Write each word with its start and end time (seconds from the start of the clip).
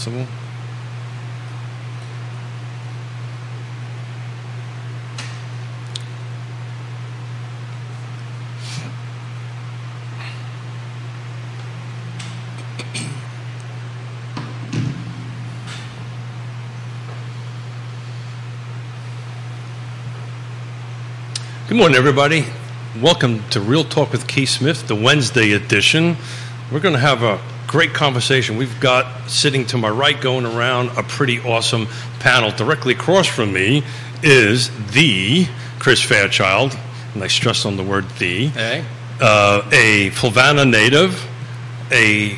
possible. 0.00 0.26
Good 21.68 21.76
morning, 21.76 21.96
everybody. 21.96 22.46
Welcome 23.02 23.46
to 23.50 23.60
Real 23.60 23.84
Talk 23.84 24.12
with 24.12 24.26
Keith 24.26 24.48
Smith, 24.48 24.88
the 24.88 24.94
Wednesday 24.94 25.52
edition. 25.52 26.16
We're 26.72 26.80
going 26.80 26.94
to 26.94 27.00
have 27.00 27.22
a 27.22 27.38
great 27.70 27.94
conversation. 27.94 28.56
We've 28.56 28.80
got 28.80 29.30
sitting 29.30 29.64
to 29.66 29.78
my 29.78 29.88
right, 29.88 30.20
going 30.20 30.44
around, 30.44 30.88
a 30.98 31.04
pretty 31.04 31.38
awesome 31.38 31.86
panel. 32.18 32.50
Directly 32.50 32.94
across 32.94 33.28
from 33.28 33.52
me 33.52 33.84
is 34.24 34.70
the 34.90 35.46
Chris 35.78 36.02
Fairchild, 36.02 36.76
and 37.14 37.22
I 37.22 37.28
stress 37.28 37.64
on 37.64 37.76
the 37.76 37.84
word 37.84 38.08
the, 38.18 38.48
Hey. 38.48 38.84
uh, 39.20 39.62
a 39.70 40.10
Fluvanna 40.10 40.68
native, 40.68 41.24
a 41.92 42.36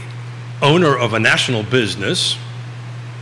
owner 0.61 0.95
of 0.95 1.15
a 1.15 1.19
national 1.19 1.63
business, 1.63 2.37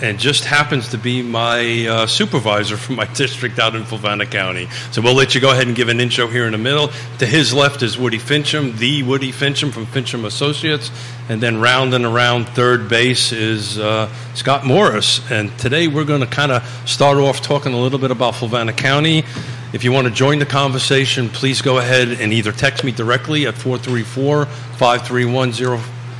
and 0.02 0.18
just 0.18 0.44
happens 0.44 0.88
to 0.88 0.98
be 0.98 1.22
my 1.22 1.86
uh, 1.86 2.06
supervisor 2.06 2.76
for 2.76 2.92
my 2.92 3.04
district 3.14 3.58
out 3.58 3.74
in 3.74 3.82
Fluvanna 3.82 4.30
County. 4.30 4.66
So 4.92 5.02
we'll 5.02 5.14
let 5.14 5.34
you 5.34 5.40
go 5.40 5.50
ahead 5.50 5.66
and 5.66 5.76
give 5.76 5.88
an 5.88 6.00
intro 6.00 6.26
here 6.26 6.46
in 6.46 6.52
the 6.52 6.58
middle. 6.58 6.90
To 7.18 7.26
his 7.26 7.52
left 7.52 7.82
is 7.82 7.98
Woody 7.98 8.18
Fincham, 8.18 8.76
the 8.78 9.02
Woody 9.02 9.32
Fincham 9.32 9.72
from 9.72 9.86
Fincham 9.86 10.24
Associates, 10.24 10.90
and 11.28 11.40
then 11.40 11.60
round 11.60 11.94
and 11.94 12.04
around 12.04 12.48
third 12.48 12.88
base 12.88 13.32
is 13.32 13.78
uh, 13.78 14.12
Scott 14.34 14.64
Morris. 14.64 15.30
And 15.30 15.56
today 15.58 15.88
we're 15.88 16.04
going 16.04 16.20
to 16.22 16.26
kind 16.26 16.52
of 16.52 16.64
start 16.86 17.18
off 17.18 17.40
talking 17.40 17.72
a 17.72 17.78
little 17.78 17.98
bit 17.98 18.10
about 18.10 18.34
Fluvanna 18.34 18.76
County. 18.76 19.24
If 19.72 19.84
you 19.84 19.92
want 19.92 20.08
to 20.08 20.12
join 20.12 20.40
the 20.40 20.46
conversation, 20.46 21.28
please 21.28 21.62
go 21.62 21.78
ahead 21.78 22.08
and 22.08 22.32
either 22.32 22.50
text 22.50 22.82
me 22.82 22.90
directly 22.90 23.46
at 23.46 23.54
434 23.54 24.46
531 24.46 25.52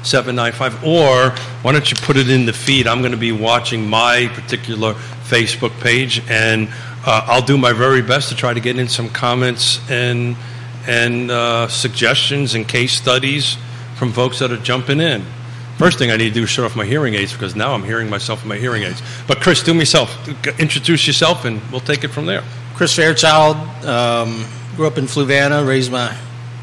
795 0.03 0.84
or 0.84 1.31
why 1.62 1.73
don't 1.73 1.91
you 1.91 1.97
put 1.97 2.17
it 2.17 2.31
in 2.31 2.47
the 2.47 2.53
feed? 2.53 2.87
I'm 2.87 3.01
going 3.01 3.12
to 3.12 3.19
be 3.19 3.33
watching 3.33 3.89
my 3.89 4.31
particular 4.34 4.95
facebook 5.25 5.70
page 5.81 6.20
and 6.29 6.69
uh, 7.06 7.25
i'll 7.29 7.43
do 7.43 7.56
my 7.56 7.73
very 7.73 8.03
best 8.03 8.31
to 8.31 8.34
try 8.34 8.53
to 8.53 8.59
get 8.59 8.77
in 8.77 8.89
some 8.89 9.09
comments 9.09 9.78
and 9.89 10.37
and 10.89 11.31
uh, 11.31 11.69
suggestions 11.69 12.55
and 12.55 12.67
case 12.67 12.93
studies 12.93 13.56
from 13.95 14.12
folks 14.12 14.41
that 14.41 14.51
are 14.51 14.56
jumping 14.56 14.98
in. 14.98 15.25
First 15.78 15.98
thing 15.98 16.11
i 16.11 16.17
need 16.17 16.31
to 16.31 16.34
do 16.34 16.43
is 16.43 16.51
shut 16.51 16.65
off 16.65 16.75
my 16.75 16.84
hearing 16.84 17.15
aids 17.15 17.33
because 17.33 17.55
now 17.55 17.75
i'm 17.75 17.84
hearing 17.84 18.11
myself 18.11 18.43
in 18.43 18.48
my 18.48 18.56
hearing 18.56 18.83
aids. 18.83 19.03
But 19.28 19.41
chris 19.41 19.62
do 19.62 19.73
me 19.73 19.81
yourself 19.81 20.28
introduce 20.59 21.06
yourself 21.06 21.45
and 21.45 21.61
we'll 21.71 21.81
take 21.81 22.05
it 22.05 22.09
from 22.09 22.27
there. 22.27 22.43
Chris 22.75 22.97
Fairchild, 22.97 23.56
um, 23.84 24.47
grew 24.75 24.87
up 24.87 24.97
in 24.97 25.05
Fluvanna, 25.05 25.69
raised 25.69 25.93
my 25.93 26.09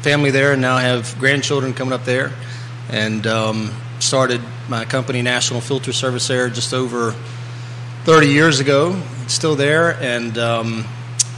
family 0.02 0.32
there, 0.32 0.52
and 0.52 0.60
now 0.60 0.76
have 0.76 1.16
grandchildren 1.20 1.72
coming 1.72 1.92
up 1.92 2.04
there. 2.04 2.32
And 2.90 3.26
um, 3.26 3.70
started 3.98 4.40
my 4.68 4.84
company, 4.84 5.22
National 5.22 5.60
Filter 5.60 5.92
Service, 5.92 6.28
there 6.28 6.48
just 6.48 6.72
over 6.72 7.14
30 8.04 8.28
years 8.28 8.60
ago. 8.60 9.00
It's 9.24 9.34
still 9.34 9.56
there, 9.56 9.92
and 10.00 10.38
um, 10.38 10.84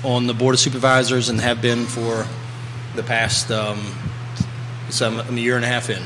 on 0.04 0.26
the 0.26 0.34
board 0.34 0.54
of 0.54 0.60
supervisors, 0.60 1.28
and 1.28 1.40
have 1.40 1.60
been 1.60 1.86
for 1.86 2.26
the 2.94 3.02
past. 3.02 3.50
Um, 3.50 3.80
so 4.90 5.08
I'm, 5.08 5.36
a 5.36 5.40
year 5.40 5.56
and 5.56 5.64
a 5.64 5.68
half 5.68 5.88
in. 5.88 6.02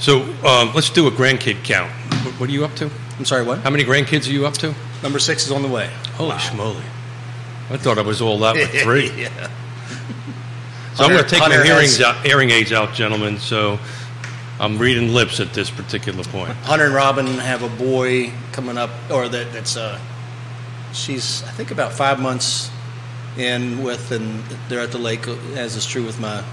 so 0.00 0.22
um, 0.44 0.72
let's 0.74 0.90
do 0.90 1.06
a 1.06 1.10
grandkid 1.12 1.62
count 1.62 1.92
what, 2.24 2.40
what 2.40 2.48
are 2.48 2.52
you 2.52 2.64
up 2.64 2.74
to 2.74 2.90
I'm 3.18 3.24
sorry, 3.24 3.44
what? 3.44 3.60
how 3.60 3.70
many 3.70 3.84
grandkids 3.84 4.28
are 4.28 4.32
you 4.32 4.46
up 4.46 4.54
to 4.54 4.74
Number 5.02 5.18
six 5.18 5.46
is 5.46 5.52
on 5.52 5.62
the 5.62 5.68
way. 5.68 5.90
Holy 6.14 6.32
schmoly. 6.32 6.82
I 7.70 7.78
thought 7.78 7.96
I 7.96 8.02
was 8.02 8.20
all 8.20 8.38
that 8.40 8.54
with 8.54 8.70
three. 8.82 9.10
yeah. 9.22 9.50
So 10.94 11.04
I'm 11.04 11.10
going 11.10 11.22
to 11.22 11.28
take 11.28 11.38
my 11.40 11.46
Hunter 11.46 11.64
hearing, 11.64 11.82
has- 11.82 12.00
out, 12.00 12.24
hearing 12.24 12.50
aids 12.50 12.72
out, 12.72 12.92
gentlemen, 12.94 13.38
so 13.38 13.78
I'm 14.58 14.78
reading 14.78 15.14
lips 15.14 15.40
at 15.40 15.52
this 15.54 15.70
particular 15.70 16.24
point. 16.24 16.50
Hunter 16.50 16.86
and 16.86 16.94
Robin 16.94 17.26
have 17.26 17.62
a 17.62 17.68
boy 17.68 18.32
coming 18.52 18.76
up, 18.76 18.90
or 19.10 19.28
that, 19.28 19.52
that's 19.52 19.76
uh, 19.76 19.98
she's 20.92 21.42
I 21.44 21.50
think 21.52 21.70
about 21.70 21.92
five 21.92 22.20
months 22.20 22.70
in 23.38 23.82
with, 23.82 24.10
and 24.10 24.42
they're 24.68 24.80
at 24.80 24.90
the 24.92 24.98
lake, 24.98 25.26
as 25.56 25.76
is 25.76 25.86
true 25.86 26.04
with 26.04 26.20
my 26.20 26.44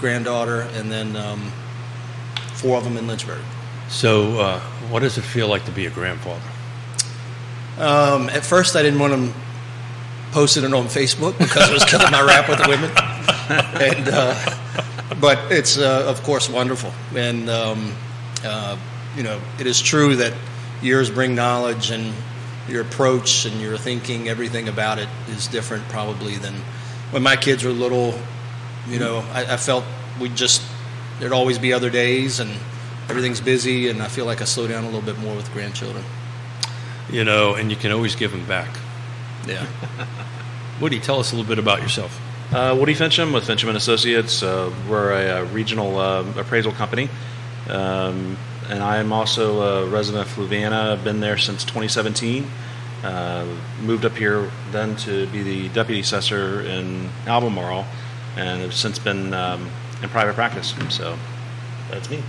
granddaughter, 0.00 0.62
and 0.74 0.92
then 0.92 1.16
um, 1.16 1.50
four 2.54 2.76
of 2.76 2.84
them 2.84 2.96
in 2.96 3.06
Lynchburg. 3.06 3.40
So, 3.88 4.38
uh, 4.38 4.60
what 4.90 5.00
does 5.00 5.16
it 5.16 5.22
feel 5.22 5.48
like 5.48 5.64
to 5.64 5.72
be 5.72 5.86
a 5.86 5.90
grandfather? 5.90 6.42
Um, 7.78 8.28
at 8.28 8.44
first, 8.44 8.76
I 8.76 8.82
didn't 8.82 8.98
want 9.00 9.12
them 9.12 9.34
posting 10.32 10.64
it 10.64 10.74
on 10.74 10.84
Facebook 10.86 11.38
because 11.38 11.70
it 11.70 11.72
was 11.72 11.84
killing 11.84 12.10
my 12.10 12.20
rap 12.20 12.48
with 12.48 12.58
the 12.62 12.68
women, 12.68 12.90
and 13.50 14.08
uh, 14.08 14.56
but 15.20 15.38
it's 15.50 15.78
uh, 15.78 16.04
of 16.06 16.22
course 16.22 16.50
wonderful, 16.50 16.92
and 17.14 17.48
um, 17.48 17.94
uh, 18.44 18.76
you 19.16 19.22
know 19.22 19.40
it 19.58 19.66
is 19.66 19.80
true 19.80 20.16
that 20.16 20.34
years 20.82 21.10
bring 21.10 21.34
knowledge, 21.34 21.90
and 21.90 22.12
your 22.68 22.82
approach 22.82 23.46
and 23.46 23.58
your 23.60 23.78
thinking, 23.78 24.28
everything 24.28 24.68
about 24.68 24.98
it 24.98 25.08
is 25.28 25.46
different 25.46 25.88
probably 25.88 26.36
than 26.36 26.52
when 27.10 27.22
my 27.22 27.36
kids 27.36 27.64
were 27.64 27.70
little. 27.70 28.18
You 28.86 28.98
know, 28.98 29.24
I, 29.32 29.54
I 29.54 29.56
felt 29.56 29.84
we 30.20 30.28
just 30.28 30.62
there'd 31.18 31.32
always 31.32 31.58
be 31.58 31.72
other 31.72 31.88
days, 31.88 32.40
and 32.40 32.50
everything's 33.08 33.40
busy, 33.40 33.88
and 33.88 34.02
I 34.02 34.08
feel 34.08 34.26
like 34.26 34.42
I 34.42 34.44
slow 34.44 34.68
down 34.68 34.84
a 34.84 34.88
little 34.88 35.00
bit 35.00 35.18
more 35.18 35.34
with 35.34 35.50
grandchildren. 35.54 36.04
You 37.10 37.24
know, 37.24 37.54
and 37.54 37.70
you 37.70 37.76
can 37.76 37.92
always 37.92 38.14
give 38.14 38.30
them 38.30 38.44
back. 38.46 38.68
Yeah. 39.46 39.66
Woody, 40.80 41.00
tell 41.00 41.18
us 41.18 41.32
a 41.32 41.36
little 41.36 41.48
bit 41.48 41.58
about 41.58 41.80
yourself. 41.80 42.20
Uh, 42.52 42.74
Woody 42.78 42.94
Fincham 42.94 43.34
with 43.34 43.44
Fincham 43.46 43.68
and 43.68 43.76
Associates. 43.76 44.42
Uh, 44.42 44.72
we're 44.88 45.12
a, 45.12 45.40
uh 45.40 45.44
regional 45.52 45.98
uh, 45.98 46.24
appraisal 46.36 46.72
company, 46.72 47.10
um, 47.68 48.36
and 48.70 48.82
I 48.82 48.96
am 48.98 49.12
also 49.12 49.60
a 49.60 49.86
resident 49.88 50.26
of 50.26 50.34
Fluvanna. 50.34 50.92
I've 50.92 51.04
been 51.04 51.20
there 51.20 51.36
since 51.36 51.62
2017. 51.64 52.50
Uh, 53.04 53.46
moved 53.82 54.04
up 54.04 54.16
here 54.16 54.50
then 54.72 54.96
to 54.96 55.26
be 55.28 55.42
the 55.42 55.68
deputy 55.68 56.00
assessor 56.00 56.62
in 56.62 57.10
Albemarle, 57.26 57.84
and 58.36 58.62
have 58.62 58.74
since 58.74 58.98
been 58.98 59.34
um, 59.34 59.68
in 60.02 60.08
private 60.08 60.34
practice. 60.34 60.74
So 60.88 61.18
that's 61.90 62.08
me. 62.08 62.22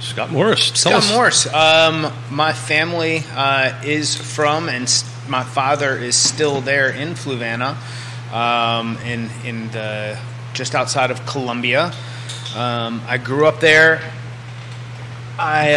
Scott 0.00 0.30
Morris, 0.30 0.70
tell 0.70 1.00
Scott 1.00 1.04
us. 1.04 1.12
Morris. 1.12 1.54
Um, 1.54 2.12
my 2.30 2.52
family 2.52 3.22
uh, 3.34 3.80
is 3.84 4.14
from, 4.16 4.68
and 4.68 4.82
s- 4.84 5.04
my 5.28 5.42
father 5.44 5.96
is 5.96 6.16
still 6.16 6.60
there 6.60 6.90
in 6.90 7.10
Fluvanna, 7.14 7.76
um, 8.32 8.96
in 8.98 9.30
in 9.44 9.70
the 9.70 10.18
just 10.54 10.74
outside 10.74 11.10
of 11.10 11.24
Columbia. 11.26 11.92
Um, 12.56 13.00
I 13.06 13.18
grew 13.18 13.46
up 13.46 13.60
there. 13.60 14.00
I 15.38 15.74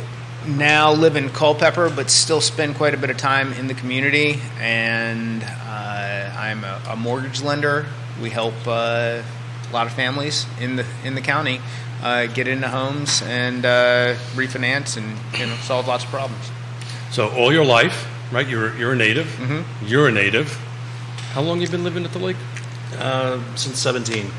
uh, 0.00 0.04
now 0.46 0.92
live 0.92 1.16
in 1.16 1.28
Culpeper, 1.28 1.90
but 1.90 2.10
still 2.10 2.40
spend 2.40 2.76
quite 2.76 2.94
a 2.94 2.96
bit 2.96 3.10
of 3.10 3.16
time 3.16 3.52
in 3.54 3.66
the 3.66 3.74
community. 3.74 4.40
And 4.58 5.42
uh, 5.42 6.34
I'm 6.36 6.64
a, 6.64 6.80
a 6.90 6.96
mortgage 6.96 7.42
lender. 7.42 7.86
We 8.20 8.30
help 8.30 8.54
uh, 8.66 9.22
a 9.22 9.72
lot 9.72 9.86
of 9.86 9.92
families 9.92 10.46
in 10.60 10.76
the 10.76 10.86
in 11.04 11.14
the 11.14 11.20
county 11.20 11.60
uh, 12.02 12.26
get 12.26 12.46
into 12.46 12.68
homes 12.68 13.22
and 13.22 13.64
uh, 13.64 14.14
refinance 14.34 14.96
and 14.96 15.18
you 15.38 15.46
know 15.46 15.56
solve 15.56 15.88
lots 15.88 16.04
of 16.04 16.10
problems. 16.10 16.50
So, 17.10 17.30
all 17.30 17.52
your 17.52 17.64
life, 17.64 18.08
right? 18.32 18.46
You're, 18.46 18.76
you're 18.76 18.92
a 18.92 18.96
native. 18.96 19.26
Mm-hmm. 19.26 19.86
You're 19.86 20.08
a 20.08 20.12
native. 20.12 20.58
How 21.34 21.42
long 21.42 21.60
you 21.60 21.68
been 21.68 21.82
living 21.82 22.04
at 22.04 22.12
the 22.12 22.20
lake? 22.20 22.36
Uh, 22.96 23.40
since 23.56 23.80
17. 23.80 24.30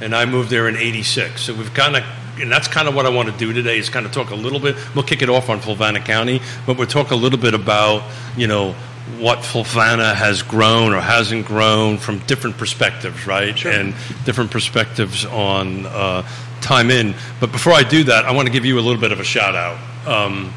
and 0.00 0.16
I 0.16 0.24
moved 0.24 0.48
there 0.48 0.66
in 0.66 0.76
'86. 0.76 1.42
So 1.42 1.52
we've 1.52 1.74
kind 1.74 1.94
of, 1.94 2.04
and 2.40 2.50
that's 2.50 2.68
kind 2.68 2.88
of 2.88 2.94
what 2.94 3.04
I 3.04 3.10
want 3.10 3.30
to 3.30 3.36
do 3.36 3.52
today 3.52 3.76
is 3.76 3.90
kind 3.90 4.06
of 4.06 4.12
talk 4.12 4.30
a 4.30 4.34
little 4.34 4.58
bit. 4.58 4.74
We'll 4.94 5.04
kick 5.04 5.20
it 5.20 5.28
off 5.28 5.50
on 5.50 5.60
Fluvanna 5.60 6.02
County, 6.02 6.40
but 6.66 6.78
we'll 6.78 6.86
talk 6.86 7.10
a 7.10 7.14
little 7.14 7.38
bit 7.38 7.52
about 7.52 8.02
you 8.34 8.46
know 8.46 8.72
what 9.18 9.40
Fluvanna 9.40 10.14
has 10.14 10.42
grown 10.42 10.94
or 10.94 11.02
hasn't 11.02 11.44
grown 11.44 11.98
from 11.98 12.20
different 12.20 12.56
perspectives, 12.56 13.26
right? 13.26 13.58
Sure. 13.58 13.70
And 13.70 13.94
different 14.24 14.50
perspectives 14.50 15.26
on 15.26 15.84
uh, 15.84 16.26
time 16.62 16.90
in. 16.90 17.14
But 17.40 17.52
before 17.52 17.74
I 17.74 17.82
do 17.82 18.04
that, 18.04 18.24
I 18.24 18.32
want 18.32 18.46
to 18.46 18.52
give 18.52 18.64
you 18.64 18.78
a 18.78 18.80
little 18.80 19.00
bit 19.00 19.12
of 19.12 19.20
a 19.20 19.24
shout 19.24 19.54
out. 19.54 19.76
Um, 20.08 20.54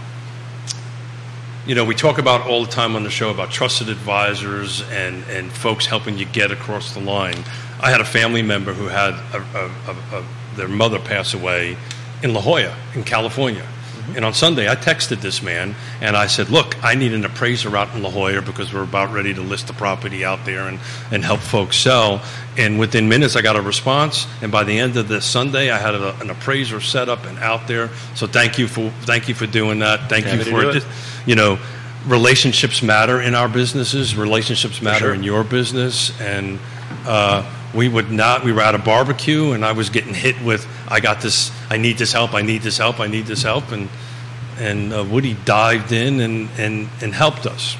you 1.66 1.74
know, 1.74 1.84
we 1.84 1.96
talk 1.96 2.20
about 2.20 2.48
all 2.48 2.64
the 2.64 2.72
time 2.72 2.96
on 2.96 3.04
the 3.04 3.10
show 3.10 3.32
about 3.32 3.50
trusted 3.50 3.90
advisors 3.90 4.84
and, 4.92 5.24
and 5.30 5.52
folks 5.52 5.86
helping 5.86 6.18
you 6.18 6.26
get 6.26 6.52
across 6.52 6.94
the 6.94 7.00
line. 7.00 7.44
I 7.82 7.90
had 7.90 8.02
a 8.02 8.06
family 8.06 8.44
member 8.44 8.74
who 8.74 8.88
had 8.88 9.14
a, 9.34 9.72
a, 9.88 10.20
a, 10.20 10.26
their 10.56 10.68
mother 10.68 11.00
pass 11.00 11.34
away 11.34 11.76
in 12.22 12.34
La 12.34 12.42
Jolla, 12.42 12.76
in 12.94 13.04
California. 13.04 13.64
Mm-hmm. 13.64 14.18
And 14.18 14.26
on 14.26 14.34
Sunday, 14.36 14.70
I 14.70 14.76
texted 14.76 15.22
this 15.22 15.42
man 15.42 15.74
and 16.02 16.16
I 16.16 16.28
said, 16.28 16.50
Look, 16.50 16.84
I 16.84 16.94
need 16.94 17.14
an 17.14 17.26
appraiser 17.26 17.76
out 17.76 17.96
in 17.96 18.04
La 18.04 18.12
Jolla 18.12 18.44
because 18.44 18.72
we're 18.72 18.84
about 18.84 19.12
ready 19.12 19.34
to 19.34 19.42
list 19.42 19.66
the 19.66 19.74
property 19.74 20.24
out 20.24 20.46
there 20.46 20.68
and, 20.68 20.80
and 21.12 21.24
help 21.24 21.40
folks 21.40 21.78
sell. 21.78 22.22
And 22.58 22.80
within 22.80 23.10
minutes, 23.10 23.36
I 23.36 23.42
got 23.42 23.56
a 23.56 23.62
response. 23.62 24.28
And 24.44 24.52
by 24.52 24.64
the 24.64 24.78
end 24.78 24.98
of 24.98 25.08
this 25.08 25.26
Sunday, 25.26 25.72
I 25.72 25.80
had 25.80 25.96
a, 25.96 26.16
an 26.20 26.30
appraiser 26.30 26.80
set 26.80 27.10
up 27.10 27.26
and 27.26 27.40
out 27.40 27.68
there. 27.68 27.90
So 28.14 28.28
thank 28.28 28.60
you 28.60 28.68
for 28.68 28.92
thank 29.02 29.28
you 29.28 29.34
for 29.34 29.48
doing 29.48 29.80
that. 29.80 30.10
Thank 30.10 30.26
Happy 30.26 30.38
you 30.38 30.44
for 30.52 30.78
it. 30.78 30.84
You 31.26 31.36
know, 31.36 31.60
relationships 32.06 32.82
matter 32.82 33.22
in 33.22 33.36
our 33.36 33.50
businesses. 33.50 34.16
Relationships 34.16 34.82
matter 34.82 35.06
sure. 35.06 35.14
in 35.14 35.24
your 35.24 35.44
business. 35.44 36.20
And 36.22 36.60
uh, 37.06 37.50
we 37.74 37.88
would 37.90 38.12
not. 38.12 38.44
We 38.44 38.54
were 38.54 38.62
at 38.62 38.76
a 38.76 38.80
barbecue, 38.80 39.52
and 39.52 39.66
I 39.66 39.74
was 39.74 39.90
getting 39.90 40.14
hit 40.14 40.42
with, 40.42 40.68
"I 40.88 41.00
got 41.00 41.22
this. 41.22 41.52
I 41.70 41.78
need 41.78 41.98
this 41.98 42.14
help. 42.14 42.34
I 42.34 42.42
need 42.42 42.62
this 42.62 42.78
help. 42.78 43.00
I 43.00 43.08
need 43.08 43.26
this 43.26 43.44
help." 43.44 43.72
And 43.72 43.90
and 44.58 44.94
uh, 44.94 45.04
Woody 45.04 45.36
dived 45.46 45.92
in 45.92 46.20
and, 46.22 46.50
and, 46.58 46.88
and 47.02 47.14
helped 47.14 47.46
us. 47.46 47.76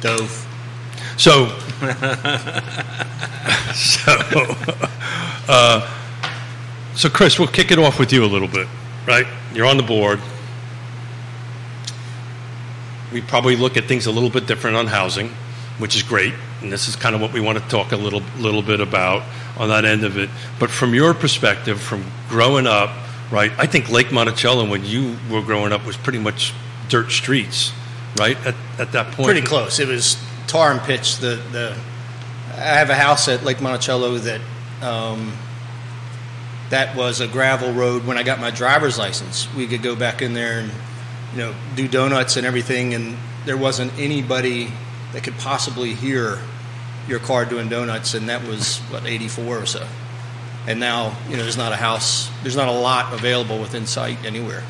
Dove. 0.00 0.46
So, 1.16 1.48
so, 3.74 4.12
uh, 5.48 5.90
so 6.94 7.08
Chris, 7.08 7.38
we'll 7.38 7.48
kick 7.48 7.70
it 7.70 7.78
off 7.78 7.98
with 7.98 8.12
you 8.12 8.24
a 8.24 8.26
little 8.26 8.48
bit, 8.48 8.68
right? 9.06 9.26
You're 9.52 9.66
on 9.66 9.76
the 9.76 9.82
board. 9.82 10.20
We 13.12 13.20
probably 13.20 13.56
look 13.56 13.76
at 13.76 13.84
things 13.84 14.06
a 14.06 14.10
little 14.12 14.30
bit 14.30 14.46
different 14.46 14.76
on 14.76 14.86
housing, 14.86 15.30
which 15.78 15.96
is 15.96 16.02
great, 16.02 16.34
and 16.62 16.72
this 16.72 16.88
is 16.88 16.96
kind 16.96 17.14
of 17.14 17.20
what 17.20 17.32
we 17.32 17.40
want 17.40 17.58
to 17.58 17.68
talk 17.68 17.92
a 17.92 17.96
little 17.96 18.22
little 18.38 18.62
bit 18.62 18.80
about 18.80 19.22
on 19.58 19.68
that 19.68 19.84
end 19.84 20.04
of 20.04 20.16
it. 20.16 20.30
But 20.58 20.70
from 20.70 20.94
your 20.94 21.14
perspective, 21.14 21.80
from 21.80 22.04
growing 22.28 22.66
up, 22.66 22.90
right? 23.30 23.52
I 23.58 23.66
think 23.66 23.90
Lake 23.90 24.12
Monticello, 24.12 24.68
when 24.68 24.84
you 24.84 25.16
were 25.30 25.42
growing 25.42 25.72
up, 25.72 25.84
was 25.86 25.96
pretty 25.96 26.18
much 26.18 26.52
dirt 26.88 27.10
streets, 27.10 27.72
right? 28.18 28.36
At, 28.46 28.54
at 28.78 28.92
that 28.92 29.12
point, 29.12 29.26
Pretty 29.26 29.46
close. 29.46 29.78
It 29.78 29.88
was 29.88 30.16
tar 30.46 30.72
and 30.72 30.80
pitch. 30.80 31.16
The 31.18 31.40
the 31.52 31.76
I 32.54 32.78
have 32.78 32.90
a 32.90 32.94
house 32.94 33.28
at 33.28 33.44
Lake 33.44 33.60
Monticello 33.60 34.18
that 34.18 34.40
um, 34.82 35.32
that 36.70 36.94
was 36.96 37.20
a 37.20 37.26
gravel 37.26 37.72
road. 37.72 38.06
When 38.06 38.18
I 38.18 38.22
got 38.22 38.40
my 38.40 38.50
driver's 38.50 38.98
license, 38.98 39.52
we 39.54 39.66
could 39.66 39.82
go 39.82 39.96
back 39.96 40.22
in 40.22 40.34
there 40.34 40.60
and 40.60 40.70
you 41.32 41.38
know 41.38 41.54
do 41.74 41.88
donuts 41.88 42.36
and 42.36 42.46
everything, 42.46 42.94
and 42.94 43.16
there 43.46 43.56
wasn't 43.56 43.92
anybody 43.98 44.72
that 45.12 45.24
could 45.24 45.36
possibly 45.38 45.94
hear 45.94 46.38
your 47.08 47.18
car 47.18 47.44
doing 47.44 47.68
donuts, 47.68 48.14
and 48.14 48.28
that 48.28 48.46
was 48.46 48.78
what 48.90 49.06
84 49.06 49.58
or 49.58 49.66
so. 49.66 49.86
And 50.66 50.78
now 50.78 51.16
you 51.28 51.36
know 51.36 51.42
there's 51.42 51.56
not 51.56 51.72
a 51.72 51.76
house, 51.76 52.30
there's 52.42 52.56
not 52.56 52.68
a 52.68 52.72
lot 52.72 53.12
available 53.12 53.58
within 53.58 53.86
sight 53.86 54.24
anywhere. 54.24 54.62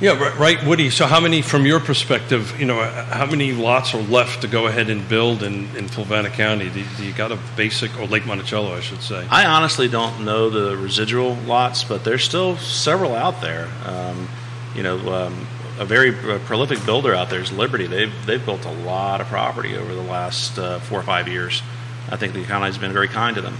Yeah, 0.00 0.18
right, 0.18 0.38
right, 0.38 0.66
Woody. 0.66 0.88
So, 0.88 1.04
how 1.04 1.20
many, 1.20 1.42
from 1.42 1.66
your 1.66 1.78
perspective, 1.78 2.58
you 2.58 2.64
know, 2.64 2.82
how 2.82 3.26
many 3.26 3.52
lots 3.52 3.92
are 3.92 4.00
left 4.00 4.40
to 4.40 4.48
go 4.48 4.66
ahead 4.66 4.88
and 4.88 5.06
build 5.06 5.42
in, 5.42 5.64
in 5.76 5.88
Fluvanna 5.88 6.32
County? 6.32 6.70
Do, 6.70 6.82
do 6.96 7.04
you 7.04 7.12
got 7.12 7.32
a 7.32 7.38
basic, 7.54 7.94
or 8.00 8.06
Lake 8.06 8.24
Monticello, 8.24 8.74
I 8.74 8.80
should 8.80 9.02
say? 9.02 9.26
I 9.28 9.44
honestly 9.44 9.88
don't 9.88 10.24
know 10.24 10.48
the 10.48 10.74
residual 10.78 11.34
lots, 11.44 11.84
but 11.84 12.02
there's 12.02 12.24
still 12.24 12.56
several 12.56 13.14
out 13.14 13.42
there. 13.42 13.68
Um, 13.84 14.26
you 14.74 14.82
know, 14.82 14.98
um, 15.12 15.46
a 15.78 15.84
very 15.84 16.10
uh, 16.10 16.38
prolific 16.40 16.84
builder 16.84 17.14
out 17.14 17.30
there 17.30 17.40
is 17.40 17.50
Liberty. 17.52 17.86
They've 17.86 18.12
they've 18.26 18.44
built 18.44 18.64
a 18.64 18.72
lot 18.72 19.20
of 19.20 19.26
property 19.28 19.76
over 19.76 19.94
the 19.94 20.02
last 20.02 20.58
uh, 20.58 20.78
four 20.80 21.00
or 21.00 21.02
five 21.02 21.26
years. 21.28 21.62
I 22.10 22.16
think 22.16 22.34
the 22.34 22.40
economy 22.42 22.66
has 22.66 22.78
been 22.78 22.92
very 22.92 23.08
kind 23.08 23.34
to 23.36 23.42
them. 23.42 23.56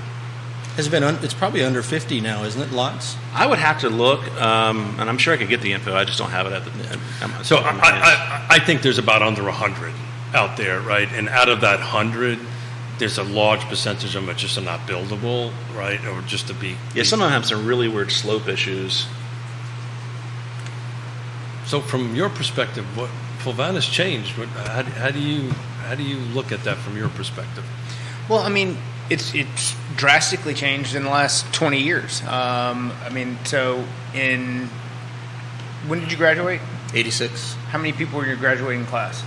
It's 0.77 0.89
been 0.89 1.03
un, 1.03 1.19
it's 1.23 1.35
probably 1.35 1.63
under 1.65 1.83
50 1.83 2.21
now, 2.21 2.45
isn't 2.45 2.61
it? 2.61 2.73
Lots. 2.73 3.17
I 3.35 3.47
would 3.47 3.59
have 3.59 3.81
to 3.81 3.91
look, 3.91 4.21
um, 4.41 4.97
and 4.99 5.11
I'm 5.11 5.19
sure 5.19 5.35
I 5.35 5.37
could 5.37 5.49
get 5.49 5.61
the 5.63 5.73
info. 5.73 5.95
I 5.95 6.05
just 6.05 6.19
don't 6.19 6.31
have 6.31 6.47
it 6.47 6.53
at 6.53 6.65
the. 6.65 6.71
At 7.25 7.31
my, 7.31 7.43
So, 7.43 7.57
I. 7.57 7.71
I, 7.73 8.47
I 8.51 8.59
think 8.61 8.83
there's 8.83 8.99
about 8.99 9.23
under 9.23 9.43
100 9.43 9.93
out 10.33 10.57
there, 10.57 10.81
right? 10.81 11.09
And 11.13 11.29
out 11.29 11.49
of 11.49 11.61
that 11.63 11.81
100, 11.81 12.39
there's 12.99 13.19
a 13.19 13.25
large 13.25 13.61
percentage 13.63 14.05
of 14.05 14.13
them 14.13 14.27
that 14.27 14.37
just 14.37 14.57
are 14.59 14.63
not 14.63 14.81
buildable, 14.81 15.53
right? 15.75 16.05
Or 16.07 16.23
just 16.23 16.49
to 16.49 16.55
be. 16.55 16.77
yeah, 16.95 17.03
some 17.03 17.21
of 17.21 17.27
them 17.27 17.33
have 17.33 17.47
some 17.47 17.67
really 17.67 17.89
weird 17.89 18.13
slope 18.13 18.47
issues. 18.49 19.07
So, 21.71 21.81
from 21.81 22.17
your 22.17 22.29
perspective, 22.31 22.85
what 22.97 23.09
Fluvanna's 23.39 23.87
changed? 23.87 24.37
What, 24.37 24.49
how, 24.49 24.83
do- 24.83 24.91
how 24.91 25.11
do 25.13 25.21
you 25.21 25.51
how 25.87 25.95
do 25.95 26.03
you 26.03 26.17
look 26.35 26.51
at 26.51 26.65
that 26.65 26.79
from 26.79 26.97
your 26.97 27.09
perspective? 27.11 27.65
Well, 28.29 28.41
I 28.41 28.49
mean, 28.49 28.77
it's 29.09 29.33
it's 29.37 29.77
drastically 29.97 30.53
changed 30.53 30.97
in 30.97 31.05
the 31.05 31.11
last 31.11 31.47
20 31.55 31.79
years. 31.81 32.23
Um, 32.23 32.91
I 33.05 33.11
mean, 33.11 33.39
so 33.45 33.85
in 34.15 34.69
when 35.87 36.01
did 36.01 36.11
you 36.11 36.19
graduate? 36.19 36.61
86. 36.93 37.53
How 37.71 37.79
many 37.79 37.93
people 37.93 38.17
were 38.19 38.25
in 38.25 38.31
your 38.31 38.39
graduating 38.39 38.87
class? 38.87 39.23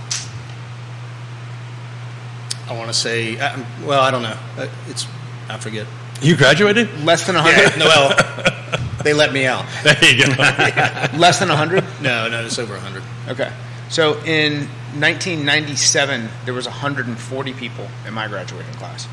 I 2.68 2.76
want 2.76 2.88
to 2.88 2.94
say, 2.94 3.38
uh, 3.40 3.58
well, 3.86 4.02
I 4.02 4.10
don't 4.10 4.22
know. 4.22 4.36
Uh, 4.58 4.68
It's, 4.88 5.06
I 5.48 5.56
forget. 5.56 5.86
You 6.20 6.36
graduated? 6.36 6.88
Less 7.04 7.26
than 7.26 7.36
100? 7.36 7.78
no, 7.78 7.86
well, 7.86 8.83
they 9.04 9.12
let 9.14 9.32
me 9.32 9.46
out. 9.46 9.64
There 9.84 10.04
you 10.04 10.26
go. 10.26 10.32
Less 11.16 11.38
than 11.38 11.48
100? 11.48 11.84
No, 12.02 12.28
no, 12.28 12.44
it's 12.44 12.58
over 12.58 12.74
100. 12.74 13.02
Okay. 13.28 13.52
So 13.90 14.14
in 14.24 14.66
1997, 14.98 16.28
there 16.44 16.54
was 16.54 16.66
140 16.66 17.52
people 17.54 17.86
in 18.06 18.14
my 18.14 18.26
graduating 18.28 18.72
class. 18.74 19.06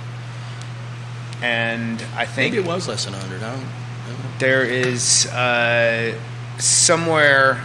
And 1.41 2.01
I 2.15 2.25
think 2.25 2.53
Maybe 2.53 2.63
it 2.63 2.67
was 2.67 2.87
less 2.87 3.05
than 3.05 3.13
100. 3.13 3.43
I 3.43 3.51
don't, 3.51 3.59
I 3.59 4.07
don't 4.07 4.23
know. 4.23 4.29
there 4.39 4.63
is 4.63 5.25
uh, 5.27 6.17
somewhere, 6.59 7.61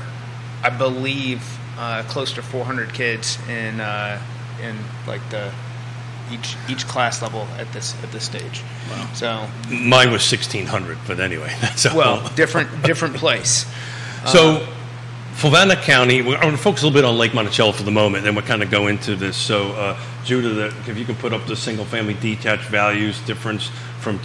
I 0.63 0.71
believe, 0.71 1.43
uh, 1.79 2.03
close 2.09 2.33
to 2.33 2.43
400 2.43 2.93
kids 2.95 3.39
in 3.49 3.81
uh, 3.81 4.21
in 4.63 4.77
like 5.07 5.21
the 5.31 5.53
each 6.31 6.57
each 6.69 6.87
class 6.87 7.23
level 7.23 7.47
at 7.59 7.73
this 7.73 7.95
at 8.03 8.13
this 8.13 8.25
stage. 8.25 8.63
Wow. 8.91 9.09
So 9.15 9.49
Mine 9.71 10.11
was 10.11 10.31
1600, 10.31 10.99
but 11.07 11.21
anyway, 11.21 11.55
that's 11.61 11.85
a 11.85 11.95
well, 11.95 12.29
different 12.35 12.83
different 12.83 13.17
place. 13.17 13.67
So, 14.27 14.67
Fluvanna 15.35 15.81
County, 15.81 16.21
we're 16.21 16.41
going 16.41 16.51
to 16.51 16.59
focus 16.59 16.83
a 16.83 16.87
little 16.87 17.01
bit 17.01 17.05
on 17.05 17.17
Lake 17.17 17.33
Monticello 17.33 17.71
for 17.71 17.85
the 17.85 17.93
moment, 17.93 18.25
then 18.25 18.35
we'll 18.35 18.45
kind 18.45 18.61
of 18.61 18.73
go 18.73 18.89
into 18.89 19.15
this. 19.15 19.37
So, 19.37 19.71
uh, 19.73 19.97
Judah, 20.25 20.49
the, 20.49 20.67
if 20.91 20.99
you 20.99 21.05
can 21.05 21.15
put 21.15 21.33
up 21.33 21.47
the 21.47 21.55
single 21.55 21.85
family 21.85 22.15
detached 22.15 22.69
values 22.69 23.21
difference 23.21 23.71
from 24.01 24.19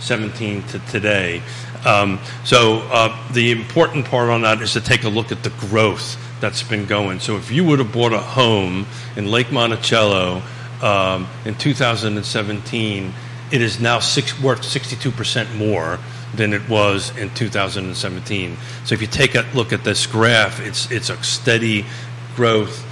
2017 0.00 0.62
to 0.68 0.78
today. 0.90 1.42
Um, 1.84 2.18
so, 2.44 2.78
uh, 2.90 3.32
the 3.32 3.50
important 3.50 4.06
part 4.06 4.30
on 4.30 4.42
that 4.42 4.62
is 4.62 4.72
to 4.72 4.80
take 4.80 5.04
a 5.04 5.08
look 5.08 5.32
at 5.32 5.42
the 5.42 5.50
growth 5.50 6.16
that's 6.40 6.62
been 6.62 6.86
going. 6.86 7.20
So, 7.20 7.36
if 7.36 7.50
you 7.50 7.64
would 7.64 7.78
have 7.78 7.92
bought 7.92 8.12
a 8.12 8.18
home 8.18 8.86
in 9.16 9.30
Lake 9.30 9.52
Monticello 9.52 10.42
um, 10.82 11.28
in 11.44 11.54
2017, 11.54 13.12
it 13.52 13.60
is 13.60 13.80
now 13.80 13.98
six, 13.98 14.40
worth 14.40 14.62
62% 14.62 15.56
more 15.56 15.98
than 16.34 16.52
it 16.52 16.68
was 16.68 17.16
in 17.16 17.30
2017. 17.34 18.56
So 18.84 18.94
if 18.94 19.00
you 19.00 19.06
take 19.06 19.34
a 19.34 19.46
look 19.54 19.72
at 19.72 19.84
this 19.84 20.06
graph, 20.06 20.60
it's 20.60 20.90
it's 20.90 21.10
a 21.10 21.22
steady 21.22 21.86
growth 22.34 22.84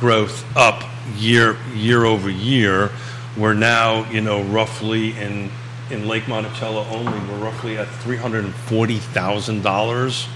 growth 0.00 0.44
up 0.56 0.82
year 1.16 1.56
year 1.74 2.04
over 2.04 2.30
year. 2.30 2.90
We're 3.36 3.54
now 3.54 4.10
you 4.10 4.20
know 4.20 4.42
roughly 4.42 5.16
in 5.18 5.50
in 5.90 6.08
Lake 6.08 6.26
Monticello 6.28 6.84
only 6.90 7.18
we're 7.28 7.44
roughly 7.44 7.78
at 7.78 7.88
three 7.88 8.16
hundred 8.16 8.44
and 8.44 8.54
forty 8.54 8.98
thousand 8.98 9.62
dollars 9.62 10.28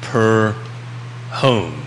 per 0.00 0.52
home. 1.30 1.82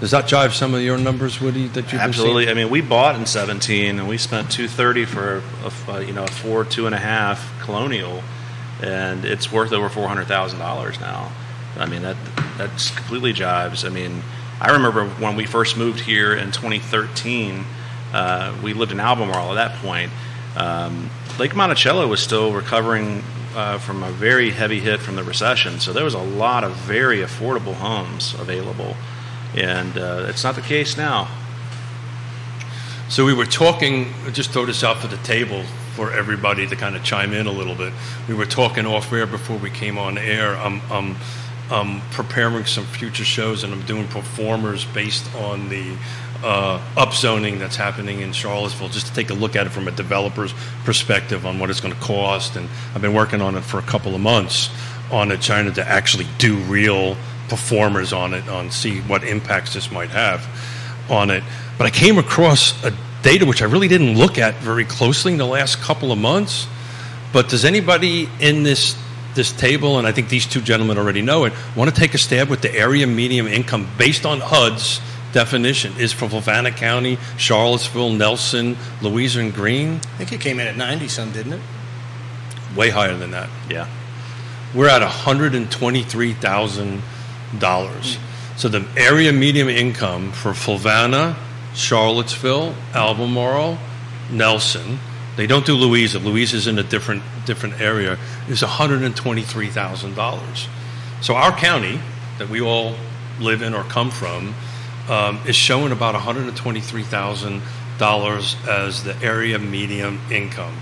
Does 0.00 0.10
that 0.10 0.26
jive 0.26 0.52
some 0.52 0.74
of 0.74 0.82
your 0.82 0.98
numbers, 0.98 1.40
Woody? 1.40 1.68
That 1.68 1.90
been 1.90 2.00
Absolutely. 2.00 2.50
I 2.50 2.54
mean, 2.54 2.68
we 2.68 2.82
bought 2.82 3.16
in 3.16 3.24
17, 3.24 3.98
and 3.98 4.06
we 4.06 4.18
spent 4.18 4.50
230 4.50 5.06
for 5.06 5.42
a, 5.64 5.92
a 5.92 6.04
you 6.04 6.12
know 6.12 6.24
a 6.24 6.30
four 6.30 6.64
two 6.64 6.86
and 6.86 6.94
a 6.94 6.98
half 6.98 7.52
colonial, 7.62 8.22
and 8.82 9.24
it's 9.24 9.50
worth 9.50 9.72
over 9.72 9.88
four 9.88 10.06
hundred 10.06 10.26
thousand 10.26 10.58
dollars 10.58 11.00
now. 11.00 11.32
I 11.78 11.86
mean 11.86 12.02
that 12.02 12.16
that's 12.58 12.90
completely 12.90 13.32
jives. 13.32 13.84
I 13.84 13.90
mean, 13.90 14.22
I 14.60 14.72
remember 14.72 15.06
when 15.06 15.36
we 15.36 15.46
first 15.46 15.76
moved 15.76 16.00
here 16.00 16.34
in 16.34 16.52
2013. 16.52 17.64
Uh, 18.12 18.56
we 18.62 18.72
lived 18.72 18.92
in 18.92 19.00
Albemarle 19.00 19.50
at 19.50 19.68
that 19.68 19.82
point. 19.82 20.10
Um, 20.56 21.10
Lake 21.38 21.54
Monticello 21.54 22.06
was 22.06 22.22
still 22.22 22.50
recovering 22.50 23.22
uh, 23.54 23.78
from 23.78 24.02
a 24.02 24.10
very 24.10 24.50
heavy 24.50 24.80
hit 24.80 25.00
from 25.00 25.16
the 25.16 25.22
recession, 25.22 25.78
so 25.80 25.92
there 25.92 26.04
was 26.04 26.14
a 26.14 26.18
lot 26.18 26.64
of 26.64 26.72
very 26.76 27.18
affordable 27.18 27.74
homes 27.74 28.32
available, 28.40 28.96
and 29.54 29.98
uh, 29.98 30.24
it's 30.28 30.42
not 30.42 30.54
the 30.54 30.62
case 30.62 30.96
now. 30.96 31.28
So 33.10 33.26
we 33.26 33.34
were 33.34 33.44
talking, 33.44 34.14
just 34.32 34.50
throw 34.50 34.64
this 34.64 34.82
out 34.82 34.96
for 34.96 35.08
the 35.08 35.18
table 35.18 35.62
for 35.94 36.10
everybody 36.10 36.66
to 36.66 36.74
kind 36.74 36.96
of 36.96 37.04
chime 37.04 37.34
in 37.34 37.46
a 37.46 37.52
little 37.52 37.74
bit. 37.74 37.92
We 38.28 38.34
were 38.34 38.46
talking 38.46 38.86
off 38.86 39.12
air 39.12 39.26
before 39.26 39.58
we 39.58 39.68
came 39.68 39.98
on 39.98 40.16
air. 40.16 40.56
I'm, 40.56 40.80
I'm, 40.90 41.16
I'm 41.70 42.00
preparing 42.12 42.64
some 42.64 42.84
future 42.84 43.24
shows 43.24 43.62
and 43.62 43.74
I'm 43.74 43.82
doing 43.82 44.08
pro 44.08 44.22
formas 44.22 44.86
based 44.86 45.32
on 45.34 45.68
the 45.68 45.96
uh, 46.42 46.78
upzoning 46.96 47.58
that's 47.58 47.76
happening 47.76 48.20
in 48.20 48.32
Charlottesville, 48.32 48.88
just 48.88 49.06
to 49.06 49.14
take 49.14 49.30
a 49.30 49.34
look 49.34 49.56
at 49.56 49.66
it 49.66 49.70
from 49.70 49.88
a 49.88 49.90
developer's 49.90 50.54
perspective 50.84 51.46
on 51.46 51.58
what 51.58 51.70
it's 51.70 51.80
going 51.80 51.94
to 51.94 52.00
cost. 52.00 52.56
And 52.56 52.68
I've 52.94 53.02
been 53.02 53.14
working 53.14 53.40
on 53.40 53.56
it 53.56 53.62
for 53.62 53.78
a 53.78 53.82
couple 53.82 54.14
of 54.14 54.20
months 54.20 54.70
on 55.10 55.30
it, 55.30 55.40
trying 55.40 55.72
to 55.72 55.86
actually 55.86 56.26
do 56.38 56.56
real 56.56 57.16
pro 57.48 57.56
formas 57.56 58.12
on 58.12 58.34
it 58.34 58.48
on 58.48 58.70
see 58.70 59.00
what 59.02 59.22
impacts 59.22 59.74
this 59.74 59.90
might 59.90 60.10
have 60.10 60.46
on 61.08 61.30
it. 61.30 61.44
But 61.78 61.86
I 61.86 61.90
came 61.90 62.18
across 62.18 62.72
a 62.84 62.92
data 63.22 63.46
which 63.46 63.62
I 63.62 63.66
really 63.66 63.88
didn't 63.88 64.18
look 64.18 64.38
at 64.38 64.54
very 64.56 64.84
closely 64.84 65.32
in 65.32 65.38
the 65.38 65.46
last 65.46 65.80
couple 65.80 66.12
of 66.12 66.18
months. 66.18 66.66
But 67.32 67.48
does 67.48 67.64
anybody 67.64 68.28
in 68.40 68.62
this 68.62 68.96
this 69.34 69.52
table, 69.52 69.98
and 69.98 70.06
I 70.06 70.12
think 70.12 70.30
these 70.30 70.46
two 70.46 70.62
gentlemen 70.62 70.96
already 70.96 71.22
know 71.22 71.44
it, 71.44 71.52
want 71.76 71.94
to 71.94 72.00
take 72.00 72.14
a 72.14 72.18
stab 72.18 72.48
with 72.48 72.62
the 72.62 72.74
area 72.74 73.06
medium 73.06 73.46
income 73.46 73.86
based 73.98 74.24
on 74.24 74.40
HUD's 74.40 75.00
definition? 75.36 75.92
Is 75.98 76.14
from 76.14 76.30
Fluvanna 76.30 76.74
County, 76.74 77.18
Charlottesville, 77.36 78.10
Nelson, 78.10 78.76
Louisa, 79.02 79.40
and 79.40 79.52
Greene 79.52 79.96
I 79.96 80.16
think 80.16 80.32
it 80.32 80.40
came 80.40 80.58
in 80.58 80.66
at 80.66 80.76
90 80.76 81.08
some, 81.08 81.30
didn't 81.30 81.52
it? 81.52 81.60
way 82.76 82.90
higher 82.90 83.14
than 83.14 83.30
that. 83.32 83.50
Yeah. 83.70 83.86
We're 84.74 84.88
at 84.88 85.02
$123,000. 85.02 87.00
Hmm. 87.60 88.00
So 88.56 88.68
the 88.68 88.86
area 88.96 89.32
medium 89.32 89.68
income 89.68 90.32
for 90.32 90.52
Fluvanna, 90.52 91.36
Charlottesville, 91.74 92.74
Albemarle, 92.94 93.78
Nelson, 94.30 94.98
they 95.36 95.46
don't 95.46 95.66
do 95.66 95.74
Louisa. 95.74 96.18
Louisa's 96.18 96.66
in 96.66 96.78
a 96.78 96.82
different 96.82 97.22
different 97.44 97.78
area. 97.80 98.18
Is 98.48 98.62
$123,000. 98.62 100.68
So 101.20 101.34
our 101.34 101.52
county 101.52 102.00
that 102.38 102.48
we 102.48 102.62
all 102.62 102.94
live 103.38 103.60
in 103.60 103.74
or 103.74 103.84
come 103.84 104.10
from 104.10 104.54
um, 105.08 105.40
is 105.46 105.56
showing 105.56 105.92
about 105.92 106.14
$123,000 106.14 108.68
as 108.68 109.04
the 109.04 109.16
area 109.22 109.58
medium 109.58 110.20
income. 110.30 110.74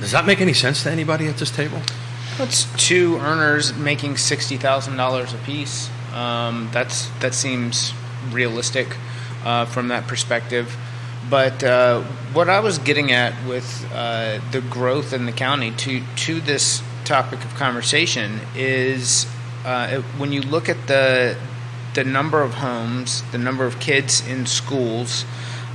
Does 0.00 0.12
that 0.12 0.26
make 0.26 0.40
any 0.40 0.52
sense 0.52 0.82
to 0.82 0.90
anybody 0.90 1.28
at 1.28 1.36
this 1.36 1.50
table? 1.50 1.80
That's 2.36 2.64
two 2.76 3.16
earners 3.18 3.76
making 3.76 4.16
sixty 4.16 4.56
thousand 4.56 4.96
dollars 4.96 5.32
apiece. 5.32 5.88
Um, 6.12 6.68
that's 6.72 7.08
that 7.20 7.32
seems 7.32 7.94
realistic 8.32 8.96
uh, 9.44 9.66
from 9.66 9.88
that 9.88 10.08
perspective. 10.08 10.76
But 11.30 11.62
uh, 11.62 12.02
what 12.32 12.48
I 12.48 12.60
was 12.60 12.78
getting 12.78 13.12
at 13.12 13.32
with 13.46 13.88
uh, 13.94 14.40
the 14.50 14.60
growth 14.60 15.12
in 15.12 15.26
the 15.26 15.32
county 15.32 15.70
to 15.70 16.02
to 16.16 16.40
this 16.40 16.82
topic 17.04 17.44
of 17.44 17.54
conversation 17.54 18.40
is 18.56 19.26
uh, 19.64 20.00
when 20.18 20.32
you 20.32 20.42
look 20.42 20.68
at 20.68 20.88
the 20.88 21.36
the 21.94 22.04
number 22.04 22.42
of 22.42 22.54
homes, 22.54 23.22
the 23.32 23.38
number 23.38 23.64
of 23.64 23.80
kids 23.80 24.26
in 24.26 24.46
schools, 24.46 25.24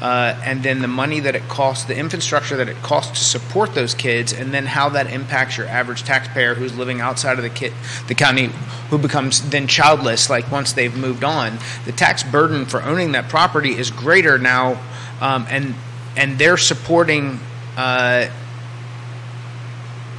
uh, 0.01 0.39
and 0.45 0.63
then 0.63 0.81
the 0.81 0.87
money 0.87 1.19
that 1.19 1.35
it 1.35 1.47
costs, 1.49 1.85
the 1.85 1.97
infrastructure 1.97 2.55
that 2.57 2.69
it 2.69 2.77
costs 2.77 3.19
to 3.19 3.25
support 3.25 3.73
those 3.73 3.93
kids, 3.93 4.31
and 4.31 4.53
then 4.53 4.65
how 4.65 4.89
that 4.89 5.11
impacts 5.11 5.57
your 5.57 5.67
average 5.67 6.03
taxpayer 6.03 6.55
who's 6.55 6.77
living 6.77 7.01
outside 7.01 7.37
of 7.37 7.43
the 7.43 7.49
kid, 7.49 7.73
the 8.07 8.15
county, 8.15 8.49
who 8.89 8.97
becomes 8.97 9.49
then 9.49 9.67
childless, 9.67 10.29
like 10.29 10.49
once 10.51 10.73
they've 10.73 10.95
moved 10.95 11.23
on. 11.23 11.57
The 11.85 11.91
tax 11.91 12.23
burden 12.23 12.65
for 12.65 12.81
owning 12.81 13.11
that 13.13 13.29
property 13.29 13.77
is 13.77 13.91
greater 13.91 14.37
now, 14.37 14.81
um, 15.19 15.45
and 15.49 15.75
and 16.15 16.37
they're 16.37 16.57
supporting. 16.57 17.39
Uh, 17.75 18.29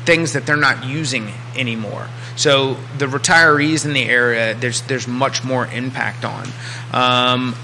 things 0.05 0.33
that 0.33 0.47
they're 0.47 0.57
not 0.57 0.85
using 0.85 1.31
anymore. 1.57 2.09
So 2.37 2.77
the 2.99 3.07
retirees 3.07 3.85
in 3.85 3.93
the 3.93 4.05
area, 4.05 4.55
there's 4.55 4.83
there's 4.83 5.07
much 5.07 5.45
more 5.45 5.67
impact 5.67 6.25
on. 6.25 6.49
Um, 6.93 7.55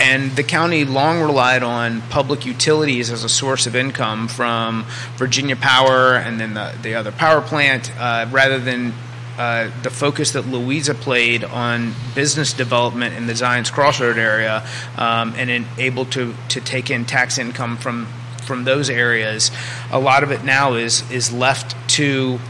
and 0.00 0.32
the 0.32 0.42
county 0.42 0.84
long 0.84 1.20
relied 1.20 1.62
on 1.62 2.00
public 2.02 2.44
utilities 2.44 3.10
as 3.10 3.22
a 3.22 3.28
source 3.28 3.68
of 3.68 3.76
income 3.76 4.26
from 4.26 4.84
Virginia 5.16 5.54
Power 5.54 6.16
and 6.16 6.40
then 6.40 6.54
the, 6.54 6.74
the 6.82 6.94
other 6.96 7.12
power 7.12 7.40
plant, 7.40 7.96
uh, 8.00 8.26
rather 8.32 8.58
than 8.58 8.92
uh, 9.38 9.70
the 9.82 9.90
focus 9.90 10.32
that 10.32 10.46
Louisa 10.46 10.94
played 10.94 11.44
on 11.44 11.94
business 12.14 12.52
development 12.52 13.14
in 13.14 13.26
the 13.26 13.32
Zions 13.32 13.72
Crossroad 13.72 14.18
area, 14.18 14.66
um, 14.96 15.34
and 15.36 15.48
in, 15.48 15.66
able 15.78 16.04
to 16.06 16.34
to 16.48 16.60
take 16.60 16.90
in 16.90 17.04
tax 17.04 17.38
income 17.38 17.76
from 17.76 18.08
from 18.44 18.64
those 18.64 18.90
areas. 18.90 19.50
A 19.90 20.00
lot 20.00 20.22
of 20.22 20.30
it 20.30 20.44
now 20.44 20.74
is 20.74 21.08
is 21.10 21.32
left 21.32 21.76
to 21.90 22.40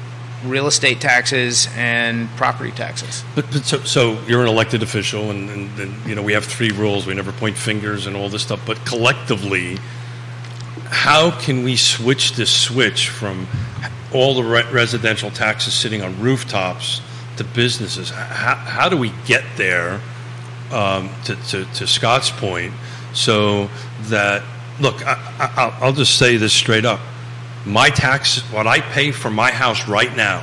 real 0.45 0.67
estate 0.67 1.01
taxes 1.01 1.69
and 1.77 2.29
property 2.31 2.71
taxes. 2.73 3.25
But, 3.35 3.47
but 3.53 3.65
so, 3.65 3.79
so 3.85 4.21
you're 4.27 4.43
an 4.43 4.49
elected 4.49 4.83
official, 4.83 5.31
and, 5.31 5.49
and, 5.51 5.79
and 5.79 6.07
you 6.07 6.15
know 6.15 6.23
we 6.23 6.33
have 6.33 6.45
three 6.45 6.71
rules. 6.71 7.07
We 7.07 7.15
never 7.15 7.33
point 7.33 7.57
fingers 7.57 8.07
and 8.07 8.17
all 8.17 8.29
this 8.29 8.43
stuff. 8.43 8.61
But 8.67 8.85
collectively, 8.85 9.79
how 10.87 11.31
can 11.31 11.63
we 11.65 11.77
switch 11.77 12.33
this 12.35 12.51
switch 12.51 13.09
from 13.09 13.47
all 14.13 14.35
the 14.35 14.43
re- 14.45 14.71
residential 14.71 15.31
taxes 15.31 15.75
sitting 15.75 16.03
on 16.03 16.21
rooftops 16.21 17.01
to 17.37 17.45
businesses? 17.45 18.11
How, 18.11 18.55
how 18.57 18.89
do 18.89 18.97
we 18.97 19.13
get 19.27 19.45
there 19.57 20.01
um, 20.71 21.11
to, 21.25 21.37
to, 21.37 21.65
to 21.75 21.87
Scott's 21.87 22.31
point 22.31 22.73
so 23.15 23.69
that 24.03 24.43
look? 24.81 25.07
I, 25.07 25.13
I, 25.39 25.53
I'll- 25.57 25.75
I'll 25.87 25.93
just 25.93 26.19
say 26.19 26.37
this 26.37 26.53
straight 26.53 26.85
up 26.85 27.01
my 27.65 27.91
tax, 27.91 28.41
what 28.53 28.67
I 28.67 28.81
pay 28.81 29.13
for 29.13 29.31
my 29.31 29.51
house 29.51 29.89
right 29.89 30.15
now 30.17 30.43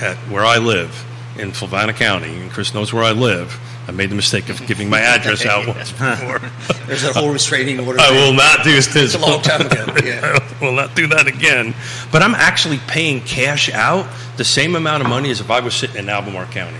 at 0.00 0.16
where 0.28 0.44
I 0.44 0.58
live 0.58 1.06
in 1.38 1.52
Fluvanna 1.52 1.94
County, 1.94 2.34
and 2.40 2.50
Chris 2.50 2.74
knows 2.74 2.92
where 2.92 3.02
I 3.02 3.12
live. 3.12 3.58
I 3.88 3.92
made 3.92 4.10
the 4.10 4.14
mistake 4.14 4.50
of 4.50 4.64
giving 4.66 4.88
my 4.88 5.00
address 5.00 5.44
out 5.46 5.66
once 5.66 5.90
before. 5.90 6.38
There's 6.86 7.02
a 7.02 7.12
whole 7.12 7.32
restraining 7.32 7.80
order. 7.80 7.98
I 8.00 8.10
will 8.12 8.32
not 8.32 8.62
do 8.62 8.72
this. 8.72 8.94
It's 8.94 9.14
a 9.14 9.18
long 9.18 9.42
time 9.42 9.62
ago, 9.62 9.84
yeah. 10.04 10.38
I 10.60 10.64
will 10.64 10.74
not 10.74 10.94
do 10.94 11.08
that 11.08 11.26
again. 11.26 11.74
But 12.12 12.22
I'm 12.22 12.34
actually 12.34 12.78
paying 12.86 13.20
cash 13.20 13.70
out 13.72 14.06
the 14.36 14.44
same 14.44 14.76
amount 14.76 15.02
of 15.02 15.08
money 15.08 15.30
as 15.30 15.40
if 15.40 15.50
I 15.50 15.60
was 15.60 15.74
sitting 15.74 15.96
in 15.96 16.08
Albemarle 16.08 16.50
County. 16.50 16.78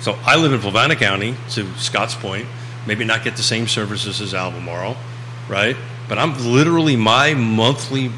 So 0.00 0.18
I 0.24 0.36
live 0.36 0.52
in 0.52 0.60
Fluvanna 0.60 0.96
County, 0.96 1.36
to 1.50 1.72
Scott's 1.74 2.14
point, 2.14 2.46
maybe 2.86 3.04
not 3.04 3.22
get 3.22 3.36
the 3.36 3.42
same 3.42 3.66
services 3.66 4.20
as 4.20 4.34
Albemarle, 4.34 4.96
right? 5.48 5.76
But 6.10 6.18
I'm 6.18 6.36
literally 6.52 6.96
my 6.96 7.34
monthly 7.34 8.10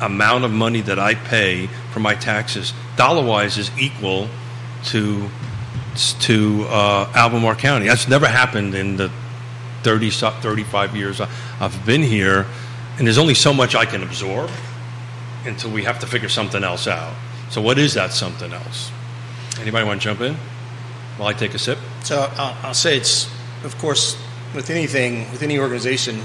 amount 0.00 0.44
of 0.44 0.50
money 0.50 0.80
that 0.80 0.98
I 0.98 1.14
pay 1.14 1.68
for 1.92 2.00
my 2.00 2.16
taxes, 2.16 2.72
dollar 2.96 3.24
wise, 3.24 3.58
is 3.58 3.70
equal 3.78 4.28
to 4.86 5.30
to 6.22 6.64
uh, 6.68 7.12
Albemarle 7.14 7.54
County. 7.54 7.86
That's 7.86 8.08
never 8.08 8.26
happened 8.26 8.74
in 8.74 8.96
the 8.96 9.08
30, 9.82 10.10
35 10.10 10.96
years 10.96 11.20
I've 11.20 11.86
been 11.86 12.02
here, 12.02 12.44
and 12.98 13.06
there's 13.06 13.18
only 13.18 13.34
so 13.34 13.54
much 13.54 13.76
I 13.76 13.86
can 13.86 14.02
absorb 14.02 14.50
until 15.44 15.70
we 15.70 15.84
have 15.84 16.00
to 16.00 16.06
figure 16.08 16.28
something 16.28 16.64
else 16.64 16.88
out. 16.88 17.14
So, 17.50 17.62
what 17.62 17.78
is 17.78 17.94
that 17.94 18.12
something 18.12 18.52
else? 18.52 18.90
Anybody 19.60 19.86
want 19.86 20.00
to 20.00 20.04
jump 20.08 20.22
in 20.22 20.34
while 21.18 21.28
I 21.28 21.34
take 21.34 21.54
a 21.54 21.58
sip? 21.58 21.78
So 22.02 22.28
I'll, 22.36 22.56
I'll 22.66 22.74
say 22.74 22.96
it's, 22.96 23.30
of 23.62 23.78
course, 23.78 24.20
with 24.56 24.70
anything, 24.70 25.30
with 25.30 25.44
any 25.44 25.56
organization, 25.56 26.20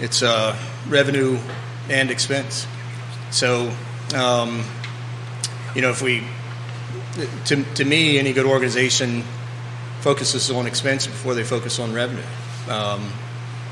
it's 0.00 0.22
uh, 0.22 0.56
revenue 0.88 1.38
and 1.88 2.10
expense. 2.10 2.66
So, 3.30 3.72
um, 4.14 4.64
you 5.74 5.82
know, 5.82 5.90
if 5.90 6.02
we, 6.02 6.24
to, 7.46 7.64
to 7.74 7.84
me, 7.84 8.18
any 8.18 8.32
good 8.32 8.46
organization 8.46 9.22
focuses 10.00 10.50
on 10.50 10.66
expense 10.66 11.06
before 11.06 11.34
they 11.34 11.44
focus 11.44 11.78
on 11.78 11.92
revenue. 11.92 12.22
Um, 12.68 13.12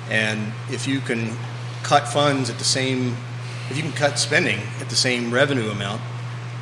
and 0.09 0.53
if 0.71 0.87
you 0.87 1.01
can 1.01 1.37
cut 1.83 2.09
funds 2.09 2.51
at 2.51 2.59
the 2.59 2.65
same, 2.65 3.17
if 3.69 3.77
you 3.77 3.83
can 3.83 3.93
cut 3.93 4.19
spending 4.19 4.61
at 4.81 4.89
the 4.89 4.97
same 4.97 5.33
revenue 5.33 5.71
amount, 5.71 6.01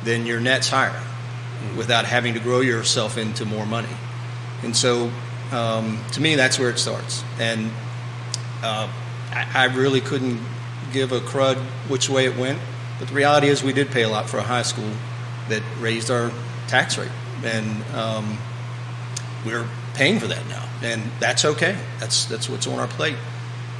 then 0.03 0.25
your 0.25 0.39
net's 0.39 0.69
higher 0.69 1.01
without 1.75 2.05
having 2.05 2.33
to 2.33 2.39
grow 2.39 2.61
yourself 2.61 3.17
into 3.17 3.45
more 3.45 3.65
money. 3.65 3.89
And 4.63 4.75
so, 4.75 5.11
um, 5.51 5.99
to 6.13 6.21
me, 6.21 6.35
that's 6.35 6.59
where 6.59 6.69
it 6.69 6.79
starts. 6.79 7.23
And 7.39 7.71
uh, 8.63 8.91
I, 9.31 9.47
I 9.53 9.75
really 9.75 10.01
couldn't 10.01 10.39
give 10.91 11.11
a 11.11 11.19
crud 11.19 11.57
which 11.87 12.09
way 12.09 12.25
it 12.25 12.37
went. 12.37 12.59
But 12.99 13.07
the 13.09 13.13
reality 13.13 13.47
is, 13.47 13.63
we 13.63 13.73
did 13.73 13.91
pay 13.91 14.03
a 14.03 14.09
lot 14.09 14.29
for 14.29 14.37
a 14.37 14.43
high 14.43 14.63
school 14.63 14.91
that 15.47 15.63
raised 15.79 16.11
our 16.11 16.31
tax 16.67 16.97
rate, 16.97 17.11
and 17.43 17.83
um, 17.95 18.37
we're 19.45 19.67
paying 19.93 20.19
for 20.19 20.27
that 20.27 20.45
now, 20.47 20.67
and 20.81 21.01
that's 21.19 21.45
okay. 21.45 21.77
That's 21.99 22.25
that's 22.25 22.49
what's 22.49 22.67
on 22.67 22.77
our 22.77 22.87
plate. 22.87 23.15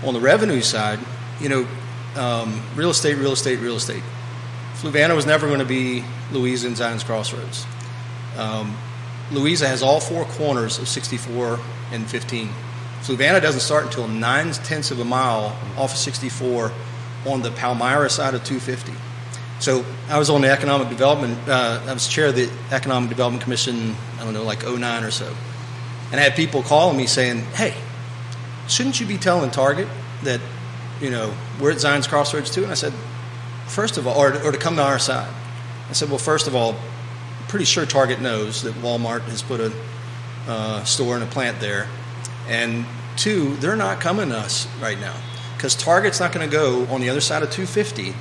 On 0.04 0.14
the 0.14 0.22
revenue 0.22 0.62
side, 0.62 1.00
you 1.42 1.50
know, 1.50 1.68
um, 2.16 2.62
real 2.76 2.92
estate, 2.92 3.16
real 3.16 3.34
estate, 3.34 3.60
real 3.60 3.76
estate. 3.76 4.04
Fluvanna 4.76 5.14
was 5.14 5.26
never 5.26 5.48
going 5.48 5.60
to 5.60 5.66
be 5.66 6.06
Louisa 6.32 6.68
and 6.68 6.78
Zion's 6.78 7.04
Crossroads. 7.04 7.66
Um, 8.38 8.78
Louisa 9.32 9.68
has 9.68 9.84
all 9.84 10.00
four 10.00 10.24
corners 10.24 10.80
of 10.80 10.88
64 10.88 11.60
and 11.92 12.10
15. 12.10 12.50
Fluvanna 13.02 13.42
doesn't 13.42 13.62
start 13.62 13.86
until 13.86 14.08
nine 14.08 14.52
tenths 14.52 14.92
of 14.92 15.00
a 15.00 15.06
mile 15.06 15.56
off 15.78 15.94
of 15.94 15.98
64 15.98 16.72
on 17.28 17.42
the 17.42 17.52
Palmyra 17.52 18.10
side 18.10 18.34
of 18.34 18.44
250. 18.44 18.94
So 19.60 19.86
I 20.08 20.18
was 20.18 20.30
on 20.30 20.42
the 20.42 20.50
economic 20.50 20.90
development. 20.90 21.38
Uh, 21.48 21.82
I 21.86 21.94
was 21.94 22.08
chair 22.08 22.28
of 22.28 22.36
the 22.36 22.50
economic 22.72 23.10
development 23.10 23.44
commission. 23.44 23.96
I 24.20 24.24
don't 24.24 24.34
know, 24.34 24.44
like 24.44 24.66
09 24.66 25.04
or 25.04 25.12
so, 25.12 25.34
and 26.12 26.20
I 26.20 26.24
had 26.24 26.36
people 26.36 26.64
calling 26.64 26.96
me 26.96 27.08
saying, 27.08 27.40
"Hey, 27.54 27.74
shouldn't 28.68 29.02
you 29.02 29.06
be 29.06 29.18
telling 29.18 29.52
Target 29.52 29.88
that 30.24 30.40
you 31.02 31.10
know 31.10 31.34
we're 31.60 31.72
at 31.72 31.80
Zion's 31.82 32.08
Crossroads 32.08 32.52
too?" 32.52 32.64
And 32.64 32.72
I 32.72 32.76
said, 32.76 32.94
first 33.70 33.98
of 33.98 34.08
all, 34.08 34.18
or, 34.18 34.34
or 34.44 34.52
to 34.52 34.58
come 34.58 34.76
to 34.76 34.84
our 34.84 35.00
side. 35.00 35.32
I 35.90 35.94
said, 35.94 36.10
well, 36.10 36.18
first 36.18 36.48
of 36.48 36.56
all, 36.56 36.74
I'm 36.74 37.48
pretty 37.48 37.66
sure 37.66 37.86
Target 37.86 38.22
knows 38.22 38.64
that 38.64 38.74
Walmart 38.76 39.22
has 39.22 39.42
put 39.42 39.60
a 39.60 39.72
uh, 40.48 40.84
store 40.84 41.16
and 41.16 41.24
a 41.24 41.28
plant 41.28 41.60
there. 41.60 41.88
And 42.50 42.86
two, 43.16 43.56
they're 43.58 43.76
not 43.76 44.02
coming 44.02 44.30
to 44.30 44.38
us 44.38 44.68
right 44.82 45.00
now 45.00 45.16
because 45.56 45.76
Target's 45.76 46.20
not 46.20 46.32
going 46.32 46.50
to 46.50 46.52
go 46.52 46.86
on 46.88 47.00
the 47.00 47.10
other 47.10 47.22
side 47.22 47.44
of 47.44 47.52
250 47.52 48.14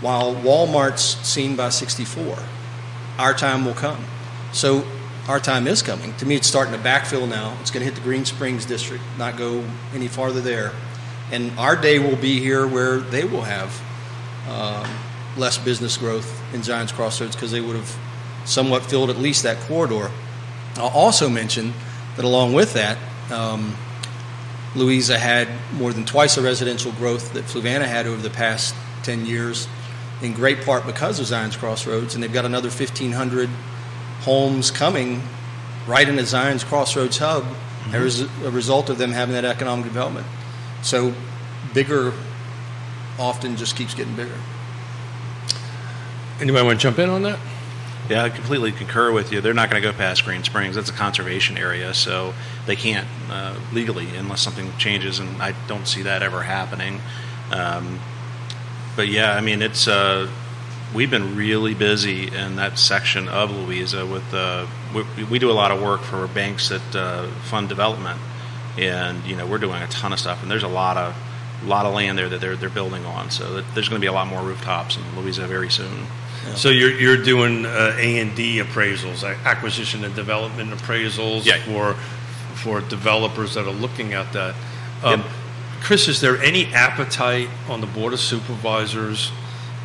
while 0.00 0.34
Walmart's 0.34 1.16
seen 1.26 1.56
by 1.56 1.70
64. 1.70 2.38
Our 3.18 3.32
time 3.32 3.64
will 3.64 3.74
come. 3.74 4.04
So 4.52 4.86
our 5.28 5.40
time 5.40 5.66
is 5.66 5.82
coming. 5.82 6.14
To 6.16 6.26
me, 6.26 6.36
it's 6.36 6.46
starting 6.46 6.74
to 6.74 6.78
backfill 6.78 7.28
now. 7.28 7.56
It's 7.60 7.70
going 7.70 7.80
to 7.80 7.90
hit 7.90 7.94
the 7.94 8.02
Green 8.02 8.24
Springs 8.24 8.66
district, 8.66 9.02
not 9.18 9.36
go 9.36 9.64
any 9.94 10.08
farther 10.08 10.40
there. 10.40 10.72
And 11.32 11.58
our 11.58 11.74
day 11.74 11.98
will 11.98 12.16
be 12.16 12.40
here 12.40 12.66
where 12.66 12.98
they 12.98 13.24
will 13.24 13.42
have 13.42 13.82
um, 14.48 14.88
less 15.36 15.58
business 15.58 15.96
growth 15.96 16.42
in 16.54 16.62
Zion's 16.62 16.92
Crossroads 16.92 17.34
because 17.34 17.50
they 17.50 17.60
would 17.60 17.76
have 17.76 17.96
somewhat 18.44 18.84
filled 18.84 19.10
at 19.10 19.18
least 19.18 19.42
that 19.42 19.58
corridor. 19.66 20.10
I'll 20.76 20.88
also 20.88 21.28
mention 21.28 21.72
that 22.16 22.24
along 22.24 22.52
with 22.52 22.74
that, 22.74 22.98
um, 23.30 23.76
Louisa 24.74 25.18
had 25.18 25.48
more 25.74 25.92
than 25.92 26.04
twice 26.04 26.34
the 26.34 26.42
residential 26.42 26.92
growth 26.92 27.32
that 27.32 27.44
Fluvanna 27.44 27.86
had 27.86 28.06
over 28.06 28.20
the 28.20 28.30
past 28.30 28.74
10 29.02 29.26
years, 29.26 29.68
in 30.22 30.32
great 30.32 30.64
part 30.64 30.86
because 30.86 31.18
of 31.20 31.26
Zions 31.26 31.58
Crossroads, 31.58 32.14
and 32.14 32.22
they've 32.22 32.32
got 32.32 32.44
another 32.44 32.68
1,500 32.68 33.48
homes 34.20 34.70
coming 34.70 35.22
right 35.86 36.08
in 36.08 36.16
the 36.16 36.22
Zions 36.22 36.64
Crossroads 36.64 37.18
hub 37.18 37.44
mm-hmm. 37.44 37.94
as 37.94 38.22
a 38.22 38.50
result 38.50 38.90
of 38.90 38.98
them 38.98 39.12
having 39.12 39.34
that 39.34 39.44
economic 39.44 39.84
development. 39.84 40.26
So, 40.82 41.14
bigger 41.74 42.12
often 43.18 43.56
just 43.56 43.76
keeps 43.76 43.94
getting 43.94 44.14
bigger. 44.14 44.38
Anybody 46.40 46.66
want 46.66 46.80
to 46.80 46.82
jump 46.82 46.98
in 46.98 47.08
on 47.08 47.22
that? 47.22 47.38
Yeah, 48.08 48.22
I 48.22 48.30
completely 48.30 48.70
concur 48.70 49.10
with 49.10 49.32
you. 49.32 49.40
They're 49.40 49.52
not 49.52 49.68
going 49.68 49.82
to 49.82 49.88
go 49.88 49.92
past 49.92 50.24
Green 50.24 50.44
Springs. 50.44 50.76
That's 50.76 50.90
a 50.90 50.92
conservation 50.92 51.58
area, 51.58 51.92
so 51.92 52.34
they 52.64 52.76
can't 52.76 53.08
uh, 53.28 53.58
legally 53.72 54.06
unless 54.16 54.42
something 54.42 54.72
changes, 54.78 55.18
and 55.18 55.42
I 55.42 55.54
don't 55.66 55.88
see 55.88 56.02
that 56.02 56.22
ever 56.22 56.42
happening. 56.42 57.00
Um, 57.50 57.98
but 58.94 59.08
yeah, 59.08 59.32
I 59.32 59.40
mean, 59.40 59.60
it's 59.60 59.88
uh, 59.88 60.30
we've 60.94 61.10
been 61.10 61.36
really 61.36 61.74
busy 61.74 62.32
in 62.32 62.56
that 62.56 62.78
section 62.78 63.28
of 63.28 63.50
Louisa. 63.50 64.06
With 64.06 64.32
uh, 64.32 64.66
we, 64.94 65.24
we, 65.24 65.38
do 65.40 65.50
a 65.50 65.52
lot 65.52 65.72
of 65.72 65.82
work 65.82 66.02
for 66.02 66.28
banks 66.28 66.68
that 66.68 66.94
uh, 66.94 67.28
fund 67.42 67.68
development, 67.68 68.20
and 68.78 69.24
you 69.24 69.34
know 69.34 69.46
we're 69.46 69.58
doing 69.58 69.82
a 69.82 69.88
ton 69.88 70.12
of 70.12 70.20
stuff, 70.20 70.42
and 70.42 70.50
there's 70.50 70.62
a 70.62 70.68
lot 70.68 70.96
of 70.96 71.16
a 71.62 71.66
lot 71.66 71.86
of 71.86 71.94
land 71.94 72.16
there 72.18 72.28
that 72.28 72.40
they're 72.40 72.56
they're 72.56 72.70
building 72.70 73.04
on. 73.04 73.30
So 73.30 73.62
there's 73.74 73.88
going 73.88 74.00
to 74.00 74.04
be 74.04 74.08
a 74.08 74.12
lot 74.12 74.28
more 74.28 74.42
rooftops 74.42 74.96
in 74.96 75.02
Louisa 75.20 75.46
very 75.46 75.70
soon. 75.70 76.06
So 76.54 76.70
you're 76.70 76.92
you're 76.92 77.22
doing 77.22 77.66
uh, 77.66 77.96
A 77.98 78.18
and 78.18 78.34
D 78.34 78.58
appraisals, 78.60 79.24
acquisition 79.44 80.04
and 80.04 80.14
development 80.14 80.70
appraisals 80.70 81.44
yeah. 81.44 81.58
for 81.64 81.94
for 82.54 82.80
developers 82.80 83.54
that 83.54 83.66
are 83.66 83.72
looking 83.72 84.14
at 84.14 84.32
that. 84.32 84.54
Um, 85.02 85.20
yep. 85.20 85.30
Chris, 85.82 86.08
is 86.08 86.20
there 86.20 86.38
any 86.42 86.66
appetite 86.72 87.48
on 87.68 87.80
the 87.80 87.86
board 87.86 88.12
of 88.12 88.20
supervisors 88.20 89.30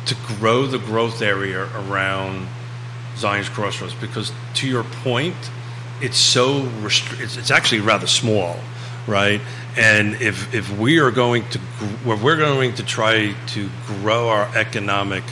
to 0.06 0.16
grow 0.26 0.66
the 0.66 0.78
growth 0.78 1.22
area 1.22 1.68
around 1.76 2.48
Zion's 3.16 3.48
Crossroads? 3.48 3.94
Because 3.94 4.32
to 4.54 4.66
your 4.66 4.84
point, 4.84 5.36
it's 6.00 6.16
so 6.16 6.62
restri- 6.82 7.20
it's, 7.20 7.36
it's 7.36 7.50
actually 7.50 7.80
rather 7.80 8.06
small, 8.06 8.56
right? 9.06 9.40
And 9.76 10.14
if 10.20 10.52
if 10.54 10.76
we 10.78 10.98
are 10.98 11.10
going 11.10 11.48
to 11.50 11.60
if 12.06 12.22
we're 12.22 12.36
going 12.36 12.74
to 12.74 12.82
try 12.82 13.34
to 13.48 13.70
grow 13.86 14.28
our 14.28 14.54
economic 14.56 15.22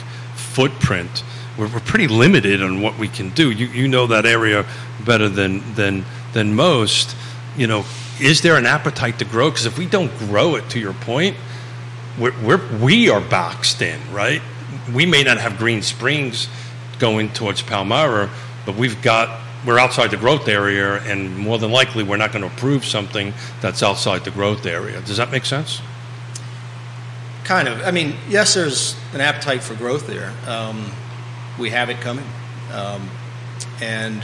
footprint, 0.51 1.23
we're, 1.57 1.67
we're 1.67 1.79
pretty 1.79 2.07
limited 2.07 2.61
on 2.61 2.81
what 2.81 2.97
we 2.97 3.07
can 3.07 3.29
do. 3.29 3.51
You, 3.51 3.67
you 3.67 3.87
know 3.87 4.07
that 4.07 4.25
area 4.25 4.65
better 5.05 5.29
than, 5.29 5.73
than, 5.75 6.05
than 6.33 6.55
most. 6.55 7.15
You 7.57 7.67
know, 7.67 7.85
is 8.19 8.41
there 8.41 8.55
an 8.57 8.65
appetite 8.65 9.19
to 9.19 9.25
grow? 9.25 9.49
Because 9.49 9.65
if 9.65 9.77
we 9.77 9.85
don't 9.85 10.15
grow 10.17 10.55
it, 10.55 10.69
to 10.71 10.79
your 10.79 10.93
point, 10.93 11.37
we're, 12.19 12.33
we're, 12.43 12.79
we 12.79 13.09
are 13.09 13.21
boxed 13.21 13.81
in, 13.81 13.99
right? 14.13 14.41
We 14.93 15.05
may 15.05 15.23
not 15.23 15.37
have 15.37 15.57
Green 15.57 15.81
Springs 15.81 16.47
going 16.99 17.29
towards 17.33 17.61
Palmyra, 17.61 18.29
but 18.65 18.75
we've 18.75 19.01
got 19.01 19.41
we're 19.65 19.79
outside 19.79 20.09
the 20.09 20.17
growth 20.17 20.47
area, 20.47 20.95
and 21.03 21.37
more 21.37 21.59
than 21.59 21.71
likely, 21.71 22.03
we're 22.03 22.17
not 22.17 22.31
going 22.31 22.41
to 22.41 22.47
approve 22.47 22.83
something 22.83 23.33
that's 23.61 23.83
outside 23.83 24.23
the 24.23 24.31
growth 24.31 24.65
area. 24.65 25.01
Does 25.01 25.17
that 25.17 25.31
make 25.31 25.45
sense? 25.45 25.81
Kind 27.43 27.67
of. 27.67 27.81
I 27.81 27.91
mean, 27.91 28.15
yes, 28.29 28.53
there's 28.53 28.95
an 29.13 29.21
appetite 29.21 29.63
for 29.63 29.75
growth 29.75 30.07
there. 30.07 30.33
Um, 30.47 30.91
we 31.59 31.69
have 31.71 31.89
it 31.89 31.99
coming. 32.01 32.25
Um, 32.71 33.09
and 33.81 34.23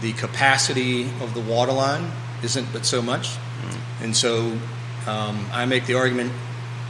the 0.00 0.12
capacity 0.12 1.04
of 1.20 1.34
the 1.34 1.40
water 1.40 1.72
line 1.72 2.10
isn't 2.42 2.72
but 2.72 2.84
so 2.84 3.00
much. 3.00 3.28
Mm. 3.28 3.80
And 4.02 4.16
so 4.16 4.58
um, 5.06 5.46
I 5.52 5.64
make 5.66 5.86
the 5.86 5.94
argument 5.94 6.32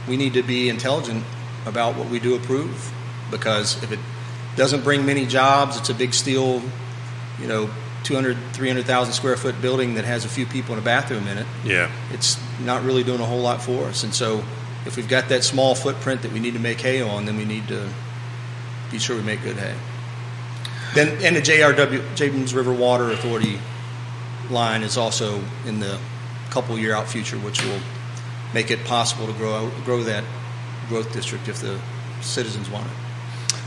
we 0.07 0.17
need 0.17 0.33
to 0.33 0.43
be 0.43 0.69
intelligent 0.69 1.23
about 1.65 1.95
what 1.95 2.09
we 2.09 2.19
do 2.19 2.35
approve 2.35 2.93
because 3.29 3.81
if 3.83 3.91
it 3.91 3.99
doesn't 4.55 4.83
bring 4.83 5.05
many 5.05 5.25
jobs, 5.25 5.77
it's 5.77 5.89
a 5.89 5.93
big 5.93 6.13
steel, 6.13 6.61
you 7.39 7.47
know, 7.47 7.69
200, 8.03 8.37
300,000 8.53 9.13
square 9.13 9.35
foot 9.35 9.61
building 9.61 9.95
that 9.95 10.05
has 10.05 10.23
a 10.23 10.29
few 10.29 10.45
people 10.45 10.73
in 10.73 10.79
a 10.79 10.83
bathroom 10.83 11.27
in 11.27 11.37
it. 11.37 11.47
Yeah. 11.65 11.91
It's 12.11 12.39
not 12.61 12.83
really 12.83 13.03
doing 13.03 13.19
a 13.19 13.25
whole 13.25 13.41
lot 13.41 13.61
for 13.61 13.85
us. 13.85 14.03
And 14.03 14.13
so 14.13 14.43
if 14.87 14.95
we've 14.95 15.07
got 15.07 15.29
that 15.29 15.43
small 15.43 15.75
footprint 15.75 16.21
that 16.21 16.31
we 16.31 16.39
need 16.39 16.53
to 16.53 16.59
make 16.59 16.81
hay 16.81 17.01
on, 17.01 17.25
then 17.25 17.37
we 17.37 17.45
need 17.45 17.67
to 17.67 17.89
be 18.89 18.97
sure 18.97 19.17
we 19.17 19.21
make 19.21 19.43
good 19.43 19.57
hay. 19.57 19.75
Then, 20.95 21.21
and 21.23 21.35
the 21.35 21.41
JRW, 21.41 22.15
James 22.15 22.53
River 22.53 22.73
Water 22.73 23.11
Authority 23.11 23.59
line 24.49 24.81
is 24.81 24.97
also 24.97 25.43
in 25.65 25.79
the 25.79 25.99
couple 26.49 26.79
year 26.79 26.95
out 26.95 27.07
future, 27.07 27.37
which 27.37 27.63
will 27.63 27.79
make 28.53 28.71
it 28.71 28.83
possible 28.85 29.27
to 29.27 29.33
grow 29.33 29.69
grow 29.83 30.01
that 30.03 30.23
growth 30.87 31.11
district 31.11 31.49
if 31.49 31.59
the 31.59 31.79
citizens 32.21 32.69
want 32.69 32.87
it. 32.87 32.93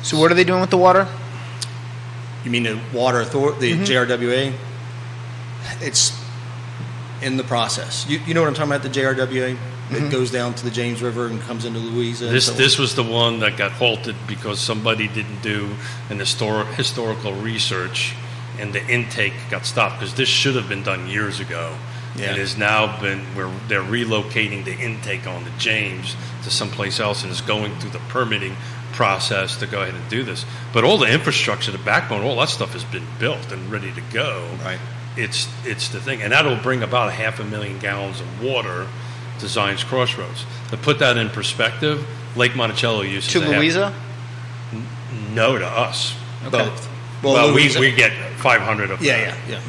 So, 0.02 0.18
what 0.18 0.32
are 0.32 0.34
they 0.34 0.44
doing 0.44 0.62
with 0.62 0.70
the 0.70 0.78
water? 0.78 1.06
You 2.44 2.50
mean 2.50 2.62
the 2.62 2.80
water 2.94 3.20
authority, 3.20 3.74
the 3.74 3.84
mm-hmm. 3.84 4.12
JRWA? 4.12 4.54
It's 5.82 6.18
in 7.20 7.36
the 7.36 7.44
process. 7.44 8.08
You, 8.08 8.18
you 8.26 8.32
know 8.32 8.40
what 8.40 8.48
I'm 8.48 8.54
talking 8.54 8.72
about? 8.72 8.82
The 8.82 8.88
JRWA 8.88 9.58
mm-hmm. 9.90 10.06
it 10.06 10.12
goes 10.12 10.30
down 10.30 10.54
to 10.54 10.64
the 10.64 10.70
James 10.70 11.02
River 11.02 11.26
and 11.26 11.40
comes 11.42 11.64
into 11.64 11.78
Louisa. 11.78 12.26
This 12.26 12.46
so 12.46 12.52
this 12.52 12.78
was 12.78 12.94
the 12.94 13.02
one 13.02 13.40
that 13.40 13.56
got 13.56 13.72
halted 13.72 14.16
because 14.26 14.60
somebody 14.60 15.08
didn't 15.08 15.42
do 15.42 15.70
an 16.08 16.18
historic 16.18 16.68
historical 16.68 17.34
research, 17.34 18.14
and 18.58 18.72
the 18.72 18.86
intake 18.86 19.34
got 19.50 19.66
stopped 19.66 20.00
because 20.00 20.14
this 20.14 20.28
should 20.28 20.56
have 20.56 20.68
been 20.68 20.82
done 20.82 21.08
years 21.08 21.40
ago. 21.40 21.76
Yeah. 22.16 22.32
It 22.32 22.38
has 22.38 22.56
now 22.56 23.00
been 23.00 23.20
where 23.36 23.50
they're 23.68 23.82
relocating 23.82 24.64
the 24.64 24.76
intake 24.76 25.26
on 25.26 25.44
the 25.44 25.50
James 25.58 26.16
to 26.42 26.50
someplace 26.50 26.98
else 26.98 27.22
and 27.22 27.30
is 27.30 27.40
going 27.40 27.78
through 27.78 27.90
the 27.90 28.00
permitting 28.08 28.56
process 28.92 29.56
to 29.58 29.66
go 29.66 29.82
ahead 29.82 29.94
and 29.94 30.10
do 30.10 30.24
this. 30.24 30.44
But 30.72 30.84
all 30.84 30.98
the 30.98 31.12
infrastructure, 31.12 31.70
the 31.70 31.78
backbone, 31.78 32.22
all 32.22 32.36
that 32.36 32.48
stuff 32.48 32.72
has 32.72 32.84
been 32.84 33.06
built 33.18 33.52
and 33.52 33.70
ready 33.70 33.92
to 33.92 34.00
go. 34.12 34.48
Right. 34.62 34.78
It's 35.16 35.48
it's 35.64 35.88
the 35.88 36.00
thing, 36.00 36.22
and 36.22 36.32
that'll 36.32 36.56
bring 36.56 36.82
about 36.82 37.08
a 37.08 37.12
half 37.12 37.40
a 37.40 37.44
million 37.44 37.78
gallons 37.78 38.20
of 38.20 38.42
water 38.42 38.86
to 39.40 39.48
Zion's 39.48 39.84
Crossroads. 39.84 40.44
To 40.70 40.76
put 40.76 40.98
that 41.00 41.16
in 41.16 41.30
perspective, 41.30 42.06
Lake 42.36 42.54
Monticello 42.54 43.02
uses 43.02 43.32
to 43.32 43.40
Louisa. 43.40 43.94
N- 44.72 44.86
no, 45.34 45.58
to 45.58 45.66
us. 45.66 46.14
Okay. 46.44 46.50
Both. 46.50 46.88
Well, 47.22 47.34
well 47.34 47.54
we, 47.54 47.70
we 47.78 47.92
get 47.92 48.12
500 48.38 48.90
of 48.90 49.02
yeah, 49.02 49.16
that. 49.16 49.48
Yeah, 49.48 49.60
yeah, 49.60 49.62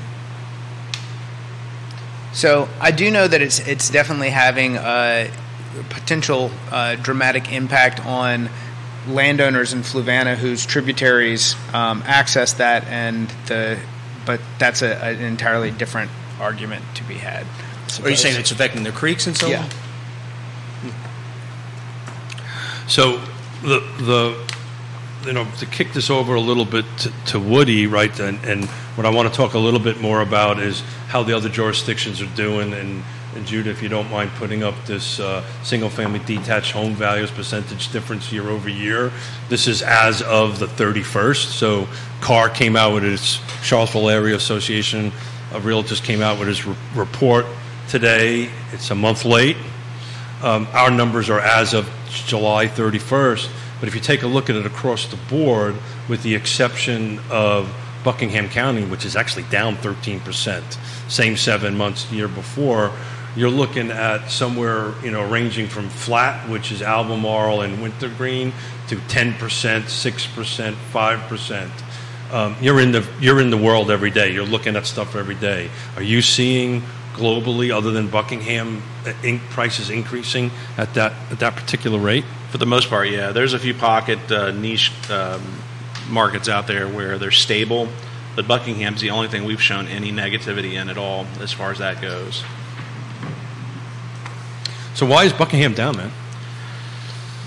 So 2.33 2.69
I 2.79 2.91
do 2.91 3.11
know 3.11 3.27
that 3.27 3.41
it's 3.41 3.59
it's 3.59 3.89
definitely 3.89 4.29
having 4.29 4.77
a 4.77 5.29
potential 5.89 6.51
uh, 6.71 6.95
dramatic 6.95 7.51
impact 7.51 8.05
on 8.05 8.49
landowners 9.07 9.73
in 9.73 9.81
Fluvanna 9.81 10.35
whose 10.35 10.65
tributaries 10.65 11.55
um, 11.73 12.03
access 12.05 12.53
that, 12.53 12.85
and 12.85 13.27
the 13.47 13.79
but 14.25 14.39
that's 14.59 14.81
a, 14.81 15.03
an 15.03 15.21
entirely 15.21 15.71
different 15.71 16.11
argument 16.39 16.83
to 16.95 17.03
be 17.03 17.15
had. 17.15 17.45
Are 17.99 18.09
you 18.09 18.15
saying 18.15 18.39
it's 18.39 18.51
affecting 18.51 18.83
the 18.83 18.91
creeks 18.91 19.27
and 19.27 19.35
so 19.35 19.47
yeah. 19.47 19.63
on? 19.63 19.69
So 22.87 23.21
the 23.61 23.79
the 23.99 24.51
you 25.25 25.33
know 25.33 25.47
to 25.59 25.65
kick 25.65 25.93
this 25.93 26.09
over 26.09 26.35
a 26.35 26.41
little 26.41 26.65
bit 26.65 26.85
to, 26.99 27.11
to 27.27 27.39
Woody, 27.39 27.87
right? 27.87 28.17
And, 28.19 28.43
and, 28.43 28.65
what 28.95 29.05
I 29.05 29.09
want 29.09 29.29
to 29.29 29.33
talk 29.33 29.53
a 29.53 29.59
little 29.59 29.79
bit 29.79 30.01
more 30.01 30.19
about 30.19 30.59
is 30.59 30.81
how 31.07 31.23
the 31.23 31.33
other 31.33 31.47
jurisdictions 31.47 32.21
are 32.21 32.35
doing. 32.35 32.73
And, 32.73 33.01
and 33.33 33.45
Judah, 33.47 33.69
if 33.69 33.81
you 33.81 33.87
don't 33.87 34.11
mind 34.11 34.31
putting 34.31 34.63
up 34.63 34.75
this 34.85 35.21
uh, 35.21 35.45
single-family 35.63 36.19
detached 36.25 36.73
home 36.73 36.93
values 36.93 37.31
percentage 37.31 37.89
difference 37.93 38.33
year 38.33 38.49
over 38.49 38.67
year. 38.67 39.13
This 39.47 39.65
is 39.69 39.81
as 39.81 40.21
of 40.21 40.59
the 40.59 40.65
31st. 40.65 41.45
So 41.45 41.87
CAR 42.19 42.49
came 42.49 42.75
out 42.75 42.93
with 42.93 43.05
its 43.05 43.39
Charlottesville 43.63 44.09
Area 44.09 44.35
Association 44.35 45.13
of 45.53 45.63
Realtors 45.63 46.03
came 46.03 46.21
out 46.21 46.37
with 46.37 46.49
its 46.49 46.65
re- 46.65 46.75
report 46.93 47.45
today. 47.87 48.49
It's 48.71 48.89
a 48.91 48.95
month 48.95 49.25
late. 49.25 49.57
Um, 50.41 50.67
our 50.73 50.89
numbers 50.89 51.29
are 51.29 51.39
as 51.39 51.73
of 51.73 51.89
July 52.09 52.67
31st. 52.67 53.49
But 53.79 53.87
if 53.87 53.95
you 53.95 54.01
take 54.01 54.21
a 54.21 54.27
look 54.27 54.49
at 54.49 54.55
it 54.55 54.65
across 54.65 55.07
the 55.07 55.17
board, 55.29 55.75
with 56.07 56.21
the 56.23 56.35
exception 56.35 57.19
of 57.29 57.73
Buckingham 58.03 58.49
County, 58.49 58.85
which 58.85 59.05
is 59.05 59.15
actually 59.15 59.43
down 59.43 59.75
13%, 59.77 60.77
same 61.09 61.35
seven 61.35 61.75
months 61.75 62.11
year 62.11 62.27
before, 62.27 62.91
you're 63.35 63.49
looking 63.49 63.91
at 63.91 64.29
somewhere, 64.29 64.93
you 65.03 65.09
know, 65.11 65.27
ranging 65.27 65.67
from 65.67 65.89
flat, 65.89 66.47
which 66.49 66.71
is 66.71 66.81
Albemarle 66.81 67.61
and 67.61 67.81
Wintergreen, 67.81 68.53
to 68.89 68.97
10%, 68.97 69.33
6%, 69.37 70.73
5%. 70.73 71.71
Um, 72.31 72.55
you're 72.61 72.79
in 72.79 72.91
the 72.93 73.05
you're 73.19 73.41
in 73.41 73.49
the 73.49 73.57
world 73.57 73.91
every 73.91 74.09
day. 74.09 74.31
You're 74.31 74.45
looking 74.45 74.77
at 74.77 74.85
stuff 74.85 75.15
every 75.15 75.35
day. 75.35 75.69
Are 75.97 76.03
you 76.03 76.21
seeing 76.21 76.81
globally, 77.13 77.75
other 77.75 77.91
than 77.91 78.07
Buckingham, 78.07 78.81
uh, 79.05 79.13
ink 79.23 79.41
prices 79.49 79.89
increasing 79.89 80.51
at 80.77 80.93
that 80.95 81.13
at 81.31 81.39
that 81.39 81.55
particular 81.55 81.99
rate? 81.99 82.25
For 82.49 82.57
the 82.57 82.65
most 82.65 82.89
part, 82.89 83.09
yeah. 83.09 83.31
There's 83.31 83.53
a 83.53 83.59
few 83.59 83.73
pocket 83.73 84.31
uh, 84.31 84.51
niche 84.51 84.91
um, 85.09 85.41
markets 86.09 86.49
out 86.49 86.67
there 86.67 86.87
where 86.87 87.17
they're 87.17 87.31
stable, 87.31 87.87
but 88.35 88.47
Buckingham's 88.47 89.01
the 89.01 89.11
only 89.11 89.27
thing 89.27 89.45
we've 89.45 89.61
shown 89.61 89.87
any 89.87 90.11
negativity 90.11 90.73
in 90.73 90.89
at 90.89 90.97
all 90.97 91.25
as 91.39 91.53
far 91.53 91.71
as 91.71 91.77
that 91.79 92.01
goes. 92.01 92.43
So 94.93 95.05
why 95.05 95.23
is 95.23 95.33
Buckingham 95.33 95.73
down, 95.73 95.97
man? 95.97 96.11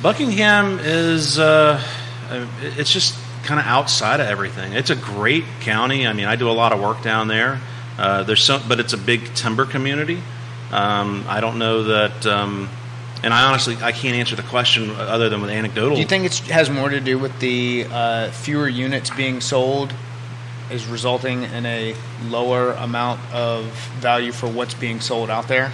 Buckingham 0.03 0.79
is 0.81 1.39
uh, 1.39 1.83
it's 2.61 2.93
just 2.93 3.17
kind 3.45 3.61
of 3.61 3.67
outside 3.67 4.21
of 4.21 4.27
everything. 4.27 4.73
It's 4.73 4.91
a 4.91 4.97
great 4.97 5.45
county. 5.61 6.07
I 6.07 6.13
mean, 6.13 6.27
I 6.27 6.37
do 6.37 6.51
a 6.51 6.53
lot 6.53 6.73
of 6.73 6.81
work 6.81 7.03
down 7.03 7.29
there. 7.29 7.61
Uh, 7.99 8.23
there's 8.23 8.43
some, 8.43 8.63
but 8.69 8.81
it's 8.81 8.93
a 8.93 8.99
big 8.99 9.35
timber 9.35 9.67
community. 9.67 10.21
Um, 10.73 11.25
I 11.29 11.41
don't 11.41 11.59
know 11.59 11.85
that, 11.85 12.27
um, 12.27 12.69
and 13.23 13.33
I 13.33 13.45
honestly 13.45 13.77
I 13.81 13.93
can't 13.93 14.17
answer 14.17 14.35
the 14.35 14.43
question 14.43 14.91
other 14.91 15.29
than 15.29 15.41
with 15.41 15.51
anecdotal. 15.51 15.95
Do 15.95 16.01
you 16.01 16.07
think 16.07 16.25
it 16.25 16.37
has 16.51 16.69
more 16.69 16.89
to 16.89 17.01
do 17.01 17.19
with 17.19 17.39
the 17.41 17.87
uh, 17.91 18.31
fewer 18.31 18.69
units 18.69 19.11
being 19.11 19.41
sold 19.41 19.93
is 20.71 20.87
resulting 20.87 21.45
in 21.45 21.67
a 21.67 21.95
lower 22.29 22.73
amount 22.73 23.21
of 23.33 23.67
value 23.99 24.33
for 24.33 24.49
what's 24.49 24.75
being 24.75 25.01
sold 25.01 25.31
out 25.31 25.47
there? 25.49 25.73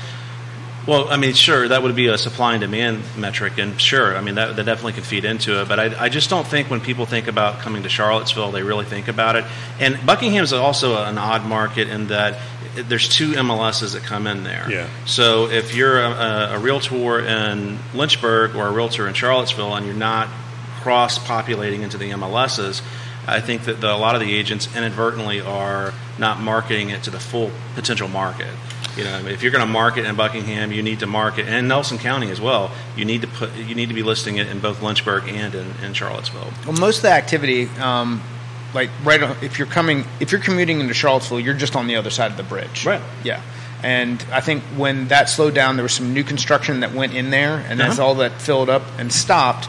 Well, 0.87 1.09
I 1.11 1.17
mean, 1.17 1.35
sure, 1.35 1.69
that 1.69 1.83
would 1.83 1.95
be 1.95 2.07
a 2.07 2.17
supply 2.17 2.55
and 2.55 2.61
demand 2.61 3.03
metric, 3.17 3.59
and 3.59 3.79
sure, 3.81 4.17
I 4.17 4.23
mean, 4.23 4.37
that, 4.37 4.57
that 4.57 4.65
definitely 4.65 4.95
could 4.95 5.05
feed 5.05 5.25
into 5.25 5.61
it. 5.61 5.69
But 5.69 5.79
I, 5.79 6.05
I, 6.05 6.09
just 6.09 6.31
don't 6.31 6.47
think 6.47 6.71
when 6.71 6.81
people 6.81 7.05
think 7.05 7.27
about 7.27 7.61
coming 7.61 7.83
to 7.83 7.89
Charlottesville, 7.89 8.51
they 8.51 8.63
really 8.63 8.87
think 8.87 9.09
about 9.09 9.37
it. 9.37 9.45
And 9.79 9.99
Buckingham 10.07 10.43
is 10.43 10.53
also 10.53 11.03
an 11.03 11.19
odd 11.19 11.45
market 11.45 11.89
in 11.89 12.09
that 12.09 12.39
there's 12.75 13.09
two 13.09 13.33
MLSs 13.33 13.93
that 13.93 14.05
come 14.05 14.27
in 14.27 14.43
there. 14.43 14.71
Yeah. 14.71 14.89
So 15.05 15.51
if 15.51 15.75
you're 15.75 16.01
a, 16.01 16.53
a 16.55 16.59
realtor 16.59 17.21
in 17.21 17.79
Lynchburg 17.95 18.55
or 18.57 18.67
a 18.67 18.73
realtor 18.73 19.07
in 19.07 19.15
Charlottesville 19.15 19.75
and 19.75 19.87
you're 19.87 19.95
not 19.95 20.29
cross 20.81 21.19
populating 21.19 21.83
into 21.83 21.99
the 21.99 22.11
MLSs, 22.11 22.83
I 23.27 23.41
think 23.41 23.65
that 23.65 23.81
the, 23.81 23.93
a 23.93 23.97
lot 23.97 24.15
of 24.15 24.21
the 24.21 24.35
agents 24.35 24.75
inadvertently 24.75 25.41
are 25.41 25.93
not 26.19 26.41
marketing 26.41 26.91
it 26.91 27.05
to 27.05 27.11
the 27.11 27.21
full 27.21 27.51
potential 27.75 28.09
market. 28.09 28.49
You 28.97 29.05
know, 29.05 29.19
if 29.27 29.43
you're 29.43 29.53
going 29.53 29.65
to 29.67 29.71
market 29.73 30.05
in 30.05 30.17
Buckingham, 30.17 30.73
you 30.73 30.83
need 30.83 31.01
to 31.01 31.07
market 31.07 31.47
and 31.47 31.69
Nelson 31.69 31.97
County 31.99 32.31
as 32.31 32.41
well. 32.41 32.71
You 32.97 33.05
need 33.05 33.21
to 33.23 33.29
put 33.29 33.55
you 33.55 33.75
need 33.75 33.89
to 33.89 33.95
be 33.95 34.03
listing 34.03 34.37
it 34.39 34.49
in 34.49 34.59
both 34.61 34.83
Lynchburg 34.83 35.29
and 35.29 35.55
in, 35.55 35.71
in 35.85 35.95
Charlottesville. 35.95 36.53
Well, 36.67 36.77
most 36.79 36.97
of 36.99 37.03
the 37.03 37.13
activity, 37.13 37.67
um, 37.81 38.21
like 38.75 38.91
right, 39.05 39.23
on, 39.23 39.37
if 39.43 39.59
you're 39.59 39.69
coming, 39.69 40.05
if 40.19 40.33
you're 40.33 40.41
commuting 40.41 40.81
into 40.81 40.93
Charlottesville, 40.95 41.41
you're 41.41 41.55
just 41.55 41.77
on 41.77 41.87
the 41.87 41.97
other 41.97 42.11
side 42.11 42.31
of 42.33 42.37
the 42.37 42.43
bridge. 42.43 42.85
Right. 42.85 43.03
Yeah. 43.25 43.43
And 43.83 44.23
I 44.33 44.41
think 44.41 44.63
when 44.77 45.09
that 45.09 45.29
slowed 45.31 45.55
down, 45.55 45.77
there 45.77 45.83
was 45.85 45.95
some 45.95 46.13
new 46.13 46.25
construction 46.25 46.81
that 46.81 46.93
went 46.93 47.15
in 47.15 47.31
there, 47.31 47.65
and 47.69 47.81
Uh-huh. 47.81 47.91
as 47.93 47.99
all 48.01 48.17
that 48.17 48.41
filled 48.43 48.69
up 48.69 48.83
and 48.99 49.11
stopped, 49.13 49.69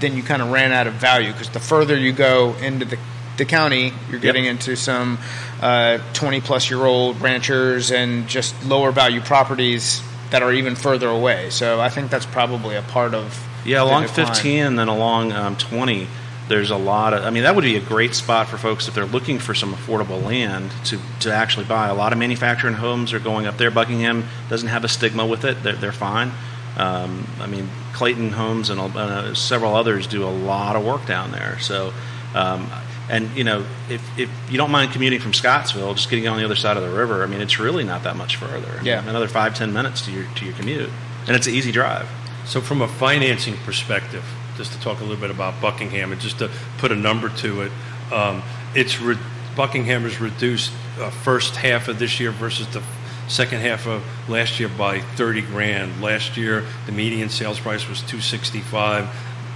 then 0.00 0.16
you 0.16 0.22
kind 0.22 0.40
of 0.40 0.50
ran 0.50 0.72
out 0.72 0.86
of 0.86 0.94
value 0.94 1.32
because 1.32 1.50
the 1.50 1.60
further 1.60 1.96
you 1.96 2.12
go 2.12 2.54
into 2.62 2.84
the 2.84 2.98
the 3.36 3.44
county, 3.46 3.92
you're 4.10 4.20
getting 4.20 4.44
into 4.44 4.76
some 4.76 5.18
20 5.60 6.40
plus 6.40 6.70
year 6.70 6.84
old 6.84 7.20
ranchers 7.20 7.90
and 7.90 8.26
just 8.28 8.64
lower 8.64 8.92
value 8.92 9.20
properties 9.20 10.02
that 10.30 10.42
are 10.42 10.52
even 10.52 10.74
further 10.74 11.08
away. 11.08 11.50
So 11.50 11.80
I 11.80 11.88
think 11.88 12.10
that's 12.10 12.26
probably 12.26 12.76
a 12.76 12.82
part 12.82 13.14
of 13.14 13.46
Yeah, 13.64 13.82
along 13.82 14.06
decline. 14.06 14.26
15 14.26 14.64
and 14.64 14.78
then 14.78 14.88
along 14.88 15.32
um, 15.32 15.56
20, 15.56 16.06
there's 16.48 16.70
a 16.70 16.76
lot 16.76 17.14
of. 17.14 17.24
I 17.24 17.30
mean, 17.30 17.44
that 17.44 17.54
would 17.54 17.64
be 17.64 17.76
a 17.76 17.80
great 17.80 18.14
spot 18.14 18.48
for 18.48 18.58
folks 18.58 18.88
if 18.88 18.94
they're 18.94 19.04
looking 19.04 19.38
for 19.38 19.54
some 19.54 19.72
affordable 19.72 20.22
land 20.22 20.72
to, 20.86 20.98
to 21.20 21.32
actually 21.32 21.66
buy. 21.66 21.88
A 21.88 21.94
lot 21.94 22.12
of 22.12 22.18
manufacturing 22.18 22.74
homes 22.74 23.12
are 23.12 23.20
going 23.20 23.46
up 23.46 23.56
there. 23.56 23.70
Buckingham 23.70 24.24
doesn't 24.48 24.68
have 24.68 24.82
a 24.82 24.88
stigma 24.88 25.26
with 25.26 25.44
it, 25.44 25.62
they're, 25.62 25.74
they're 25.74 25.92
fine. 25.92 26.32
Um, 26.76 27.26
I 27.40 27.46
mean, 27.46 27.68
Clayton 27.92 28.30
Homes 28.30 28.70
and 28.70 28.80
uh, 28.80 29.34
several 29.34 29.74
others 29.74 30.06
do 30.06 30.24
a 30.24 30.30
lot 30.30 30.76
of 30.76 30.84
work 30.84 31.06
down 31.06 31.30
there. 31.30 31.58
So, 31.60 31.92
um, 32.34 32.70
and 33.10 33.36
you 33.36 33.44
know, 33.44 33.66
if, 33.88 34.18
if 34.18 34.30
you 34.50 34.56
don't 34.56 34.70
mind 34.70 34.92
commuting 34.92 35.20
from 35.20 35.34
Scottsville, 35.34 35.94
just 35.94 36.08
getting 36.08 36.28
on 36.28 36.38
the 36.38 36.44
other 36.44 36.54
side 36.54 36.76
of 36.76 36.82
the 36.82 36.96
river, 36.96 37.22
I 37.24 37.26
mean, 37.26 37.40
it's 37.40 37.58
really 37.58 37.84
not 37.84 38.04
that 38.04 38.16
much 38.16 38.36
further. 38.36 38.80
Yeah. 38.82 39.06
another 39.06 39.28
five 39.28 39.54
ten 39.54 39.72
minutes 39.72 40.02
to 40.06 40.12
your 40.12 40.24
to 40.36 40.44
your 40.44 40.54
commute, 40.54 40.90
and 41.26 41.36
it's 41.36 41.46
an 41.46 41.54
easy 41.54 41.72
drive. 41.72 42.08
So, 42.46 42.60
from 42.60 42.80
a 42.80 42.88
financing 42.88 43.56
perspective, 43.58 44.24
just 44.56 44.72
to 44.72 44.80
talk 44.80 45.00
a 45.00 45.02
little 45.02 45.20
bit 45.20 45.30
about 45.30 45.60
Buckingham 45.60 46.12
and 46.12 46.20
just 46.20 46.38
to 46.38 46.50
put 46.78 46.92
a 46.92 46.96
number 46.96 47.28
to 47.28 47.62
it, 47.62 47.72
um, 48.12 48.42
it's 48.74 49.00
re- 49.00 49.18
Buckingham 49.56 50.02
has 50.02 50.20
reduced 50.20 50.72
uh, 51.00 51.10
first 51.10 51.56
half 51.56 51.88
of 51.88 51.98
this 51.98 52.20
year 52.20 52.30
versus 52.30 52.66
the 52.68 52.82
second 53.26 53.60
half 53.60 53.86
of 53.86 54.04
last 54.28 54.60
year 54.60 54.68
by 54.68 55.00
30 55.00 55.42
grand. 55.42 56.02
Last 56.02 56.36
year, 56.36 56.64
the 56.86 56.92
median 56.92 57.28
sales 57.28 57.58
price 57.58 57.88
was 57.88 57.98
265. 58.00 59.08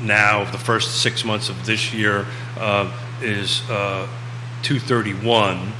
Now, 0.03 0.45
the 0.51 0.59
first 0.59 1.01
six 1.03 1.25
months 1.25 1.49
of 1.49 1.67
this 1.67 1.93
year 1.95 2.27
uh, 2.57 2.93
is 3.23 3.63
uh, 3.71 4.07
231 4.63 5.73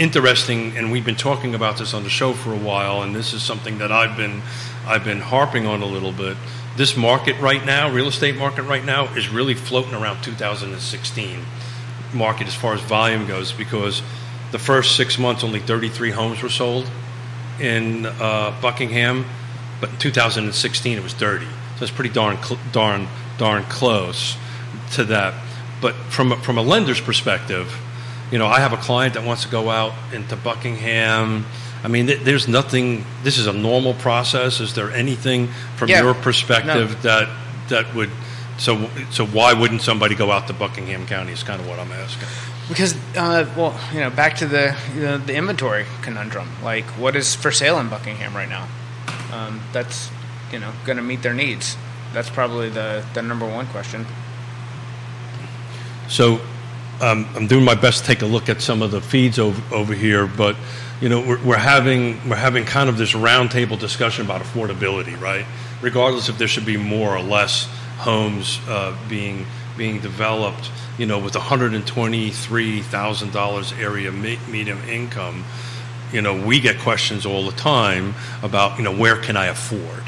interesting, 0.00 0.76
and 0.76 0.90
we've 0.90 1.04
been 1.04 1.14
talking 1.14 1.54
about 1.54 1.76
this 1.76 1.92
on 1.92 2.02
the 2.02 2.08
show 2.08 2.32
for 2.32 2.52
a 2.52 2.58
while, 2.58 3.02
and 3.02 3.14
this 3.14 3.34
is 3.34 3.42
something 3.42 3.78
that 3.78 3.92
I've 3.92 4.16
been 4.16 4.42
I've 4.86 5.04
been 5.04 5.20
harping 5.20 5.66
on 5.66 5.82
a 5.82 5.86
little 5.86 6.12
bit. 6.12 6.36
This 6.76 6.96
market 6.96 7.38
right 7.38 7.64
now, 7.64 7.90
real 7.90 8.08
estate 8.08 8.36
market 8.36 8.62
right 8.62 8.84
now, 8.84 9.12
is 9.14 9.28
really 9.28 9.54
floating 9.54 9.94
around 9.94 10.22
2016 10.22 11.44
market 12.14 12.48
as 12.48 12.54
far 12.54 12.74
as 12.74 12.80
volume 12.80 13.26
goes 13.26 13.52
because 13.52 14.02
the 14.50 14.58
first 14.58 14.96
six 14.96 15.18
months 15.18 15.44
only 15.44 15.60
33 15.60 16.10
homes 16.10 16.42
were 16.42 16.48
sold 16.48 16.90
in 17.60 18.06
uh, 18.06 18.58
Buckingham, 18.62 19.26
but 19.80 19.90
in 19.90 19.96
2016 19.98 20.96
it 20.96 21.02
was 21.02 21.12
30. 21.12 21.46
So 21.76 21.84
it's 21.84 21.92
pretty 21.92 22.10
darn 22.10 22.42
cl- 22.42 22.60
darn 22.72 23.06
darn 23.38 23.64
close 23.64 24.36
to 24.92 25.04
that. 25.04 25.34
But 25.80 25.94
from 26.10 26.32
a, 26.32 26.36
from 26.36 26.58
a 26.58 26.62
lender's 26.62 27.00
perspective, 27.00 27.72
you 28.30 28.38
know, 28.38 28.46
I 28.46 28.60
have 28.60 28.72
a 28.72 28.76
client 28.76 29.14
that 29.14 29.24
wants 29.24 29.44
to 29.44 29.48
go 29.50 29.70
out 29.70 29.92
into 30.12 30.36
Buckingham. 30.36 31.46
I 31.82 31.88
mean, 31.88 32.06
th- 32.06 32.20
there's 32.20 32.46
nothing. 32.46 33.04
This 33.22 33.38
is 33.38 33.46
a 33.46 33.52
normal 33.52 33.94
process. 33.94 34.60
Is 34.60 34.74
there 34.74 34.90
anything 34.90 35.48
from 35.76 35.88
Yeah. 35.88 36.02
your 36.02 36.14
perspective 36.14 36.90
No. 36.90 37.00
that 37.02 37.28
that 37.68 37.94
would? 37.94 38.10
So 38.58 38.90
so 39.10 39.24
why 39.26 39.54
wouldn't 39.54 39.80
somebody 39.82 40.14
go 40.14 40.30
out 40.30 40.46
to 40.48 40.52
Buckingham 40.52 41.06
County? 41.06 41.32
Is 41.32 41.42
kind 41.42 41.60
of 41.60 41.66
what 41.66 41.78
I'm 41.78 41.90
asking. 41.92 42.28
Because, 42.68 42.94
uh, 43.16 43.46
well, 43.56 43.74
you 43.92 43.98
know, 44.00 44.10
back 44.10 44.36
to 44.36 44.46
the 44.46 44.76
you 44.94 45.00
know, 45.02 45.18
the 45.18 45.34
inventory 45.34 45.86
conundrum. 46.02 46.48
Like, 46.62 46.84
what 46.98 47.16
is 47.16 47.34
for 47.34 47.50
sale 47.50 47.80
in 47.80 47.88
Buckingham 47.88 48.36
right 48.36 48.48
now? 48.48 48.68
Um, 49.32 49.60
that's 49.72 50.10
you 50.52 50.58
know 50.58 50.72
going 50.84 50.98
to 50.98 51.02
meet 51.02 51.22
their 51.22 51.34
needs. 51.34 51.76
That's 52.12 52.28
probably 52.30 52.68
the 52.68 53.02
the 53.14 53.22
number 53.22 53.46
one 53.46 53.66
question. 53.68 54.06
So 56.10 56.40
um, 57.00 57.24
I'm 57.36 57.46
doing 57.46 57.64
my 57.64 57.76
best 57.76 58.00
to 58.00 58.06
take 58.06 58.22
a 58.22 58.26
look 58.26 58.48
at 58.48 58.60
some 58.60 58.82
of 58.82 58.90
the 58.90 59.00
feeds 59.00 59.38
over, 59.38 59.62
over 59.72 59.94
here, 59.94 60.26
but 60.26 60.56
you 61.00 61.08
know 61.08 61.20
we're, 61.20 61.42
we're 61.44 61.56
having 61.56 62.28
we're 62.28 62.34
having 62.34 62.64
kind 62.64 62.88
of 62.88 62.98
this 62.98 63.12
roundtable 63.12 63.78
discussion 63.78 64.24
about 64.24 64.42
affordability, 64.42 65.18
right? 65.20 65.46
Regardless 65.80 66.28
if 66.28 66.36
there 66.36 66.48
should 66.48 66.66
be 66.66 66.76
more 66.76 67.16
or 67.16 67.22
less 67.22 67.66
homes 67.98 68.58
uh, 68.68 68.96
being 69.08 69.46
being 69.78 70.00
developed, 70.00 70.72
you 70.98 71.06
know, 71.06 71.18
with 71.20 71.36
123 71.36 72.82
thousand 72.82 73.32
dollars 73.32 73.72
area 73.74 74.10
me- 74.10 74.40
medium 74.50 74.80
income, 74.88 75.44
you 76.12 76.20
know, 76.22 76.44
we 76.44 76.58
get 76.58 76.80
questions 76.80 77.24
all 77.24 77.46
the 77.46 77.56
time 77.56 78.14
about 78.42 78.78
you 78.78 78.82
know 78.82 78.94
where 78.94 79.16
can 79.16 79.36
I 79.36 79.46
afford, 79.46 80.02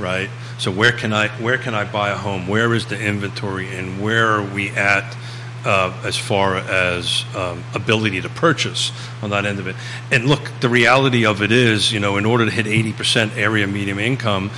right? 0.00 0.28
So 0.58 0.72
where 0.72 0.92
can 0.92 1.12
I 1.12 1.28
where 1.28 1.58
can 1.58 1.74
I 1.74 1.84
buy 1.84 2.10
a 2.10 2.16
home? 2.16 2.48
Where 2.48 2.74
is 2.74 2.86
the 2.86 3.00
inventory, 3.00 3.72
and 3.72 4.02
where 4.02 4.32
are 4.32 4.42
we 4.42 4.70
at 4.70 5.16
uh, 5.64 5.92
as 6.04 6.16
far 6.16 6.56
as 6.56 7.24
um, 7.34 7.64
ability 7.74 8.20
to 8.20 8.28
purchase 8.28 8.92
on 9.22 9.30
that 9.30 9.46
end 9.46 9.58
of 9.58 9.66
it? 9.66 9.76
And 10.10 10.26
look, 10.26 10.50
the 10.60 10.68
reality 10.68 11.26
of 11.26 11.42
it 11.42 11.52
is, 11.52 11.92
you 11.92 12.00
know, 12.00 12.16
in 12.16 12.26
order 12.26 12.44
to 12.44 12.50
hit 12.50 12.66
80% 12.66 13.36
area 13.36 13.66
medium 13.66 13.98
income, 13.98 14.50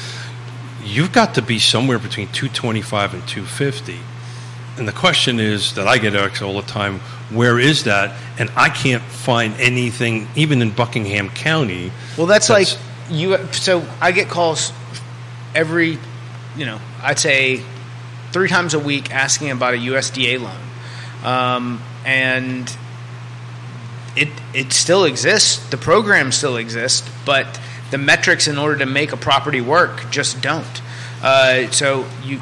you've 0.84 1.12
got 1.12 1.34
to 1.34 1.42
be 1.42 1.58
somewhere 1.58 1.98
between 1.98 2.28
225 2.28 3.14
and 3.14 3.28
250. 3.28 3.98
And 4.78 4.86
the 4.86 4.92
question 4.92 5.40
is 5.40 5.74
that 5.74 5.88
I 5.88 5.98
get 5.98 6.14
asked 6.14 6.42
all 6.42 6.60
the 6.60 6.66
time, 6.66 7.00
where 7.30 7.58
is 7.58 7.84
that? 7.84 8.14
And 8.38 8.50
I 8.56 8.68
can't 8.68 9.02
find 9.02 9.54
anything, 9.58 10.28
even 10.36 10.60
in 10.60 10.70
Buckingham 10.70 11.30
County. 11.30 11.90
Well, 12.16 12.26
that's, 12.26 12.50
like 12.50 12.68
you. 13.10 13.38
So 13.52 13.86
I 14.00 14.12
get 14.12 14.28
calls 14.28 14.72
every, 15.54 15.98
you 16.56 16.66
know, 16.66 16.78
I'd 17.02 17.18
say 17.18 17.62
three 18.32 18.48
times 18.48 18.74
a 18.74 18.78
week 18.78 19.12
asking 19.12 19.50
about 19.50 19.74
a 19.74 19.78
USDA 19.78 20.40
loan, 20.40 20.60
um, 21.26 21.82
and 22.06 22.74
it 24.16 24.28
it 24.54 24.72
still 24.72 25.04
exists. 25.04 25.58
The 25.68 25.76
program 25.76 26.32
still 26.32 26.56
exists, 26.56 27.06
but 27.26 27.60
the 27.90 27.98
metrics 27.98 28.48
in 28.48 28.56
order 28.56 28.78
to 28.78 28.86
make 28.86 29.12
a 29.12 29.16
property 29.16 29.60
work 29.60 30.10
just 30.10 30.40
don't. 30.40 30.82
Uh, 31.22 31.70
so 31.70 32.06
you 32.24 32.40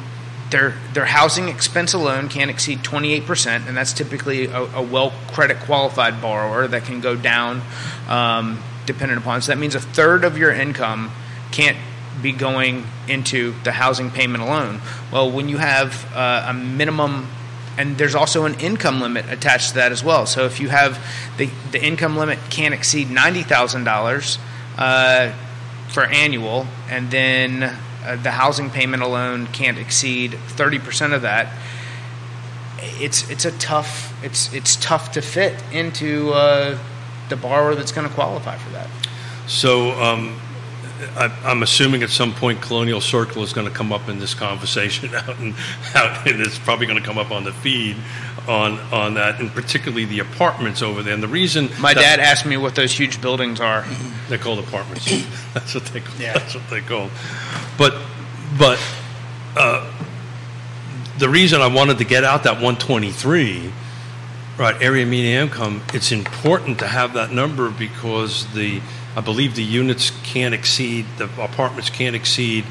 their 0.51 0.75
their 0.93 1.05
housing 1.05 1.49
expense 1.49 1.93
alone 1.93 2.29
can't 2.29 2.51
exceed 2.51 2.79
28%, 2.79 3.67
and 3.67 3.75
that's 3.75 3.91
typically 3.91 4.45
a, 4.45 4.61
a 4.61 4.81
well 4.81 5.11
credit 5.27 5.59
qualified 5.61 6.21
borrower 6.21 6.67
that 6.67 6.85
can 6.85 7.01
go 7.01 7.15
down 7.15 7.61
um, 8.07 8.61
dependent 8.85 9.19
upon. 9.19 9.41
So 9.41 9.51
that 9.51 9.57
means 9.57 9.75
a 9.75 9.81
third 9.81 10.23
of 10.23 10.37
your 10.37 10.51
income 10.51 11.11
can't 11.51 11.77
be 12.21 12.31
going 12.31 12.85
into 13.07 13.53
the 13.63 13.71
housing 13.71 14.11
payment 14.11 14.43
alone. 14.43 14.81
Well, 15.11 15.29
when 15.29 15.49
you 15.49 15.57
have 15.57 16.09
uh, 16.15 16.45
a 16.47 16.53
minimum 16.53 17.27
and 17.77 17.97
there's 17.97 18.15
also 18.15 18.45
an 18.45 18.59
income 18.59 19.01
limit 19.01 19.25
attached 19.29 19.69
to 19.69 19.75
that 19.75 19.91
as 19.91 20.03
well. 20.03 20.25
So 20.25 20.45
if 20.45 20.59
you 20.59 20.69
have 20.69 20.97
the, 21.37 21.49
the 21.71 21.83
income 21.83 22.17
limit 22.17 22.39
can't 22.49 22.73
exceed 22.73 23.09
ninety 23.09 23.43
thousand 23.43 23.87
uh, 23.87 23.91
dollars 23.91 24.37
for 25.89 26.05
annual, 26.05 26.67
and 26.89 27.11
then 27.11 27.63
uh, 27.63 28.17
the 28.21 28.31
housing 28.31 28.69
payment 28.69 29.03
alone 29.03 29.47
can't 29.47 29.77
exceed 29.77 30.33
thirty 30.47 30.79
percent 30.79 31.13
of 31.13 31.21
that. 31.21 31.53
It's 32.79 33.29
it's 33.29 33.45
a 33.45 33.51
tough 33.51 34.13
it's 34.23 34.53
it's 34.53 34.75
tough 34.75 35.11
to 35.13 35.21
fit 35.21 35.55
into 35.71 36.31
uh, 36.31 36.77
the 37.29 37.35
borrower 37.35 37.75
that's 37.75 37.91
going 37.91 38.07
to 38.07 38.13
qualify 38.13 38.57
for 38.57 38.69
that. 38.71 38.89
So 39.47 39.91
um, 39.91 40.39
I, 41.17 41.25
I'm 41.43 41.61
assuming 41.63 42.03
at 42.03 42.09
some 42.09 42.33
point 42.33 42.61
Colonial 42.61 43.01
Circle 43.01 43.43
is 43.43 43.51
going 43.53 43.67
to 43.67 43.73
come 43.73 43.91
up 43.91 44.07
in 44.07 44.19
this 44.19 44.33
conversation 44.33 45.13
out 45.15 45.37
and 45.39 45.53
out, 45.93 46.27
and 46.27 46.41
it's 46.41 46.57
probably 46.57 46.85
going 46.87 46.99
to 46.99 47.05
come 47.05 47.17
up 47.17 47.31
on 47.31 47.43
the 47.43 47.51
feed 47.51 47.97
on 48.47 48.79
on 48.93 49.15
that, 49.15 49.39
and 49.39 49.51
particularly 49.51 50.05
the 50.05 50.19
apartments 50.19 50.81
over 50.81 51.03
there. 51.03 51.13
And 51.13 51.21
the 51.23 51.27
reason 51.27 51.69
My 51.79 51.93
that- 51.93 52.01
dad 52.01 52.19
asked 52.19 52.45
me 52.45 52.57
what 52.57 52.75
those 52.75 52.91
huge 52.97 53.21
buildings 53.21 53.59
are. 53.59 53.85
they're 54.29 54.37
called 54.37 54.59
apartments. 54.59 55.05
that's 55.53 55.73
what 55.73 55.85
they 55.85 55.99
call. 55.99 56.15
Yeah. 56.19 56.33
That's 56.33 56.55
what 56.55 56.69
they 56.69 56.81
call. 56.81 57.09
But 57.77 57.95
but 58.57 58.79
uh, 59.57 59.91
the 61.17 61.29
reason 61.29 61.61
I 61.61 61.67
wanted 61.67 61.97
to 61.97 62.05
get 62.05 62.23
out 62.23 62.43
that 62.43 62.55
123, 62.55 63.71
right, 64.57 64.81
area 64.81 65.05
median 65.05 65.43
income. 65.47 65.81
It's 65.93 66.11
important 66.11 66.79
to 66.79 66.87
have 66.87 67.13
that 67.13 67.31
number 67.31 67.69
because 67.69 68.51
the 68.53 68.81
I 69.15 69.21
believe 69.21 69.55
the 69.55 69.63
units 69.63 70.11
can't 70.23 70.53
exceed 70.53 71.05
the 71.17 71.25
apartments 71.41 71.89
can't 71.89 72.15
exceed 72.15 72.65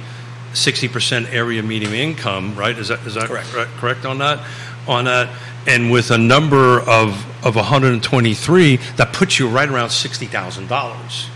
60% 0.53 1.33
area 1.33 1.63
median 1.63 1.93
income. 1.95 2.55
Right? 2.55 2.77
Is 2.77 2.89
that 2.89 3.01
is 3.07 3.15
that 3.15 3.25
Correct. 3.29 3.49
correct, 3.49 3.71
correct 3.73 4.05
on 4.05 4.19
that? 4.19 4.47
On 4.87 5.05
that. 5.07 5.29
And 5.67 5.91
with 5.91 6.11
a 6.11 6.19
number 6.19 6.81
of, 6.81 7.25
of 7.45 7.57
123, 7.57 8.77
that 8.97 9.13
puts 9.15 9.39
you 9.39 9.49
right 9.49 9.69
around 9.69 9.91
sixty 9.91 10.27
thousand 10.27 10.69
dollars. 10.69 11.29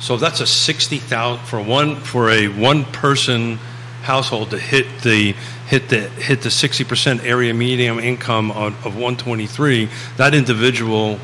So 0.00 0.16
that's 0.16 0.40
a 0.40 0.46
sixty 0.46 0.98
thousand 0.98 1.44
for 1.46 1.60
one 1.60 1.96
for 1.96 2.30
a 2.30 2.46
one 2.46 2.84
person 2.84 3.58
household 4.02 4.50
to 4.50 4.58
hit 4.58 4.86
the 5.02 5.32
hit 5.66 5.88
the 5.88 6.08
hit 6.08 6.42
the 6.42 6.50
sixty 6.52 6.84
percent 6.84 7.24
area 7.24 7.52
median 7.52 7.98
income 7.98 8.52
on, 8.52 8.74
of 8.84 8.96
one 8.96 9.16
twenty 9.16 9.46
three. 9.46 9.88
That 10.16 10.34
individual 10.34 11.18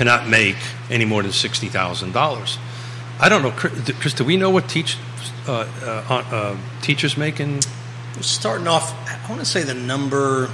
cannot 0.00 0.26
make 0.26 0.56
any 0.88 1.04
more 1.04 1.22
than 1.22 1.30
sixty 1.30 1.68
thousand 1.68 2.12
dollars. 2.12 2.56
I 3.20 3.28
don't 3.28 3.42
know, 3.42 3.50
Chris. 3.50 3.90
Chris, 4.00 4.14
Do 4.14 4.24
we 4.24 4.38
know 4.38 4.48
what 4.48 4.66
teach 4.66 4.96
uh, 5.46 5.68
uh, 5.82 6.24
uh, 6.32 6.56
teachers 6.80 7.18
make 7.18 7.38
in? 7.38 7.60
Starting 8.22 8.66
off, 8.66 8.94
I 9.06 9.28
want 9.28 9.40
to 9.40 9.46
say 9.46 9.62
the 9.62 9.74
number. 9.74 10.48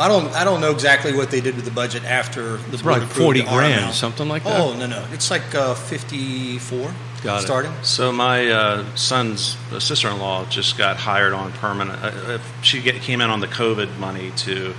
I 0.00 0.08
don't. 0.08 0.32
I 0.34 0.44
don't 0.44 0.62
know 0.62 0.70
exactly 0.70 1.12
what 1.14 1.30
they 1.30 1.42
did 1.42 1.54
with 1.54 1.66
the 1.66 1.70
budget 1.70 2.04
after 2.04 2.56
the 2.56 2.78
board 2.78 2.84
Like 2.84 3.02
approved 3.02 3.12
forty 3.12 3.40
the 3.42 3.48
grand, 3.50 3.78
amount. 3.80 3.94
something 3.94 4.26
like 4.26 4.44
that. 4.44 4.58
Oh 4.58 4.74
no 4.74 4.86
no, 4.86 5.06
it's 5.12 5.30
like 5.30 5.54
uh, 5.54 5.74
fifty-four 5.74 6.94
Got 7.22 7.42
it. 7.42 7.46
starting. 7.46 7.72
So 7.82 8.10
my 8.10 8.48
uh, 8.48 8.94
son's 8.96 9.58
sister-in-law 9.78 10.46
just 10.48 10.78
got 10.78 10.96
hired 10.96 11.34
on 11.34 11.52
permanent. 11.52 12.02
Uh, 12.02 12.06
uh, 12.06 12.38
she 12.62 12.80
get, 12.80 13.02
came 13.02 13.20
in 13.20 13.28
on 13.28 13.40
the 13.40 13.46
COVID 13.48 13.98
money 13.98 14.32
to 14.38 14.74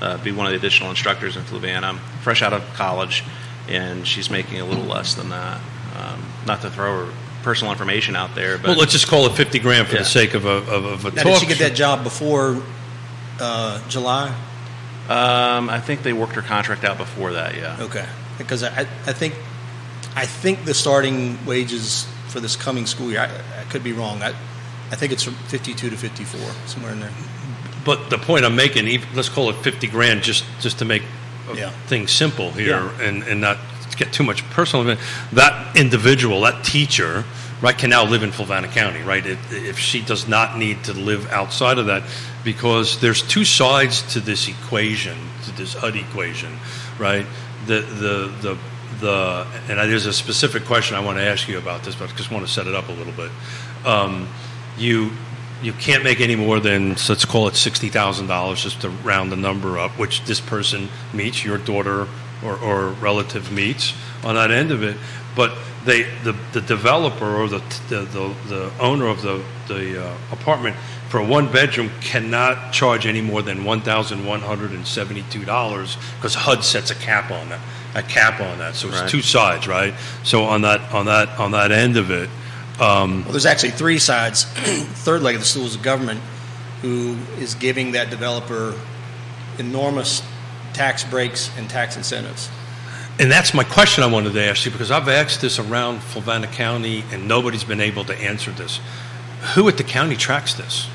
uh, 0.00 0.18
be 0.22 0.32
one 0.32 0.46
of 0.46 0.52
the 0.52 0.58
additional 0.58 0.90
instructors 0.90 1.36
in 1.36 1.42
Fluvanna, 1.42 1.98
fresh 2.22 2.42
out 2.42 2.52
of 2.52 2.62
college, 2.74 3.24
and 3.68 4.06
she's 4.06 4.30
making 4.30 4.60
a 4.60 4.64
little 4.64 4.84
less 4.84 5.14
than 5.14 5.30
that. 5.30 5.60
Um, 5.96 6.22
not 6.46 6.60
to 6.62 6.70
throw 6.70 7.06
her 7.06 7.12
personal 7.42 7.72
information 7.72 8.14
out 8.16 8.34
there, 8.34 8.58
but 8.58 8.68
well, 8.68 8.76
let's 8.78 8.92
just 8.92 9.08
call 9.08 9.26
it 9.26 9.32
fifty 9.32 9.58
grand 9.58 9.86
for 9.88 9.94
Yeah. 9.94 10.00
the 10.02 10.08
sake 10.08 10.34
of 10.34 10.44
a 10.44 10.48
of, 10.58 10.84
of 10.84 11.04
a 11.06 11.10
Now, 11.10 11.22
talk. 11.22 11.32
did 11.32 11.40
she 11.40 11.46
get 11.46 11.58
that 11.58 11.74
job 11.74 12.04
before 12.04 12.62
uh, 13.40 13.80
July? 13.88 14.28
um, 15.08 15.70
I 15.70 15.80
think 15.80 16.02
they 16.02 16.12
worked 16.12 16.34
her 16.34 16.42
contract 16.42 16.84
out 16.84 16.98
before 16.98 17.32
that. 17.32 17.56
Yeah. 17.56 17.76
Okay, 17.80 18.06
because 18.36 18.62
I, 18.62 18.80
I 19.06 19.12
think 19.12 19.34
I 20.14 20.26
think 20.26 20.64
the 20.64 20.74
starting 20.74 21.38
wages 21.46 22.06
for 22.28 22.40
this 22.40 22.56
coming 22.56 22.86
school 22.86 23.10
year. 23.10 23.20
I, 23.20 23.60
I 23.60 23.64
could 23.64 23.82
be 23.82 23.92
wrong. 23.92 24.22
I, 24.22 24.34
I 24.90 24.96
think 24.96 25.12
it's 25.12 25.22
from 25.22 25.34
fifty-two 25.34 25.90
to 25.90 25.96
fifty-four, 25.96 26.50
somewhere 26.66 26.92
in 26.92 27.00
there. 27.00 27.10
But 27.84 28.10
the 28.10 28.18
point 28.18 28.44
I'm 28.44 28.56
making, 28.56 28.86
even, 28.88 29.08
let's 29.14 29.28
call 29.28 29.50
it 29.50 29.56
50 29.56 29.86
grand 29.88 30.22
just, 30.22 30.44
just 30.60 30.78
to 30.80 30.84
make 30.84 31.02
uh, 31.48 31.54
Yeah. 31.54 31.70
things 31.86 32.10
simple 32.10 32.50
here 32.52 32.90
and, 33.00 33.22
and 33.22 33.40
not 33.40 33.58
get 33.96 34.12
too 34.12 34.22
much 34.24 34.42
personal. 34.50 34.96
That 35.32 35.76
individual, 35.76 36.42
that 36.42 36.64
teacher, 36.64 37.24
right, 37.60 37.76
can 37.76 37.90
now 37.90 38.04
live 38.04 38.22
in 38.22 38.30
Fluvanna 38.30 38.70
County, 38.70 39.02
right? 39.02 39.24
If, 39.24 39.52
if 39.52 39.78
she 39.78 40.00
does 40.00 40.28
not 40.28 40.56
need 40.58 40.84
to 40.84 40.92
live 40.92 41.30
outside 41.30 41.78
of 41.78 41.86
that, 41.86 42.02
because 42.44 43.00
there's 43.00 43.22
two 43.22 43.44
sides 43.44 44.02
to 44.14 44.20
this 44.20 44.48
equation, 44.48 45.16
to 45.44 45.52
this 45.52 45.74
HUD 45.74 45.96
equation, 45.96 46.52
right? 46.98 47.26
The, 47.66 47.80
the, 47.80 48.32
the, 48.40 48.58
the, 49.00 49.46
and 49.68 49.78
there's 49.90 50.06
a 50.06 50.12
specific 50.12 50.64
question 50.64 50.96
I 50.96 51.00
want 51.00 51.18
to 51.18 51.24
ask 51.24 51.48
you 51.48 51.58
about 51.58 51.82
this, 51.82 51.94
but 51.94 52.12
I 52.12 52.16
just 52.16 52.30
want 52.30 52.46
to 52.46 52.52
set 52.52 52.66
it 52.66 52.74
up 52.74 52.88
a 52.88 52.92
little 52.92 53.12
bit. 53.12 53.30
Um, 53.84 54.28
you, 54.78 55.10
you 55.62 55.72
can't 55.72 56.04
make 56.04 56.20
any 56.20 56.36
more 56.36 56.60
than 56.60 56.96
so 56.96 57.12
let's 57.12 57.24
call 57.24 57.48
it 57.48 57.56
sixty 57.56 57.88
thousand 57.88 58.26
dollars 58.28 58.62
just 58.62 58.80
to 58.82 58.88
round 58.90 59.32
the 59.32 59.36
number 59.36 59.78
up, 59.78 59.92
which 59.98 60.24
this 60.24 60.40
person 60.40 60.88
meets, 61.12 61.44
your 61.44 61.58
daughter 61.58 62.06
or, 62.44 62.56
or 62.58 62.90
relative 62.90 63.50
meets 63.50 63.92
on 64.24 64.36
that 64.36 64.50
end 64.50 64.70
of 64.70 64.82
it. 64.82 64.96
But 65.34 65.56
they 65.84 66.02
the, 66.24 66.36
the 66.52 66.60
developer 66.60 67.26
or 67.36 67.48
the, 67.48 67.58
the 67.88 68.00
the 68.02 68.34
the 68.48 68.72
owner 68.80 69.06
of 69.06 69.22
the 69.22 69.42
the 69.68 70.06
uh, 70.06 70.16
apartment 70.32 70.76
for 71.08 71.22
one 71.22 71.50
bedroom 71.50 71.90
cannot 72.00 72.72
charge 72.72 73.06
any 73.06 73.20
more 73.20 73.42
than 73.42 73.64
one 73.64 73.80
thousand 73.80 74.26
one 74.26 74.40
hundred 74.40 74.72
and 74.72 74.86
seventy 74.86 75.24
two 75.30 75.44
dollars 75.44 75.96
because 76.16 76.34
HUD 76.34 76.64
sets 76.64 76.90
a 76.90 76.94
cap 76.94 77.30
on 77.30 77.48
that 77.48 77.60
a 77.94 78.02
cap 78.02 78.40
on 78.40 78.58
that. 78.58 78.74
So 78.74 78.88
it's 78.88 79.00
Right. 79.00 79.10
two 79.10 79.22
sides, 79.22 79.66
right? 79.66 79.94
So 80.22 80.44
on 80.44 80.62
that 80.62 80.80
on 80.92 81.06
that 81.06 81.28
on 81.38 81.52
that 81.52 81.72
end 81.72 81.96
of 81.96 82.10
it. 82.10 82.28
Um, 82.80 83.22
Well, 83.24 83.32
there's 83.32 83.46
actually 83.46 83.70
three 83.70 83.98
sides. 83.98 84.44
Third 85.04 85.22
leg 85.22 85.34
of 85.34 85.40
the 85.40 85.46
stool 85.46 85.64
is 85.64 85.76
the 85.76 85.82
government, 85.82 86.20
who 86.82 87.16
is 87.38 87.54
giving 87.54 87.92
that 87.92 88.10
developer 88.10 88.74
enormous 89.58 90.22
tax 90.72 91.04
breaks 91.04 91.50
and 91.58 91.68
tax 91.68 91.96
incentives. 91.96 92.48
And 93.18 93.30
that's 93.30 93.52
my 93.52 93.64
question 93.64 94.04
I 94.04 94.06
wanted 94.06 94.32
to 94.34 94.44
ask 94.44 94.64
you 94.64 94.70
because 94.70 94.92
I've 94.92 95.08
asked 95.08 95.40
this 95.40 95.58
around 95.58 95.98
Fluvanna 95.98 96.50
County 96.52 97.02
and 97.10 97.26
nobody's 97.26 97.64
been 97.64 97.80
able 97.80 98.04
to 98.04 98.16
answer 98.16 98.52
this. 98.52 98.80
Who 99.54 99.68
at 99.68 99.76
the 99.76 99.82
county 99.82 100.14
tracks 100.14 100.54
this? 100.54 100.88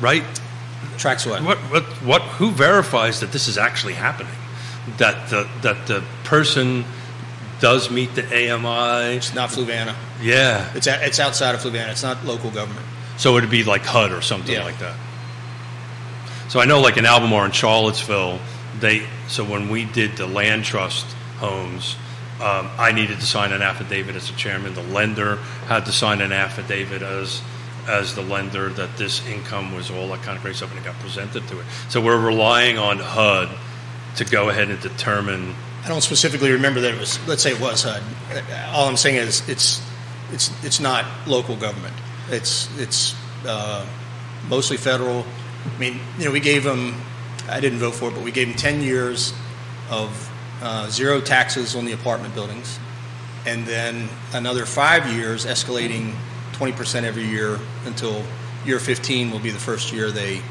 Right? 0.00 0.24
Tracks 0.96 1.24
what? 1.24 1.42
What, 1.44 1.58
what, 1.58 1.84
what, 2.02 2.22
who 2.22 2.50
verifies 2.50 3.20
that 3.20 3.30
this 3.30 3.46
is 3.46 3.56
actually 3.56 3.94
happening? 3.94 4.32
That 4.96 5.28
the, 5.30 5.48
that 5.62 5.86
the 5.86 6.02
person 6.24 6.84
does 7.60 7.90
meet 7.90 8.14
the 8.14 8.24
AMI? 8.24 9.16
It's 9.16 9.34
not 9.34 9.50
Fluvanna. 9.50 9.94
Yeah. 10.22 10.70
It's 10.74 10.86
a, 10.86 11.04
it's 11.04 11.18
outside 11.20 11.54
of 11.54 11.60
Fluvanna. 11.60 11.90
It's 11.90 12.02
not 12.02 12.24
local 12.24 12.50
government. 12.50 12.86
So 13.16 13.36
it'd 13.36 13.50
be 13.50 13.64
like 13.64 13.82
HUD 13.82 14.12
or 14.12 14.22
something 14.22 14.54
Yeah. 14.54 14.64
like 14.64 14.78
that. 14.78 14.96
So 16.48 16.60
I 16.60 16.64
know, 16.64 16.80
like 16.80 16.96
in 16.96 17.04
Albemarle 17.04 17.44
and 17.46 17.54
Charlottesville, 17.54 18.38
they. 18.80 19.06
So 19.28 19.44
when 19.44 19.68
we 19.68 19.84
did 19.84 20.16
the 20.16 20.26
land 20.26 20.64
trust 20.64 21.04
homes, 21.38 21.96
um, 22.40 22.70
I 22.78 22.92
needed 22.92 23.20
to 23.20 23.26
sign 23.26 23.52
an 23.52 23.60
affidavit 23.60 24.16
as 24.16 24.30
the 24.30 24.36
chairman. 24.36 24.72
The 24.74 24.82
lender 24.82 25.36
had 25.66 25.84
to 25.86 25.92
sign 25.92 26.20
an 26.20 26.32
affidavit 26.32 27.02
as 27.02 27.42
as 27.86 28.14
the 28.14 28.22
lender 28.22 28.68
that 28.68 28.96
this 28.98 29.26
income 29.26 29.74
was 29.74 29.90
all 29.90 30.08
that 30.08 30.22
kind 30.22 30.36
of 30.36 30.42
great 30.42 30.54
stuff, 30.56 30.70
and 30.70 30.78
it 30.78 30.84
got 30.84 30.98
presented 31.00 31.46
to 31.48 31.58
it. 31.58 31.66
So 31.88 32.00
we're 32.00 32.20
relying 32.20 32.78
on 32.78 32.98
HUD 32.98 33.48
to 34.16 34.24
go 34.24 34.48
ahead 34.48 34.70
and 34.70 34.80
determine. 34.80 35.54
I 35.88 35.90
don't 35.90 36.02
specifically 36.02 36.50
remember 36.50 36.82
that 36.82 36.92
it 36.92 37.00
was. 37.00 37.18
Let's 37.26 37.42
say 37.42 37.50
it 37.50 37.60
was 37.60 37.82
HUD. 37.82 38.02
All 38.74 38.88
I'm 38.88 38.98
saying 38.98 39.16
is 39.16 39.48
it's 39.48 39.82
it's 40.30 40.52
it's 40.62 40.80
not 40.80 41.06
local 41.26 41.56
government. 41.56 41.94
It's 42.28 42.68
it's 42.78 43.16
uh, 43.46 43.86
mostly 44.50 44.76
federal. 44.76 45.24
I 45.64 45.78
mean, 45.78 45.98
you 46.18 46.26
know, 46.26 46.30
we 46.30 46.40
gave 46.40 46.62
them. 46.62 46.94
I 47.48 47.60
didn't 47.60 47.78
vote 47.78 47.94
for 47.94 48.10
it, 48.10 48.14
but 48.14 48.22
we 48.22 48.32
gave 48.32 48.48
them 48.48 48.56
ten 48.58 48.82
years 48.82 49.32
of 49.88 50.30
uh, 50.60 50.90
zero 50.90 51.22
taxes 51.22 51.74
on 51.74 51.86
the 51.86 51.92
apartment 51.92 52.34
buildings, 52.34 52.78
and 53.46 53.64
then 53.64 54.10
another 54.34 54.66
five 54.66 55.10
years 55.10 55.46
escalating 55.46 56.12
twenty 56.52 56.74
percent 56.74 57.06
every 57.06 57.24
year 57.24 57.58
until 57.86 58.22
year 58.66 58.78
fifteen 58.78 59.30
will 59.30 59.38
be 59.38 59.50
the 59.50 59.58
first 59.58 59.90
year 59.90 60.10
they. 60.10 60.42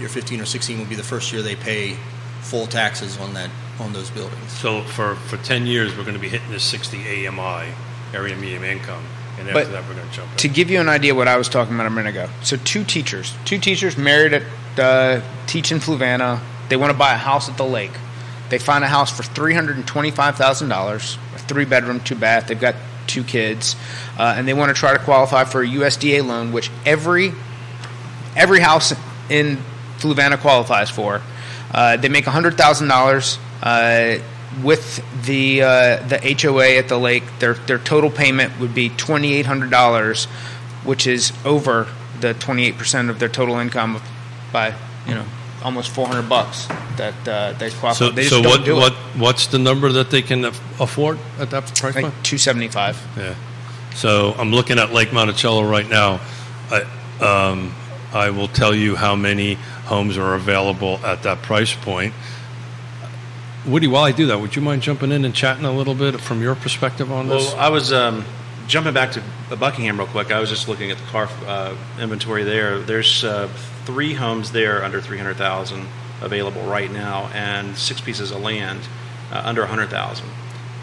Year 0.00 0.08
fifteen 0.08 0.40
or 0.40 0.44
sixteen 0.44 0.80
will 0.80 0.86
be 0.86 0.96
the 0.96 1.04
first 1.04 1.32
year 1.32 1.42
they 1.42 1.54
pay 1.54 1.96
full 2.44 2.66
taxes 2.66 3.18
on 3.18 3.34
that 3.34 3.50
on 3.80 3.92
those 3.92 4.10
buildings. 4.10 4.52
So 4.52 4.82
for, 4.82 5.16
for 5.16 5.36
10 5.38 5.66
years, 5.66 5.96
we're 5.96 6.04
going 6.04 6.14
to 6.14 6.20
be 6.20 6.28
hitting 6.28 6.50
this 6.50 6.62
60 6.64 7.26
AMI, 7.26 7.72
area 8.12 8.36
medium 8.36 8.62
income, 8.62 9.04
and 9.38 9.48
after 9.48 9.52
But 9.52 9.72
that, 9.72 9.88
we're 9.88 9.94
going 9.96 10.08
to 10.08 10.14
jump 10.14 10.30
in. 10.30 10.36
To 10.38 10.48
give 10.48 10.70
you 10.70 10.80
an 10.80 10.88
idea 10.88 11.14
what 11.14 11.26
I 11.26 11.36
was 11.36 11.48
talking 11.48 11.74
about 11.74 11.86
a 11.86 11.90
minute 11.90 12.10
ago. 12.10 12.30
So 12.42 12.56
two 12.56 12.84
teachers, 12.84 13.34
two 13.44 13.58
teachers 13.58 13.98
married 13.98 14.32
at 14.32 14.42
uh, 14.78 15.20
teach 15.46 15.72
in 15.72 15.78
Fluvanna. 15.78 16.40
They 16.68 16.76
want 16.76 16.92
to 16.92 16.98
buy 16.98 17.14
a 17.14 17.18
house 17.18 17.48
at 17.48 17.56
the 17.56 17.64
lake. 17.64 17.92
They 18.50 18.58
find 18.58 18.84
a 18.84 18.88
house 18.88 19.10
for 19.10 19.22
three 19.22 19.54
hundred 19.54 19.76
and 19.76 19.86
twenty-five 19.86 20.36
thousand 20.36 20.68
dollars, 20.68 21.18
a 21.34 21.38
three-bedroom, 21.38 22.00
two-bath. 22.00 22.46
They've 22.46 22.60
got 22.60 22.76
two 23.06 23.24
kids, 23.24 23.74
uh, 24.18 24.34
and 24.36 24.46
they 24.46 24.54
want 24.54 24.74
to 24.74 24.74
try 24.74 24.92
to 24.96 25.02
qualify 25.02 25.44
for 25.44 25.62
a 25.62 25.66
USDA 25.66 26.24
loan, 26.24 26.52
which 26.52 26.70
every 26.86 27.32
every 28.36 28.60
house 28.60 28.94
in 29.28 29.58
Fluvanna 29.98 30.38
qualifies 30.38 30.90
for. 30.90 31.22
Uh, 31.74 31.96
they 31.96 32.08
make 32.08 32.24
hundred 32.24 32.56
thousand 32.56 32.86
dollars 32.88 33.38
uh, 33.62 34.16
with 34.62 35.04
the 35.26 35.62
uh, 35.62 36.06
the 36.06 36.38
HOA 36.40 36.76
at 36.78 36.88
the 36.88 36.98
lake. 36.98 37.24
Their 37.40 37.54
their 37.54 37.78
total 37.78 38.10
payment 38.10 38.60
would 38.60 38.74
be 38.74 38.90
twenty 38.90 39.34
eight 39.34 39.46
hundred 39.46 39.70
dollars, 39.70 40.26
which 40.84 41.06
is 41.06 41.32
over 41.44 41.88
the 42.20 42.34
twenty 42.34 42.64
eight 42.64 42.78
percent 42.78 43.10
of 43.10 43.18
their 43.18 43.28
total 43.28 43.56
income 43.56 44.00
by 44.52 44.74
you 45.08 45.14
know 45.14 45.24
almost 45.64 45.90
four 45.90 46.06
hundred 46.06 46.28
bucks 46.28 46.66
that 46.96 47.26
uh, 47.26 47.52
they 47.58 47.70
qualify. 47.70 47.98
So, 47.98 48.10
they 48.10 48.24
so 48.24 48.40
what, 48.40 48.68
what, 48.68 48.92
what's 49.16 49.48
the 49.48 49.58
number 49.58 49.90
that 49.90 50.10
they 50.10 50.22
can 50.22 50.44
afford 50.44 51.18
at 51.38 51.50
that 51.50 51.74
price 51.74 51.94
point? 51.94 52.04
Like 52.06 52.22
two 52.22 52.38
seventy 52.38 52.68
five. 52.68 53.02
Yeah. 53.16 53.34
So 53.96 54.34
I'm 54.38 54.52
looking 54.52 54.78
at 54.78 54.92
Lake 54.92 55.12
Monticello 55.12 55.68
right 55.68 55.88
now. 55.88 56.20
I, 56.70 56.82
um, 57.20 57.74
I 58.12 58.30
will 58.30 58.48
tell 58.48 58.74
you 58.74 58.96
how 58.96 59.16
many 59.16 59.56
homes 59.84 60.16
are 60.16 60.34
available 60.34 60.98
at 61.04 61.22
that 61.22 61.42
price 61.42 61.74
point. 61.74 62.14
Woody, 63.66 63.86
while 63.86 64.04
I 64.04 64.12
do 64.12 64.26
that, 64.26 64.40
would 64.40 64.54
you 64.56 64.62
mind 64.62 64.82
jumping 64.82 65.10
in 65.10 65.24
and 65.24 65.34
chatting 65.34 65.64
a 65.64 65.72
little 65.72 65.94
bit 65.94 66.20
from 66.20 66.42
your 66.42 66.54
perspective 66.54 67.10
on 67.10 67.28
this? 67.28 67.46
Well, 67.46 67.56
I 67.56 67.70
was 67.70 67.92
um, 67.92 68.24
jumping 68.66 68.92
back 68.92 69.12
to 69.12 69.22
Buckingham 69.56 69.98
real 69.98 70.06
quick. 70.06 70.30
I 70.30 70.40
was 70.40 70.50
just 70.50 70.68
looking 70.68 70.90
at 70.90 70.98
the 70.98 71.04
CAAR 71.04 71.28
uh, 71.46 71.76
inventory 71.98 72.44
there. 72.44 72.78
There's 72.78 73.24
uh, 73.24 73.48
three 73.84 74.14
homes 74.14 74.52
there 74.52 74.84
under 74.84 75.00
300,000 75.00 75.86
available 76.20 76.62
right 76.62 76.90
now, 76.90 77.30
and 77.34 77.76
six 77.76 78.00
pieces 78.00 78.30
of 78.30 78.40
land 78.40 78.80
uh, 79.32 79.42
under 79.44 79.62
100,000. 79.62 80.26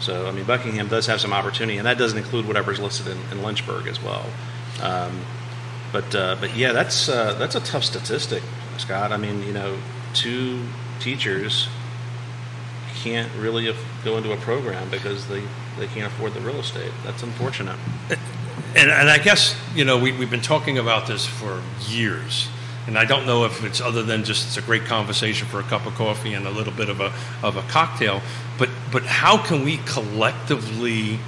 So, 0.00 0.26
I 0.26 0.32
mean, 0.32 0.44
Buckingham 0.44 0.88
does 0.88 1.06
have 1.06 1.20
some 1.20 1.32
opportunity, 1.32 1.78
and 1.78 1.86
that 1.86 1.98
doesn't 1.98 2.18
include 2.18 2.46
whatever's 2.46 2.80
listed 2.80 3.08
in, 3.08 3.18
in 3.30 3.42
Lynchburg 3.42 3.86
as 3.86 4.02
well. 4.02 4.26
Um, 4.80 5.20
but, 5.92 6.14
uh, 6.14 6.36
but 6.40 6.56
yeah, 6.56 6.72
that's 6.72 7.08
uh, 7.08 7.34
that's 7.34 7.54
a 7.54 7.60
tough 7.60 7.84
statistic, 7.84 8.42
Scott. 8.80 9.12
I 9.12 9.16
mean, 9.16 9.42
you 9.44 9.52
know, 9.52 9.76
two 10.14 10.62
teachers 11.00 11.68
can't 13.02 13.30
really 13.36 13.74
go 14.04 14.16
into 14.16 14.32
a 14.32 14.36
program 14.36 14.88
because 14.90 15.26
they, 15.28 15.42
they 15.78 15.86
can't 15.88 16.12
afford 16.12 16.34
the 16.34 16.40
real 16.40 16.56
estate. 16.56 16.92
That's 17.04 17.22
unfortunate. 17.22 17.78
and, 18.76 18.90
and 18.90 19.10
I 19.10 19.18
guess 19.18 19.56
you 19.74 19.84
know 19.84 19.98
we, 19.98 20.12
we've 20.12 20.30
been 20.30 20.40
talking 20.40 20.78
about 20.78 21.06
this 21.06 21.26
for 21.26 21.62
years, 21.88 22.48
and 22.86 22.96
I 22.96 23.04
don't 23.04 23.26
know 23.26 23.44
if 23.44 23.64
it's 23.64 23.80
other 23.80 24.02
than 24.02 24.24
just 24.24 24.46
it's 24.46 24.56
a 24.56 24.62
great 24.62 24.84
conversation 24.84 25.48
for 25.48 25.60
a 25.60 25.64
cup 25.64 25.86
of 25.86 25.94
coffee 25.94 26.34
and 26.34 26.46
a 26.46 26.50
little 26.50 26.72
bit 26.72 26.88
of 26.88 27.00
a 27.00 27.12
of 27.42 27.56
a 27.56 27.62
cocktail, 27.62 28.22
but 28.58 28.68
but 28.92 29.04
how 29.04 29.36
can 29.44 29.64
we 29.64 29.78
collectively 29.78 31.18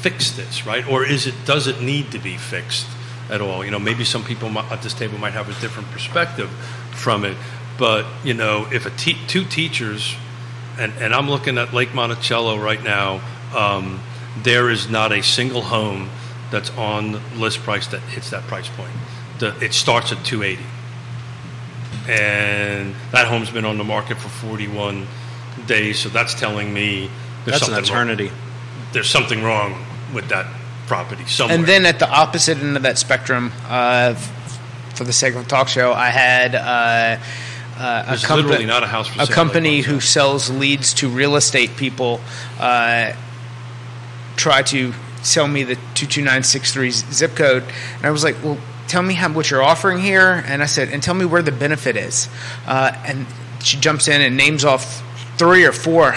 fix 0.00 0.30
this, 0.32 0.66
right? 0.66 0.86
Or 0.86 1.04
is 1.04 1.26
it 1.26 1.34
does 1.44 1.66
it 1.66 1.80
need 1.80 2.10
to 2.12 2.18
be 2.18 2.36
fixed 2.36 2.86
at 3.30 3.40
all? 3.40 3.64
You 3.64 3.70
know, 3.70 3.78
maybe 3.78 4.04
some 4.04 4.24
people 4.24 4.48
at 4.58 4.82
this 4.82 4.94
table 4.94 5.18
might 5.18 5.32
have 5.32 5.48
a 5.48 5.60
different 5.60 5.90
perspective 5.90 6.48
from 6.92 7.24
it, 7.24 7.36
but 7.78 8.06
you 8.24 8.34
know, 8.34 8.66
if 8.72 8.86
a 8.86 8.90
te- 8.90 9.18
two 9.26 9.44
teachers 9.44 10.16
and, 10.78 10.92
and 10.98 11.14
I'm 11.14 11.28
looking 11.30 11.58
at 11.58 11.72
Lake 11.72 11.94
Monticello 11.94 12.58
right 12.58 12.82
now. 12.82 13.20
Um, 13.56 14.00
there 14.42 14.68
is 14.68 14.88
not 14.88 15.12
a 15.12 15.22
single 15.22 15.62
home 15.62 16.10
that's 16.50 16.70
on 16.70 17.20
list 17.38 17.60
price 17.60 17.86
that 17.88 18.00
hits 18.00 18.30
that 18.30 18.42
price 18.44 18.68
point. 18.68 18.92
The, 19.38 19.56
it 19.64 19.72
starts 19.72 20.12
at 20.12 20.24
280, 20.24 20.62
and 22.08 22.94
that 23.12 23.26
home's 23.26 23.50
been 23.50 23.64
on 23.64 23.78
the 23.78 23.84
market 23.84 24.18
for 24.18 24.28
41 24.28 25.06
days. 25.66 25.98
So 25.98 26.08
that's 26.08 26.34
telling 26.34 26.72
me 26.72 27.10
there's 27.44 27.60
That's 27.60 27.68
an 27.68 27.74
something 27.74 27.94
wrong. 27.94 28.08
eternity. 28.10 28.32
There's 28.92 29.08
something 29.10 29.42
wrong 29.42 29.84
with 30.12 30.28
that 30.28 30.46
property 30.86 31.24
somewhere. 31.26 31.56
And 31.56 31.66
then 31.66 31.86
at 31.86 31.98
the 31.98 32.08
opposite 32.08 32.58
end 32.58 32.76
of 32.76 32.82
that 32.82 32.98
spectrum, 32.98 33.52
uh, 33.66 34.14
for 34.94 35.04
the 35.04 35.12
sake 35.12 35.34
of 35.34 35.44
a 35.44 35.48
talk 35.48 35.68
show, 35.68 35.92
I 35.92 36.08
had 36.08 36.54
uh, 36.54 37.20
uh, 37.78 38.04
a, 38.08 38.12
compa- 38.14 38.36
literally 38.36 38.66
not 38.66 38.82
a 38.82 38.86
house 38.86 39.08
for 39.08 39.22
a 39.22 39.26
company 39.26 39.82
who 39.82 40.00
sells 40.00 40.50
leads 40.50 40.94
to 40.94 41.08
real 41.08 41.36
estate 41.36 41.76
people 41.76 42.20
uh, 42.58 43.12
try 44.36 44.62
to 44.62 44.94
sell 45.22 45.48
me 45.48 45.64
the 45.64 45.74
22963 45.94 46.90
zip 46.90 47.34
code. 47.34 47.64
And 47.96 48.04
I 48.04 48.10
was 48.10 48.24
like, 48.24 48.42
well, 48.42 48.58
tell 48.86 49.02
me 49.02 49.14
how, 49.14 49.32
what 49.32 49.50
you're 49.50 49.62
offering 49.62 49.98
here. 49.98 50.42
And 50.46 50.62
I 50.62 50.66
said, 50.66 50.88
and 50.88 51.02
tell 51.02 51.14
me 51.14 51.24
where 51.24 51.42
the 51.42 51.52
benefit 51.52 51.96
is. 51.96 52.28
Uh, 52.66 52.92
and 53.04 53.26
she 53.60 53.78
jumps 53.78 54.08
in 54.08 54.20
and 54.20 54.36
names 54.36 54.64
off 54.64 55.02
three 55.38 55.64
or 55.64 55.72
four 55.72 56.14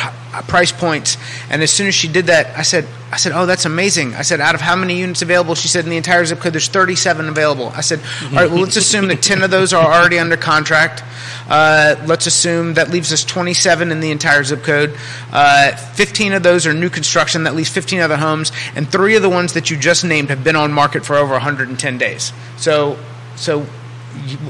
price 0.48 0.72
points. 0.72 1.18
And 1.50 1.62
as 1.62 1.72
soon 1.72 1.88
as 1.88 1.96
she 1.96 2.08
did 2.08 2.28
that, 2.28 2.58
I 2.58 2.62
said, 2.62 2.88
I 3.12 3.18
said, 3.18 3.32
oh, 3.34 3.46
that's 3.46 3.66
amazing. 3.66 4.14
I 4.14 4.22
said, 4.22 4.40
out 4.40 4.56
of 4.56 4.62
how 4.62 4.76
many 4.76 5.00
units 5.00 5.22
available? 5.22 5.56
She 5.56 5.68
said, 5.68 5.84
in 5.84 5.90
the 5.90 5.98
entire 5.98 6.24
zip 6.26 6.40
code, 6.40 6.54
there's 6.54 6.68
37 6.68 7.28
available. 7.28 7.70
I 7.70 7.82
said, 7.82 8.00
all 8.24 8.32
right, 8.32 8.50
well, 8.50 8.62
let's 8.62 8.78
assume 8.78 9.08
that 9.08 9.22
10 9.24 9.42
of 9.42 9.50
those 9.50 9.74
are 9.74 9.84
already 9.84 10.20
under 10.20 10.38
contract. 10.38 11.04
Uh, 11.50 11.96
let's 12.06 12.28
assume 12.28 12.76
that 12.76 12.92
leaves 12.92 13.12
us 13.12 13.24
27 13.24 13.92
in 13.92 14.00
the 14.00 14.12
entire 14.12 14.44
zip 14.44 14.62
code. 14.64 14.96
Uh, 15.32 15.76
15 15.76 16.34
of 16.34 16.44
those 16.44 16.68
are 16.68 16.74
new 16.74 16.90
construction. 16.90 17.44
That 17.44 17.56
leaves 17.56 17.70
15 17.70 18.00
other 18.00 18.18
homes, 18.18 18.52
and 18.76 18.88
three 18.88 19.16
of 19.16 19.24
the 19.24 19.30
ones 19.30 19.54
that 19.54 19.72
you 19.72 19.78
just 19.78 20.06
named 20.06 20.30
have 20.30 20.44
been 20.44 20.56
on 20.56 20.72
market 20.72 21.04
for 21.04 21.16
over 21.16 21.34
110 21.34 21.98
days. 21.98 22.32
So, 22.58 23.00
so, 23.36 23.66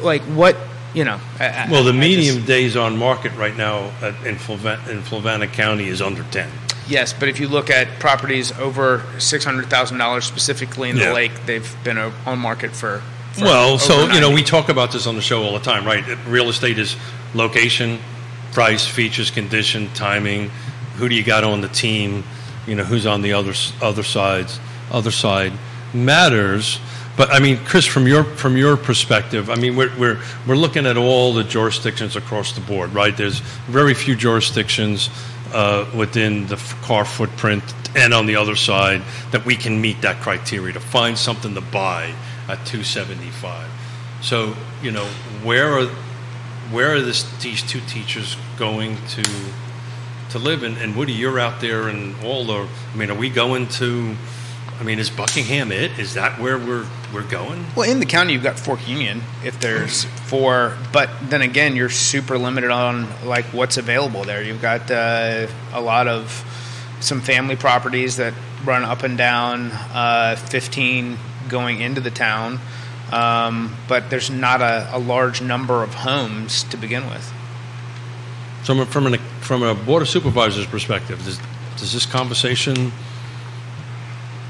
like, 0.01 0.21
what 0.23 0.57
you 0.99 1.05
know? 1.05 1.17
I- 1.39 1.67
well, 1.71 1.83
the 1.85 1.91
I 1.91 1.93
just- 1.93 2.07
median 2.09 2.45
days 2.45 2.75
on 2.75 2.97
market 2.97 3.31
right 3.37 3.55
now 3.55 3.91
at, 4.01 4.13
in, 4.25 4.35
Flavan- 4.35 4.85
in 4.89 5.01
Fluvanna 5.01 5.51
County 5.51 5.87
is 5.87 6.01
under 6.01 6.23
10. 6.23 6.49
Yes, 6.89 7.13
but 7.13 7.29
if 7.29 7.39
you 7.39 7.47
look 7.47 7.69
at 7.69 7.99
properties 7.99 8.51
over 8.59 9.03
six 9.19 9.45
hundred 9.45 9.67
thousand 9.69 9.97
dollars 9.99 10.25
specifically 10.25 10.89
in 10.89 10.97
the 10.97 11.03
Yeah. 11.03 11.13
lake, 11.13 11.31
they've 11.45 11.71
been 11.85 11.97
on 11.99 12.39
market 12.39 12.75
for. 12.75 13.01
for 13.33 13.45
Well, 13.45 13.77
so 13.79 14.01
over 14.01 14.13
you 14.13 14.19
know, 14.19 14.31
we 14.31 14.43
talk 14.43 14.67
about 14.69 14.91
this 14.91 15.05
on 15.07 15.15
the 15.15 15.21
show 15.21 15.43
all 15.43 15.53
the 15.53 15.59
time, 15.63 15.85
right? 15.85 16.03
Real 16.27 16.49
estate 16.49 16.77
is 16.79 16.95
location, 17.35 17.99
price, 18.53 18.85
features, 18.87 19.29
condition, 19.31 19.89
timing. 19.93 20.49
Who 20.97 21.07
do 21.07 21.13
you 21.15 21.23
got 21.23 21.43
on 21.43 21.61
the 21.61 21.67
team? 21.69 22.23
You 22.67 22.73
know, 22.75 22.83
who's 22.83 23.05
on 23.05 23.21
the 23.21 23.33
other 23.33 23.53
other 23.81 24.03
sides? 24.03 24.59
Other 24.91 25.11
side 25.11 25.53
matters. 25.93 26.79
But 27.19 27.33
I 27.33 27.39
mean, 27.39 27.57
Chris, 27.65 27.85
from 27.85 28.07
your 28.07 28.23
from 28.23 28.55
your 28.55 28.77
perspective, 28.77 29.49
I 29.49 29.55
mean, 29.55 29.75
we're 29.75 29.93
we're 29.99 30.21
we're 30.47 30.55
looking 30.55 30.85
at 30.85 30.95
all 30.95 31.33
the 31.33 31.43
jurisdictions 31.43 32.15
across 32.15 32.53
the 32.53 32.61
board, 32.61 32.93
right? 32.93 33.15
There's 33.15 33.41
very 33.67 33.93
few 33.93 34.15
jurisdictions 34.15 35.09
uh, 35.53 35.85
within 35.93 36.47
the 36.47 36.55
CAAR 36.81 37.03
footprint 37.03 37.61
and 37.93 38.13
on 38.13 38.25
the 38.25 38.37
other 38.37 38.55
side 38.55 39.01
that 39.31 39.45
we 39.45 39.57
can 39.57 39.81
meet 39.81 39.99
that 40.03 40.21
criteria 40.21 40.71
to 40.71 40.79
find 40.79 41.17
something 41.17 41.55
to 41.55 41.61
buy 41.61 42.13
at 42.47 42.65
275. 42.65 43.69
So, 44.21 44.55
you 44.81 44.91
know, 44.91 45.05
where 45.43 45.77
are 45.77 45.87
where 46.71 46.93
are 46.95 47.01
this, 47.01 47.23
these 47.41 47.61
two 47.61 47.81
teachers 47.81 48.37
going 48.57 48.95
to 49.09 49.23
to 50.29 50.39
live? 50.39 50.63
And, 50.63 50.77
and 50.77 50.95
Woody, 50.95 51.11
you're 51.11 51.37
out 51.37 51.59
there, 51.59 51.89
and 51.89 52.15
all 52.23 52.45
the. 52.45 52.65
I 52.93 52.95
mean, 52.95 53.11
are 53.11 53.17
we 53.17 53.29
going 53.29 53.67
to? 53.67 54.15
I 54.79 54.83
mean, 54.83 54.97
is 54.97 55.09
Buckingham 55.09 55.73
it? 55.73 55.99
Is 55.99 56.13
that 56.13 56.39
where 56.39 56.57
we're 56.57 56.87
we're 57.13 57.27
going? 57.27 57.65
Well, 57.75 57.89
in 57.89 57.99
the 57.99 58.05
county, 58.05 58.33
you've 58.33 58.43
got 58.43 58.57
Fork 58.57 58.87
Union. 58.87 59.21
If 59.43 59.59
there's 59.59 60.05
four, 60.05 60.77
but 60.93 61.09
then 61.23 61.41
again, 61.41 61.75
you're 61.75 61.89
super 61.89 62.37
limited 62.37 62.71
on 62.71 63.07
like 63.25 63.45
what's 63.45 63.75
available 63.77 64.23
there. 64.23 64.41
You've 64.41 64.61
got 64.61 64.89
uh, 64.89 65.47
a 65.73 65.81
lot 65.81 66.07
of 66.07 66.45
some 67.01 67.19
family 67.19 67.57
properties 67.57 68.17
that 68.17 68.33
run 68.63 68.83
up 68.83 69.03
and 69.03 69.17
down 69.17 69.71
uh, 69.71 70.35
15 70.35 71.17
going 71.49 71.81
into 71.81 71.99
the 71.99 72.11
town, 72.11 72.59
um, 73.11 73.75
but 73.87 74.09
there's 74.09 74.29
not 74.29 74.61
a, 74.61 74.89
a 74.93 74.99
large 74.99 75.41
number 75.41 75.83
of 75.83 75.93
homes 75.93 76.63
to 76.65 76.77
begin 76.77 77.09
with. 77.09 77.33
From 78.63 78.79
a, 78.79 78.85
from 78.85 79.07
an 79.07 79.17
from 79.41 79.63
a 79.63 79.75
board 79.75 80.03
of 80.03 80.09
supervisors 80.09 80.67
perspective, 80.67 81.23
does 81.25 81.39
does 81.77 81.91
this 81.91 82.05
conversation? 82.05 82.93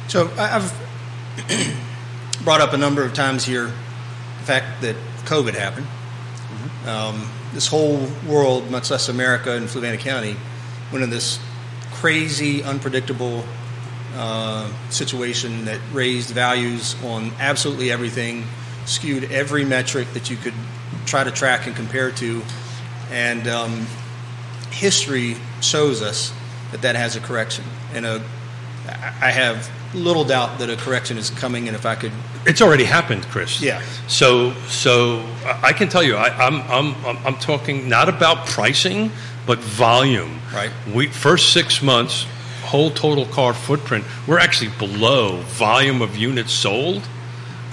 So 0.10 0.28
I've 0.40 0.74
brought 2.44 2.62
up 2.62 2.74
a 2.74 2.78
number 2.78 3.04
of 3.04 3.14
times 3.14 3.46
here 3.46 3.66
the 3.66 4.44
fact 4.44 4.82
that 4.82 4.96
COVID 5.26 5.54
happened. 5.54 5.86
Um, 6.88 7.30
this 7.54 7.68
whole 7.68 8.08
world, 8.28 8.72
much 8.72 8.90
less 8.90 9.08
America 9.08 9.52
and 9.52 9.68
Fluvanna 9.68 10.00
County, 10.00 10.36
went 10.92 11.04
in 11.04 11.12
this 11.12 11.40
crazy, 11.92 12.64
unpredictable 12.64 13.44
uh, 14.16 14.74
situation 14.90 15.66
that 15.66 15.80
raised 15.94 16.32
values 16.32 16.96
on 17.04 17.32
absolutely 17.38 17.92
everything, 17.92 18.46
skewed 18.86 19.32
every 19.32 19.64
metric 19.64 20.12
that 20.14 20.32
you 20.32 20.38
could 20.38 20.56
try 21.06 21.24
to 21.24 21.30
track 21.30 21.68
and 21.68 21.76
compare 21.76 22.10
to, 22.14 22.42
and 23.12 23.48
um, 23.48 23.86
history 24.72 25.36
shows 25.62 26.02
us 26.02 26.34
that 26.72 26.82
that 26.82 26.96
has 26.96 27.16
a 27.16 27.20
correction, 27.20 27.64
and 27.94 28.08
a, 28.08 28.24
I 28.88 29.30
have 29.30 29.70
little 29.94 30.24
doubt 30.24 30.60
that 30.60 30.70
a 30.70 30.76
correction 30.76 31.18
is 31.18 31.30
coming. 31.30 31.68
And 31.68 31.76
if 31.76 31.86
I 31.86 31.96
could, 31.96 32.12
It's 32.46 32.62
already 32.62 32.84
happened, 32.84 33.24
Chris. 33.28 33.62
Yeah. 33.62 33.82
So, 34.08 34.54
so 34.68 35.26
I 35.46 35.74
can 35.74 35.90
tell 35.90 36.04
you, 36.04 36.16
I, 36.16 36.30
I'm, 36.30 36.62
I'm, 36.64 37.06
I'm 37.06 37.18
I'm 37.26 37.36
talking 37.36 37.90
not 37.90 38.10
about 38.10 38.46
pricing, 38.48 39.12
but 39.46 39.60
volume. 39.60 40.40
Right. 40.54 40.72
We 40.94 41.08
first 41.08 41.54
six 41.54 41.82
months, 41.82 42.26
whole 42.64 42.92
total 42.92 43.26
CAAR 43.26 43.54
footprint, 43.54 44.06
we're 44.28 44.40
actually 44.40 44.72
below 44.78 45.38
volume 45.42 46.02
of 46.02 46.16
units 46.16 46.54
sold 46.54 47.08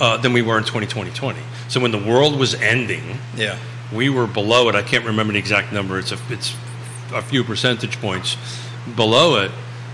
uh, 0.00 0.16
than 0.16 0.32
we 0.32 0.42
were 0.42 0.58
in 0.58 0.64
2020. 0.64 1.40
So 1.68 1.80
when 1.80 1.90
the 1.90 1.98
world 1.98 2.38
was 2.38 2.54
ending, 2.54 3.18
yeah, 3.36 3.58
we 3.92 4.08
were 4.08 4.26
below 4.26 4.68
it. 4.68 4.74
I 4.74 4.82
can't 4.82 5.04
remember 5.04 5.32
the 5.32 5.38
exact 5.38 5.72
number. 5.72 5.98
It's 5.98 6.12
a, 6.12 6.18
it's 6.30 6.54
a 7.12 7.22
few 7.22 7.44
percentage 7.44 8.00
points 8.00 8.36
below 8.94 9.42
it, 9.42 9.50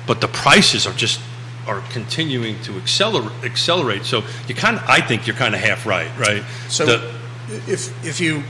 but 0.07 0.21
the 0.21 0.29
prices 0.29 0.87
are 0.87 0.93
just 0.93 1.21
are 1.67 1.81
continuing 1.91 2.61
to 2.63 2.77
accelerate. 2.77 3.33
Accelerate. 3.45 4.05
So 4.05 4.23
you 4.49 4.55
kind 4.55 4.77
of, 4.77 4.85
I 4.89 5.01
think 5.01 5.27
you're 5.27 5.37
kind 5.37 5.55
of 5.55 5.61
half 5.61 5.87
right, 5.87 6.11
right? 6.19 6.43
So 6.69 6.87
The- 6.87 7.15
if 7.67 8.05
if 8.07 8.21
you 8.21 8.43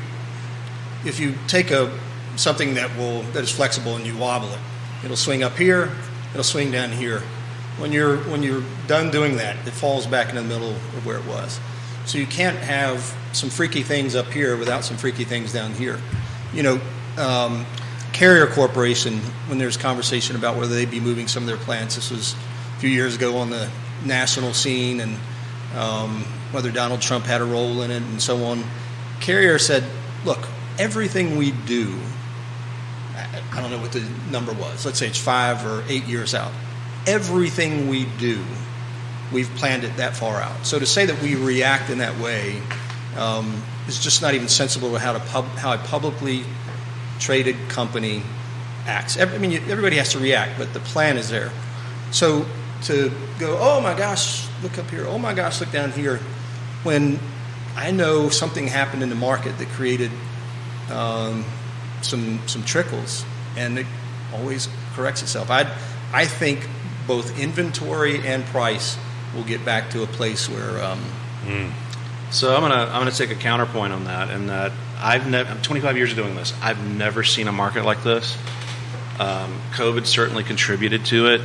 if 1.05 1.19
you 1.19 1.35
take 1.49 1.71
a 1.71 1.91
something 2.37 2.75
that 2.75 2.97
will 2.97 3.23
that 3.33 3.43
is 3.43 3.51
flexible 3.51 3.97
and 3.97 4.07
you 4.07 4.17
wobble 4.17 4.49
it, 4.53 4.59
it'll 5.05 5.17
swing 5.17 5.43
up 5.43 5.57
here, 5.57 5.91
it'll 6.33 6.45
swing 6.45 6.71
down 6.71 6.93
here. 6.93 7.23
When 7.79 7.91
you're 7.93 8.19
when 8.19 8.43
you're 8.43 8.63
done 8.87 9.11
doing 9.11 9.37
that, 9.39 9.57
it 9.67 9.73
falls 9.73 10.07
back 10.07 10.29
in 10.29 10.37
the 10.37 10.43
middle 10.43 10.71
of 10.71 11.07
where 11.07 11.17
it 11.17 11.27
was. 11.27 11.59
So 12.05 12.19
you 12.19 12.27
can't 12.27 12.57
have 12.59 13.15
some 13.33 13.49
freaky 13.49 13.83
things 13.83 14.15
up 14.15 14.27
here 14.33 14.57
without 14.57 14.85
some 14.85 14.97
freaky 14.97 15.25
things 15.25 15.53
down 15.53 15.73
here. 15.73 15.99
You 16.53 16.63
know, 16.63 16.81
um, 17.17 17.65
Carrier 18.13 18.47
Corporation, 18.47 19.19
when 19.49 19.59
there's 19.59 19.77
conversation 19.77 20.37
about 20.37 20.57
whether 20.57 20.75
they'd 20.75 20.91
be 20.91 21.01
moving 21.01 21.29
some 21.29 21.43
of 21.45 21.47
their 21.47 21.57
plants, 21.57 21.95
this 21.95 22.11
was 22.11 22.35
few 22.83 22.91
years 22.91 23.15
ago 23.15 23.37
on 23.37 23.49
the 23.49 23.71
national 24.05 24.53
scene, 24.53 24.99
and 24.99 25.17
um, 25.77 26.25
whether 26.51 26.73
Donald 26.73 27.01
Trump 27.01 27.25
had 27.25 27.41
a 27.41 27.45
role 27.45 27.81
in 27.83 27.93
it 27.93 28.03
and 28.03 28.21
so 28.21 28.43
on. 28.43 28.65
Carrier 29.21 29.57
said, 29.61 29.85
look, 30.25 30.41
everything 30.81 31.37
we 31.37 31.53
do, 31.53 31.97
I- 33.15 33.61
don't 33.61 33.71
know 33.71 33.79
what 33.79 33.93
the 33.93 34.05
number 34.33 34.53
was, 34.53 34.85
let's 34.85 34.99
say 34.99 35.07
it's 35.07 35.17
five 35.17 35.65
or 35.65 35.85
eight 35.89 36.07
years 36.07 36.35
out, 36.35 36.51
everything 37.07 37.87
we 37.87 38.05
do, 38.19 38.45
we've 39.33 39.51
planned 39.51 39.85
it 39.85 39.97
that 39.99 40.17
far 40.17 40.43
out. 40.43 40.67
So 40.67 40.81
to 40.81 40.87
say 40.87 41.07
that 41.07 41.23
we 41.23 41.37
react 41.37 41.89
in 41.89 41.99
that 41.99 42.19
way 42.19 42.61
um, 43.17 43.63
is 43.87 44.03
just 44.03 44.23
not 44.23 44.35
even 44.35 44.49
sensible 44.49 44.91
to 44.91 44.99
how, 44.99 45.13
to 45.13 45.21
pub, 45.21 45.45
how 45.45 45.73
a 45.75 45.79
publicly 45.79 46.43
traded 47.21 47.55
company 47.69 48.25
acts. 48.87 49.17
Every, 49.17 49.37
I 49.37 49.39
mean, 49.39 49.53
everybody 49.71 49.99
has 49.99 50.11
to 50.15 50.19
react, 50.19 50.59
but 50.59 50.75
the 50.75 50.81
plan 50.81 51.17
is 51.17 51.29
there. 51.29 51.53
So 52.11 52.45
to 52.85 53.13
go, 53.39 53.57
oh 53.61 53.81
my 53.81 53.95
gosh, 53.95 54.47
look 54.63 54.79
up 54.79 54.91
here, 54.91 55.07
oh 55.07 55.19
my 55.19 55.35
gosh, 55.35 55.61
look 55.61 55.71
down 55.71 55.93
here, 55.93 56.19
when 56.83 57.19
I 57.77 57.91
know 57.91 58.29
something 58.29 58.67
happened 58.67 59.03
in 59.03 59.09
the 59.09 59.15
market 59.15 59.59
that 59.59 59.69
created 59.69 60.11
um, 60.91 61.45
some 62.03 62.41
some 62.47 62.63
trickles, 62.65 63.25
and 63.57 63.79
it 63.79 63.87
always 64.35 64.69
corrects 64.95 65.23
itself. 65.23 65.51
I 65.51 65.73
I 66.13 66.27
think 66.27 66.69
both 67.07 67.39
inventory 67.39 68.27
and 68.27 68.45
price 68.47 68.97
will 69.35 69.45
get 69.45 69.65
back 69.65 69.91
to 69.91 70.03
a 70.03 70.07
place 70.07 70.49
where 70.49 70.83
um, 70.83 71.01
So 72.31 72.55
I'm 72.55 72.63
gonna 72.63 72.75
I'm 72.75 73.01
gonna 73.01 73.11
take 73.11 73.31
a 73.31 73.35
counterpoint 73.35 73.93
on 73.93 74.05
that, 74.05 74.31
and 74.31 74.49
that 74.49 74.73
I've 74.99 75.29
never 75.29 75.51
I'm 75.51 75.63
25 75.63 75.97
years 75.97 76.11
of 76.11 76.17
doing 76.17 76.35
this. 76.35 76.53
I've 76.61 76.85
never 76.97 77.23
seen 77.23 77.49
a 77.49 77.53
market 77.53 77.85
like 77.85 78.03
this. 78.03 78.37
Um, 79.19 79.61
COVID 79.73 80.07
certainly 80.07 80.43
contributed 80.45 81.05
to 81.07 81.29
it, 81.29 81.41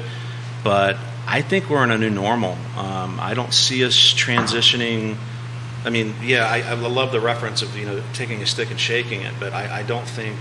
but 0.64 0.98
I 1.28 1.42
think 1.42 1.70
we're 1.70 1.84
in 1.84 1.92
a 1.92 1.98
new 1.98 2.10
normal. 2.10 2.58
Um, 2.78 3.20
I 3.20 3.34
don't 3.34 3.54
see 3.54 3.84
us 3.84 3.96
transitioning. 4.14 5.18
I 5.84 5.90
mean, 5.90 6.16
yeah, 6.24 6.48
I, 6.48 6.62
I 6.62 6.74
love 6.74 7.12
the 7.12 7.20
reference 7.20 7.62
of 7.62 7.78
you 7.78 7.86
know 7.86 8.02
taking 8.14 8.42
a 8.42 8.46
stick 8.46 8.72
and 8.72 8.80
shaking 8.80 9.22
it, 9.22 9.34
but 9.38 9.52
I, 9.52 9.80
I 9.80 9.84
don't 9.84 10.08
think 10.08 10.38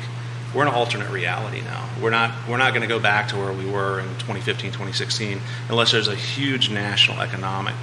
we're 0.54 0.62
in 0.62 0.68
an 0.68 0.74
alternate 0.74 1.10
reality 1.10 1.60
now. 1.60 1.88
We're 2.00 2.10
not 2.10 2.48
we're 2.48 2.56
not 2.56 2.70
going 2.70 2.82
to 2.82 2.88
go 2.88 3.00
back 3.00 3.28
to 3.28 3.36
where 3.36 3.52
we 3.52 3.68
were 3.68 3.98
in 3.98 4.06
2015, 4.20 4.70
2016, 4.70 5.40
unless 5.68 5.90
there's 5.90 6.08
a 6.08 6.14
huge 6.14 6.70
national 6.70 7.20
economic 7.20 7.74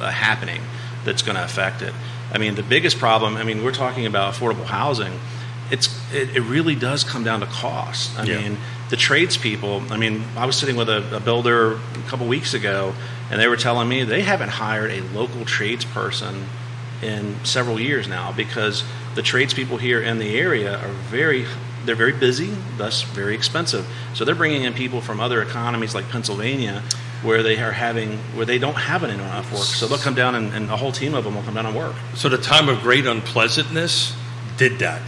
uh, 0.00 0.10
happening 0.10 0.60
that's 1.04 1.22
going 1.22 1.36
to 1.36 1.44
affect 1.44 1.82
it. 1.82 1.94
I 2.32 2.38
mean, 2.38 2.56
the 2.56 2.64
biggest 2.64 2.98
problem. 2.98 3.36
I 3.36 3.44
mean, 3.44 3.62
we're 3.62 3.72
talking 3.72 4.06
about 4.06 4.34
affordable 4.34 4.64
housing. 4.64 5.20
It's 5.70 5.88
it, 6.12 6.36
it 6.36 6.40
really 6.42 6.74
does 6.74 7.04
come 7.04 7.24
down 7.24 7.40
to 7.40 7.46
cost. 7.46 8.18
I 8.18 8.24
Yeah. 8.24 8.40
mean, 8.40 8.58
the 8.90 8.96
tradespeople. 8.96 9.82
I 9.90 9.96
mean, 9.96 10.24
I 10.36 10.44
was 10.46 10.56
sitting 10.56 10.76
with 10.76 10.88
a, 10.88 11.16
a 11.16 11.20
builder 11.20 11.72
a 11.74 11.78
couple 12.08 12.26
weeks 12.26 12.54
ago, 12.54 12.94
and 13.30 13.40
they 13.40 13.48
were 13.48 13.56
telling 13.56 13.88
me 13.88 14.04
they 14.04 14.22
haven't 14.22 14.50
hired 14.50 14.90
a 14.90 15.00
local 15.00 15.44
tradesperson 15.44 16.44
in 17.02 17.36
several 17.44 17.80
years 17.80 18.06
now 18.08 18.32
because 18.32 18.84
the 19.14 19.22
tradespeople 19.22 19.76
here 19.78 20.00
in 20.00 20.18
the 20.18 20.38
area 20.38 20.78
are 20.78 20.92
very 21.10 21.46
they're 21.84 21.94
very 21.94 22.12
busy, 22.12 22.50
thus 22.78 23.02
very 23.02 23.34
expensive. 23.34 23.86
So 24.14 24.24
they're 24.24 24.34
bringing 24.34 24.62
in 24.64 24.72
people 24.72 25.02
from 25.02 25.20
other 25.20 25.42
economies 25.42 25.94
like 25.94 26.08
Pennsylvania, 26.08 26.82
where 27.22 27.42
they 27.42 27.58
are 27.58 27.72
having 27.72 28.18
where 28.36 28.46
they 28.46 28.58
don't 28.58 28.76
have 28.76 29.02
an 29.02 29.10
enough 29.10 29.50
work. 29.52 29.62
So 29.64 29.86
they'll 29.86 29.98
come 29.98 30.14
down 30.14 30.34
and, 30.34 30.52
and 30.54 30.70
a 30.70 30.76
whole 30.76 30.92
team 30.92 31.14
of 31.14 31.24
them 31.24 31.34
will 31.34 31.42
come 31.42 31.54
down 31.54 31.66
and 31.66 31.76
work. 31.76 31.94
So 32.14 32.28
the 32.28 32.38
time 32.38 32.68
of 32.68 32.80
great 32.80 33.06
unpleasantness 33.06 34.14
did 34.56 34.78
that. 34.78 35.02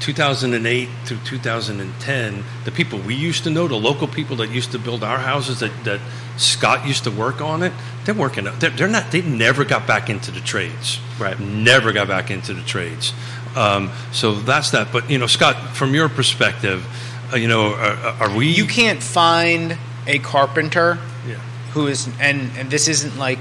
2008 0.00 0.88
to 1.06 1.16
2010, 1.24 2.44
the 2.64 2.70
people 2.70 2.98
we 2.98 3.14
used 3.14 3.44
to 3.44 3.50
know, 3.50 3.68
the 3.68 3.76
local 3.76 4.06
people 4.06 4.36
that 4.36 4.50
used 4.50 4.72
to 4.72 4.78
build 4.78 5.02
our 5.04 5.18
houses, 5.18 5.60
that, 5.60 5.72
that 5.84 6.00
Scott 6.36 6.86
used 6.86 7.04
to 7.04 7.10
work 7.10 7.40
on 7.40 7.62
it, 7.62 7.72
they're 8.04 8.14
working. 8.14 8.44
They're, 8.58 8.70
they're 8.70 8.88
not. 8.88 9.10
They 9.12 9.22
never 9.22 9.64
got 9.64 9.86
back 9.86 10.10
into 10.10 10.30
the 10.30 10.40
trades. 10.40 10.98
Right. 11.18 11.38
Never 11.38 11.92
got 11.92 12.08
back 12.08 12.30
into 12.30 12.52
the 12.54 12.62
trades. 12.62 13.12
Um, 13.56 13.90
so 14.12 14.34
that's 14.34 14.70
that. 14.72 14.92
But 14.92 15.08
you 15.10 15.18
know, 15.18 15.26
Scott, 15.28 15.76
from 15.76 15.94
your 15.94 16.08
perspective, 16.08 16.84
uh, 17.32 17.36
you 17.36 17.48
know, 17.48 17.72
are, 17.74 18.28
are 18.28 18.36
we? 18.36 18.48
You 18.48 18.66
can't 18.66 19.02
find 19.02 19.78
a 20.06 20.18
carpenter 20.18 20.98
Yeah. 21.26 21.36
who 21.72 21.86
is 21.86 22.08
and 22.20 22.50
and 22.58 22.70
this 22.70 22.88
isn't 22.88 23.16
like 23.16 23.38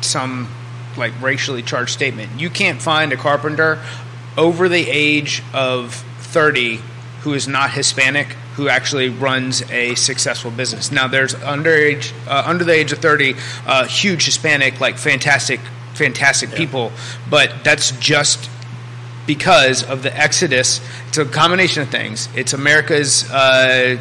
some 0.00 0.48
like 0.96 1.12
racially 1.22 1.62
charged 1.62 1.92
statement. 1.92 2.40
You 2.40 2.50
can't 2.50 2.80
find 2.80 3.12
a 3.12 3.16
carpenter 3.16 3.78
over 4.36 4.68
the 4.68 4.88
age 4.88 5.42
of 5.52 5.94
30 6.18 6.80
who 7.22 7.34
is 7.34 7.48
not 7.48 7.70
Hispanic 7.72 8.28
who 8.54 8.68
actually 8.68 9.10
runs 9.10 9.62
a 9.70 9.94
successful 9.96 10.50
business. 10.50 10.90
Now 10.90 11.08
there's 11.08 11.34
underage 11.34 12.12
uh, 12.26 12.42
under 12.46 12.64
the 12.64 12.72
age 12.72 12.92
of 12.92 12.98
30 12.98 13.34
uh, 13.66 13.86
huge 13.86 14.24
Hispanic 14.24 14.80
like 14.80 14.96
fantastic 14.96 15.60
fantastic 15.94 16.52
people, 16.52 16.92
but 17.30 17.52
that's 17.64 17.90
just 17.92 18.50
because 19.26 19.82
of 19.82 20.02
the 20.02 20.16
exodus. 20.16 20.80
It's 21.08 21.18
a 21.18 21.24
combination 21.24 21.82
of 21.82 21.90
things. 21.90 22.28
It's 22.34 22.52
America's 22.52 23.30
uh, 23.30 23.98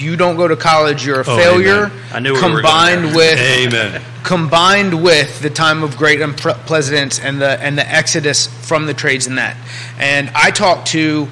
you 0.00 0.16
don't 0.16 0.36
go 0.36 0.48
to 0.48 0.56
college, 0.56 1.04
you're 1.04 1.20
a 1.20 1.24
Oh, 1.26 1.36
failure. 1.36 1.86
amen. 1.86 1.92
I 2.12 2.18
knew 2.20 2.34
we 2.34 2.40
combined 2.40 3.04
there. 3.06 3.14
with 3.16 3.38
Amen. 3.38 4.02
combined 4.22 5.02
with 5.02 5.40
the 5.40 5.50
time 5.50 5.82
of 5.82 5.96
great 5.96 6.20
unpleasantness 6.20 7.18
and 7.18 7.40
the 7.40 7.60
and 7.62 7.76
the 7.78 7.86
exodus 7.88 8.46
from 8.46 8.86
the 8.86 8.94
trades 8.94 9.26
in 9.26 9.36
that. 9.36 9.56
And 9.98 10.30
I 10.34 10.50
talked 10.50 10.88
to 10.88 11.28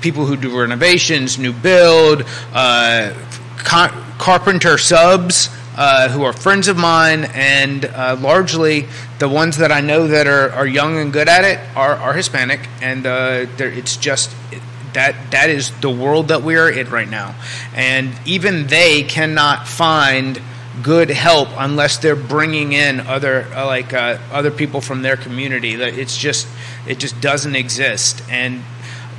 people 0.00 0.26
who 0.26 0.36
do 0.36 0.58
renovations, 0.58 1.38
new 1.38 1.52
build, 1.52 2.24
uh, 2.52 3.12
car- 3.58 3.92
carpenter 4.18 4.78
subs. 4.78 5.48
Uh, 5.74 6.10
who 6.10 6.22
are 6.22 6.34
friends 6.34 6.68
of 6.68 6.76
mine, 6.76 7.24
and 7.32 7.86
uh, 7.86 8.14
largely 8.20 8.86
the 9.18 9.26
ones 9.26 9.56
that 9.56 9.72
I 9.72 9.80
know 9.80 10.06
that 10.06 10.26
are, 10.26 10.50
are 10.52 10.66
young 10.66 10.98
and 10.98 11.10
good 11.10 11.30
at 11.30 11.44
it 11.46 11.58
are, 11.74 11.94
are 11.94 12.12
Hispanic, 12.12 12.60
and 12.82 13.06
uh, 13.06 13.46
it's 13.58 13.96
just 13.96 14.30
that 14.94 15.30
that 15.30 15.50
is 15.50 15.70
the 15.80 15.90
world 15.90 16.28
that 16.28 16.42
we 16.42 16.56
are 16.56 16.70
in 16.70 16.88
right 16.90 17.08
now, 17.08 17.34
and 17.74 18.12
even 18.26 18.66
they 18.66 19.02
cannot 19.02 19.66
find 19.66 20.40
good 20.82 21.10
help 21.10 21.48
unless 21.58 21.98
they're 21.98 22.16
bringing 22.16 22.72
in 22.72 23.00
other 23.00 23.44
uh, 23.54 23.66
like 23.66 23.92
uh, 23.92 24.18
other 24.32 24.50
people 24.50 24.80
from 24.80 25.02
their 25.02 25.16
community. 25.16 25.76
That 25.76 25.98
it's 25.98 26.16
just 26.16 26.46
it 26.86 26.98
just 26.98 27.20
doesn't 27.20 27.56
exist, 27.56 28.22
and 28.30 28.62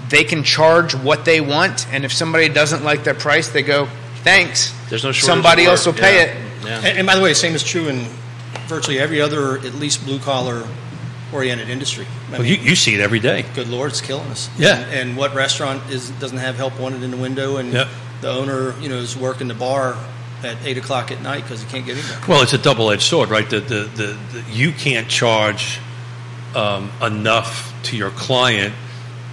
they 0.09 0.23
can 0.23 0.43
charge 0.43 0.95
what 0.95 1.25
they 1.25 1.41
want, 1.41 1.87
and 1.91 2.05
if 2.05 2.13
somebody 2.13 2.49
doesn't 2.49 2.83
like 2.83 3.03
their 3.03 3.13
price, 3.15 3.49
they 3.49 3.63
go 3.63 3.87
thanks. 4.23 4.73
There's 4.89 5.03
no 5.03 5.11
shortage 5.11 5.25
somebody 5.27 5.65
else 5.65 5.85
will 5.85 5.93
pay 5.93 6.15
Yeah. 6.17 6.23
it. 6.23 6.37
Yeah. 6.65 6.77
And, 6.77 6.97
and 6.99 7.07
by 7.07 7.15
the 7.15 7.21
way, 7.21 7.29
the 7.29 7.35
same 7.35 7.55
is 7.55 7.63
true 7.63 7.87
in 7.89 8.05
virtually 8.67 8.97
every 8.99 9.19
other, 9.19 9.57
at 9.57 9.73
least 9.75 10.05
blue 10.05 10.19
collar 10.19 10.65
oriented 11.33 11.69
industry. 11.69 12.05
I 12.27 12.31
Well, 12.33 12.41
mean, 12.41 12.49
you, 12.51 12.57
you 12.69 12.75
see 12.75 12.93
it 12.93 13.01
every 13.01 13.19
day. 13.19 13.45
good 13.55 13.67
Lord, 13.67 13.91
it's 13.91 14.01
killing 14.01 14.27
us. 14.29 14.49
Yeah. 14.57 14.77
And, 14.77 14.93
and 15.09 15.17
what 15.17 15.33
restaurant 15.33 15.89
is 15.91 16.09
doesn't 16.11 16.37
have 16.37 16.55
help 16.55 16.79
wanted 16.79 17.03
in 17.03 17.11
the 17.11 17.17
window, 17.17 17.57
and 17.57 17.73
Yep. 17.73 17.87
the 18.21 18.29
owner, 18.29 18.79
you 18.79 18.89
know, 18.89 18.97
is 18.97 19.17
working 19.17 19.47
the 19.47 19.53
bar 19.53 19.97
at 20.43 20.57
eight 20.65 20.77
o'clock 20.77 21.11
at 21.11 21.21
night 21.21 21.43
because 21.43 21.61
he 21.63 21.69
can't 21.69 21.85
get 21.85 21.97
in 21.97 22.05
there. 22.05 22.19
Well, 22.27 22.41
it's 22.43 22.53
a 22.53 22.57
double-edged 22.57 23.01
sword, 23.01 23.29
right? 23.29 23.49
The, 23.49 23.59
the, 23.61 23.75
the, 23.83 24.17
the, 24.33 24.43
you 24.51 24.71
can't 24.73 25.07
charge 25.07 25.79
um, 26.55 26.91
enough 27.01 27.73
to 27.83 27.97
your 27.97 28.11
client 28.11 28.73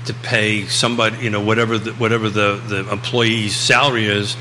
to 0.06 0.14
pay 0.14 0.66
somebody, 0.66 1.18
you 1.24 1.30
know, 1.30 1.40
whatever 1.42 1.78
the, 1.78 1.92
whatever 1.92 2.30
the, 2.30 2.62
the 2.66 2.90
employee's 2.90 3.54
salary 3.54 4.06
is, 4.06 4.36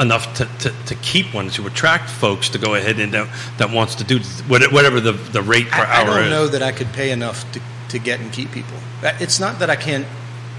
enough 0.00 0.34
to, 0.38 0.46
to, 0.60 0.70
to 0.86 0.94
keep 0.96 1.34
one 1.34 1.50
to 1.50 1.66
attract 1.66 2.08
folks 2.08 2.48
to 2.50 2.58
go 2.58 2.74
ahead 2.74 2.98
and 2.98 3.12
that, 3.12 3.28
that 3.58 3.70
wants 3.70 3.94
to 3.96 4.04
do 4.04 4.18
whatever 4.48 5.00
the, 5.00 5.12
the 5.12 5.42
rate 5.42 5.68
per 5.68 5.82
I, 5.82 6.00
I 6.00 6.04
don't 6.04 6.24
is. 6.24 6.30
know 6.30 6.46
that 6.48 6.62
I 6.62 6.72
could 6.72 6.92
pay 6.92 7.10
enough 7.10 7.50
to, 7.52 7.60
to 7.90 7.98
get 7.98 8.18
and 8.20 8.32
keep 8.32 8.50
people. 8.52 8.76
Uh, 9.02 9.12
It's 9.20 9.38
not 9.38 9.58
that 9.58 9.68
I 9.68 9.76
can't. 9.76 10.06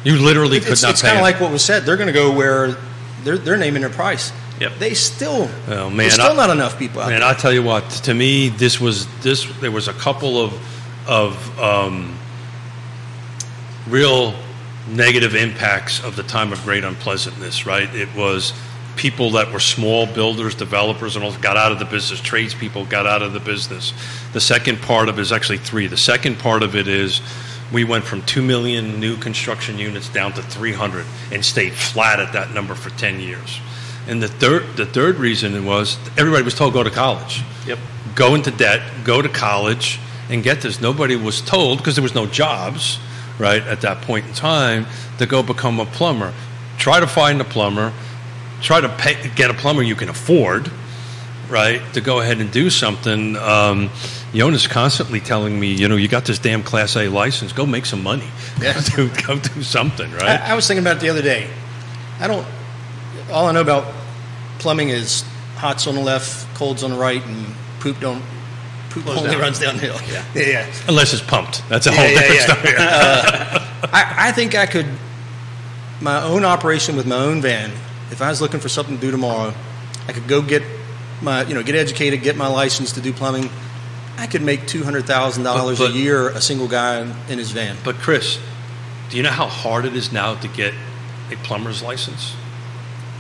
You 0.04 0.18
literally 0.18 0.60
could 0.60 0.74
It's, 0.74 0.84
not 0.84 0.92
it's 0.92 1.02
pay. 1.02 1.08
kind 1.08 1.18
of 1.20 1.24
like 1.24 1.40
what 1.42 1.52
was 1.52 1.64
said. 1.64 1.84
They're 1.84 1.98
going 1.98 2.08
to 2.08 2.14
go 2.14 2.32
where 2.32 2.76
they're, 3.24 3.38
they're 3.38 3.58
naming 3.58 3.82
their 3.82 3.90
price. 3.90 4.32
Yep. 4.60 4.74
They 4.78 4.94
still, 4.94 5.50
Oh, 5.68 5.90
man, 5.90 5.98
there's 5.98 6.14
still 6.14 6.34
I- 6.34 6.36
not 6.36 6.50
enough 6.52 6.78
people 6.78 7.02
out 7.02 7.10
Man, 7.10 7.22
there. 7.22 7.30
I 7.30 7.34
tell 7.34 7.52
you 7.52 7.64
what. 7.64 7.90
To 7.90 8.14
me, 8.14 8.50
this 8.50 8.80
was 8.80 9.08
this. 9.24 9.46
There 9.62 9.72
was 9.72 9.88
a 9.88 9.94
couple 9.94 10.38
of 10.40 10.54
of 11.08 11.60
um, 11.60 12.18
real 13.88 14.34
negative 14.90 15.36
impacts 15.36 16.04
of 16.04 16.16
the 16.16 16.24
time 16.24 16.52
of 16.54 16.62
great 16.64 16.84
unpleasantness. 16.84 17.66
Right? 17.66 17.94
It 17.96 18.14
was 18.16 18.54
people 18.96 19.32
that 19.32 19.52
were 19.52 19.60
small 19.60 20.06
builders, 20.06 20.56
developers, 20.56 21.16
and 21.16 21.26
all 21.26 21.34
got 21.38 21.58
out 21.58 21.72
of 21.72 21.80
the 21.80 21.86
business. 21.86 22.20
Tradespeople 22.22 22.86
got 22.86 23.06
out 23.06 23.22
of 23.22 23.34
the 23.34 23.40
business. 23.40 23.94
The 24.34 24.42
second 24.42 24.82
part 24.82 25.10
of 25.10 25.20
it 25.20 25.22
is 25.22 25.32
actually 25.32 25.58
three. 25.58 25.88
The 25.88 25.98
second 25.98 26.40
part 26.40 26.64
of 26.64 26.76
it 26.76 26.88
is. 26.88 27.22
We 27.72 27.86
went 27.86 28.04
from 28.04 28.22
2 28.22 28.44
million 28.44 29.00
new 29.00 29.18
construction 29.18 29.80
units 29.80 30.08
down 30.08 30.34
to 30.34 30.44
300 30.44 31.08
and 31.32 31.44
stayed 31.44 31.74
flat 31.74 32.20
at 32.20 32.34
that 32.34 32.54
number 32.54 32.76
for 32.76 32.92
10 32.92 33.20
years. 33.20 33.60
And 34.08 34.22
the 34.22 34.28
third, 34.28 34.76
the 34.76 34.86
third 34.86 35.16
reason 35.16 35.66
was 35.66 35.98
everybody 36.18 36.44
was 36.44 36.54
told 36.54 36.74
go 36.74 36.84
to 36.84 36.92
college. 36.92 37.42
Yep. 37.66 37.80
Go 38.16 38.36
into 38.36 38.52
debt, 38.52 38.82
go 39.04 39.22
to 39.22 39.30
college, 39.30 40.00
and 40.30 40.44
get 40.44 40.62
this. 40.62 40.82
Nobody 40.82 41.16
was 41.16 41.42
told 41.42 41.78
because 41.78 41.96
there 41.96 42.04
was 42.04 42.16
no 42.16 42.26
jobs, 42.26 43.00
right, 43.40 43.62
at 43.64 43.82
that 43.82 44.02
point 44.02 44.26
in 44.28 44.34
time, 44.34 44.86
to 45.20 45.26
go 45.26 45.42
become 45.42 45.80
a 45.80 45.86
plumber. 45.86 46.34
Try 46.78 47.00
to 47.00 47.08
find 47.08 47.40
a 47.40 47.46
plumber. 47.46 47.94
Try 48.64 48.82
to 48.82 48.90
pay, 48.90 49.30
get 49.36 49.52
a 49.52 49.54
plumber 49.54 49.84
you 49.84 49.94
can 49.96 50.10
afford, 50.10 50.72
right, 51.50 51.82
to 51.94 52.02
go 52.02 52.20
ahead 52.22 52.40
and 52.40 52.50
do 52.52 52.70
something. 52.70 53.36
Um, 53.36 53.90
Yonna's 54.32 54.66
constantly 54.68 55.20
telling 55.20 55.60
me, 55.60 55.74
you 55.74 55.88
know, 55.88 55.96
you 55.98 56.08
got 56.08 56.26
this 56.26 56.40
damn 56.40 56.64
Class 56.64 56.96
A 56.96 57.08
license. 57.10 57.52
Go 57.54 57.66
make 57.66 57.86
some 57.86 58.02
money. 58.02 58.28
Yeah. 58.62 58.74
go, 58.96 59.08
do, 59.08 59.22
go 59.28 59.38
do 59.40 59.62
something, 59.62 60.10
right? 60.14 60.40
I, 60.42 60.52
I 60.52 60.56
was 60.56 60.66
thinking 60.66 60.84
about 60.84 60.98
it 60.98 61.02
the 61.02 61.10
other 61.10 61.22
day. 61.22 61.48
I 62.20 62.28
don't. 62.28 62.48
All 63.32 63.46
I 63.48 63.52
know 63.52 63.62
about 63.62 63.94
plumbing 64.60 64.90
is 64.90 65.24
hots 65.58 65.86
on 65.86 65.96
the 65.96 66.02
left, 66.02 66.48
colds 66.56 66.84
on 66.84 66.92
the 66.92 66.98
right, 66.98 67.24
and 67.26 67.54
poop 67.82 68.00
don't. 68.00 68.24
Poop 68.92 69.04
Flows 69.04 69.18
only 69.18 69.32
down. 69.32 69.42
runs 69.42 69.60
downhill. 69.60 69.98
Yeah, 70.10 70.24
yeah. 70.36 70.42
yeah. 70.48 70.74
Unless 70.88 71.14
it's 71.14 71.22
pumped. 71.24 71.68
That's 71.68 71.86
a 71.88 71.92
Yeah, 71.92 71.96
whole 71.98 72.10
yeah, 72.10 72.20
different 72.20 72.80
yeah. 72.80 73.50
story. 73.50 73.90
I, 73.94 74.30
I 74.30 74.32
think 74.32 74.56
I 74.56 74.66
could, 74.68 74.86
my 76.00 76.22
own 76.24 76.46
operation 76.46 76.96
with 76.96 77.06
my 77.08 77.18
own 77.18 77.42
van, 77.42 77.72
if 78.14 78.22
I 78.22 78.30
was 78.30 78.40
looking 78.42 78.60
for 78.62 78.70
something 78.70 78.96
to 78.96 79.02
do 79.02 79.12
tomorrow, 79.12 79.54
I 80.08 80.14
could 80.14 80.28
go 80.28 80.42
get 80.42 80.64
my, 81.22 81.44
you 81.46 81.54
know, 81.54 81.64
get 81.64 81.76
educated, 81.76 82.22
get 82.24 82.36
my 82.38 82.48
license 82.48 82.94
to 82.94 83.02
do 83.02 83.12
plumbing. 83.12 83.50
I 84.18 84.28
could 84.28 84.42
make 84.42 84.62
$200,000 84.62 85.80
a 85.90 85.92
year, 85.92 86.30
a 86.30 86.40
single 86.42 86.68
guy 86.68 87.02
in, 87.02 87.14
in 87.30 87.38
his 87.40 87.52
van. 87.52 87.76
But 87.84 87.96
Chris, 87.98 88.40
do 89.10 89.18
you 89.18 89.24
know 89.24 89.30
how 89.32 89.48
hard 89.48 89.86
it 89.86 89.96
is 89.96 90.12
now 90.14 90.36
to 90.36 90.48
get 90.48 90.74
a 91.32 91.36
plumber's 91.38 91.82
license? 91.82 92.36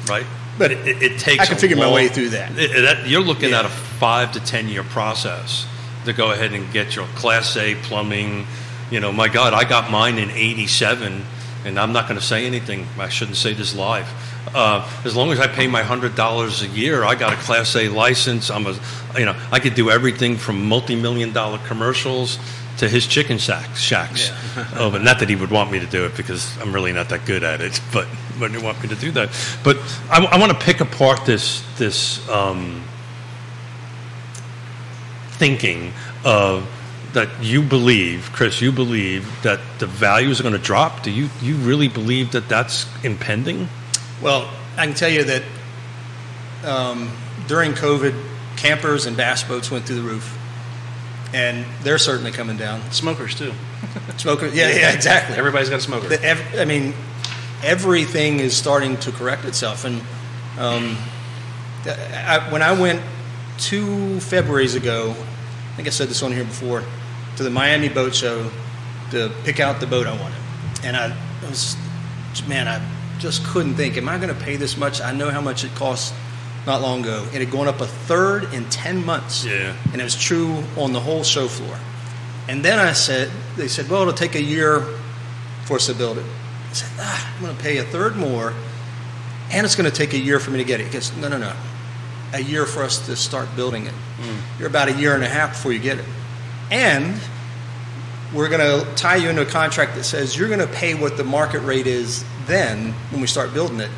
Right? 0.07 0.25
But 0.57 0.71
it, 0.71 0.87
it, 0.87 1.01
it 1.03 1.19
takes. 1.19 1.41
I 1.41 1.45
can 1.47 1.57
figure 1.57 1.77
my 1.77 1.91
way 1.91 2.07
through 2.09 2.29
that. 2.29 2.51
it- 2.57 2.81
that- 2.83 3.07
you're 3.07 3.21
looking 3.21 3.49
Yeah. 3.49 3.59
at 3.59 3.65
a 3.65 3.69
five 3.69 4.33
to 4.33 4.39
ten 4.39 4.67
year 4.67 4.83
process 4.83 5.65
to 6.05 6.13
go 6.13 6.31
ahead 6.31 6.53
and 6.53 6.71
get 6.71 6.95
your 6.95 7.07
Class 7.15 7.57
A 7.57 7.73
plumbing. 7.75 8.45
You 8.91 8.99
know, 8.99 9.11
my 9.11 9.29
God, 9.29 9.53
I 9.53 9.63
got 9.63 9.89
mine 9.89 10.19
in 10.19 10.29
'87, 10.29 11.25
and 11.65 11.79
I'm 11.79 11.93
not 11.93 12.07
going 12.07 12.19
to 12.19 12.25
say 12.25 12.45
anything. 12.45 12.87
I 12.97 13.09
shouldn't 13.09 13.37
say 13.37 13.53
this 13.53 13.75
live. 13.75 14.07
Uh, 14.53 14.87
as 15.03 15.15
long 15.15 15.31
as 15.31 15.39
I 15.39 15.47
pay 15.47 15.67
my 15.67 15.83
hundred 15.83 16.15
dollars 16.15 16.61
a 16.61 16.67
year, 16.67 17.03
I 17.03 17.15
got 17.15 17.33
a 17.33 17.37
Class 17.37 17.75
A 17.75 17.89
license. 17.89 18.51
I'm 18.51 18.67
a, 18.67 18.77
you 19.17 19.25
know, 19.25 19.35
I 19.51 19.59
could 19.59 19.73
do 19.73 19.89
everything 19.89 20.37
from 20.37 20.65
multi-million 20.67 21.33
dollar 21.33 21.57
commercials 21.67 22.37
to 22.77 22.89
his 22.89 23.07
chicken 23.07 23.37
shack, 23.37 23.75
shacks. 23.75 24.31
oh, 24.75 24.91
but 24.91 25.01
not 25.01 25.19
that 25.19 25.29
he 25.29 25.35
would 25.35 25.51
want 25.51 25.71
me 25.71 25.79
to 25.79 25.85
do 25.85 26.05
it 26.05 26.15
because 26.17 26.55
I'm 26.59 26.73
really 26.73 26.93
not 26.93 27.09
that 27.09 27.25
good 27.25 27.43
at 27.43 27.61
it. 27.61 27.79
But 27.91 28.07
but 28.39 28.51
he 28.51 28.57
want 28.57 28.81
me 28.81 28.89
to 28.89 28.95
do 28.95 29.11
that. 29.11 29.29
But 29.63 29.77
I, 30.09 30.23
I 30.23 30.39
want 30.39 30.51
to 30.51 30.65
pick 30.65 30.81
apart 30.81 31.25
this 31.25 31.63
this 31.77 32.27
um, 32.29 32.83
thinking 35.31 35.93
of 36.23 36.67
that 37.13 37.29
you 37.41 37.61
believe, 37.61 38.29
Chris, 38.33 38.61
you 38.61 38.71
believe 38.71 39.41
that 39.43 39.59
the 39.79 39.87
values 39.87 40.39
are 40.39 40.43
going 40.43 40.53
to 40.53 40.61
drop. 40.61 41.03
Do 41.03 41.11
you 41.11 41.29
you 41.41 41.55
really 41.55 41.87
believe 41.87 42.31
that 42.31 42.49
that's 42.49 42.87
impending? 43.03 43.69
Well, 44.21 44.49
I 44.77 44.85
can 44.85 44.95
tell 44.95 45.09
you 45.09 45.23
that 45.25 45.43
um, 46.63 47.11
during 47.47 47.73
COVID, 47.73 48.19
campers 48.57 49.05
and 49.05 49.15
bass 49.17 49.43
boats 49.43 49.69
went 49.69 49.85
through 49.85 49.97
the 49.97 50.01
roof, 50.01 50.37
and 51.33 51.65
they're 51.83 51.97
certainly 51.97 52.31
coming 52.31 52.57
down. 52.57 52.91
Smokers 52.91 53.35
too. 53.35 53.53
Smokers, 54.17 54.55
yeah, 54.55 54.69
yeah, 54.69 54.93
exactly. 54.93 55.35
Everybody's 55.35 55.69
got 55.69 55.79
a 55.79 55.81
smoker. 55.81 56.07
The 56.07 56.23
ev- 56.23 56.55
I 56.57 56.65
mean, 56.65 56.93
everything 57.63 58.39
is 58.39 58.55
starting 58.55 58.97
to 58.97 59.11
correct 59.11 59.45
itself. 59.45 59.85
And 59.85 60.01
um, 60.57 60.97
I, 61.85 62.47
when 62.51 62.61
I 62.61 62.79
went 62.79 63.01
two 63.57 64.17
Februarys 64.17 64.75
ago, 64.75 65.11
I 65.11 65.75
think 65.75 65.87
I 65.87 65.91
said 65.91 66.07
this 66.07 66.23
on 66.23 66.31
here 66.31 66.43
before, 66.43 66.83
to 67.37 67.43
the 67.43 67.49
Miami 67.49 67.89
Boat 67.89 68.13
Show 68.15 68.49
to 69.11 69.31
pick 69.43 69.59
out 69.59 69.79
the 69.79 69.87
boat 69.87 70.07
I 70.07 70.19
wanted, 70.19 70.37
and 70.83 70.95
I 70.95 71.15
was, 71.47 71.75
man, 72.47 72.67
I 72.67 72.81
just 73.19 73.43
couldn't 73.45 73.75
think, 73.75 73.97
am 73.97 74.09
I 74.09 74.17
going 74.17 74.33
to 74.33 74.41
pay 74.43 74.55
this 74.55 74.77
much? 74.77 75.01
I 75.01 75.13
know 75.13 75.29
how 75.29 75.41
much 75.41 75.63
it 75.63 75.73
costs. 75.75 76.13
Not 76.65 76.81
long 76.81 77.01
ago, 77.01 77.27
it 77.33 77.41
had 77.41 77.51
gone 77.51 77.67
up 77.67 77.81
a 77.81 77.87
third 77.87 78.53
in 78.53 78.63
ten 78.69 79.05
months. 79.05 79.43
Yeah. 79.43 79.75
and 79.91 79.99
it 79.99 80.03
was 80.03 80.15
true 80.15 80.63
on 80.77 80.93
the 80.93 80.99
whole 81.01 81.23
show 81.23 81.49
floor. 81.49 81.77
And 82.47 82.63
then 82.63 82.79
I 82.79 82.93
said, 82.93 83.29
they 83.57 83.67
said, 83.67 83.89
well, 83.89 84.01
it'll 84.03 84.13
take 84.13 84.35
a 84.35 84.41
year 84.41 84.79
for 85.65 85.75
us 85.75 85.87
to 85.87 85.93
build 85.93 86.19
it. 86.19 86.25
I 86.69 86.73
said, 86.73 86.89
ah, 86.99 87.33
I'm 87.35 87.43
going 87.43 87.57
to 87.57 87.61
pay 87.61 87.77
a 87.79 87.83
third 87.83 88.15
more, 88.15 88.53
and 89.51 89.65
it's 89.65 89.75
going 89.75 89.89
to 89.91 89.95
take 89.95 90.13
a 90.13 90.17
year 90.17 90.39
for 90.39 90.51
me 90.51 90.57
to 90.59 90.63
get 90.63 90.79
it. 90.79 90.85
He 90.85 90.89
goes, 90.93 91.13
no, 91.17 91.27
no, 91.27 91.37
no. 91.37 91.53
A 92.33 92.41
year 92.41 92.65
for 92.65 92.81
us 92.81 93.05
to 93.07 93.15
start 93.17 93.49
building 93.57 93.85
it. 93.85 93.93
You're 94.57 94.69
about 94.69 94.87
a 94.87 94.93
year 94.93 95.15
and 95.15 95.23
a 95.23 95.27
half 95.29 95.51
before 95.51 95.73
you 95.73 95.79
get 95.79 95.99
it. 95.99 96.05
And 96.71 97.19
we're 98.33 98.49
going 98.49 98.61
to 98.61 98.95
tie 98.95 99.17
you 99.17 99.29
into 99.29 99.41
a 99.41 99.45
contract 99.45 99.95
that 99.95 100.03
says 100.03 100.37
you're 100.37 100.47
going 100.47 100.59
to 100.59 100.67
pay 100.67 100.95
what 100.95 101.17
the 101.17 101.23
market 101.23 101.59
rate 101.59 101.87
is 101.87 102.25
then 102.45 102.93
when 103.11 103.21
we 103.21 103.27
start 103.27 103.53
building 103.53 103.79
it, 103.79 103.91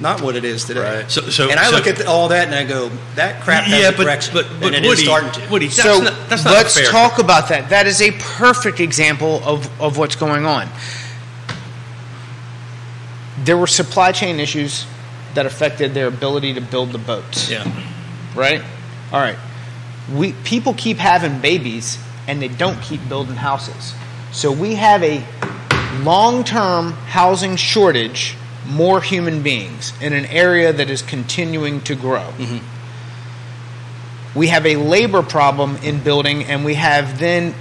not 0.00 0.20
what 0.20 0.36
it 0.36 0.44
is 0.44 0.64
today. 0.64 1.00
Right. 1.00 1.10
So, 1.10 1.22
so 1.22 1.50
and 1.50 1.58
I 1.58 1.70
so- 1.70 1.76
look 1.76 1.86
at 1.86 2.06
all 2.06 2.28
that 2.28 2.46
and 2.46 2.54
I 2.54 2.64
go, 2.64 2.88
that 3.16 3.42
crap 3.42 3.64
has 3.64 3.80
yeah, 3.80 3.88
a 3.88 3.96
but 3.96 4.04
direction. 4.04 4.34
but 4.34 4.46
but 4.60 4.74
and 4.74 4.84
it 4.84 4.88
Woody, 4.88 5.02
is 5.02 5.04
starting 5.08 5.32
to. 5.32 5.50
Woody, 5.50 5.66
that's 5.66 5.82
so 5.82 6.00
not, 6.00 6.28
that's 6.28 6.44
not 6.44 6.54
let's 6.54 6.78
fair. 6.78 6.90
talk 6.90 7.18
about 7.18 7.48
that. 7.48 7.70
That 7.70 7.86
is 7.86 8.00
a 8.00 8.12
perfect 8.12 8.78
example 8.80 9.42
of, 9.44 9.68
of 9.80 9.98
what's 9.98 10.14
going 10.16 10.46
on. 10.46 10.68
There 13.44 13.56
were 13.56 13.66
supply 13.66 14.12
chain 14.12 14.38
issues 14.40 14.86
that 15.34 15.46
affected 15.46 15.94
their 15.94 16.06
ability 16.06 16.54
to 16.54 16.60
build 16.60 16.92
the 16.92 16.98
boats. 16.98 17.50
Yeah. 17.50 17.64
Right? 18.34 18.62
All 19.12 19.20
right. 19.20 19.38
We 20.14 20.32
people 20.44 20.74
keep 20.74 20.98
having 20.98 21.40
babies 21.40 21.98
and 22.26 22.40
they 22.42 22.48
don't 22.48 22.80
keep 22.82 23.08
building 23.08 23.36
houses. 23.36 23.94
So 24.32 24.52
we 24.52 24.74
have 24.74 25.02
a 25.02 25.24
long-term 26.02 26.92
housing 26.92 27.56
shortage, 27.56 28.36
more 28.66 29.00
human 29.00 29.42
beings 29.42 29.92
in 30.00 30.12
an 30.12 30.26
area 30.26 30.72
that 30.72 30.90
is 30.90 31.02
continuing 31.02 31.80
to 31.82 31.94
grow. 31.94 32.32
Mm-hmm. 32.36 32.58
We 34.38 34.48
have 34.48 34.66
a 34.66 34.76
labor 34.76 35.22
problem 35.22 35.76
in 35.76 36.00
building 36.02 36.44
and 36.44 36.64
we 36.64 36.74
have 36.74 37.18
then 37.18 37.54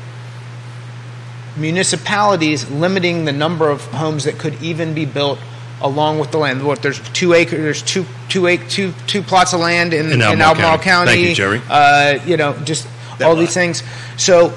municipalities 1.56 2.70
limiting 2.70 3.26
the 3.26 3.32
number 3.32 3.70
of 3.70 3.86
homes 3.86 4.26
that 4.26 4.38
could 4.38 4.62
even 4.62 4.94
be 4.94 5.06
built 5.06 5.40
along 5.82 6.20
with 6.20 6.32
the 6.32 6.38
land. 6.38 6.66
What 6.66 6.82
there's 6.82 7.00
two 7.10 7.34
acres, 7.34 7.60
there's 7.60 7.82
two 7.82 8.06
two 8.30 8.48
ac- 8.48 8.64
two 8.70 8.94
two 9.06 9.22
plots 9.22 9.54
of 9.54 9.60
land 9.60 9.94
in, 9.94 10.08
In 10.08 10.14
in 10.14 10.22
Albemarle 10.22 10.50
Albemarle 10.50 10.78
County. 10.80 10.84
County. 11.12 11.12
Thank 11.12 11.30
you, 11.30 11.36
Jerry. 11.36 11.62
Uh, 11.70 12.20
you 12.26 12.38
know, 12.38 12.54
just 12.64 12.88
all 13.22 13.34
lot. 13.34 13.40
these 13.40 13.54
things. 13.54 13.84
So, 14.18 14.54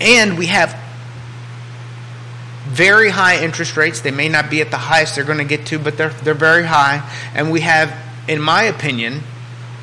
and 0.00 0.38
we 0.38 0.46
have 0.46 0.76
very 2.66 3.10
high 3.10 3.42
interest 3.44 3.76
rates. 3.76 4.00
They 4.00 4.10
may 4.10 4.28
not 4.28 4.50
be 4.50 4.60
at 4.60 4.70
the 4.70 4.78
highest 4.78 5.16
they're 5.16 5.24
going 5.24 5.38
to 5.38 5.44
get 5.44 5.66
to, 5.66 5.78
but 5.78 5.96
they're 5.96 6.10
they're 6.10 6.34
very 6.34 6.64
high. 6.64 7.08
And 7.34 7.50
we 7.50 7.60
have, 7.60 7.94
in 8.28 8.40
my 8.40 8.62
opinion, 8.64 9.20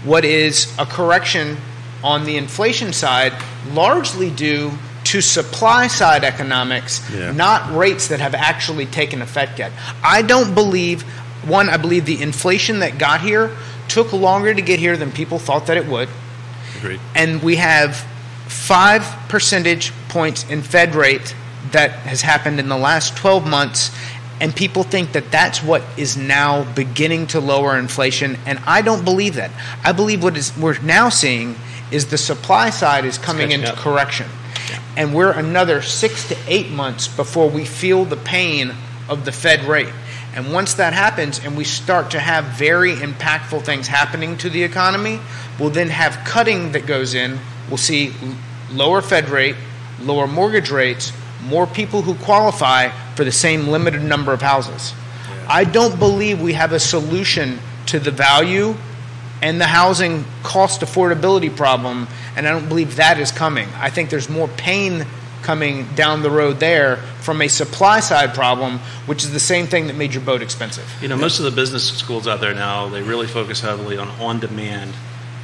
what 0.04 0.26
is 0.26 0.74
a 0.80 0.86
correction 0.86 1.58
on 2.04 2.26
the 2.26 2.38
inflation 2.38 2.94
side, 2.94 3.34
largely 3.72 4.30
due 4.32 4.72
to 5.12 5.20
supply 5.22 5.88
side 5.88 6.24
economics, 6.24 7.02
Yeah. 7.14 7.34
not 7.34 7.76
rates 7.76 8.08
that 8.08 8.22
have 8.22 8.34
actually 8.34 8.86
taken 8.86 9.22
effect 9.22 9.60
yet. 9.60 9.74
I 10.02 10.22
don't 10.22 10.56
believe 10.56 11.02
one. 11.44 11.70
I 11.70 11.76
believe 11.76 12.06
the 12.06 12.22
inflation 12.22 12.80
that 12.80 12.98
got 12.98 13.20
here 13.20 13.52
took 13.90 14.14
longer 14.14 14.54
to 14.54 14.62
get 14.62 14.80
here 14.80 14.96
than 14.96 15.12
people 15.12 15.38
thought 15.38 15.66
that 15.66 15.76
it 15.76 15.86
would 15.86 16.08
Agreed. 16.78 17.02
and 17.14 17.44
we 17.44 17.58
have 17.58 18.06
five 18.48 19.04
percentage 19.28 19.92
points 20.08 20.46
in 20.50 20.62
Fed 20.62 20.96
rate 20.96 21.36
that 21.72 21.92
has 22.08 22.22
happened 22.22 22.58
in 22.62 22.70
the 22.70 22.78
last 22.78 23.18
12 23.18 23.46
months 23.46 23.92
and 24.40 24.56
people 24.56 24.84
think 24.84 25.12
that 25.12 25.30
that's 25.30 25.62
what 25.62 25.82
is 25.98 26.16
now 26.16 26.64
beginning 26.74 27.28
to 27.28 27.40
lower 27.42 27.78
inflation 27.78 28.38
and 28.46 28.60
I 28.66 28.82
don't 28.82 29.04
believe 29.04 29.36
that. 29.36 29.52
I 29.84 29.92
believe 29.92 30.24
what 30.24 30.38
is 30.38 30.56
we're 30.58 30.80
now 30.80 31.10
seeing 31.10 31.56
is 31.92 32.06
the 32.08 32.18
supply 32.18 32.70
side 32.70 33.04
is 33.04 33.18
coming 33.18 33.52
into 33.52 33.70
up. 33.74 33.76
correction. 33.76 34.28
And 34.98 35.14
we're 35.14 35.32
another 35.32 35.82
6 35.82 36.28
to 36.30 36.38
8 36.48 36.70
months 36.72 37.08
before 37.08 37.50
we 37.50 37.66
feel 37.66 38.06
the 38.06 38.18
pain 38.18 38.74
of 39.10 39.26
the 39.26 39.32
Fed 39.32 39.64
rate. 39.66 39.94
And 40.34 40.54
once 40.54 40.76
that 40.76 40.94
happens 40.94 41.40
and 41.40 41.58
we 41.58 41.64
start 41.66 42.12
to 42.12 42.20
have 42.20 42.46
very 42.46 42.96
impactful 42.96 43.64
things 43.64 43.88
happening 43.88 44.38
to 44.38 44.50
the 44.50 44.64
economy, 44.64 45.20
we'll 45.60 45.70
then 45.70 45.90
have 45.90 46.26
cutting 46.26 46.72
that 46.72 46.86
goes 46.86 47.14
in. 47.14 47.40
We'll 47.68 47.78
see 47.78 48.14
lower 48.72 49.02
Fed 49.02 49.30
rate, 49.30 49.56
lower 50.00 50.28
mortgage 50.28 50.72
rates, 50.72 51.12
more 51.44 51.68
people 51.68 52.02
who 52.02 52.16
qualify 52.16 52.90
for 53.16 53.24
the 53.24 53.32
same 53.32 53.68
limited 53.68 54.02
number 54.02 54.32
of 54.32 54.42
houses. 54.42 54.94
I 55.48 55.66
don't 55.66 56.00
believe 56.00 56.40
we 56.40 56.54
have 56.54 56.72
a 56.72 56.80
solution 56.80 57.60
to 57.88 58.00
the 58.00 58.12
value 58.12 58.76
and 59.42 59.60
the 59.60 59.66
housing 59.66 60.26
cost 60.44 60.82
affordability 60.82 61.56
problem, 61.56 62.08
and 62.36 62.48
I 62.48 62.52
don't 62.52 62.70
believe 62.70 62.98
that 62.98 63.20
is 63.20 63.32
coming. 63.32 63.68
I 63.76 63.90
think 63.90 64.10
there's 64.10 64.30
more 64.30 64.48
pain 64.48 65.06
coming 65.42 65.88
down 65.96 66.22
the 66.22 66.30
road 66.30 66.60
there 66.60 66.98
from 67.22 67.42
a 67.42 67.48
supply 67.48 68.00
side 68.00 68.34
problem, 68.36 68.78
which 69.08 69.24
is 69.24 69.32
the 69.32 69.40
same 69.40 69.66
thing 69.66 69.88
that 69.88 69.96
made 69.96 70.14
your 70.14 70.24
boat 70.24 70.42
expensive. 70.44 70.88
You 71.02 71.08
know, 71.08 71.18
most 71.18 71.40
of 71.40 71.46
the 71.46 71.52
business 71.52 71.90
schools 71.98 72.28
out 72.28 72.42
there 72.42 72.54
now 72.54 72.90
they 72.90 73.02
really 73.02 73.28
focus 73.28 73.60
heavily 73.62 73.98
on 73.98 74.08
on-demand 74.22 74.94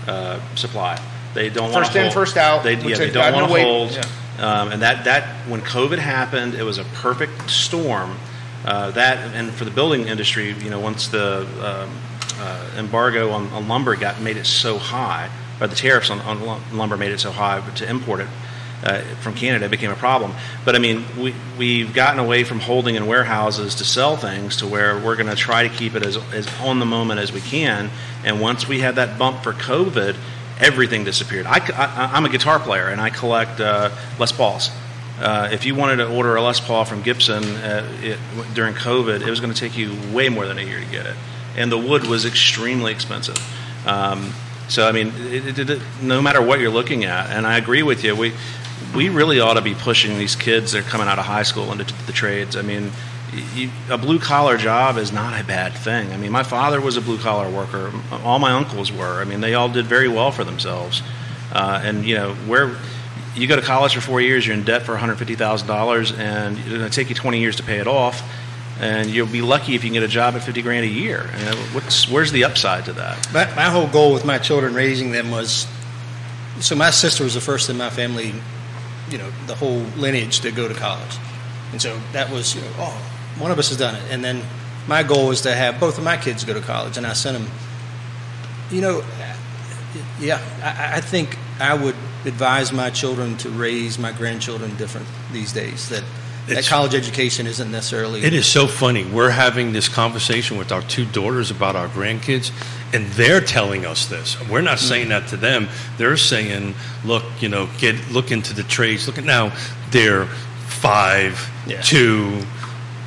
uh, 0.07 0.39
supply. 0.55 1.01
They 1.33 1.49
don't 1.49 1.71
want 1.71 1.85
First 1.85 1.95
in, 1.97 2.11
first 2.11 2.37
out, 2.37 2.63
They, 2.63 2.75
yeah, 2.75 2.97
they 2.97 3.11
don't 3.11 3.33
want 3.33 3.51
to 3.51 3.63
hold. 3.63 3.91
yeah. 3.91 4.03
Um, 4.39 4.71
and 4.71 4.81
that 4.83 5.05
that 5.05 5.47
when 5.49 5.61
COVID 5.61 5.97
happened, 5.97 6.53
it 6.53 6.63
was 6.63 6.77
a 6.77 6.83
perfect 6.83 7.49
storm. 7.49 8.15
Uh, 8.65 8.91
that 8.91 9.17
and 9.35 9.51
for 9.51 9.65
the 9.65 9.71
building 9.71 10.07
industry, 10.07 10.51
you 10.51 10.69
know, 10.69 10.79
once 10.79 11.07
the 11.07 11.47
um, 11.61 11.89
uh, 12.39 12.71
embargo 12.77 13.31
on, 13.31 13.47
on 13.47 13.67
lumber 13.67 13.95
got 13.95 14.21
made 14.21 14.37
it 14.37 14.45
so 14.45 14.77
high, 14.77 15.29
or 15.59 15.67
the 15.67 15.75
tariffs 15.75 16.09
on, 16.09 16.19
on 16.21 16.61
lumber 16.75 16.97
made 16.97 17.11
it 17.11 17.19
so 17.19 17.31
high 17.31 17.61
to 17.75 17.89
import 17.89 18.21
it 18.21 18.27
uh, 18.83 19.01
from 19.21 19.33
Canada, 19.33 19.67
became 19.69 19.91
a 19.91 19.95
problem. 19.95 20.33
But 20.63 20.75
I 20.75 20.79
mean, 20.79 21.03
we 21.19 21.33
we've 21.57 21.93
gotten 21.93 22.19
away 22.19 22.43
from 22.43 22.59
holding 22.59 22.95
in 22.95 23.07
warehouses 23.07 23.75
to 23.75 23.85
sell 23.85 24.17
things 24.17 24.57
to 24.57 24.67
where 24.67 24.97
we're 24.97 25.15
going 25.15 25.29
to 25.29 25.35
try 25.35 25.67
to 25.67 25.73
keep 25.73 25.95
it 25.95 26.05
as, 26.05 26.17
as 26.33 26.47
on 26.61 26.79
the 26.79 26.85
moment 26.85 27.19
as 27.19 27.31
we 27.31 27.41
can. 27.41 27.89
And 28.23 28.39
once 28.39 28.67
we 28.67 28.79
had 28.79 28.95
that 28.95 29.17
bump 29.17 29.43
for 29.43 29.53
COVID, 29.53 30.15
everything 30.59 31.03
disappeared. 31.03 31.45
I, 31.45 31.57
I, 31.57 32.17
am 32.17 32.25
a 32.25 32.29
guitar 32.29 32.59
player 32.59 32.87
and 32.87 32.99
I 32.99 33.09
collect 33.09 33.59
uh, 33.59 33.91
Les 34.19 34.31
Pauls. 34.31 34.69
Uh, 35.19 35.49
if 35.51 35.65
you 35.65 35.73
wanted 35.73 35.97
to 35.97 36.15
order 36.15 36.35
a 36.35 36.41
Les 36.41 36.59
Paul 36.59 36.85
from 36.85 37.01
Gibson 37.01 37.43
uh, 37.43 37.87
it, 38.01 38.19
during 38.53 38.75
COVID, 38.75 39.21
it 39.21 39.29
was 39.29 39.39
going 39.39 39.53
to 39.53 39.59
take 39.59 39.77
you 39.77 39.95
way 40.13 40.29
more 40.29 40.45
than 40.45 40.59
a 40.59 40.61
year 40.61 40.79
to 40.79 40.85
get 40.85 41.07
it, 41.07 41.15
and 41.57 41.71
the 41.71 41.77
wood 41.77 42.05
was 42.05 42.25
extremely 42.25 42.91
expensive. 42.91 43.37
Um, 43.85 44.33
so 44.69 44.87
I 44.87 44.91
mean, 44.91 45.11
it, 45.17 45.59
it, 45.59 45.69
it, 45.69 45.81
no 46.01 46.21
matter 46.21 46.41
what 46.41 46.59
you're 46.59 46.71
looking 46.71 47.05
at, 47.05 47.29
and 47.29 47.45
I 47.47 47.57
agree 47.57 47.83
with 47.83 48.03
you, 48.03 48.15
we 48.15 48.33
we 48.95 49.09
really 49.09 49.39
ought 49.39 49.55
to 49.55 49.61
be 49.61 49.73
pushing 49.73 50.17
these 50.17 50.35
kids 50.35 50.71
that 50.71 50.85
are 50.85 50.89
coming 50.89 51.07
out 51.07 51.19
of 51.19 51.25
high 51.25 51.43
school 51.43 51.71
into 51.71 51.85
the 52.05 52.13
trades. 52.13 52.55
I 52.55 52.61
mean, 52.61 52.91
you, 53.55 53.69
a 53.89 53.97
blue 53.97 54.19
collar 54.19 54.57
job 54.57 54.97
is 54.97 55.11
not 55.11 55.39
a 55.39 55.43
bad 55.43 55.73
thing. 55.73 56.11
I 56.11 56.17
mean, 56.17 56.31
my 56.31 56.43
father 56.43 56.79
was 56.79 56.97
a 56.97 57.01
blue 57.01 57.17
collar 57.17 57.49
worker. 57.49 57.91
All 58.23 58.39
my 58.39 58.51
uncles 58.51 58.91
were. 58.91 59.21
I 59.21 59.25
mean, 59.25 59.41
they 59.41 59.53
all 59.53 59.69
did 59.69 59.85
very 59.85 60.07
well 60.07 60.31
for 60.31 60.43
themselves. 60.43 61.01
Uh, 61.51 61.81
and 61.83 62.05
you 62.05 62.15
know, 62.15 62.33
where 62.45 62.77
you 63.35 63.47
go 63.47 63.55
to 63.55 63.61
college 63.61 63.93
for 63.95 64.01
four 64.01 64.21
years, 64.21 64.45
you're 64.45 64.55
in 64.55 64.63
debt 64.63 64.83
for 64.83 64.91
one 64.91 64.99
hundred 64.99 65.17
fifty 65.17 65.35
thousand 65.35 65.67
dollars, 65.67 66.11
and 66.11 66.57
it's 66.57 66.69
going 66.69 66.81
to 66.81 66.89
take 66.89 67.09
you 67.09 67.15
twenty 67.15 67.39
years 67.39 67.55
to 67.57 67.63
pay 67.63 67.79
it 67.79 67.87
off. 67.87 68.21
And 68.79 69.09
you'll 69.09 69.27
be 69.27 69.41
lucky 69.41 69.73
if 69.73 69.83
you 69.83 69.89
can 69.89 69.93
get 69.93 70.03
a 70.03 70.07
job 70.07 70.35
at 70.35 70.43
fifty 70.43 70.61
grand 70.61 70.85
a 70.85 70.89
year. 70.89 71.29
And 71.33 71.55
what's 71.73 72.07
where's 72.09 72.31
the 72.31 72.43
upside 72.43 72.85
to 72.85 72.93
that? 72.93 73.33
My, 73.33 73.45
my 73.55 73.69
whole 73.71 73.87
goal 73.87 74.13
with 74.13 74.23
my 74.23 74.37
children 74.37 74.73
raising 74.73 75.11
them 75.11 75.31
was 75.31 75.67
so 76.59 76.75
my 76.75 76.91
sister 76.91 77.23
was 77.23 77.33
the 77.33 77.41
first 77.41 77.69
in 77.69 77.77
my 77.77 77.89
family, 77.89 78.33
you 79.09 79.17
know, 79.17 79.29
the 79.47 79.55
whole 79.55 79.79
lineage 79.97 80.41
to 80.41 80.51
go 80.51 80.67
to 80.67 80.73
college. 80.73 81.17
And 81.71 81.81
so 81.81 81.99
that 82.13 82.31
was, 82.31 82.55
you 82.55 82.61
know, 82.61 82.71
oh, 82.77 83.11
one 83.39 83.51
of 83.51 83.59
us 83.59 83.69
has 83.69 83.77
done 83.77 83.95
it. 83.95 84.03
And 84.09 84.23
then 84.23 84.41
my 84.87 85.03
goal 85.03 85.27
was 85.27 85.41
to 85.41 85.53
have 85.53 85.79
both 85.79 85.97
of 85.97 86.03
my 86.03 86.17
kids 86.17 86.43
go 86.45 86.53
to 86.53 86.61
college, 86.61 86.97
and 86.97 87.05
I 87.05 87.13
sent 87.13 87.37
them. 87.37 87.49
You 88.71 88.81
know, 88.81 89.03
yeah, 90.19 90.41
I, 90.63 90.97
I 90.97 91.01
think 91.01 91.37
I 91.59 91.73
would 91.73 91.95
advise 92.25 92.71
my 92.71 92.89
children 92.89 93.37
to 93.37 93.49
raise 93.49 93.97
my 93.97 94.11
grandchildren 94.11 94.75
different 94.75 95.07
these 95.31 95.51
days. 95.53 95.89
That 95.89 96.03
that 96.47 96.53
It's- 96.53 96.69
college 96.69 96.95
education 96.95 97.45
isn't 97.47 97.71
necessarily. 97.71 98.23
It 98.23 98.33
is 98.33 98.45
so 98.45 98.67
funny. 98.67 99.03
We're 99.03 99.29
having 99.31 99.73
this 99.73 99.87
conversation 99.89 100.57
with 100.57 100.71
our 100.71 100.81
two 100.81 101.05
daughters 101.05 101.51
about 101.51 101.75
our 101.75 101.87
grandkids, 101.89 102.51
and 102.93 103.05
they're 103.11 103.41
telling 103.41 103.85
us 103.85 104.05
this. 104.05 104.37
We're 104.49 104.61
not 104.61 104.79
saying 104.79 105.09
that 105.09 105.27
to 105.29 105.37
them. 105.37 105.67
They're 105.97 106.17
saying, 106.17 106.73
"Look, 107.03 107.23
you 107.41 107.49
know, 107.49 107.67
get 107.77 107.95
look 108.11 108.31
into 108.31 108.53
the 108.53 108.63
trades. 108.63 109.07
Look 109.07 109.17
at 109.17 109.25
now. 109.25 109.51
They're 109.91 110.27
five, 110.67 111.49
Yeah. 111.67 111.81
two, 111.81 112.45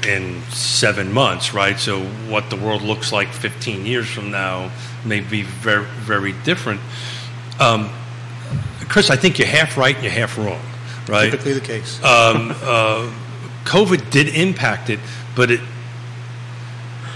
and 0.07 0.43
seven 0.53 1.13
months, 1.13 1.53
right? 1.53 1.79
So 1.79 2.01
what 2.29 2.49
the 2.51 2.57
world 2.57 2.83
looks 2.83 3.13
like 3.13 3.33
15 3.33 3.85
years 3.87 4.09
from 4.09 4.31
now 4.31 4.71
may 5.05 5.21
be 5.21 5.43
very, 5.43 5.85
very 6.07 6.33
different." 6.45 6.81
Um, 7.59 7.91
Chris, 8.89 9.09
I 9.11 9.17
think 9.17 9.39
you're 9.39 9.47
half 9.49 9.77
right 9.77 9.95
and 9.95 10.03
you're 10.05 10.13
half 10.13 10.37
wrong, 10.37 10.61
right? 11.07 11.31
typically 11.31 11.53
the 11.53 11.61
case. 11.61 12.03
um, 12.03 12.55
uh, 12.65 13.07
COVID 13.71 14.11
did 14.11 14.29
impact 14.35 14.91
it, 14.91 14.99
but 15.37 15.51
it 15.51 15.61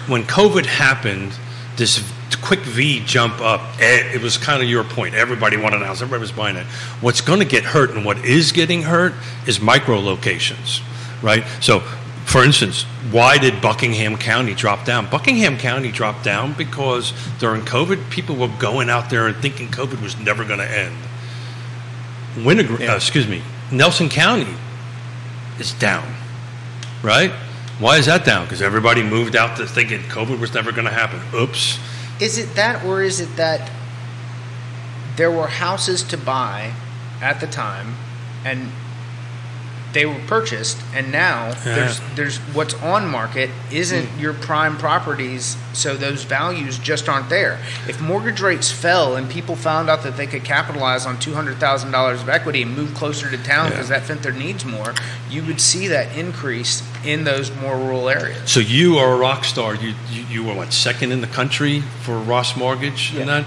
when 0.07 0.23
COVID 0.25 0.67
happened, 0.67 1.33
this 1.77 2.01
quick 2.43 2.61
V 2.61 3.01
jump 3.07 3.41
up. 3.41 3.61
eh, 3.81 4.13
It 4.15 4.21
was 4.23 4.37
kind 4.39 4.63
of 4.63 4.69
your 4.69 4.85
point. 4.85 5.15
Everybody 5.15 5.57
wanted 5.57 5.81
a 5.83 5.87
house. 5.87 6.03
Everybody 6.03 6.21
was 6.21 6.33
buying 6.33 6.57
it. 6.57 6.67
What's 7.01 7.21
going 7.23 7.39
to 7.41 7.45
get 7.47 7.65
hurt 7.65 7.91
and 7.91 8.05
what 8.05 8.19
is 8.25 8.53
getting 8.53 8.83
hurt 8.83 9.15
is 9.47 9.61
micro 9.61 9.99
locations, 9.99 10.81
right? 11.23 11.43
So, 11.61 11.81
for 12.27 12.45
instance, 12.45 12.83
why 13.11 13.39
did 13.39 13.61
Buckingham 13.63 14.17
County 14.19 14.55
drop 14.55 14.85
down? 14.85 15.09
Buckingham 15.11 15.57
County 15.57 15.91
dropped 15.91 16.23
down 16.23 16.53
because 16.53 17.13
during 17.39 17.63
COVID, 17.63 18.11
people 18.11 18.37
were 18.37 18.49
going 18.59 18.91
out 18.91 19.09
there 19.11 19.27
and 19.27 19.37
thinking 19.37 19.69
COVID 19.69 20.03
was 20.03 20.17
never 20.19 20.45
going 20.45 20.61
to 20.61 20.71
end. 20.71 20.95
Winter, 22.45 22.65
Yeah. 22.83 22.93
uh, 22.93 22.97
excuse 22.97 23.27
me, 23.27 23.43
Nelson 23.73 24.09
County 24.09 24.55
is 25.59 25.73
down, 25.75 26.05
right? 27.05 27.31
Why 27.79 27.99
is 27.99 28.07
that 28.07 28.25
down? 28.25 28.47
Because 28.47 28.63
everybody 28.63 29.03
moved 29.03 29.37
out 29.37 29.57
to 29.59 29.67
thinking 29.67 30.01
COVID 30.01 30.41
was 30.41 30.55
never 30.55 30.73
going 30.73 30.87
to 30.87 30.93
happen. 30.93 31.21
Oops. 31.39 31.79
Is 32.21 32.39
it 32.39 32.55
that, 32.55 32.85
or 32.85 33.03
is 33.03 33.21
it 33.21 33.37
that 33.37 33.71
there 35.17 35.31
were 35.31 35.47
houses 35.47 36.03
to 36.05 36.17
buy 36.17 36.73
at 37.21 37.41
the 37.41 37.47
time, 37.47 37.95
and 38.45 38.71
they 39.95 40.05
were 40.05 40.21
purchased, 40.27 40.77
and 40.95 41.11
now 41.11 41.55
there's 41.65 42.01
there's 42.17 42.37
what's 42.53 42.75
on 42.83 43.07
market 43.09 43.49
isn't 43.73 44.05
Hmm. 44.07 44.21
your 44.21 44.35
prime 44.35 44.77
properties, 44.77 45.57
so 45.73 45.95
those 45.97 46.25
values 46.25 46.79
just 46.79 47.09
aren't 47.09 47.31
there. 47.31 47.59
If 47.89 48.01
mortgage 48.01 48.41
rates 48.41 48.71
fell 48.71 49.17
and 49.17 49.31
people 49.31 49.57
found 49.57 49.89
out 49.89 50.03
that 50.03 50.17
they 50.17 50.27
could 50.27 50.45
capitalize 50.45 51.07
on 51.07 51.19
two 51.19 51.35
hundred 51.35 51.59
thousand 51.59 51.93
dollars 51.93 52.21
of 52.21 52.29
equity 52.29 52.61
and 52.63 52.77
move 52.77 52.93
closer 52.95 53.31
to 53.31 53.39
town 53.39 53.71
because 53.71 53.89
that 53.89 54.03
fit 54.03 54.23
their 54.23 54.33
needs 54.33 54.65
more, 54.65 54.95
you 55.31 55.43
would 55.45 55.61
see 55.61 55.89
that 55.89 56.15
increase 56.17 56.83
in 57.05 57.25
those 57.25 57.51
more 57.57 57.77
rural 57.77 58.09
areas. 58.09 58.51
So 58.51 58.61
you 58.61 58.99
are 58.99 59.13
a 59.15 59.17
rock 59.17 59.45
star. 59.45 59.75
You 59.77 59.95
you, 60.11 60.23
you 60.29 60.45
were 60.45 60.55
what 60.55 60.73
second 60.73 61.13
in 61.13 61.21
the 61.21 61.29
country 61.29 61.81
for 62.03 62.19
Ross 62.19 62.57
Mortgage 62.57 63.15
and 63.15 63.29
that. 63.29 63.45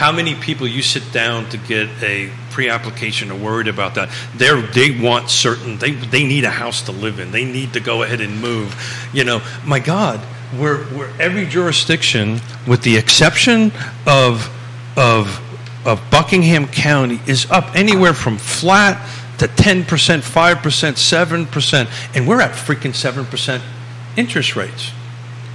How 0.00 0.12
many 0.12 0.34
people 0.34 0.66
you 0.66 0.80
sit 0.80 1.12
down 1.12 1.46
to 1.50 1.58
get 1.58 1.90
a 2.02 2.30
pre-application 2.52 3.30
are 3.30 3.36
worried 3.36 3.68
about 3.68 3.96
that? 3.96 4.08
They 4.34 4.58
they 4.72 4.98
want 4.98 5.28
certain. 5.28 5.76
They 5.76 5.90
they 5.90 6.24
need 6.26 6.44
a 6.44 6.50
house 6.50 6.80
to 6.86 6.92
live 6.92 7.18
in. 7.18 7.32
They 7.32 7.44
need 7.44 7.74
to 7.74 7.80
go 7.80 8.02
ahead 8.02 8.22
and 8.22 8.40
move. 8.40 8.74
You 9.12 9.24
know, 9.24 9.42
my 9.66 9.78
God, 9.78 10.18
we're 10.58 10.88
we're 10.96 11.12
every 11.20 11.44
jurisdiction 11.44 12.40
with 12.66 12.80
the 12.80 12.96
exception 12.96 13.72
of 14.06 14.50
of 14.96 15.38
of 15.84 16.00
Buckingham 16.10 16.66
County 16.66 17.20
is 17.26 17.50
up 17.50 17.76
anywhere 17.76 18.14
from 18.14 18.38
flat 18.38 19.06
to 19.36 19.48
10%, 19.48 19.84
5%, 19.84 21.46
7%, 21.46 22.16
and 22.16 22.26
we're 22.26 22.40
at 22.40 22.52
freaking 22.52 22.94
7% 22.94 23.60
interest 24.16 24.56
rates, 24.56 24.92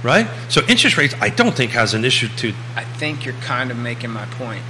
right? 0.06 0.28
So 0.48 0.62
interest 0.68 0.96
rates, 0.96 1.14
I 1.20 1.28
don't 1.28 1.54
think 1.54 1.72
has 1.72 1.92
an 1.92 2.04
issue 2.04 2.28
to. 2.38 2.54
I 2.76 2.84
think 2.84 3.24
you're 3.26 3.34
kind 3.34 3.70
of 3.70 3.76
making 3.76 4.10
my 4.10 4.24
point. 4.24 4.62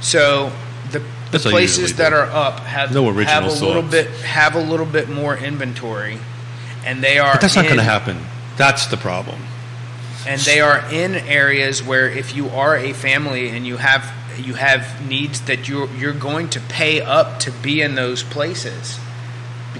So 0.00 0.52
the, 0.90 0.98
the 0.98 1.06
That's 1.32 1.44
places 1.44 1.96
that 1.96 2.12
are 2.12 2.26
up 2.30 2.60
have 2.60 2.92
No 2.92 3.08
original 3.08 3.26
have 3.26 3.44
a 3.44 3.64
little 3.64 3.82
bit 3.82 4.08
have 4.20 4.54
a 4.54 4.60
little 4.60 4.86
bit 4.86 5.08
more 5.08 5.36
inventory, 5.36 6.18
and 6.84 7.02
they 7.02 7.18
are 7.18 7.32
But 7.32 7.40
that's 7.40 7.56
not 7.56 7.64
going 7.64 7.78
to 7.78 7.82
happen. 7.82 8.18
That's 8.56 8.86
the 8.86 8.96
problem. 8.98 9.40
and 10.26 10.40
they 10.42 10.60
are 10.60 10.84
in 10.92 11.14
areas 11.14 11.82
where 11.82 12.08
if 12.08 12.36
you 12.36 12.48
are 12.50 12.76
a 12.76 12.92
family 12.92 13.48
and 13.48 13.66
you 13.66 13.78
have 13.78 14.12
you 14.38 14.54
have 14.54 15.06
needs 15.08 15.40
that 15.42 15.68
you're 15.68 15.88
you're 15.96 16.12
going 16.12 16.48
to 16.50 16.60
pay 16.60 17.00
up 17.00 17.40
to 17.40 17.50
be 17.50 17.80
in 17.82 17.94
those 17.94 18.22
places 18.22 18.98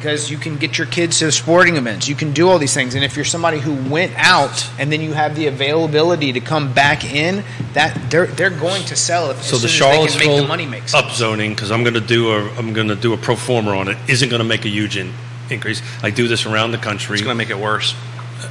because 0.03 0.32
you 0.32 0.36
can 0.36 0.57
get 0.57 0.78
your 0.78 0.86
kids 0.88 1.20
to 1.20 1.30
sporting 1.30 1.76
events. 1.76 2.09
You 2.09 2.16
can 2.16 2.32
do 2.32 2.48
all 2.48 2.59
these 2.59 2.74
things. 2.74 2.96
And 2.96 3.05
if 3.05 3.14
you're 3.14 3.24
somebody 3.24 3.61
who 3.61 3.72
went 3.88 4.12
out 4.16 4.68
and 4.76 4.90
then 4.90 5.00
you 5.00 5.12
have 5.12 5.36
the 5.36 5.46
availability 5.46 6.32
to 6.32 6.40
come 6.40 6.72
back 6.72 7.05
in, 7.05 7.44
that 7.74 8.11
they're 8.11 8.26
they're 8.26 8.50
going 8.50 8.82
to 8.86 8.96
sell 8.96 9.30
it 9.30 9.36
So 9.36 9.55
as 9.55 9.62
the 9.62 9.68
soon 9.68 9.82
as 9.92 10.16
make 10.16 10.24
Charlottesville 10.24 10.36
the 10.38 10.48
money 10.48 10.66
makes. 10.66 10.90
sense. 10.90 11.05
upzoning, 11.05 11.50
because 11.50 11.70
I'm 11.70 11.84
going 11.84 11.94
to 11.94 12.00
do 12.00 12.32
a 12.32 12.50
I'm 12.55 12.72
going 12.72 12.88
to 12.88 12.96
do 12.96 13.12
a 13.12 13.16
pro 13.16 13.36
forma 13.36 13.70
on 13.78 13.86
it, 13.86 13.96
isn't 14.09 14.28
going 14.28 14.42
to 14.42 14.48
make 14.48 14.64
a 14.64 14.68
huge 14.68 14.96
in, 14.96 15.12
increase. 15.50 15.80
I 16.03 16.11
do 16.11 16.26
this 16.26 16.46
around 16.46 16.72
the 16.72 16.78
country. 16.78 17.14
It's 17.14 17.22
going 17.22 17.38
to 17.38 17.38
make 17.38 17.50
it 17.50 17.59
worse. 17.59 17.94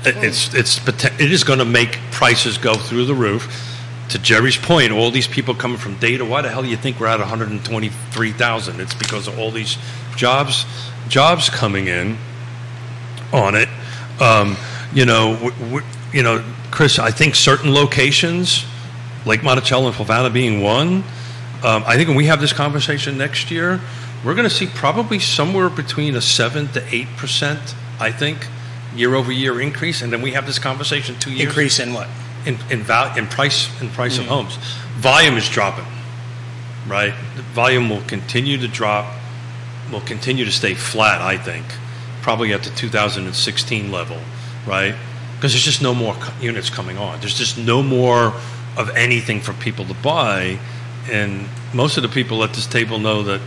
It's 0.06 0.54
it's 0.54 0.80
it 0.88 1.32
is 1.32 1.44
going 1.44 1.60
to 1.60 1.66
make 1.66 2.00
prices 2.12 2.58
go 2.58 2.76
through 2.76 3.06
the 3.06 3.16
roof. 3.16 3.68
To 4.10 4.20
Jerry's 4.20 4.58
point, 4.58 4.92
all 4.92 5.10
these 5.12 5.28
people 5.28 5.54
coming 5.54 5.78
from 5.78 5.96
data. 5.98 6.24
Why 6.26 6.42
the 6.42 6.50
hell 6.50 6.64
do 6.64 6.70
you 6.70 6.76
think 6.76 7.00
we're 7.00 7.08
at 7.08 7.20
123,000? 7.20 8.80
It's 8.82 8.94
because 8.94 9.28
of 9.30 9.40
all 9.40 9.52
these 9.52 9.78
jobs 10.18 10.66
jobs 11.12 11.50
coming 11.50 11.88
in 11.88 12.18
on 13.34 13.54
it. 13.56 13.68
Um, 14.20 14.56
you 14.94 15.06
know, 15.06 15.34
w- 15.36 15.52
w- 15.66 15.86
you 16.14 16.24
know, 16.24 16.44
Chris. 16.72 16.98
I 17.00 17.12
think 17.12 17.36
certain 17.36 17.74
locations, 17.74 18.66
Lake 19.26 19.44
Monticello 19.44 19.88
and 19.88 19.96
Fluvanna 19.96 20.32
being 20.34 20.62
one. 20.62 21.04
Um, 21.64 21.84
I 21.86 21.96
think 21.96 22.08
when 22.08 22.18
we 22.18 22.26
have 22.26 22.42
this 22.42 22.54
conversation 22.54 23.18
next 23.18 23.52
year, 23.52 23.80
we're 24.26 24.34
going 24.36 24.48
to 24.50 24.54
see 24.56 24.68
probably 24.68 25.20
somewhere 25.20 25.70
between 25.70 26.16
a 26.16 26.22
seven 26.22 26.68
to 26.70 26.84
eight 26.96 27.08
percent. 27.18 27.76
I 28.00 28.12
think 28.12 28.48
year 28.96 29.14
over 29.16 29.32
year 29.32 29.62
increase, 29.62 30.02
and 30.02 30.12
then 30.12 30.22
we 30.22 30.32
have 30.32 30.46
this 30.48 30.60
conversation 30.60 31.16
two 31.20 31.32
years 31.32 31.48
Increase 31.50 31.80
in 31.80 31.94
what? 31.94 32.08
in 32.46 32.58
in, 32.72 32.82
val- 32.84 33.16
in 33.18 33.28
price 33.28 33.70
in 33.82 33.90
price 33.90 34.18
of 34.18 34.26
homes. 34.28 34.56
Volume 34.98 35.36
is 35.38 35.48
dropping, 35.50 35.86
right? 36.88 37.14
The 37.36 37.42
volume 37.44 37.90
will 37.90 38.02
continue 38.02 38.58
to 38.58 38.68
drop. 38.68 39.06
Will 39.92 40.02
continue 40.02 40.46
to 40.46 40.52
stay 40.52 40.74
flat. 40.74 41.22
I 41.22 41.38
think, 41.38 41.66
probably 42.22 42.54
at 42.54 42.64
the 42.64 42.70
2016 42.70 43.92
level, 43.92 44.18
right? 44.66 44.96
Because 45.36 45.54
there's 45.54 45.64
just 45.64 45.82
no 45.82 45.94
more 45.94 46.14
co- 46.14 46.34
units 46.42 46.70
coming 46.70 46.98
on. 46.98 47.20
There's 47.20 47.38
just 47.38 47.58
no 47.58 47.82
more 47.84 48.34
of 48.78 48.90
anything 48.96 49.42
for 49.42 49.54
people 49.54 49.86
to 49.86 49.94
buy, 49.96 50.60
and 51.12 51.48
most 51.74 51.98
of 51.98 52.04
the 52.04 52.10
people 52.10 52.44
at 52.44 52.54
this 52.54 52.68
table 52.68 53.00
know 53.00 53.24
that. 53.24 53.42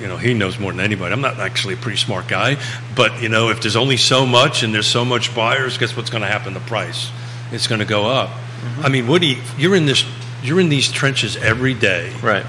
You 0.00 0.06
know, 0.06 0.16
he 0.16 0.32
knows 0.32 0.58
more 0.58 0.72
than 0.72 0.80
anybody. 0.80 1.12
I'm 1.12 1.20
not 1.20 1.38
actually 1.40 1.74
a 1.74 1.76
pretty 1.76 1.98
smart 1.98 2.26
guy, 2.26 2.56
but 2.96 3.20
you 3.22 3.28
know, 3.28 3.50
if 3.50 3.60
there's 3.60 3.76
only 3.76 3.98
so 3.98 4.24
much 4.24 4.62
and 4.62 4.72
there's 4.72 4.86
so 4.86 5.04
much 5.04 5.34
buyers, 5.34 5.76
guess 5.76 5.94
what's 5.94 6.08
going 6.08 6.22
to 6.22 6.26
happen 6.26 6.54
to 6.54 6.60
price? 6.60 7.10
It's 7.52 7.66
going 7.66 7.80
to 7.80 7.84
go 7.84 8.06
up. 8.06 8.30
Mm-hmm. 8.30 8.82
I 8.82 8.88
mean, 8.88 9.06
Woody, 9.06 9.38
you're 9.58 9.76
in 9.76 9.84
this, 9.84 10.06
you're 10.42 10.58
in 10.58 10.70
these 10.70 10.90
trenches 10.90 11.36
every 11.36 11.74
day. 11.74 12.14
Right. 12.22 12.46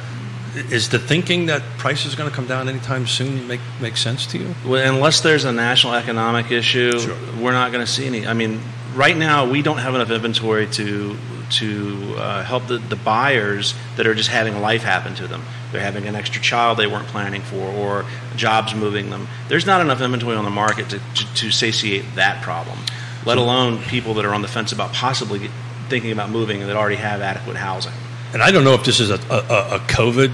Is 0.56 0.90
the 0.90 1.00
thinking 1.00 1.46
that 1.46 1.62
price 1.78 2.06
is 2.06 2.16
going 2.16 2.30
to 2.30 2.36
come 2.36 2.46
down 2.46 2.68
anytime 2.68 3.08
soon 3.08 3.48
make 3.48 3.62
make 3.80 3.96
sense 3.96 4.26
to 4.28 4.38
you? 4.38 4.54
Well, 4.66 4.94
unless 4.94 5.22
there's 5.22 5.46
a 5.46 5.52
national 5.52 5.94
economic 5.94 6.52
issue, 6.52 7.00
Sure. 7.00 7.16
we're 7.40 7.54
not 7.54 7.72
going 7.72 7.86
to 7.86 7.92
see 7.92 8.06
any. 8.06 8.28
I 8.28 8.34
mean, 8.34 8.60
right 8.94 9.16
now 9.16 9.50
we 9.50 9.62
don't 9.62 9.78
have 9.78 9.96
enough 9.96 10.10
inventory 10.12 10.68
to 10.68 11.16
to 11.52 12.16
uh, 12.18 12.44
help 12.44 12.68
the, 12.68 12.78
the 12.78 12.96
buyers 12.96 13.76
that 13.98 14.08
are 14.08 14.16
just 14.16 14.30
having 14.30 14.60
life 14.62 14.84
happen 14.84 15.14
to 15.16 15.28
them. 15.28 15.44
They're 15.72 15.82
having 15.82 16.08
an 16.08 16.16
extra 16.16 16.42
child 16.42 16.78
they 16.78 16.88
weren't 16.88 17.08
planning 17.08 17.42
for, 17.42 17.58
or 17.58 18.06
jobs 18.36 18.74
moving 18.74 19.10
them. 19.10 19.28
There's 19.50 19.66
not 19.66 19.82
enough 19.82 20.02
inventory 20.02 20.36
on 20.38 20.46
the 20.46 20.50
market 20.50 20.90
to, 20.90 21.00
to, 21.00 21.34
to 21.36 21.52
satiate 21.52 22.06
that 22.16 22.42
problem. 22.42 22.80
Let 23.26 23.38
alone 23.38 23.80
people 23.84 24.14
that 24.16 24.26
are 24.26 24.34
on 24.34 24.42
the 24.42 24.48
fence 24.48 24.72
about 24.72 24.94
possibly 24.94 25.50
thinking 25.90 26.12
about 26.12 26.30
moving 26.30 26.62
and 26.62 26.70
that 26.70 26.78
already 26.78 26.96
have 26.96 27.22
adequate 27.22 27.58
housing. 27.58 27.94
And 28.34 28.42
I 28.42 28.52
don't 28.52 28.64
know 28.64 28.74
if 28.74 28.84
this 28.84 29.00
is 29.00 29.10
a, 29.10 29.16
a, 29.30 29.76
a 29.76 29.80
COVID 29.88 30.34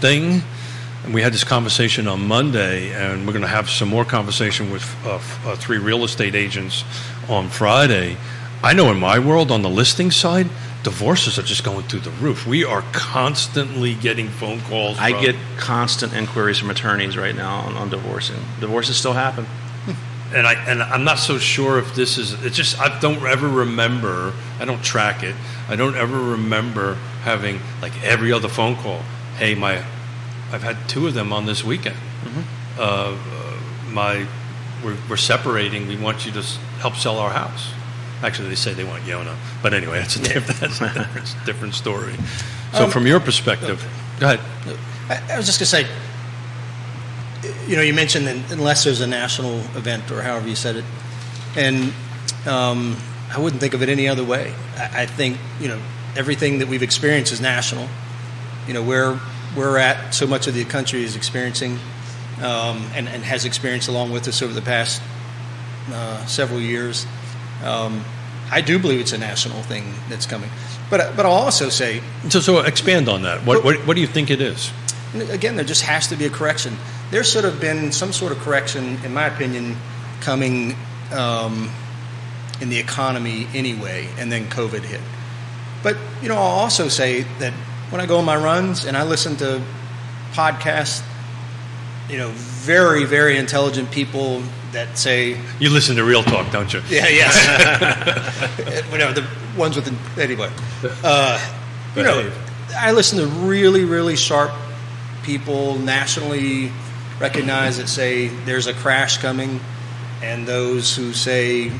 thing. 0.00 0.42
And 1.04 1.14
we 1.14 1.22
had 1.22 1.32
this 1.32 1.44
conversation 1.44 2.08
on 2.08 2.26
Monday, 2.26 2.92
and 2.92 3.26
we're 3.26 3.32
going 3.32 3.42
to 3.42 3.48
have 3.48 3.70
some 3.70 3.88
more 3.88 4.04
conversation 4.04 4.70
with 4.70 4.84
uh, 5.06 5.14
f- 5.16 5.46
uh, 5.46 5.56
three 5.56 5.78
real 5.78 6.04
estate 6.04 6.34
agents 6.34 6.84
on 7.28 7.48
Friday. 7.48 8.16
I 8.62 8.72
know 8.72 8.90
in 8.90 8.98
my 8.98 9.18
world, 9.18 9.50
on 9.50 9.62
the 9.62 9.70
listing 9.70 10.10
side, 10.10 10.48
divorces 10.82 11.38
are 11.38 11.42
just 11.42 11.64
going 11.64 11.84
through 11.86 12.00
the 12.00 12.10
roof. 12.10 12.46
We 12.46 12.64
are 12.64 12.82
constantly 12.92 13.94
getting 13.94 14.28
phone 14.28 14.60
calls. 14.62 14.98
I 14.98 15.12
from- 15.12 15.22
get 15.22 15.36
constant 15.56 16.14
inquiries 16.14 16.58
from 16.58 16.70
attorneys 16.70 17.16
right 17.16 17.34
now 17.34 17.60
on, 17.60 17.76
on 17.76 17.90
divorcing. 17.90 18.40
Divorces 18.60 18.96
still 18.96 19.12
happen. 19.12 19.46
and 20.34 20.46
I 20.46 20.54
and 20.68 20.82
I'm 20.82 21.04
not 21.04 21.18
so 21.18 21.38
sure 21.38 21.78
if 21.78 21.94
this 21.94 22.18
is. 22.18 22.32
It's 22.44 22.56
just 22.56 22.78
I 22.80 22.98
don't 23.00 23.22
ever 23.24 23.48
remember. 23.48 24.32
I 24.58 24.64
don't 24.64 24.82
track 24.82 25.22
it. 25.22 25.34
I 25.68 25.76
don't 25.76 25.96
ever 25.96 26.18
remember 26.20 26.98
having 27.28 27.60
like 27.82 27.92
every 28.02 28.32
other 28.32 28.48
phone 28.48 28.74
call. 28.76 29.00
Hey, 29.36 29.54
my, 29.54 29.76
I've 30.50 30.62
had 30.62 30.76
two 30.88 31.06
of 31.06 31.12
them 31.14 31.30
on 31.32 31.44
this 31.44 31.62
weekend. 31.62 31.96
Uh, 32.78 32.82
uh, 32.82 33.56
my, 33.90 34.26
we're, 34.82 34.96
we're 35.10 35.16
separating. 35.16 35.86
We 35.88 35.96
want 35.96 36.24
you 36.24 36.32
to 36.32 36.42
help 36.80 36.94
sell 36.94 37.18
our 37.18 37.30
house. 37.30 37.72
Actually, 38.22 38.48
they 38.48 38.54
say 38.56 38.72
they 38.72 38.84
want 38.84 39.02
Yonna, 39.04 39.36
but 39.62 39.74
anyway, 39.74 39.98
that's 39.98 40.16
a 40.16 40.22
different, 40.22 40.58
that's 40.60 40.80
a 40.80 40.88
different, 40.94 41.36
different 41.46 41.74
story. 41.74 42.14
So, 42.72 42.84
Um, 42.84 42.90
from 42.90 43.06
your 43.06 43.20
perspective, 43.20 43.84
go 44.18 44.32
ahead. 44.32 44.40
I, 45.08 45.34
I 45.34 45.36
was 45.36 45.46
just 45.46 45.60
going 45.60 45.84
to 45.84 45.88
say, 45.88 47.60
you 47.68 47.76
know, 47.76 47.82
you 47.82 47.94
mentioned 47.94 48.26
that 48.26 48.50
unless 48.52 48.84
there's 48.84 49.00
a 49.00 49.06
national 49.06 49.58
event 49.76 50.10
or 50.10 50.22
however 50.22 50.48
you 50.48 50.56
said 50.56 50.76
it, 50.76 50.84
and 51.56 51.92
um, 52.46 52.96
I 53.34 53.38
wouldn't 53.38 53.60
think 53.60 53.74
of 53.74 53.82
it 53.82 53.88
any 53.88 54.08
other 54.08 54.24
way. 54.24 54.52
I, 54.76 55.02
I 55.02 55.06
think 55.06 55.38
you 55.60 55.68
know 55.68 55.80
everything 56.18 56.58
that 56.58 56.68
we've 56.68 56.82
experienced 56.82 57.32
is 57.32 57.40
national. 57.40 57.88
You 58.66 58.74
know 58.74 58.82
where 58.82 59.18
we're 59.56 59.78
at, 59.78 60.12
so 60.12 60.26
much 60.26 60.46
of 60.46 60.54
the 60.54 60.64
country 60.64 61.02
is 61.04 61.16
experiencing 61.16 61.78
um, 62.38 62.84
and, 62.94 63.08
and 63.08 63.22
has 63.22 63.44
experienced 63.44 63.88
along 63.88 64.12
with 64.12 64.28
us 64.28 64.42
over 64.42 64.52
the 64.52 64.60
past 64.60 65.00
uh, 65.90 66.26
several 66.26 66.60
years. 66.60 67.06
Um, 67.64 68.04
I 68.50 68.60
do 68.60 68.78
believe 68.78 69.00
it's 69.00 69.12
a 69.12 69.18
national 69.18 69.62
thing 69.62 69.94
that's 70.08 70.26
coming, 70.26 70.50
but 70.90 71.16
but 71.16 71.24
I'll 71.24 71.32
also 71.32 71.68
say 71.68 72.02
So, 72.28 72.40
so 72.40 72.58
expand 72.60 73.08
on 73.08 73.22
that. 73.22 73.46
What, 73.46 73.64
what, 73.64 73.86
what 73.86 73.94
do 73.94 74.00
you 74.00 74.06
think 74.06 74.30
it 74.30 74.40
is? 74.40 74.70
Again, 75.30 75.56
there 75.56 75.64
just 75.64 75.82
has 75.82 76.08
to 76.08 76.16
be 76.16 76.26
a 76.26 76.30
correction. 76.30 76.76
There 77.10 77.24
should 77.24 77.44
have 77.44 77.60
been 77.60 77.92
some 77.92 78.12
sort 78.12 78.32
of 78.32 78.38
correction, 78.38 78.98
in 79.04 79.14
my 79.14 79.26
opinion, 79.26 79.76
coming 80.20 80.76
um, 81.12 81.70
in 82.60 82.68
the 82.68 82.78
economy 82.78 83.46
anyway, 83.54 84.08
and 84.18 84.30
then 84.30 84.46
COVID 84.46 84.82
hit. 84.82 85.00
But 85.82 85.96
you 86.22 86.28
know, 86.28 86.36
I'll 86.36 86.60
also 86.60 86.88
say 86.88 87.22
that 87.38 87.52
when 87.90 88.00
I 88.00 88.06
go 88.06 88.18
on 88.18 88.24
my 88.24 88.36
runs 88.36 88.84
and 88.84 88.96
I 88.96 89.04
listen 89.04 89.36
to 89.36 89.62
podcasts, 90.32 91.02
you 92.08 92.18
know, 92.18 92.30
very 92.30 93.04
very 93.04 93.36
intelligent 93.36 93.90
people 93.90 94.42
that 94.72 94.98
say, 94.98 95.40
You 95.58 95.70
listen 95.70 95.96
to 95.96 96.04
Real 96.04 96.22
Talk, 96.22 96.50
don't 96.52 96.72
you? 96.72 96.80
yeah, 96.88 97.08
yes, 97.08 98.84
whatever 98.90 99.12
the 99.12 99.26
ones 99.56 99.76
with 99.76 99.86
the 99.86 100.22
anyway. 100.22 100.50
Uh, 101.02 101.38
you 101.96 102.02
know, 102.02 102.30
I 102.76 102.92
listen 102.92 103.18
to 103.18 103.26
really, 103.26 103.84
really 103.84 104.16
sharp 104.16 104.52
people 105.22 105.78
nationally 105.78 106.70
recognized 107.20 107.80
that 107.80 107.88
say 107.88 108.28
there's 108.28 108.66
a 108.66 108.74
crash 108.74 109.18
coming, 109.18 109.60
and 110.22 110.46
those 110.46 110.94
who 110.94 111.12
say 111.12 111.72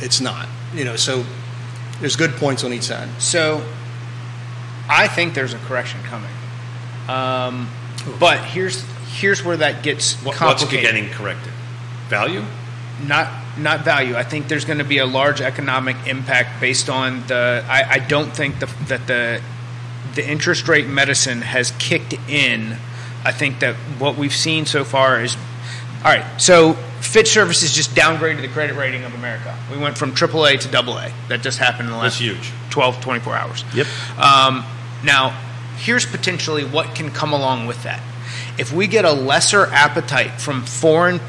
it's 0.00 0.20
not. 0.20 0.48
You 0.74 0.84
know, 0.84 0.96
so 0.96 1.24
there's 2.00 2.16
good 2.16 2.32
points 2.32 2.64
on 2.64 2.72
each 2.72 2.84
side. 2.84 3.08
So, 3.20 3.64
I 4.88 5.08
think 5.08 5.34
there's 5.34 5.52
a 5.52 5.58
correction 5.58 6.00
coming. 6.04 6.30
Um, 7.08 7.68
but 8.20 8.44
here's 8.44 8.84
here's 9.18 9.42
where 9.42 9.56
that 9.56 9.82
gets 9.82 10.14
What, 10.22 10.40
what's 10.40 10.64
getting 10.68 11.10
corrected? 11.10 11.52
Value? 12.08 12.44
not 13.06 13.32
not 13.58 13.84
value. 13.84 14.16
I 14.16 14.22
think 14.22 14.48
there's 14.48 14.64
going 14.64 14.78
to 14.78 14.84
be 14.84 14.98
a 14.98 15.06
large 15.06 15.40
economic 15.40 15.96
impact 16.06 16.60
based 16.60 16.88
on 16.88 17.26
the. 17.26 17.64
I, 17.68 17.92
I 17.92 17.98
don't 17.98 18.34
think 18.34 18.60
the, 18.60 18.66
that 18.86 19.06
the 19.06 19.40
the 20.14 20.28
interest 20.28 20.68
rate 20.68 20.86
medicine 20.86 21.42
has 21.42 21.72
kicked 21.72 22.14
in. 22.28 22.76
I 23.24 23.32
think 23.32 23.60
that 23.60 23.74
what 23.98 24.16
we've 24.16 24.34
seen 24.34 24.64
so 24.66 24.84
far 24.84 25.20
is 25.22 25.36
all 26.04 26.12
right. 26.12 26.40
So 26.40 26.74
Fitch 27.00 27.28
Services 27.28 27.72
just 27.72 27.94
downgraded 27.94 28.42
the 28.42 28.48
credit 28.48 28.76
rating 28.76 29.04
of 29.04 29.14
America. 29.14 29.56
We 29.70 29.78
went 29.78 29.96
from 29.98 30.12
AAA 30.12 30.60
to 30.60 30.78
AA. 30.78 31.10
That 31.28 31.42
just 31.42 31.58
happened 31.58 31.88
in 31.88 31.94
the 31.94 32.00
That's 32.00 32.20
last 32.20 32.20
huge. 32.20 32.52
12, 32.70 33.00
24 33.00 33.34
hours. 33.34 33.64
Yep. 33.74 33.86
Um, 34.18 34.64
now, 35.04 35.30
here's 35.78 36.06
potentially 36.06 36.64
what 36.64 36.94
can 36.94 37.10
come 37.10 37.32
along 37.32 37.66
with 37.66 37.82
that. 37.84 38.02
If 38.58 38.72
we 38.72 38.86
get 38.86 39.04
a 39.04 39.12
lesser 39.12 39.66
appetite 39.66 40.40
from 40.40 40.64
foreign 40.64 41.20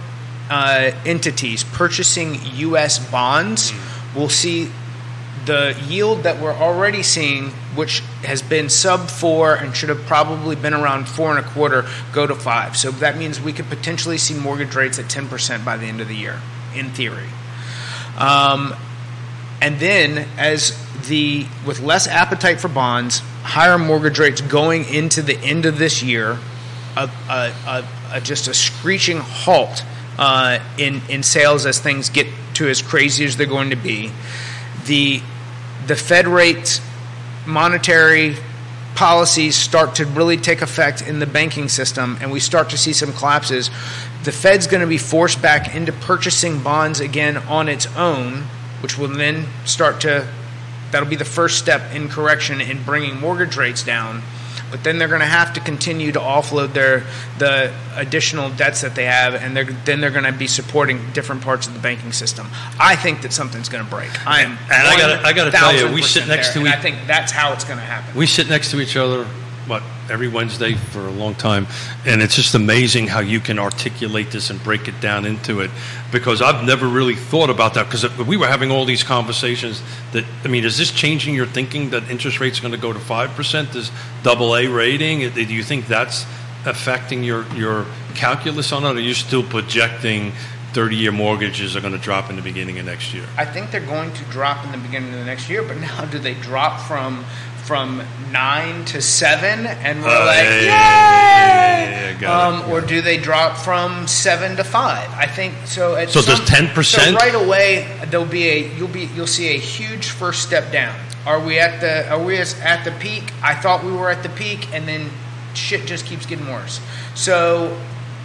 uh, 0.49 0.91
entities 1.05 1.63
purchasing 1.63 2.37
U.S. 2.55 2.99
bonds, 3.11 3.71
we'll 4.15 4.29
see 4.29 4.71
the 5.45 5.79
yield 5.87 6.23
that 6.23 6.41
we're 6.41 6.53
already 6.53 7.03
seeing, 7.03 7.51
which 7.75 7.99
has 8.23 8.41
been 8.41 8.69
sub 8.69 9.09
four 9.09 9.55
and 9.55 9.75
should 9.75 9.89
have 9.89 10.01
probably 10.05 10.55
been 10.55 10.73
around 10.73 11.07
four 11.07 11.35
and 11.35 11.45
a 11.45 11.49
quarter, 11.49 11.85
go 12.11 12.25
to 12.25 12.35
five. 12.35 12.75
So 12.75 12.91
that 12.91 13.17
means 13.17 13.39
we 13.39 13.53
could 13.53 13.67
potentially 13.67 14.17
see 14.17 14.33
mortgage 14.33 14.75
rates 14.75 14.99
at 14.99 15.05
10% 15.05 15.63
by 15.63 15.77
the 15.77 15.85
end 15.85 16.01
of 16.01 16.07
the 16.07 16.15
year, 16.15 16.39
in 16.75 16.89
theory. 16.89 17.27
Um, 18.17 18.75
and 19.61 19.79
then, 19.79 20.27
as 20.37 20.77
the 21.07 21.45
with 21.65 21.79
less 21.81 22.07
appetite 22.07 22.59
for 22.59 22.67
bonds, 22.67 23.19
higher 23.43 23.77
mortgage 23.77 24.19
rates 24.19 24.41
going 24.41 24.85
into 24.85 25.21
the 25.21 25.37
end 25.37 25.65
of 25.65 25.77
this 25.77 26.01
year, 26.01 26.37
a, 26.95 27.09
a, 27.29 27.85
a, 28.11 28.21
just 28.21 28.47
a 28.47 28.53
screeching 28.53 29.17
halt 29.17 29.83
uh, 30.17 30.59
in 30.77 31.01
in 31.09 31.23
sales 31.23 31.65
as 31.65 31.79
things 31.79 32.09
get 32.09 32.27
to 32.55 32.69
as 32.69 32.81
crazy 32.81 33.25
as 33.25 33.37
they're 33.37 33.47
going 33.47 33.69
to 33.69 33.75
be. 33.75 34.11
The 34.85 35.21
the 35.87 35.95
Fed 35.95 36.27
rates 36.27 36.81
monetary 37.45 38.35
policies 38.95 39.55
start 39.55 39.95
to 39.95 40.05
really 40.05 40.37
take 40.37 40.61
effect 40.61 41.01
in 41.01 41.19
the 41.19 41.25
banking 41.25 41.69
system 41.69 42.17
and 42.21 42.31
we 42.31 42.39
start 42.39 42.69
to 42.69 42.77
see 42.77 42.93
some 42.93 43.13
collapses, 43.13 43.69
the 44.23 44.31
Fed's 44.31 44.67
going 44.67 44.81
to 44.81 44.87
be 44.87 44.97
forced 44.97 45.41
back 45.41 45.73
into 45.73 45.91
purchasing 45.93 46.61
bonds 46.61 46.99
again 46.99 47.37
on 47.37 47.69
its 47.69 47.87
own, 47.95 48.43
which 48.81 48.97
will 48.97 49.07
then 49.07 49.45
start 49.65 50.01
to, 50.01 50.27
that'll 50.91 51.07
be 51.07 51.15
the 51.15 51.25
first 51.25 51.59
step 51.59 51.93
in 51.93 52.09
correction 52.09 52.59
in 52.59 52.83
bringing 52.83 53.19
mortgage 53.19 53.55
rates 53.55 53.83
down 53.83 54.21
but 54.71 54.83
then 54.83 54.97
they're 54.97 55.07
going 55.07 55.21
to 55.21 55.25
have 55.25 55.53
to 55.53 55.59
continue 55.59 56.11
to 56.11 56.19
offload 56.19 56.73
their 56.73 57.05
the 57.37 57.73
additional 57.95 58.49
debts 58.49 58.81
that 58.81 58.95
they 58.95 59.05
have, 59.05 59.35
and 59.35 59.55
they're, 59.55 59.65
then 59.65 60.01
they're 60.01 60.11
going 60.11 60.25
to 60.25 60.31
be 60.31 60.47
supporting 60.47 61.11
different 61.13 61.41
parts 61.41 61.67
of 61.67 61.73
the 61.73 61.79
banking 61.79 62.11
system. 62.11 62.47
I 62.79 62.95
think 62.95 63.21
that 63.21 63.33
something's 63.33 63.69
going 63.69 63.83
to 63.83 63.89
break. 63.89 64.09
I 64.27 64.41
am, 64.41 64.51
and 64.51 64.87
I 64.87 64.97
got 64.97 65.25
I 65.25 65.33
got 65.33 65.45
to 65.45 65.51
tell 65.51 65.75
you, 65.75 65.93
we 65.93 66.01
sit 66.01 66.27
next 66.27 66.53
there, 66.53 66.63
to 66.63 66.67
each. 66.67 66.73
Other. 66.73 66.79
I 66.79 66.81
think 66.81 67.07
that's 67.07 67.31
how 67.31 67.53
it's 67.53 67.63
going 67.63 67.79
to 67.79 67.85
happen. 67.85 68.15
We 68.15 68.25
sit 68.25 68.49
next 68.49 68.71
to 68.71 68.81
each 68.81 68.95
other 68.95 69.25
what 69.67 69.83
every 70.09 70.27
Wednesday 70.27 70.73
for 70.73 71.07
a 71.07 71.11
long 71.11 71.35
time, 71.35 71.67
and 72.05 72.21
it's 72.21 72.35
just 72.35 72.55
amazing 72.55 73.07
how 73.07 73.19
you 73.19 73.39
can 73.39 73.59
articulate 73.59 74.31
this 74.31 74.49
and 74.49 74.63
break 74.63 74.87
it 74.87 74.99
down 74.99 75.25
into 75.25 75.61
it. 75.61 75.71
Because 76.11 76.41
I've 76.41 76.65
never 76.65 76.87
really 76.87 77.15
thought 77.15 77.49
about 77.49 77.75
that. 77.75 77.85
Because 77.85 78.17
we 78.25 78.37
were 78.37 78.47
having 78.47 78.71
all 78.71 78.85
these 78.85 79.03
conversations. 79.03 79.81
That 80.11 80.25
I 80.43 80.47
mean, 80.47 80.65
is 80.65 80.77
this 80.77 80.91
changing 80.91 81.35
your 81.35 81.45
thinking 81.45 81.91
that 81.91 82.09
interest 82.09 82.39
rates 82.39 82.59
are 82.59 82.61
going 82.61 82.73
to 82.73 82.79
go 82.79 82.93
to 82.93 82.99
five 82.99 83.31
percent? 83.31 83.73
This 83.73 83.91
double 84.23 84.55
A 84.55 84.67
rating? 84.67 85.31
Do 85.31 85.43
you 85.43 85.63
think 85.63 85.87
that's 85.87 86.25
affecting 86.65 87.23
your 87.23 87.45
your 87.53 87.85
calculus 88.15 88.71
on 88.71 88.83
it? 88.83 88.97
Are 88.97 88.99
you 88.99 89.13
still 89.13 89.43
projecting 89.43 90.33
30 90.73 90.95
year 90.95 91.11
mortgages 91.11 91.75
are 91.75 91.81
going 91.81 91.93
to 91.93 91.99
drop 91.99 92.29
in 92.29 92.35
the 92.35 92.41
beginning 92.41 92.77
of 92.79 92.85
next 92.85 93.13
year? 93.13 93.25
I 93.37 93.45
think 93.45 93.71
they're 93.71 93.85
going 93.85 94.13
to 94.13 94.23
drop 94.25 94.63
in 94.65 94.71
the 94.71 94.77
beginning 94.77 95.13
of 95.13 95.19
the 95.19 95.25
next 95.25 95.49
year, 95.49 95.63
but 95.63 95.77
now 95.81 96.05
do 96.05 96.19
they 96.19 96.35
drop 96.35 96.79
from 96.87 97.25
from 97.69 98.01
nine 98.31 98.83
to 98.83 98.99
seven, 98.99 99.67
and 99.67 100.01
we're 100.01 100.09
uh, 100.09 100.25
like, 100.25 100.43
yay! 100.43 100.65
Yeah, 100.65 102.09
yeah, 102.09 102.19
yeah, 102.19 102.47
um, 102.47 102.71
or 102.71 102.81
do 102.81 102.99
they 102.99 103.15
drop 103.15 103.55
from 103.57 104.07
seven 104.07 104.55
to 104.55 104.63
five? 104.63 105.07
I 105.11 105.27
think 105.27 105.53
so. 105.65 106.03
so 106.07 106.19
some, 106.21 106.35
does 106.35 106.49
ten 106.49 106.69
percent? 106.69 107.11
So 107.11 107.23
right 107.23 107.35
away, 107.35 107.87
there'll 108.07 108.25
be 108.25 108.49
a 108.49 108.75
you'll 108.75 108.87
be 108.87 109.05
you'll 109.13 109.27
see 109.27 109.49
a 109.49 109.59
huge 109.59 110.09
first 110.09 110.41
step 110.41 110.71
down. 110.71 110.99
Are 111.27 111.39
we 111.39 111.59
at 111.59 111.79
the 111.79 112.09
are 112.09 112.19
we 112.19 112.39
at 112.39 112.83
the 112.85 112.91
peak? 112.99 113.31
I 113.43 113.53
thought 113.53 113.83
we 113.83 113.91
were 113.91 114.09
at 114.09 114.23
the 114.23 114.29
peak, 114.29 114.73
and 114.73 114.87
then 114.87 115.11
shit 115.53 115.85
just 115.85 116.07
keeps 116.07 116.25
getting 116.25 116.47
worse. 116.47 116.81
So 117.13 117.79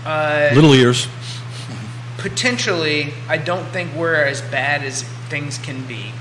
uh, 0.06 0.52
little 0.54 0.72
ears. 0.72 1.06
Potentially, 2.16 3.12
I 3.28 3.36
don't 3.36 3.66
think 3.66 3.94
we're 3.94 4.24
as 4.24 4.40
bad 4.40 4.82
as 4.82 5.02
things 5.28 5.58
can 5.58 5.84
be. 5.86 6.12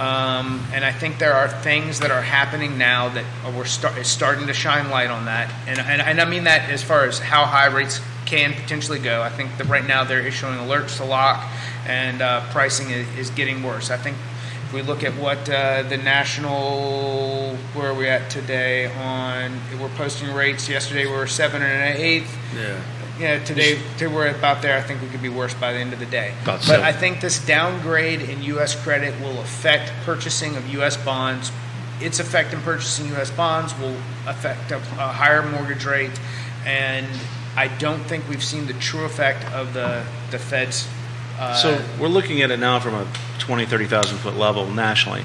Um, 0.00 0.64
and 0.72 0.82
I 0.82 0.92
think 0.92 1.18
there 1.18 1.34
are 1.34 1.46
things 1.46 2.00
that 2.00 2.10
are 2.10 2.22
happening 2.22 2.78
now 2.78 3.10
that 3.10 3.24
we're 3.54 3.66
start, 3.66 4.06
starting 4.06 4.46
to 4.46 4.54
shine 4.54 4.88
light 4.88 5.10
on 5.10 5.26
that. 5.26 5.52
And, 5.66 5.78
and, 5.78 6.00
and, 6.00 6.18
I 6.18 6.24
mean 6.24 6.44
that 6.44 6.70
as 6.70 6.82
far 6.82 7.04
as 7.04 7.18
how 7.18 7.44
high 7.44 7.66
rates 7.66 8.00
can 8.24 8.54
potentially 8.54 8.98
go. 8.98 9.20
I 9.20 9.28
think 9.28 9.58
that 9.58 9.66
right 9.66 9.86
now 9.86 10.04
they're 10.04 10.26
issuing 10.26 10.54
alerts 10.54 10.96
to 10.96 11.04
lock, 11.04 11.46
and 11.86 12.22
uh, 12.22 12.50
pricing 12.50 12.88
is, 12.88 13.06
is, 13.18 13.28
getting 13.28 13.62
worse. 13.62 13.90
I 13.90 13.98
think 13.98 14.16
if 14.64 14.72
we 14.72 14.80
look 14.80 15.04
at 15.04 15.12
what 15.16 15.46
uh, 15.50 15.82
the 15.82 15.98
national, 15.98 17.56
where 17.74 17.90
are 17.90 17.94
we 17.94 18.08
at 18.08 18.30
today 18.30 18.86
on, 18.86 19.60
we're 19.78 19.90
posting 19.96 20.32
rates. 20.32 20.66
Yesterday 20.66 21.04
we 21.04 21.12
were 21.12 21.26
seven 21.26 21.60
and 21.60 21.72
an 21.72 22.00
eighth. 22.00 22.34
Yeah 22.56 22.80
yeah, 23.20 23.44
today, 23.44 23.78
today 23.98 24.06
we're 24.06 24.28
about 24.28 24.62
there. 24.62 24.78
I 24.78 24.80
think 24.80 25.02
we 25.02 25.08
could 25.08 25.20
be 25.20 25.28
worse 25.28 25.52
by 25.52 25.72
the 25.72 25.78
end 25.78 25.92
of 25.92 25.98
the 25.98 26.06
day. 26.06 26.34
But 26.44 26.80
I 26.80 26.92
think 26.92 27.20
this 27.20 27.44
downgrade 27.44 28.22
in 28.22 28.42
U.S. 28.44 28.74
credit 28.74 29.20
will 29.20 29.38
affect 29.40 29.92
purchasing 30.04 30.56
of 30.56 30.66
U.S. 30.74 30.96
bonds. 30.96 31.52
Its 32.00 32.18
effect 32.18 32.54
in 32.54 32.60
purchasing 32.62 33.08
U.S. 33.08 33.30
bonds 33.30 33.78
will 33.78 33.96
affect 34.26 34.70
a, 34.70 34.76
a 34.76 35.12
higher 35.12 35.42
mortgage 35.42 35.84
rate, 35.84 36.18
and 36.64 37.06
I 37.56 37.68
don't 37.68 38.02
think 38.04 38.26
we've 38.26 38.42
seen 38.42 38.66
the 38.66 38.72
true 38.74 39.04
effect 39.04 39.44
of 39.52 39.74
the 39.74 40.02
the 40.30 40.38
Fed's. 40.38 40.88
Uh, 41.38 41.54
so 41.54 41.84
we're 42.00 42.08
looking 42.08 42.40
at 42.40 42.50
it 42.50 42.58
now 42.58 42.80
from 42.80 42.94
a 42.94 43.06
20, 43.38 43.66
30,000 43.66 44.18
foot 44.18 44.36
level 44.36 44.66
nationally. 44.66 45.24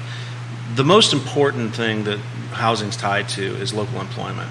The 0.74 0.84
most 0.84 1.12
important 1.12 1.74
thing 1.74 2.04
that 2.04 2.18
housing's 2.52 2.96
tied 2.96 3.28
to 3.30 3.42
is 3.56 3.72
local 3.72 4.00
employment 4.00 4.50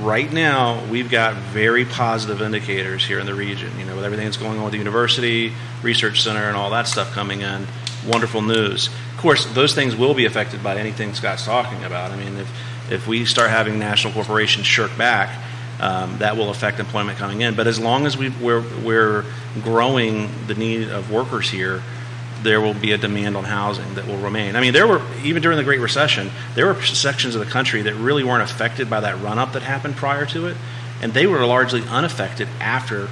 right 0.00 0.30
now 0.32 0.84
we've 0.86 1.10
got 1.10 1.34
very 1.34 1.84
positive 1.84 2.42
indicators 2.42 3.06
here 3.06 3.18
in 3.18 3.26
the 3.26 3.34
region 3.34 3.70
you 3.78 3.86
know 3.86 3.96
with 3.96 4.04
everything 4.04 4.26
that's 4.26 4.36
going 4.36 4.58
on 4.58 4.64
with 4.64 4.72
the 4.72 4.78
university 4.78 5.52
research 5.82 6.22
center 6.22 6.44
and 6.44 6.56
all 6.56 6.70
that 6.70 6.86
stuff 6.86 7.12
coming 7.12 7.40
in. 7.40 7.66
Wonderful 8.06 8.42
news. 8.42 8.88
Of 9.14 9.18
course 9.18 9.44
those 9.46 9.74
things 9.74 9.96
will 9.96 10.14
be 10.14 10.26
affected 10.26 10.62
by 10.62 10.76
anything 10.76 11.14
scott's 11.14 11.44
talking 11.44 11.84
about. 11.84 12.10
I 12.10 12.16
mean 12.16 12.36
if 12.36 12.92
if 12.92 13.06
we 13.06 13.24
start 13.24 13.50
having 13.50 13.78
national 13.78 14.12
corporations 14.12 14.66
shirk 14.66 14.96
back 14.96 15.30
um, 15.80 16.18
that 16.18 16.36
will 16.36 16.50
affect 16.50 16.80
employment 16.80 17.18
coming 17.18 17.40
in. 17.42 17.54
But 17.54 17.66
as 17.66 17.78
long 17.78 18.06
as 18.06 18.16
we, 18.16 18.30
we're, 18.30 18.64
we're 18.82 19.24
growing 19.62 20.28
the 20.46 20.54
need 20.54 20.88
of 20.88 21.10
workers 21.10 21.48
here 21.48 21.82
there 22.42 22.60
will 22.60 22.74
be 22.74 22.92
a 22.92 22.98
demand 22.98 23.36
on 23.36 23.44
housing 23.44 23.94
that 23.94 24.06
will 24.06 24.18
remain. 24.18 24.56
I 24.56 24.60
mean, 24.60 24.72
there 24.72 24.86
were 24.86 25.02
even 25.22 25.42
during 25.42 25.58
the 25.58 25.64
Great 25.64 25.80
Recession, 25.80 26.30
there 26.54 26.66
were 26.66 26.82
sections 26.82 27.34
of 27.34 27.44
the 27.44 27.50
country 27.50 27.82
that 27.82 27.94
really 27.94 28.24
weren't 28.24 28.42
affected 28.42 28.88
by 28.88 29.00
that 29.00 29.20
run 29.20 29.38
up 29.38 29.52
that 29.52 29.62
happened 29.62 29.96
prior 29.96 30.26
to 30.26 30.46
it, 30.46 30.56
and 31.02 31.12
they 31.12 31.26
were 31.26 31.44
largely 31.44 31.82
unaffected 31.82 32.48
after 32.60 33.08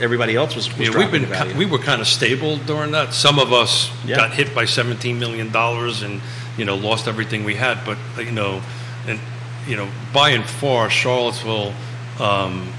everybody 0.00 0.34
else 0.34 0.56
was. 0.56 0.68
was 0.76 0.88
yeah, 0.88 0.98
we've 0.98 1.10
been 1.10 1.56
we 1.56 1.66
were 1.66 1.78
kind 1.78 2.00
of 2.00 2.06
stable 2.06 2.56
during 2.58 2.92
that. 2.92 3.14
Some 3.14 3.38
of 3.38 3.52
us 3.52 3.90
yeah. 4.04 4.16
got 4.16 4.32
hit 4.34 4.54
by 4.54 4.64
seventeen 4.64 5.18
million 5.18 5.50
dollars 5.50 6.02
and 6.02 6.20
you 6.58 6.64
know 6.64 6.76
lost 6.76 7.08
everything 7.08 7.44
we 7.44 7.54
had, 7.54 7.84
but 7.84 7.98
you 8.18 8.32
know, 8.32 8.62
and 9.06 9.20
you 9.66 9.76
know, 9.76 9.88
by 10.12 10.30
and 10.30 10.44
far, 10.44 10.90
Charlottesville. 10.90 11.72
Um, 12.20 12.72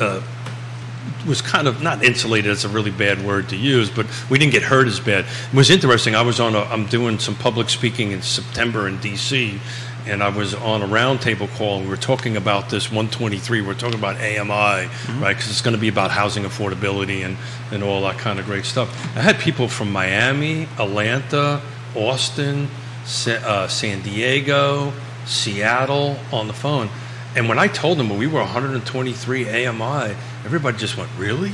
uh, 0.00 0.22
was 1.28 1.42
kind 1.42 1.68
of 1.68 1.82
not 1.82 2.02
insulated. 2.02 2.50
It's 2.50 2.64
a 2.64 2.68
really 2.68 2.90
bad 2.90 3.24
word 3.24 3.50
to 3.50 3.56
use, 3.56 3.90
but 3.90 4.06
we 4.30 4.38
didn't 4.38 4.52
get 4.52 4.62
hurt 4.62 4.88
as 4.88 4.98
bad. 4.98 5.26
It 5.52 5.56
was 5.56 5.70
interesting. 5.70 6.14
I 6.14 6.22
was 6.22 6.40
on. 6.40 6.54
A, 6.54 6.60
I'm 6.60 6.86
doing 6.86 7.18
some 7.18 7.34
public 7.34 7.68
speaking 7.68 8.12
in 8.12 8.22
September 8.22 8.88
in 8.88 8.98
D.C. 8.98 9.60
And 10.06 10.22
I 10.22 10.30
was 10.30 10.54
on 10.54 10.80
a 10.80 10.86
roundtable 10.86 11.54
call, 11.56 11.76
and 11.76 11.84
we 11.84 11.90
were 11.90 11.96
talking 11.98 12.36
about 12.36 12.70
this 12.70 12.90
123. 12.90 13.60
We 13.60 13.68
are 13.68 13.74
talking 13.74 13.98
about 13.98 14.16
AMI, 14.16 14.86
mm-hmm. 14.88 15.22
right? 15.22 15.36
Because 15.36 15.50
it's 15.50 15.60
going 15.60 15.74
to 15.74 15.80
be 15.80 15.88
about 15.88 16.10
housing 16.10 16.44
affordability 16.44 17.26
and, 17.26 17.36
and 17.70 17.82
all 17.82 18.00
that 18.02 18.16
kind 18.16 18.38
of 18.38 18.46
great 18.46 18.64
stuff. 18.64 18.88
I 19.16 19.20
had 19.20 19.38
people 19.38 19.68
from 19.68 19.92
Miami, 19.92 20.66
Atlanta, 20.78 21.60
Austin, 21.94 22.68
uh, 23.26 23.68
San 23.68 24.00
Diego, 24.00 24.94
Seattle 25.26 26.16
on 26.32 26.46
the 26.46 26.54
phone. 26.54 26.88
And 27.36 27.48
when 27.48 27.58
I 27.58 27.68
told 27.68 27.98
them 27.98 28.16
we 28.16 28.26
were 28.26 28.40
123 28.40 29.66
AMI, 29.66 30.14
everybody 30.44 30.78
just 30.78 30.96
went, 30.96 31.10
really? 31.16 31.52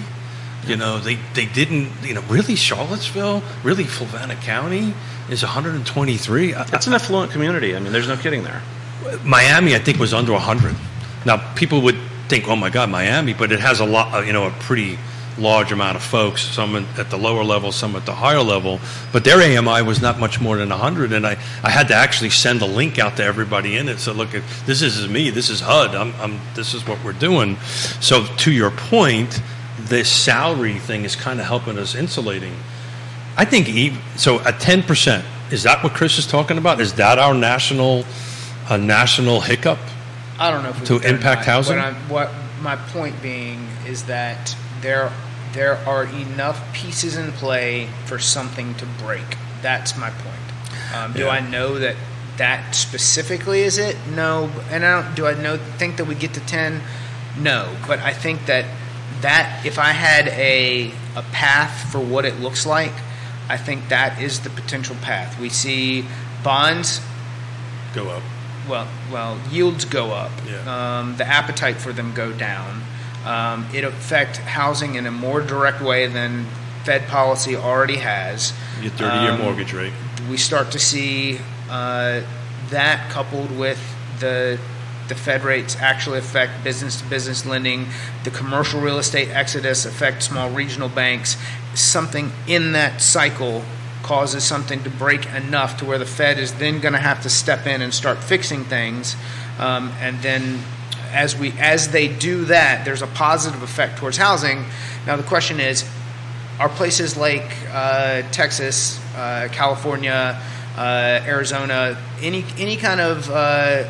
You 0.67 0.77
know, 0.77 0.99
they, 0.99 1.17
they 1.35 1.45
didn't, 1.47 1.91
you 2.03 2.15
know, 2.15 2.23
really 2.23 2.57
Charlottesville, 2.57 3.43
really 3.63 3.85
Fluvanna 3.85 4.41
County 4.43 4.95
is 5.29 5.43
123. 5.43 6.55
It's 6.55 6.87
an 6.87 6.95
affluent 6.95 7.33
community. 7.33 7.77
I 7.77 7.81
mean, 7.81 7.93
there's 7.93 8.09
no 8.09 8.17
kidding 8.17 8.45
there. 8.45 8.63
Miami, 9.25 9.75
I 9.75 9.79
think, 9.79 9.99
was 9.99 10.15
under 10.15 10.33
100. 10.33 10.75
Now, 11.27 11.55
people 11.55 11.83
would 11.83 11.99
think, 12.29 12.49
oh 12.49 12.57
my 12.57 12.71
God, 12.71 12.89
Miami, 12.89 13.35
but 13.35 13.53
it 13.53 13.61
has 13.61 13.81
a 13.81 13.85
lot, 13.85 14.15
uh, 14.15 14.21
you 14.21 14.33
know, 14.33 14.47
a 14.47 14.51
pretty 14.51 14.99
large 15.39 15.73
amount 15.73 15.97
of 15.97 16.03
folks, 16.03 16.43
some 16.43 16.77
at 16.77 17.11
the 17.11 17.17
lower 17.17 17.45
level, 17.45 17.73
some 17.73 17.97
at 17.97 18.07
the 18.07 18.15
higher 18.15 18.43
level. 18.43 18.81
But 19.13 19.25
their 19.25 19.41
AMI 19.41 19.83
was 19.83 20.01
not 20.01 20.19
much 20.19 20.41
more 20.41 20.57
than 20.57 20.69
100, 20.69 21.13
and 21.13 21.27
I, 21.27 21.37
I 21.63 21.71
had 21.71 21.89
to 21.89 21.95
actually 21.95 22.31
send 22.31 22.63
a 22.63 22.67
link 22.67 22.99
out 22.99 23.17
to 23.17 23.25
everybody 23.25 23.77
in 23.77 23.89
it. 23.89 23.99
So 23.99 24.13
look, 24.13 24.31
this 24.67 24.83
is 24.83 25.09
me, 25.09 25.31
this 25.31 25.51
is 25.51 25.61
HUD, 25.61 25.95
I'm, 25.95 26.15
I'm, 26.21 26.41
this 26.55 26.75
is 26.75 26.87
what 26.87 27.03
we're 27.05 27.13
doing. 27.13 27.57
So 28.01 28.25
to 28.25 28.53
your 28.53 28.71
point, 28.71 29.41
this 29.79 30.11
salary 30.11 30.79
thing 30.79 31.05
is 31.05 31.17
kind 31.17 31.41
of 31.41 31.47
helping 31.47 31.79
us 31.79 31.95
insulating. 31.95 32.55
I 33.37 33.45
think 33.45 33.69
even, 33.69 34.01
so. 34.17 34.41
At 34.41 34.61
10 34.61 34.85
percent, 34.85 35.25
is 35.51 35.65
that 35.65 35.83
what 35.83 35.93
Chris 35.93 36.19
is 36.19 36.27
talking 36.27 36.59
about? 36.59 36.81
Is 36.81 36.95
that 36.95 37.19
our 37.19 37.35
national, 37.35 38.05
a 38.71 38.79
national 38.79 39.41
hiccup? 39.41 39.79
I 40.39 40.51
don't 40.51 40.63
know 40.63 40.73
to 40.87 41.07
impact 41.07 41.45
housing. 41.45 41.79
What, 41.79 41.95
what 42.09 42.33
my 42.63 42.77
point 42.77 43.21
being 43.23 43.69
is 43.87 44.05
that 44.05 44.57
there 44.85 45.11
there 45.55 45.77
are 45.87 46.05
enough 46.05 46.73
pieces 46.75 47.17
in 47.17 47.33
play 47.33 47.89
for 48.07 48.19
something 48.19 48.75
to 48.75 48.87
break. 48.87 49.37
That's 49.63 49.97
my 49.97 50.11
point. 50.11 50.95
Um, 50.95 51.13
do 51.13 51.21
yeah. 51.21 51.29
I 51.29 51.41
know 51.41 51.79
that 51.79 51.97
that 52.37 52.75
specifically 52.75 53.63
is 53.63 53.79
it? 53.79 53.97
No. 54.15 54.51
And 54.71 54.85
I 54.85 55.03
don't. 55.03 55.15
Do 55.17 55.27
I 55.27 55.35
know? 55.35 55.57
Think 55.57 55.97
that 55.97 56.05
we 56.05 56.15
get 56.15 56.35
to 56.35 56.41
ten? 56.41 56.83
No. 57.39 57.75
But 57.87 58.01
I 58.01 58.13
think 58.13 58.47
that 58.47 58.67
that 59.21 59.65
if 59.65 59.79
I 59.79 59.93
had 59.93 60.29
a 60.29 60.93
a 61.17 61.23
path 61.33 61.91
for 61.91 62.01
what 62.01 62.25
it 62.25 62.41
looks 62.41 62.67
like, 62.67 62.93
I 63.49 63.57
think 63.57 63.89
that 63.89 64.21
is 64.21 64.41
the 64.41 64.51
potential 64.51 64.97
path. 65.03 65.41
We 65.41 65.49
see 65.49 66.05
bonds 66.43 67.01
go 67.95 68.09
up. 68.09 68.23
Well, 68.69 68.89
well, 69.13 69.39
yields 69.51 69.85
go 69.85 70.13
up. 70.13 70.33
Yeah. 70.47 70.99
Um, 70.99 71.17
the 71.17 71.27
appetite 71.27 71.77
for 71.77 71.93
them 71.93 72.15
go 72.15 72.33
down. 72.33 72.83
Um, 73.25 73.67
it 73.73 73.85
affect 73.85 74.37
housing 74.39 74.95
in 74.97 75.07
a 75.07 75.11
more 75.11 75.41
direct 75.41 75.81
way 75.81 76.07
than 76.07 76.47
Fed 76.85 77.07
policy 77.09 77.57
already 77.57 77.97
has. 77.97 78.53
Your 78.83 78.91
30 78.93 79.19
year 79.23 79.31
Um, 79.33 79.41
mortgage 79.41 79.73
rate. 79.73 79.93
we 80.31 80.37
start 80.37 80.71
to 80.73 80.79
see 80.79 81.39
uh, 81.71 82.21
that 82.71 83.11
coupled 83.11 83.57
with 83.59 83.81
the 84.21 84.59
the 85.09 85.15
Fed 85.15 85.45
rates 85.45 85.77
actually 85.81 86.19
affect 86.19 86.65
business 86.65 86.97
to 86.99 87.05
business 87.05 87.45
lending, 87.45 87.89
the 88.25 88.31
commercial 88.31 88.81
real 88.81 88.97
estate 88.99 89.29
exodus 89.29 89.85
affect 89.85 90.23
small 90.23 90.49
regional 90.49 90.89
banks. 90.89 91.37
Something 91.75 92.33
in 92.47 92.73
that 92.73 93.03
cycle 93.03 93.63
causes 94.03 94.45
something 94.45 94.83
to 94.83 94.89
break 94.89 95.27
enough 95.27 95.77
to 95.79 95.85
where 95.85 95.99
the 95.99 96.07
Fed 96.07 96.39
is 96.39 96.55
then 96.55 96.81
going 96.81 96.95
to 96.95 97.01
have 97.01 97.23
to 97.23 97.29
step 97.29 97.67
in 97.67 97.83
and 97.83 97.93
start 97.93 98.17
fixing 98.25 98.65
things, 98.65 99.15
um, 99.59 99.93
and 100.01 100.23
then 100.23 100.61
as 101.15 101.37
we 101.37 101.53
as 101.59 101.89
they 101.89 102.09
do 102.09 102.47
that, 102.47 102.85
there's 102.85 103.03
a 103.03 103.07
positive 103.07 103.63
effect 103.63 103.99
towards 103.99 104.17
housing. 104.17 104.65
Now 105.07 105.17
the 105.17 105.23
question 105.23 105.61
is, 105.61 105.85
are 106.59 106.69
places 106.69 107.17
like 107.17 107.57
uh, 107.73 108.23
Texas, 108.31 109.01
uh, 109.17 109.49
California, 109.53 110.41
uh, 110.77 111.21
Arizona, 111.25 111.97
any 112.21 112.45
any 112.59 112.77
kind 112.77 113.01
of 113.01 113.31
uh, 113.31 113.85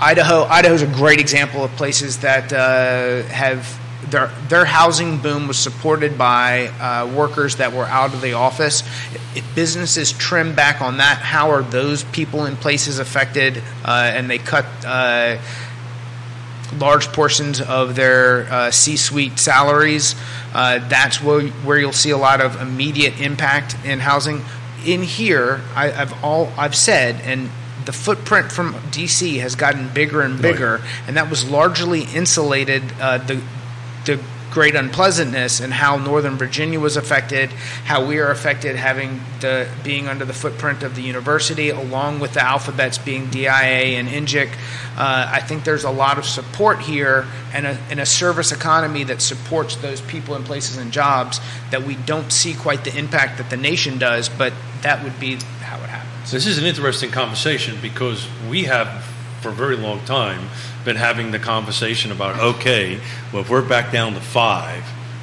Idaho. 0.00 0.42
Idaho's 0.44 0.82
a 0.82 0.86
great 0.86 1.20
example 1.20 1.64
of 1.64 1.70
places 1.72 2.18
that 2.18 2.52
uh, 2.52 3.22
have 3.24 3.80
their 4.10 4.28
their 4.48 4.64
housing 4.64 5.18
boom 5.18 5.48
was 5.48 5.58
supported 5.58 6.16
by 6.18 6.68
uh, 6.68 7.12
workers 7.14 7.56
that 7.56 7.72
were 7.72 7.84
out 7.84 8.14
of 8.14 8.20
the 8.20 8.34
office. 8.34 8.82
If 9.34 9.54
businesses 9.54 10.12
trim 10.12 10.54
back 10.54 10.80
on 10.80 10.98
that, 10.98 11.18
how 11.18 11.50
are 11.50 11.62
those 11.62 12.04
people 12.04 12.46
in 12.46 12.56
places 12.56 12.98
affected? 12.98 13.62
Uh, 13.84 14.10
and 14.14 14.30
they 14.30 14.38
cut. 14.38 14.66
Uh, 14.84 15.38
large 16.74 17.08
portions 17.08 17.60
of 17.60 17.94
their 17.94 18.46
uh, 18.52 18.70
C-suite 18.70 19.38
salaries. 19.38 20.14
Uh, 20.54 20.86
that's 20.88 21.22
where, 21.22 21.48
where 21.48 21.78
you'll 21.78 21.92
see 21.92 22.10
a 22.10 22.16
lot 22.16 22.40
of 22.40 22.60
immediate 22.60 23.20
impact 23.20 23.76
in 23.84 24.00
housing. 24.00 24.42
In 24.84 25.02
here, 25.02 25.60
I, 25.74 25.92
I've 25.92 26.24
all 26.24 26.52
I've 26.56 26.76
said, 26.76 27.20
and 27.22 27.50
the 27.84 27.92
footprint 27.92 28.52
from 28.52 28.74
DC 28.90 29.40
has 29.40 29.54
gotten 29.54 29.88
bigger 29.92 30.20
and 30.22 30.40
bigger, 30.40 30.80
and 31.06 31.16
that 31.16 31.28
was 31.30 31.48
largely 31.48 32.02
insulated. 32.02 32.82
Uh, 33.00 33.18
the 33.18 33.42
the 34.04 34.20
great 34.56 34.74
unpleasantness 34.74 35.60
and 35.60 35.70
how 35.70 35.98
Northern 35.98 36.38
Virginia 36.38 36.80
was 36.80 36.96
affected, 36.96 37.50
how 37.84 38.02
we 38.02 38.18
are 38.18 38.30
affected 38.30 38.74
having 38.74 39.20
the 39.40 39.68
being 39.84 40.08
under 40.08 40.24
the 40.24 40.32
footprint 40.32 40.82
of 40.82 40.96
the 40.96 41.02
university, 41.02 41.68
along 41.68 42.20
with 42.20 42.32
the 42.32 42.42
alphabets 42.42 42.96
being 42.96 43.28
DIA 43.28 43.98
and 43.98 44.08
NGIC. 44.08 44.50
Uh, 44.96 45.28
I 45.30 45.40
think 45.40 45.64
there's 45.64 45.84
a 45.84 45.90
lot 45.90 46.16
of 46.16 46.24
support 46.24 46.80
here 46.80 47.26
and 47.52 47.66
a, 47.66 47.78
and 47.90 48.00
a 48.00 48.06
service 48.06 48.50
economy 48.50 49.04
that 49.04 49.20
supports 49.20 49.76
those 49.76 50.00
people 50.00 50.34
and 50.34 50.42
places 50.46 50.78
and 50.78 50.90
jobs 50.90 51.38
that 51.70 51.82
we 51.82 51.96
don't 52.06 52.32
see 52.32 52.54
quite 52.54 52.82
the 52.82 52.96
impact 52.96 53.36
that 53.36 53.50
the 53.50 53.58
nation 53.58 53.98
does, 53.98 54.30
but 54.30 54.54
that 54.80 55.04
would 55.04 55.20
be 55.20 55.34
how 55.60 55.76
it 55.84 55.90
happens. 55.90 56.32
This 56.32 56.46
is 56.46 56.56
an 56.56 56.64
interesting 56.64 57.10
conversation 57.10 57.76
because 57.82 58.26
we 58.48 58.64
have, 58.64 59.04
for 59.42 59.50
a 59.50 59.52
very 59.52 59.76
long 59.76 60.00
time, 60.06 60.48
been 60.86 60.96
having 60.96 61.32
the 61.32 61.38
conversation 61.38 62.12
about 62.12 62.38
okay, 62.38 62.98
well, 63.32 63.42
if 63.42 63.50
we're 63.50 63.68
back 63.68 63.92
down 63.92 64.14
to 64.14 64.20
five, 64.20 64.82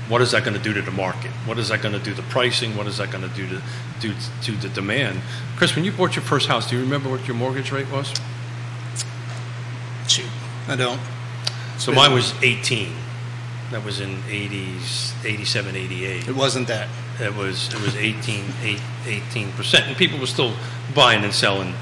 what 0.10 0.22
is 0.22 0.32
that 0.32 0.44
going 0.44 0.56
to 0.56 0.62
do 0.62 0.74
to 0.74 0.82
the 0.82 0.92
market? 0.92 1.32
What 1.46 1.58
is 1.58 1.70
that 1.70 1.82
going 1.82 1.94
to 1.94 2.00
do 2.00 2.14
to 2.14 2.22
the 2.22 2.28
pricing? 2.28 2.76
What 2.78 2.86
is 2.86 2.98
that 2.98 3.10
going 3.10 3.28
to 3.28 3.36
do 3.36 3.48
to 3.48 3.62
do 4.00 4.14
to 4.44 4.52
the 4.52 4.70
demand? 4.70 5.22
Chris, 5.56 5.76
when 5.76 5.86
you 5.86 5.92
bought 5.94 6.16
your 6.16 6.24
first 6.24 6.48
house, 6.48 6.70
do 6.70 6.76
you 6.76 6.84
remember 6.84 7.10
what 7.10 7.26
your 7.26 7.36
mortgage 7.36 7.72
rate 7.72 7.90
was? 7.90 8.14
Shoot, 10.08 10.30
I 10.68 10.76
don't. 10.76 11.00
So 11.80 11.94
mine 11.94 12.14
was 12.14 12.34
18. 12.44 12.94
That 13.72 13.84
was 13.84 14.02
in 14.02 14.18
80s, 14.24 15.14
87, 15.26 15.76
88. 15.76 16.28
It 16.28 16.36
wasn't 16.36 16.68
that. 16.68 16.90
It 17.20 17.36
was 17.36 17.74
it 17.74 17.80
was 17.82 17.96
18 17.96 18.44
18 19.06 19.52
percent, 19.54 19.88
and 19.88 19.96
people 19.96 20.20
were 20.20 20.28
still 20.28 20.54
buying 20.94 21.24
and 21.24 21.34
selling 21.34 21.74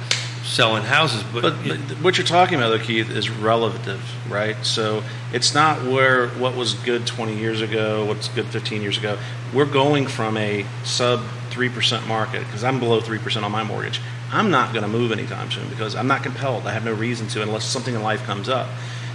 selling 0.44 0.84
houses. 0.84 1.24
But, 1.34 1.42
But, 1.42 1.56
but 1.68 1.80
what 2.02 2.18
you're 2.18 2.28
talking 2.28 2.58
about, 2.58 2.70
though, 2.70 2.84
Keith, 2.84 3.10
is 3.10 3.30
relative, 3.30 4.02
right? 4.30 4.56
So 4.66 5.04
it's 5.34 5.54
not 5.54 5.84
where 5.84 6.30
what 6.30 6.56
was 6.56 6.74
good 6.74 7.06
20 7.08 7.38
years 7.38 7.62
ago, 7.62 8.06
what's 8.06 8.28
good 8.30 8.48
15 8.48 8.82
years 8.82 8.98
ago. 8.98 9.18
We're 9.54 9.66
going 9.66 10.08
from 10.08 10.38
a 10.38 10.66
sub 10.84 11.22
3% 11.50 12.08
market 12.08 12.40
because 12.46 12.64
I'm 12.64 12.80
below 12.80 13.02
3% 13.02 13.44
on 13.44 13.52
my 13.52 13.64
mortgage. 13.64 14.02
I'm 14.32 14.50
not 14.50 14.74
going 14.74 14.84
to 14.84 14.90
move 14.90 15.12
anytime 15.12 15.52
soon 15.52 15.68
because 15.70 15.96
I'm 15.96 16.08
not 16.08 16.24
compelled. 16.24 16.66
I 16.66 16.72
have 16.72 16.86
no 16.86 16.94
reason 16.94 17.28
to 17.30 17.42
unless 17.42 17.66
something 17.66 17.94
in 17.94 18.02
life 18.02 18.24
comes 18.24 18.48
up. 18.48 18.70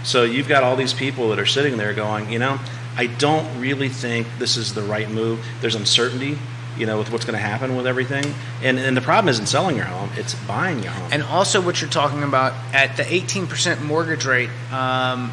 So 0.04 0.24
you've 0.24 0.48
got 0.48 0.62
all 0.62 0.76
these 0.76 0.94
people 0.94 1.30
that 1.30 1.38
are 1.38 1.46
sitting 1.46 1.78
there 1.78 1.94
going, 1.94 2.30
you 2.30 2.38
know, 2.38 2.60
I 2.96 3.06
don't 3.06 3.60
really 3.60 3.88
think 3.88 4.26
this 4.38 4.56
is 4.56 4.74
the 4.74 4.82
right 4.82 5.10
move. 5.10 5.44
There's 5.60 5.74
uncertainty 5.74 6.38
you 6.78 6.86
know, 6.86 6.98
with 6.98 7.10
what's 7.10 7.24
going 7.24 7.38
to 7.38 7.44
happen 7.44 7.76
with 7.76 7.86
everything. 7.86 8.34
And, 8.62 8.78
and 8.78 8.96
the 8.96 9.00
problem 9.00 9.28
isn't 9.28 9.46
selling 9.46 9.76
your 9.76 9.86
home; 9.86 10.10
it's 10.16 10.34
buying 10.34 10.82
your 10.82 10.92
home. 10.92 11.08
And 11.12 11.22
also, 11.22 11.60
what 11.60 11.80
you're 11.80 11.90
talking 11.90 12.22
about 12.22 12.52
at 12.74 12.96
the 12.96 13.02
18% 13.02 13.82
mortgage 13.82 14.24
rate, 14.24 14.50
um, 14.72 15.32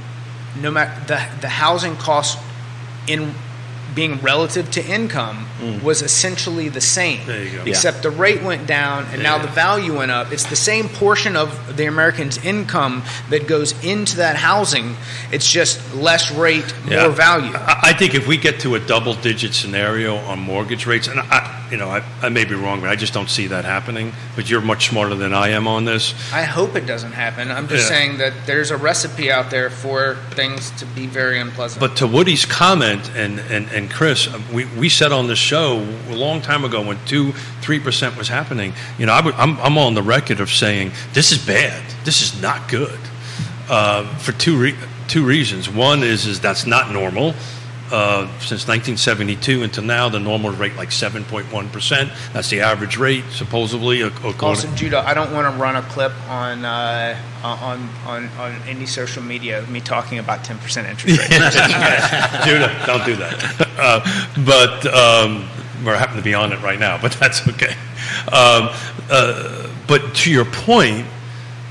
no 0.60 0.72
matter 0.72 1.00
the 1.06 1.42
the 1.42 1.50
housing 1.50 1.96
cost 1.96 2.40
in 3.08 3.34
being 3.96 4.20
relative 4.22 4.70
to 4.72 4.86
income 4.86 5.48
was 5.84 6.02
essentially 6.02 6.68
the 6.70 6.82
same, 6.82 7.20
Mm. 7.20 7.26
There 7.26 7.44
you 7.44 7.58
go. 7.58 7.64
except 7.66 8.02
the 8.04 8.10
rate 8.10 8.42
went 8.42 8.66
down 8.68 9.06
and 9.14 9.22
now 9.24 9.38
the 9.38 9.48
value 9.48 9.98
went 9.98 10.12
up. 10.12 10.32
It's 10.32 10.46
the 10.46 10.56
same 10.56 10.90
portion 10.90 11.36
of 11.36 11.78
the 11.78 11.86
American's 11.86 12.44
income 12.44 13.04
that 13.30 13.48
goes 13.48 13.72
into 13.84 14.18
that 14.18 14.36
housing. 14.36 14.96
It's 15.32 15.50
just 15.50 15.80
less 15.96 16.32
rate, 16.32 16.66
Yeah. 16.88 17.04
more 17.04 17.12
value. 17.12 17.54
I, 17.56 17.80
I 17.90 17.94
think 17.94 18.14
if 18.16 18.28
we 18.28 18.38
get 18.38 18.60
to 18.62 18.76
a 18.76 18.80
double 18.80 19.14
digit 19.14 19.54
scenario 19.54 20.18
on 20.18 20.40
mortgage 20.40 20.86
rates, 20.86 21.08
and 21.08 21.20
I, 21.20 21.68
you 21.72 21.78
know, 21.78 21.90
I, 21.90 22.04
I 22.22 22.30
may 22.30 22.46
be 22.46 22.56
wrong, 22.56 22.82
but 22.82 22.90
I 22.90 22.96
just 22.96 23.14
don't 23.14 23.30
see 23.30 23.48
that 23.48 23.64
happening. 23.66 24.12
But 24.36 24.50
you're 24.50 24.62
much 24.62 24.90
smarter 24.90 25.16
than 25.16 25.34
I 25.34 25.50
am 25.50 25.68
on 25.68 25.86
this. 25.86 26.14
I 26.34 26.44
hope 26.44 26.76
it 26.76 26.86
doesn't 26.86 27.14
happen. 27.14 27.52
I'm 27.52 27.68
just 27.68 27.90
Yeah. 27.90 27.96
saying 27.98 28.18
that 28.18 28.34
there's 28.46 28.72
a 28.72 28.78
recipe 28.78 29.32
out 29.32 29.50
there 29.50 29.70
for 29.70 30.18
things 30.32 30.72
to 30.80 30.86
be 30.88 31.06
very 31.08 31.40
unpleasant. 31.40 31.80
But 31.80 31.96
to 31.98 32.08
Woody's 32.08 32.46
comment 32.46 33.10
and, 33.16 33.40
and, 33.40 33.68
and 33.72 33.83
Chris, 33.88 34.28
uh, 34.28 34.42
we, 34.54 34.66
we 34.78 34.90
said 34.90 35.12
on 35.12 35.28
the 35.28 35.36
show 35.36 35.86
a 36.10 36.16
long 36.16 36.42
time 36.42 36.64
ago 36.64 36.82
when 36.86 36.98
two, 37.06 37.32
three 37.62 37.80
percent 37.80 38.18
was 38.18 38.28
happening. 38.28 38.74
You 38.98 39.06
know, 39.06 39.14
I 39.14 39.24
would, 39.24 39.36
I'm, 39.36 39.60
I'm 39.60 39.78
on 39.78 39.94
the 39.94 40.04
record 40.04 40.40
of 40.40 40.50
saying 40.50 40.92
this 41.14 41.32
is 41.32 41.46
bad. 41.46 41.84
This 42.04 42.22
is 42.22 42.42
not 42.42 42.70
good 42.70 43.00
uh, 43.70 44.06
for 44.18 44.32
two 44.34 44.58
re- 44.58 44.78
two 45.08 45.26
reasons. 45.26 45.70
One 45.70 46.04
is 46.04 46.26
is 46.26 46.40
that's 46.40 46.66
not 46.66 46.92
normal. 46.92 47.34
Uh, 47.94 48.26
since 48.40 48.68
1972 48.68 49.62
until 49.62 49.84
now, 49.84 50.10
the 50.10 50.20
normal 50.20 50.50
rate 50.50 50.76
like 50.78 50.90
7.1 50.90 51.72
percent. 51.72 52.10
That's 52.34 52.50
the 52.50 52.62
average 52.62 52.98
rate, 52.98 53.24
supposedly. 53.30 54.02
ac- 54.02 54.08
according- 54.18 54.42
Also, 54.44 54.68
Judah, 54.76 55.08
I 55.08 55.14
don't 55.14 55.32
want 55.32 55.46
to 55.54 55.62
run 55.62 55.76
a 55.76 55.84
clip 55.84 56.12
on 56.28 56.66
uh, 56.66 57.16
on 57.44 57.88
on 58.08 58.30
on 58.40 58.52
any 58.68 58.88
social 58.88 59.22
media 59.22 59.60
of 59.60 59.70
me 59.70 59.80
talking 59.80 60.18
about 60.18 60.44
ten 60.44 60.58
percent 60.58 60.88
interest 60.88 61.20
rate. 61.20 61.30
Judah, 62.46 62.84
don't 62.88 63.06
do 63.06 63.16
that. 63.18 63.36
Uh, 63.78 64.00
but 64.44 64.86
um, 64.88 65.48
we're 65.86 65.96
happen 65.96 66.18
to 66.18 66.24
be 66.24 66.34
on 66.34 66.52
it 66.52 66.60
right 66.64 66.80
now, 66.80 67.00
but 67.00 67.12
that's 67.14 67.48
okay. 67.48 67.76
Um, 68.32 68.70
uh, 69.12 69.70
but 69.88 70.16
to 70.16 70.32
your 70.32 70.46
point, 70.46 71.06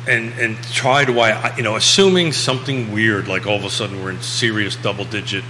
and 0.07 0.33
and 0.39 0.57
try 0.73 1.05
to 1.05 1.13
why 1.13 1.33
I- 1.33 1.57
you 1.57 1.65
know, 1.65 1.75
assuming 1.75 2.31
something 2.33 2.93
weird 2.93 3.27
like 3.27 3.45
all 3.49 3.57
of 3.57 3.65
a 3.65 3.71
sudden 3.71 4.01
we're 4.05 4.11
in 4.13 4.21
serious 4.23 4.77
double 4.77 5.05
digit 5.05 5.43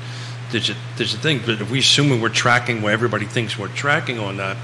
digit 0.52 0.76
a 1.00 1.04
thing, 1.04 1.40
but 1.44 1.60
if 1.60 1.70
we 1.70 1.80
assume 1.80 2.20
we're 2.20 2.28
tracking 2.28 2.82
where 2.82 2.92
everybody 2.92 3.26
thinks 3.26 3.58
we're 3.58 3.68
tracking 3.68 4.18
on 4.18 4.36
that, 4.36 4.56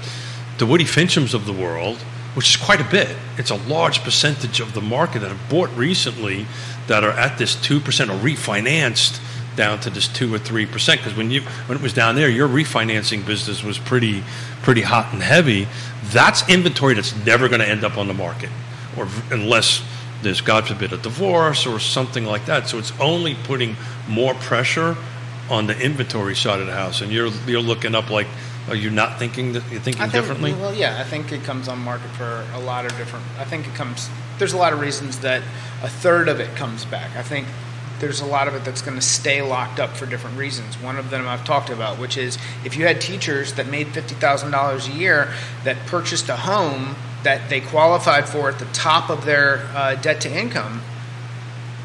the 0.57 0.65
Woody 0.65 0.85
Finchams 0.85 1.33
of 1.33 1.45
the 1.45 1.53
world, 1.53 1.97
which 2.35 2.49
is 2.49 2.55
quite 2.55 2.79
a 2.79 2.89
bit, 2.89 3.09
it's 3.37 3.49
a 3.49 3.55
large 3.55 4.03
percentage 4.03 4.59
of 4.59 4.73
the 4.73 4.81
market 4.81 5.19
that 5.19 5.29
have 5.29 5.49
bought 5.49 5.69
recently 5.75 6.45
that 6.87 7.03
are 7.03 7.11
at 7.11 7.37
this 7.37 7.55
two 7.55 7.79
percent 7.79 8.09
or 8.09 8.17
refinanced 8.17 9.19
down 9.55 9.79
to 9.81 9.89
this 9.89 10.07
two 10.07 10.33
or 10.33 10.39
three 10.39 10.65
percent. 10.65 11.01
Because 11.01 11.17
when 11.17 11.31
you 11.31 11.41
when 11.67 11.77
it 11.77 11.81
was 11.81 11.93
down 11.93 12.15
there, 12.15 12.29
your 12.29 12.47
refinancing 12.47 13.25
business 13.25 13.63
was 13.63 13.77
pretty 13.77 14.23
pretty 14.61 14.81
hot 14.81 15.11
and 15.13 15.21
heavy. 15.21 15.67
That's 16.05 16.47
inventory 16.47 16.93
that's 16.93 17.15
never 17.25 17.47
going 17.49 17.61
to 17.61 17.67
end 17.67 17.83
up 17.83 17.97
on 17.97 18.07
the 18.07 18.13
market, 18.13 18.49
or 18.97 19.07
unless 19.31 19.83
there's 20.21 20.41
God 20.41 20.67
forbid 20.67 20.93
a 20.93 20.97
divorce 20.97 21.65
or 21.65 21.79
something 21.79 22.25
like 22.25 22.45
that. 22.45 22.67
So 22.67 22.77
it's 22.77 22.91
only 22.99 23.35
putting 23.35 23.75
more 24.07 24.33
pressure 24.35 24.97
on 25.49 25.67
the 25.67 25.79
inventory 25.79 26.35
side 26.35 26.59
of 26.59 26.67
the 26.67 26.73
house. 26.73 27.01
And 27.01 27.11
you're 27.11 27.31
you're 27.47 27.61
looking 27.61 27.95
up 27.95 28.09
like, 28.09 28.27
are 28.67 28.75
you 28.75 28.89
not 28.89 29.19
thinking 29.19 29.53
that 29.53 29.63
you're 29.71 29.81
thinking 29.81 30.01
I 30.01 30.07
think, 30.07 30.13
differently? 30.13 30.53
Well, 30.53 30.73
yeah, 30.73 30.99
I 30.99 31.03
think 31.03 31.31
it 31.31 31.43
comes 31.43 31.67
on 31.67 31.79
market 31.79 32.09
for 32.11 32.45
a 32.53 32.59
lot 32.59 32.85
of 32.85 32.95
different. 32.97 33.25
I 33.37 33.45
think 33.45 33.67
it 33.67 33.75
comes. 33.75 34.09
There's 34.37 34.53
a 34.53 34.57
lot 34.57 34.73
of 34.73 34.79
reasons 34.79 35.19
that 35.19 35.41
a 35.83 35.89
third 35.89 36.29
of 36.29 36.39
it 36.39 36.55
comes 36.55 36.85
back. 36.85 37.15
I 37.15 37.23
think 37.23 37.47
there's 37.99 38.21
a 38.21 38.25
lot 38.25 38.47
of 38.47 38.55
it 38.55 38.63
that's 38.63 38.81
going 38.81 38.95
to 38.95 39.05
stay 39.05 39.41
locked 39.41 39.79
up 39.79 39.89
for 39.97 40.05
different 40.05 40.37
reasons. 40.37 40.75
One 40.81 40.97
of 40.97 41.09
them 41.09 41.27
I've 41.27 41.43
talked 41.43 41.69
about, 41.69 41.99
which 41.99 42.17
is 42.17 42.37
if 42.63 42.77
you 42.77 42.85
had 42.85 43.01
teachers 43.01 43.53
that 43.53 43.67
made 43.67 43.89
fifty 43.89 44.15
thousand 44.15 44.51
dollars 44.51 44.87
a 44.87 44.91
year 44.91 45.33
that 45.63 45.77
purchased 45.85 46.29
a 46.29 46.37
home 46.37 46.95
that 47.23 47.49
they 47.49 47.59
qualified 47.59 48.29
for 48.29 48.49
at 48.49 48.59
the 48.59 48.65
top 48.65 49.09
of 49.09 49.25
their 49.25 49.67
uh, 49.75 49.95
debt 49.95 50.21
to 50.21 50.31
income, 50.31 50.81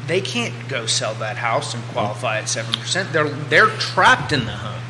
they 0.07 0.21
can't 0.21 0.53
go 0.69 0.85
sell 0.85 1.13
that 1.15 1.37
house 1.37 1.73
and 1.73 1.83
qualify 1.85 2.37
at 2.39 2.49
seven 2.49 2.73
percent. 2.73 3.11
They're 3.11 3.29
they're 3.29 3.67
trapped 3.67 4.31
in 4.31 4.45
the 4.45 4.51
home. 4.51 4.81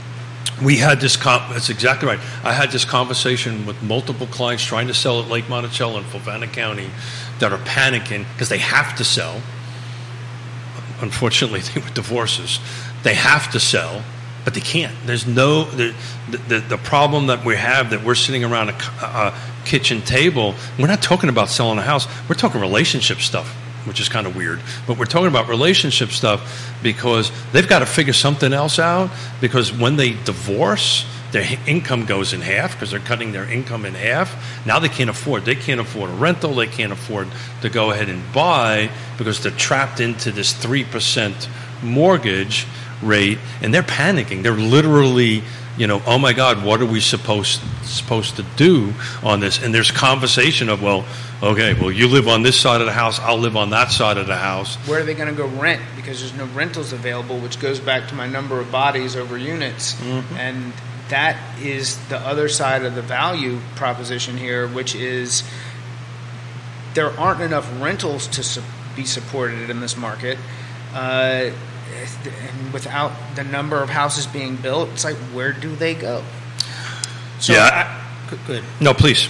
We 0.63 0.77
had 0.77 1.01
this. 1.01 1.17
That's 1.17 1.69
exactly 1.69 2.07
right. 2.07 2.19
I 2.43 2.53
had 2.53 2.71
this 2.71 2.85
conversation 2.85 3.65
with 3.65 3.81
multiple 3.83 4.27
clients 4.27 4.63
trying 4.63 4.87
to 4.87 4.93
sell 4.93 5.21
at 5.21 5.29
Lake 5.29 5.49
Monticello 5.49 5.97
in 5.97 6.05
Fluvanna 6.05 6.51
County 6.51 6.89
that 7.39 7.51
are 7.51 7.57
panicking 7.59 8.25
because 8.33 8.49
they 8.49 8.59
have 8.59 8.95
to 8.97 9.03
sell. 9.03 9.41
Unfortunately, 11.01 11.59
they 11.73 11.81
were 11.81 11.93
divorces. 11.93 12.59
They 13.03 13.15
have 13.15 13.51
to 13.51 13.59
sell, 13.59 14.03
but 14.43 14.53
they 14.53 14.61
can't. 14.61 14.95
There's 15.05 15.27
no 15.27 15.65
the 15.65 15.93
the, 16.29 16.59
the 16.59 16.77
problem 16.77 17.27
that 17.27 17.45
we 17.45 17.55
have 17.55 17.89
that 17.91 18.03
we're 18.03 18.15
sitting 18.15 18.43
around 18.43 18.69
a, 18.69 18.73
a 19.01 19.39
kitchen 19.65 20.01
table. 20.01 20.55
We're 20.79 20.87
not 20.87 21.01
talking 21.01 21.29
about 21.29 21.49
selling 21.49 21.79
a 21.79 21.83
house. 21.83 22.07
We're 22.29 22.35
talking 22.35 22.61
relationship 22.61 23.19
stuff 23.19 23.55
which 23.85 23.99
is 23.99 24.09
kind 24.09 24.27
of 24.27 24.35
weird. 24.35 24.59
But 24.87 24.97
we're 24.97 25.05
talking 25.05 25.27
about 25.27 25.47
relationship 25.47 26.09
stuff 26.09 26.73
because 26.83 27.31
they've 27.51 27.67
got 27.67 27.79
to 27.79 27.85
figure 27.85 28.13
something 28.13 28.53
else 28.53 28.79
out. 28.79 29.09
Because 29.41 29.71
when 29.71 29.95
they 29.95 30.11
divorce, 30.23 31.05
their 31.31 31.45
income 31.67 32.05
goes 32.05 32.33
in 32.33 32.41
half 32.41 32.73
because 32.73 32.91
they're 32.91 32.99
cutting 32.99 33.31
their 33.31 33.49
income 33.49 33.85
in 33.85 33.93
half. 33.93 34.65
Now 34.65 34.79
they 34.79 34.89
can't 34.89 35.09
afford. 35.09 35.45
They 35.45 35.55
can't 35.55 35.81
afford 35.81 36.09
a 36.09 36.13
rental. 36.13 36.53
They 36.53 36.67
can't 36.67 36.93
afford 36.93 37.27
to 37.61 37.69
go 37.69 37.91
ahead 37.91 38.09
and 38.09 38.21
buy 38.33 38.89
because 39.17 39.41
they're 39.41 39.51
trapped 39.51 39.99
into 39.99 40.31
this 40.31 40.53
three 40.53 40.83
percent 40.83 41.49
mortgage 41.83 42.65
rate, 43.01 43.37
and 43.61 43.73
they're 43.73 43.83
panicking. 43.83 44.43
They're 44.43 44.53
literally 44.53 45.43
you 45.77 45.87
know, 45.87 46.01
oh 46.05 46.17
my 46.17 46.33
God, 46.33 46.63
what 46.63 46.81
are 46.81 46.85
we 46.85 46.99
supposed 46.99 47.61
supposed 47.83 48.37
to 48.37 48.43
do 48.55 48.93
on 49.23 49.39
this? 49.39 49.61
And 49.61 49.73
there's 49.73 49.91
conversation 49.91 50.69
of, 50.69 50.81
well, 50.81 51.05
okay, 51.43 51.73
well, 51.73 51.91
you 51.91 52.07
live 52.07 52.27
on 52.27 52.43
this 52.43 52.59
side 52.59 52.81
of 52.81 52.87
the 52.87 52.93
house, 52.93 53.19
I'll 53.19 53.37
live 53.37 53.57
on 53.57 53.71
that 53.71 53.91
side 53.91 54.17
of 54.17 54.27
the 54.27 54.37
house. 54.37 54.75
Where 54.87 55.01
are 55.01 55.03
they 55.03 55.13
going 55.13 55.29
to 55.29 55.35
go 55.35 55.47
rent? 55.47 55.81
Because 55.95 56.19
there's 56.19 56.33
no 56.33 56.45
rentals 56.55 56.93
available, 56.93 57.39
which 57.39 57.59
goes 57.59 57.79
back 57.79 58.07
to 58.09 58.15
my 58.15 58.27
number 58.27 58.59
of 58.59 58.71
bodies 58.71 59.15
over 59.15 59.37
units, 59.37 59.93
mm-hmm. 59.95 60.35
and 60.35 60.73
that 61.09 61.37
is 61.61 61.97
the 62.07 62.17
other 62.17 62.49
side 62.49 62.83
of 62.83 62.95
the 62.95 63.01
value 63.01 63.59
proposition 63.75 64.37
here, 64.37 64.67
which 64.67 64.95
is 64.95 65.43
there 66.93 67.11
aren't 67.19 67.41
enough 67.41 67.69
rentals 67.81 68.27
to 68.27 68.43
su- 68.43 68.63
be 68.95 69.03
supported 69.05 69.69
in 69.69 69.81
this 69.81 69.97
market. 69.97 70.37
Uh, 70.93 71.51
and 72.25 72.73
without 72.73 73.11
the 73.35 73.43
number 73.43 73.81
of 73.81 73.89
houses 73.89 74.27
being 74.27 74.55
built, 74.55 74.89
it's 74.89 75.03
like 75.03 75.15
where 75.33 75.53
do 75.53 75.75
they 75.75 75.93
go? 75.93 76.23
So 77.39 77.53
yeah. 77.53 78.01
I, 78.29 78.37
good. 78.47 78.63
No, 78.79 78.93
please. 78.93 79.29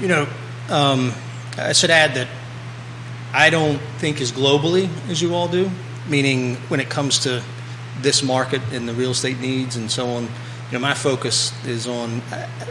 You 0.00 0.08
know, 0.08 0.28
um, 0.70 1.12
I 1.56 1.72
should 1.72 1.90
add 1.90 2.14
that 2.14 2.28
I 3.32 3.50
don't 3.50 3.78
think 3.98 4.20
as 4.20 4.32
globally 4.32 4.88
as 5.08 5.22
you 5.22 5.34
all 5.34 5.48
do. 5.48 5.70
Meaning, 6.08 6.56
when 6.68 6.80
it 6.80 6.90
comes 6.90 7.20
to 7.20 7.42
this 8.00 8.22
market 8.22 8.60
and 8.72 8.86
the 8.86 8.92
real 8.92 9.12
estate 9.12 9.40
needs 9.40 9.76
and 9.76 9.90
so 9.90 10.06
on, 10.08 10.24
you 10.24 10.30
know, 10.72 10.78
my 10.80 10.94
focus 10.94 11.52
is 11.66 11.86
on. 11.86 12.20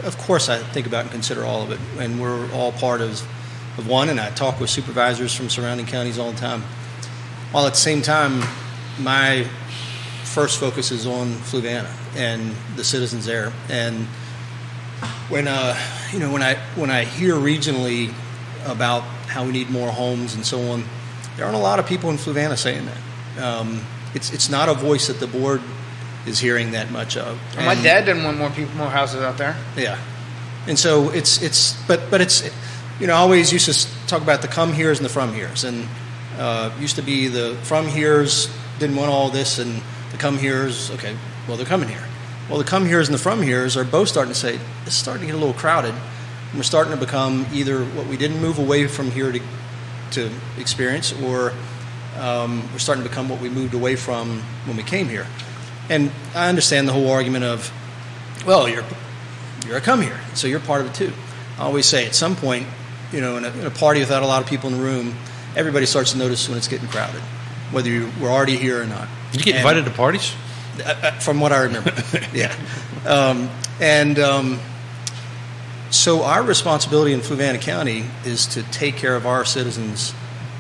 Of 0.04 0.18
course, 0.20 0.50
I 0.50 0.60
think 0.60 0.86
about 0.86 1.04
and 1.04 1.12
consider 1.12 1.44
all 1.44 1.64
of 1.64 1.72
it, 1.72 1.80
and 1.98 2.22
we're 2.22 2.52
all 2.52 2.72
part 2.72 3.02
of 3.02 3.26
of 3.78 3.88
one. 3.88 4.10
And 4.10 4.20
I 4.20 4.30
talk 4.32 4.60
with 4.60 4.70
supervisors 4.70 5.34
from 5.34 5.50
surrounding 5.50 5.86
counties 5.86 6.20
all 6.20 6.32
the 6.32 6.38
time. 6.38 6.62
While 7.52 7.66
at 7.66 7.74
the 7.74 7.80
same 7.80 8.02
time, 8.02 8.44
my 9.00 9.48
first 10.24 10.60
focus 10.60 10.92
is 10.92 11.06
on 11.06 11.32
Fluvanna 11.34 11.92
and 12.16 12.56
the 12.76 12.84
citizens 12.84 13.26
there. 13.26 13.54
And 13.70 14.06
when 15.30 15.48
uh, 15.48 15.78
you 16.12 16.20
know 16.20 16.32
when 16.32 16.42
I 16.44 16.56
when 16.76 16.90
I 16.90 17.04
hear 17.04 17.36
regionally 17.36 18.14
about 18.66 19.04
how 19.28 19.46
we 19.46 19.52
need 19.52 19.70
more 19.70 19.92
homes 19.92 20.36
and 20.36 20.46
so 20.46 20.60
on, 20.72 20.84
there 21.36 21.46
aren't 21.46 21.58
a 21.58 21.62
lot 21.62 21.80
of 21.80 21.88
people 21.88 22.10
in 22.10 22.18
Fluvanna 22.18 22.58
saying 22.58 22.86
that. 22.86 23.44
Um, 23.44 23.82
it's 24.14 24.32
it's 24.34 24.50
not 24.50 24.70
a 24.70 24.74
voice 24.74 25.08
that 25.08 25.20
the 25.20 25.28
board 25.28 25.62
is 26.26 26.40
hearing 26.40 26.72
that 26.72 26.92
much 26.92 27.18
of. 27.18 27.40
And 27.58 27.66
my 27.66 27.76
dad 27.76 28.06
didn't 28.06 28.24
want 28.24 28.38
more 28.38 28.50
people, 28.50 28.76
more 28.76 28.90
houses 28.90 29.22
out 29.22 29.38
there. 29.38 29.58
Yeah, 29.76 30.00
and 30.68 30.78
so 30.78 31.10
it's 31.10 31.42
it's 31.42 31.74
but 31.88 32.10
but 32.10 32.22
it's 32.22 32.50
you 33.00 33.08
know 33.08 33.14
I 33.14 33.18
always 33.18 33.52
used 33.52 33.70
to 33.70 34.08
talk 34.08 34.22
about 34.22 34.42
the 34.42 34.48
come 34.48 34.74
here's 34.74 35.00
and 35.00 35.06
the 35.06 35.10
from 35.10 35.34
here's 35.34 35.64
and 35.64 35.88
uh, 36.38 36.72
used 36.80 36.96
to 36.96 37.02
be 37.02 37.28
the 37.28 37.56
from 37.64 37.88
here's 37.88 38.50
didn't 38.84 38.98
want 38.98 39.10
all 39.10 39.30
this, 39.30 39.60
and 39.60 39.82
the 40.12 40.18
come 40.18 40.38
here's 40.38 40.92
okay. 40.92 41.16
Well, 41.48 41.58
they're 41.58 41.66
coming 41.66 41.88
here. 41.88 42.04
Well, 42.50 42.58
the 42.58 42.66
come 42.66 42.86
here's 42.86 43.08
and 43.08 43.16
the 43.16 43.22
from 43.22 43.42
here's 43.42 43.78
are 43.78 43.86
both 43.86 44.10
starting 44.10 44.34
to 44.34 44.40
say 44.40 44.60
it's 44.86 44.96
starting 44.96 45.22
to 45.22 45.28
get 45.28 45.36
a 45.36 45.40
little 45.40 45.54
crowded. 45.54 45.94
And 45.94 46.60
we're 46.60 46.64
starting 46.64 46.94
to 46.94 47.00
become 47.00 47.48
either 47.54 47.84
what 47.84 48.08
we 48.08 48.18
didn't 48.18 48.42
move 48.42 48.60
away 48.60 48.88
from 48.88 49.12
here 49.12 49.32
to 49.32 49.40
to 50.12 50.30
experience, 50.58 51.14
or 51.24 51.54
um, 52.20 52.70
we're 52.72 52.80
starting 52.80 53.04
to 53.04 53.10
become 53.10 53.30
what 53.30 53.42
we 53.42 53.50
moved 53.50 53.74
away 53.74 53.96
from 53.96 54.42
when 54.66 54.76
we 54.76 54.84
came 54.84 55.08
here. 55.08 55.26
And 55.90 56.12
I 56.36 56.50
understand 56.50 56.88
the 56.88 56.94
whole 56.94 57.10
argument 57.10 57.46
of, 57.46 57.72
well, 58.46 58.68
you're 58.68 58.84
you're 59.66 59.78
a 59.78 59.82
come 59.82 60.02
here, 60.02 60.20
so 60.34 60.48
you're 60.48 60.60
part 60.60 60.82
of 60.82 60.88
it 60.88 60.94
too. 60.94 61.14
I 61.58 61.64
always 61.64 61.86
say 61.86 62.06
at 62.06 62.16
some 62.16 62.36
point, 62.36 62.68
you 63.14 63.22
know, 63.22 63.38
in 63.38 63.46
a, 63.46 63.50
in 63.50 63.66
a 63.66 63.72
party 63.72 64.02
without 64.02 64.24
a 64.24 64.28
lot 64.28 64.42
of 64.42 64.50
people 64.50 64.70
in 64.70 64.78
the 64.78 64.84
room, 64.84 65.16
everybody 65.56 65.86
starts 65.86 66.12
to 66.12 66.18
notice 66.18 66.50
when 66.50 66.58
it's 66.58 66.68
getting 66.68 66.90
crowded 66.90 67.22
whether 67.74 67.90
you 67.90 68.10
were 68.22 68.30
already 68.30 68.58
here 68.58 68.82
or 68.82 68.86
not. 68.86 69.08
Did 69.32 69.42
you 69.42 69.46
get 69.46 69.56
and, 69.56 69.68
invited 69.68 69.86
to 69.86 69.92
parties? 69.92 70.34
Uh, 70.80 70.96
uh, 71.04 71.12
from 71.20 71.40
what 71.40 71.52
I 71.52 71.64
remember, 71.64 71.94
yeah. 72.34 72.56
Um, 73.06 73.50
and 73.80 74.18
um, 74.20 74.60
so 75.92 76.24
our 76.24 76.42
responsibility 76.42 77.14
in 77.14 77.20
Fluvanna 77.20 77.62
County 77.62 78.06
is 78.26 78.48
to 78.48 78.64
take 78.64 78.96
care 78.96 79.16
of 79.16 79.28
our 79.28 79.46
citizens 79.46 80.14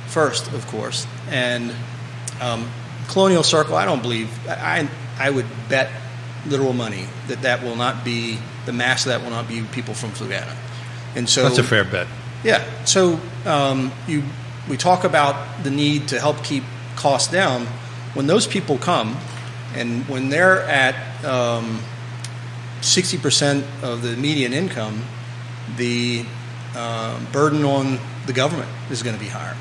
first, 0.08 0.52
of 0.54 0.68
course. 0.68 1.08
And 1.30 1.74
um, 2.40 2.70
Colonial 3.08 3.44
Circle, 3.44 3.76
I 3.76 3.86
don't 3.86 4.02
believe, 4.02 4.30
I, 4.48 4.88
I 5.18 5.30
would 5.30 5.48
bet 5.70 5.90
literal 6.46 6.74
money 6.74 7.08
that 7.28 7.42
that 7.42 7.64
will 7.64 7.76
not 7.76 8.04
be, 8.06 8.38
the 8.66 8.74
mass 8.74 9.06
of 9.06 9.10
that 9.10 9.24
will 9.24 9.32
not 9.32 9.48
be 9.48 9.64
people 9.72 9.94
from 9.94 10.12
Fluvanna. 10.12 10.56
And 11.16 11.30
so 11.30 11.44
that's 11.44 11.58
a 11.58 11.64
fair 11.64 11.84
bet. 11.84 12.08
Yeah. 12.44 12.64
So 12.86 13.20
um, 13.46 13.92
you, 14.08 14.24
we 14.70 14.78
talk 14.78 15.04
about 15.04 15.64
the 15.64 15.72
need 15.72 16.10
to 16.10 16.20
help 16.20 16.44
keep 16.44 16.64
costs 16.96 17.32
down, 17.32 17.66
when 18.14 18.28
those 18.28 18.48
people 18.48 18.78
come 18.78 19.18
and 19.76 20.08
when 20.08 20.30
they're 20.30 20.62
at 20.62 20.96
um, 21.26 21.80
60% 22.82 23.64
of 23.82 24.02
the 24.02 24.16
median 24.16 24.54
income, 24.54 25.04
the 25.78 26.26
uh, 26.76 27.20
burden 27.32 27.64
on 27.64 28.00
the 28.26 28.34
government 28.34 28.70
is 28.92 29.04
going 29.04 29.16
to 29.16 29.22
be 29.22 29.30
higher. 29.30 29.56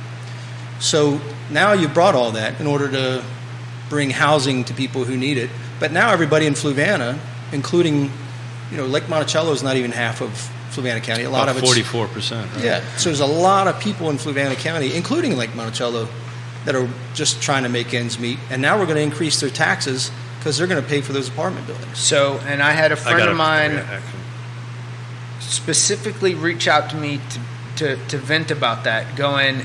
So 0.81 1.21
now 1.51 1.73
you've 1.73 1.95
brought 1.95 2.15
all 2.15 2.33
that 2.33 2.61
in 2.61 2.67
order 2.67 2.91
to 2.91 3.25
bring 3.89 4.11
housing 4.11 4.65
to 4.65 4.75
people 4.75 5.05
who 5.05 5.17
need 5.17 5.39
it. 5.39 5.51
But 5.79 5.93
now 5.93 6.11
everybody 6.11 6.47
in 6.47 6.55
Fluvanna, 6.55 7.19
including, 7.53 8.11
you 8.71 8.77
know, 8.77 8.87
Lake 8.87 9.09
Monticello 9.09 9.53
is 9.53 9.63
not 9.63 9.77
even 9.77 9.93
half 9.93 10.21
of 10.21 10.31
Fluvanna 10.71 11.03
County. 11.03 11.25
A 11.25 11.31
lot 11.31 11.49
About 11.49 11.63
of 11.63 11.63
it's 11.63 11.89
44%. 11.89 12.55
Right? 12.55 12.65
Yeah. 12.65 12.97
So 12.97 13.11
there's 13.11 13.21
a 13.21 13.27
lot 13.27 13.69
of 13.69 13.79
people 13.81 14.11
in 14.11 14.17
Fluvanna 14.17 14.57
County, 14.57 14.95
including 14.95 15.37
Lake 15.37 15.55
Monticello, 15.55 16.09
that 16.65 16.75
are 16.75 16.89
just 17.15 17.43
trying 17.43 17.65
to 17.65 17.69
make 17.69 17.93
ends 17.93 18.19
meet, 18.19 18.39
and 18.51 18.63
now 18.63 18.79
we're 18.79 18.87
going 18.87 18.97
to 18.97 19.03
increase 19.03 19.41
their 19.41 19.51
taxes 19.51 20.11
because 20.39 20.59
they're 20.59 20.67
going 20.67 20.83
to 20.83 20.89
pay 20.89 21.01
for 21.01 21.13
those 21.13 21.29
apartment 21.29 21.67
buildings. 21.67 21.99
So, 21.99 22.41
and 22.47 22.63
I 22.63 22.73
had 22.73 22.91
a 22.91 22.97
friend 22.97 23.29
of 23.29 23.37
mine 23.37 23.85
specifically 25.41 26.35
reach 26.35 26.67
out 26.67 26.91
to 26.91 26.97
me 26.97 27.21
to, 27.77 27.97
to, 27.97 28.07
to 28.09 28.19
vent 28.19 28.51
about 28.51 28.85
that, 28.85 29.17
going, 29.17 29.63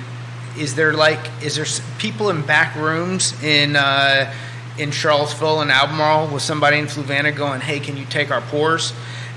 is 0.57 0.75
there 0.75 0.93
like, 0.93 1.19
is 1.41 1.55
there 1.55 1.65
people 1.97 2.29
in 2.29 2.41
back 2.43 2.75
rooms 2.75 3.33
in, 3.43 3.75
uh, 3.75 4.31
in 4.77 4.91
Charlottesville 4.91 5.61
and 5.61 5.71
Albemarle 5.71 6.27
with 6.27 6.43
somebody 6.43 6.77
in 6.77 6.85
Fluvanna 6.85 7.35
going, 7.35 7.61
hey, 7.61 7.79
can 7.79 7.97
you 7.97 8.05
take 8.05 8.31
our 8.31 8.41
pours? 8.41 8.93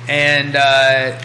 And, 0.09 0.57
uh, 0.57 1.19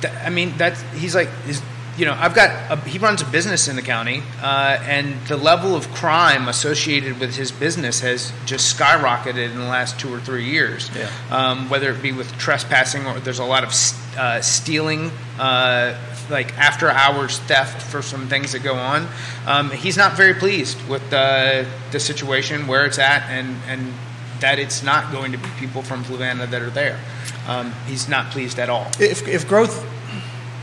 th- 0.00 0.14
I 0.24 0.30
mean, 0.30 0.54
that's, 0.56 0.80
he's 0.94 1.14
like, 1.14 1.28
is, 1.48 1.60
you 2.00 2.06
know, 2.06 2.14
I've 2.18 2.34
got 2.34 2.50
a, 2.70 2.80
he 2.88 2.98
runs 2.98 3.20
a 3.20 3.26
business 3.26 3.68
in 3.68 3.76
the 3.76 3.82
county, 3.82 4.22
uh, 4.40 4.78
and 4.86 5.20
the 5.26 5.36
level 5.36 5.76
of 5.76 5.86
crime 5.90 6.48
associated 6.48 7.20
with 7.20 7.36
his 7.36 7.52
business 7.52 8.00
has 8.00 8.32
just 8.46 8.74
skyrocketed 8.74 9.50
in 9.50 9.58
the 9.58 9.66
last 9.66 10.00
two 10.00 10.12
or 10.12 10.18
three 10.18 10.46
years. 10.46 10.90
Yeah. 10.96 11.10
Um, 11.30 11.68
whether 11.68 11.92
it 11.92 12.00
be 12.00 12.12
with 12.12 12.32
trespassing 12.38 13.04
or 13.06 13.20
there's 13.20 13.38
a 13.38 13.44
lot 13.44 13.64
of 13.64 13.74
uh, 14.18 14.40
stealing, 14.40 15.10
uh, 15.38 15.94
like 16.30 16.56
after 16.56 16.88
hours 16.88 17.38
theft 17.40 17.82
for 17.82 18.00
some 18.00 18.28
things 18.28 18.52
that 18.52 18.62
go 18.62 18.76
on. 18.76 19.06
Um, 19.46 19.70
he's 19.70 19.98
not 19.98 20.16
very 20.16 20.32
pleased 20.32 20.80
with 20.88 21.10
the 21.10 21.66
the 21.90 22.00
situation 22.00 22.66
where 22.66 22.86
it's 22.86 22.98
at, 22.98 23.28
and 23.28 23.56
and 23.68 23.92
that 24.40 24.58
it's 24.58 24.82
not 24.82 25.12
going 25.12 25.32
to 25.32 25.38
be 25.38 25.48
people 25.58 25.82
from 25.82 26.02
Fluvanna 26.04 26.48
that 26.50 26.62
are 26.62 26.70
there. 26.70 26.98
Um, 27.46 27.74
he's 27.86 28.08
not 28.08 28.30
pleased 28.30 28.58
at 28.58 28.70
all. 28.70 28.90
If, 28.98 29.28
if 29.28 29.46
growth 29.46 29.84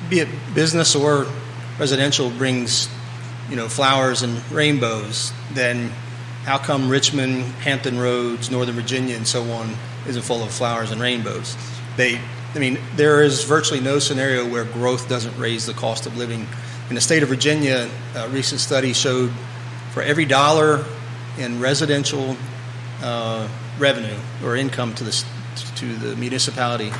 be 0.09 0.19
it 0.19 0.27
business 0.53 0.95
or 0.95 1.27
residential, 1.79 2.29
brings 2.31 2.89
you 3.49 3.55
know 3.55 3.67
flowers 3.67 4.23
and 4.23 4.39
rainbows, 4.51 5.31
then 5.53 5.91
how 6.43 6.57
come 6.57 6.89
Richmond, 6.89 7.43
Hampton 7.61 7.99
Roads, 7.99 8.49
Northern 8.49 8.75
Virginia, 8.75 9.15
and 9.15 9.27
so 9.27 9.43
on 9.51 9.75
isn't 10.07 10.21
full 10.21 10.43
of 10.43 10.51
flowers 10.51 10.91
and 10.91 11.01
rainbows? 11.01 11.57
They, 11.97 12.19
I 12.55 12.59
mean, 12.59 12.79
there 12.95 13.21
is 13.21 13.43
virtually 13.43 13.81
no 13.81 13.99
scenario 13.99 14.49
where 14.49 14.63
growth 14.63 15.09
doesn't 15.09 15.37
raise 15.37 15.65
the 15.65 15.73
cost 15.73 16.05
of 16.05 16.17
living. 16.17 16.47
In 16.89 16.95
the 16.95 17.01
state 17.01 17.21
of 17.21 17.29
Virginia, 17.29 17.89
a 18.15 18.29
recent 18.29 18.61
study 18.61 18.93
showed 18.93 19.31
for 19.91 20.01
every 20.01 20.25
dollar 20.25 20.85
in 21.37 21.59
residential 21.59 22.37
uh, 23.01 23.47
revenue 23.77 24.17
or 24.43 24.55
income 24.55 24.95
to 24.95 25.03
the 25.03 25.25
to 25.75 25.95
the 25.95 26.15
municipality, 26.15 26.91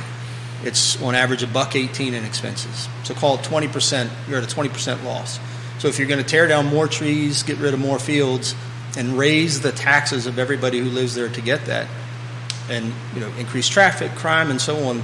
it's 0.64 1.00
on 1.02 1.14
average 1.14 1.42
a 1.42 1.46
buck 1.46 1.76
18 1.76 2.14
in 2.14 2.24
expenses. 2.24 2.88
So 3.04 3.14
call 3.14 3.36
it 3.38 3.44
20 3.44 3.68
percent. 3.68 4.10
You're 4.28 4.38
at 4.38 4.44
a 4.44 4.48
20 4.48 4.68
percent 4.70 5.04
loss. 5.04 5.38
So 5.78 5.86
if 5.88 5.98
you're 5.98 6.08
going 6.08 6.22
to 6.22 6.28
tear 6.28 6.46
down 6.48 6.66
more 6.66 6.88
trees, 6.88 7.42
get 7.44 7.58
rid 7.58 7.72
of 7.74 7.80
more 7.80 7.98
fields, 8.00 8.54
and 8.96 9.16
raise 9.16 9.60
the 9.60 9.70
taxes 9.70 10.26
of 10.26 10.38
everybody 10.38 10.78
who 10.80 10.86
lives 10.86 11.14
there 11.14 11.28
to 11.28 11.40
get 11.40 11.66
that, 11.66 11.86
and 12.68 12.92
you 13.14 13.20
know 13.20 13.32
increase 13.38 13.68
traffic, 13.68 14.10
crime, 14.12 14.50
and 14.50 14.60
so 14.60 14.76
on. 14.88 15.02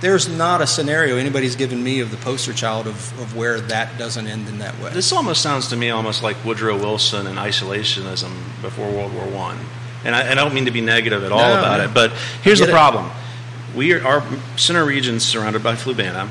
There's 0.00 0.28
not 0.28 0.60
a 0.60 0.66
scenario 0.68 1.16
anybody's 1.16 1.56
given 1.56 1.82
me 1.82 1.98
of 1.98 2.12
the 2.12 2.16
poster 2.18 2.52
child 2.52 2.86
of, 2.86 3.20
of 3.20 3.34
where 3.34 3.60
that 3.60 3.98
doesn't 3.98 4.28
end 4.28 4.46
in 4.48 4.58
that 4.58 4.78
way. 4.80 4.90
This 4.92 5.10
almost 5.12 5.42
sounds 5.42 5.66
to 5.68 5.76
me 5.76 5.90
almost 5.90 6.22
like 6.22 6.36
Woodrow 6.44 6.76
Wilson 6.78 7.26
and 7.26 7.36
isolationism 7.36 8.30
before 8.62 8.88
World 8.90 9.12
War 9.12 9.26
One. 9.26 9.58
And 10.04 10.14
I, 10.14 10.30
I 10.30 10.34
don't 10.34 10.54
mean 10.54 10.66
to 10.66 10.70
be 10.70 10.80
negative 10.80 11.24
at 11.24 11.32
all 11.32 11.38
No, 11.40 11.58
about 11.58 11.78
no. 11.78 11.84
it, 11.86 11.94
but 11.94 12.12
here's 12.42 12.60
the 12.60 12.68
problem. 12.68 13.06
it. 13.06 13.12
We 13.78 13.92
are 13.92 14.04
our 14.04 14.24
center 14.56 14.84
region's 14.84 15.24
surrounded 15.24 15.62
by 15.62 15.76
Fluvanna. 15.76 16.28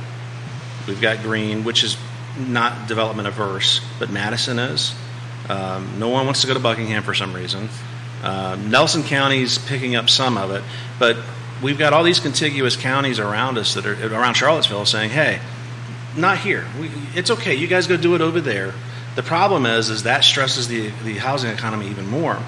We've 0.85 0.99
got 0.99 1.21
Greene, 1.23 1.63
which 1.63 1.81
is 1.81 1.95
not 2.37 2.89
development 2.89 3.25
averse, 3.25 3.79
but 3.99 4.09
Madison 4.09 4.59
is. 4.59 4.93
Um, 5.47 5.97
no 5.97 6.09
one 6.09 6.25
wants 6.25 6.41
to 6.41 6.47
go 6.47 6.53
to 6.55 6.59
Buckingham 6.59 7.03
for 7.03 7.13
some 7.13 7.33
reason. 7.33 7.69
Um, 8.21 8.69
Nelson 8.69 9.01
County's 9.01 9.59
picking 9.59 9.95
up 9.95 10.09
some 10.09 10.37
of 10.37 10.51
it, 10.51 10.61
but 10.99 11.15
we've 11.63 11.77
got 11.77 11.93
all 11.93 12.03
these 12.03 12.19
contiguous 12.19 12.75
counties 12.75 13.17
around 13.17 13.57
us 13.57 13.75
that 13.75 13.85
are 13.85 14.13
around 14.13 14.33
Charlottesville 14.33 14.85
saying, 14.85 15.11
"Hey, 15.11 15.39
not 16.17 16.39
here. 16.39 16.65
We, 16.77 16.91
it's 17.15 17.31
okay. 17.31 17.55
You 17.55 17.67
guys 17.67 17.87
go 17.87 17.95
do 17.95 18.13
it 18.15 18.19
over 18.19 18.41
there." 18.41 18.73
The 19.15 19.23
problem 19.23 19.65
is, 19.65 19.89
is 19.89 20.03
that 20.03 20.25
stresses 20.25 20.67
the 20.67 20.89
the 21.05 21.13
housing 21.13 21.51
economy 21.51 21.87
even 21.87 22.07
more. 22.07 22.39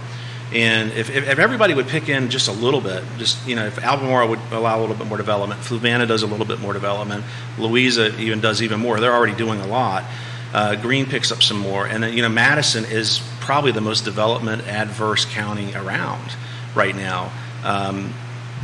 And 0.54 0.92
if, 0.94 1.12
if, 1.12 1.38
everybody 1.38 1.76
would 1.76 1.88
pick 1.88 2.10
in 2.10 2.32
just 2.32 2.48
a 2.48 2.52
little 2.52 2.82
bit, 2.82 3.04
just 3.18 3.48
you 3.48 3.56
know, 3.56 3.68
if 3.68 3.78
Albemarle 3.78 4.30
would 4.30 4.40
allow 4.52 4.80
a 4.80 4.82
little 4.82 4.96
bit 4.96 5.06
more 5.06 5.18
development, 5.18 5.62
Fluvanna 5.62 6.08
does 6.08 6.24
a 6.24 6.28
little 6.28 6.46
bit 6.46 6.60
more 6.60 6.74
development, 6.74 7.24
Louisa 7.60 8.20
even 8.20 8.40
does 8.42 8.64
even 8.64 8.80
more. 8.80 9.00
They're 9.00 9.14
already 9.14 9.36
doing 9.36 9.62
a 9.62 9.68
lot. 9.68 10.06
Uh, 10.52 10.76
Greene 10.76 11.06
picks 11.06 11.32
up 11.32 11.44
some 11.44 11.60
more, 11.60 11.86
and 11.86 12.02
then 12.02 12.14
you 12.14 12.24
know, 12.24 12.30
Madison 12.30 12.84
is 12.86 13.22
probably 13.42 13.72
the 13.72 13.82
most 13.82 14.06
development 14.06 14.68
adverse 14.68 15.26
county 15.26 15.76
around 15.76 16.36
right 16.74 16.96
now. 16.96 17.32
Um, 17.64 18.14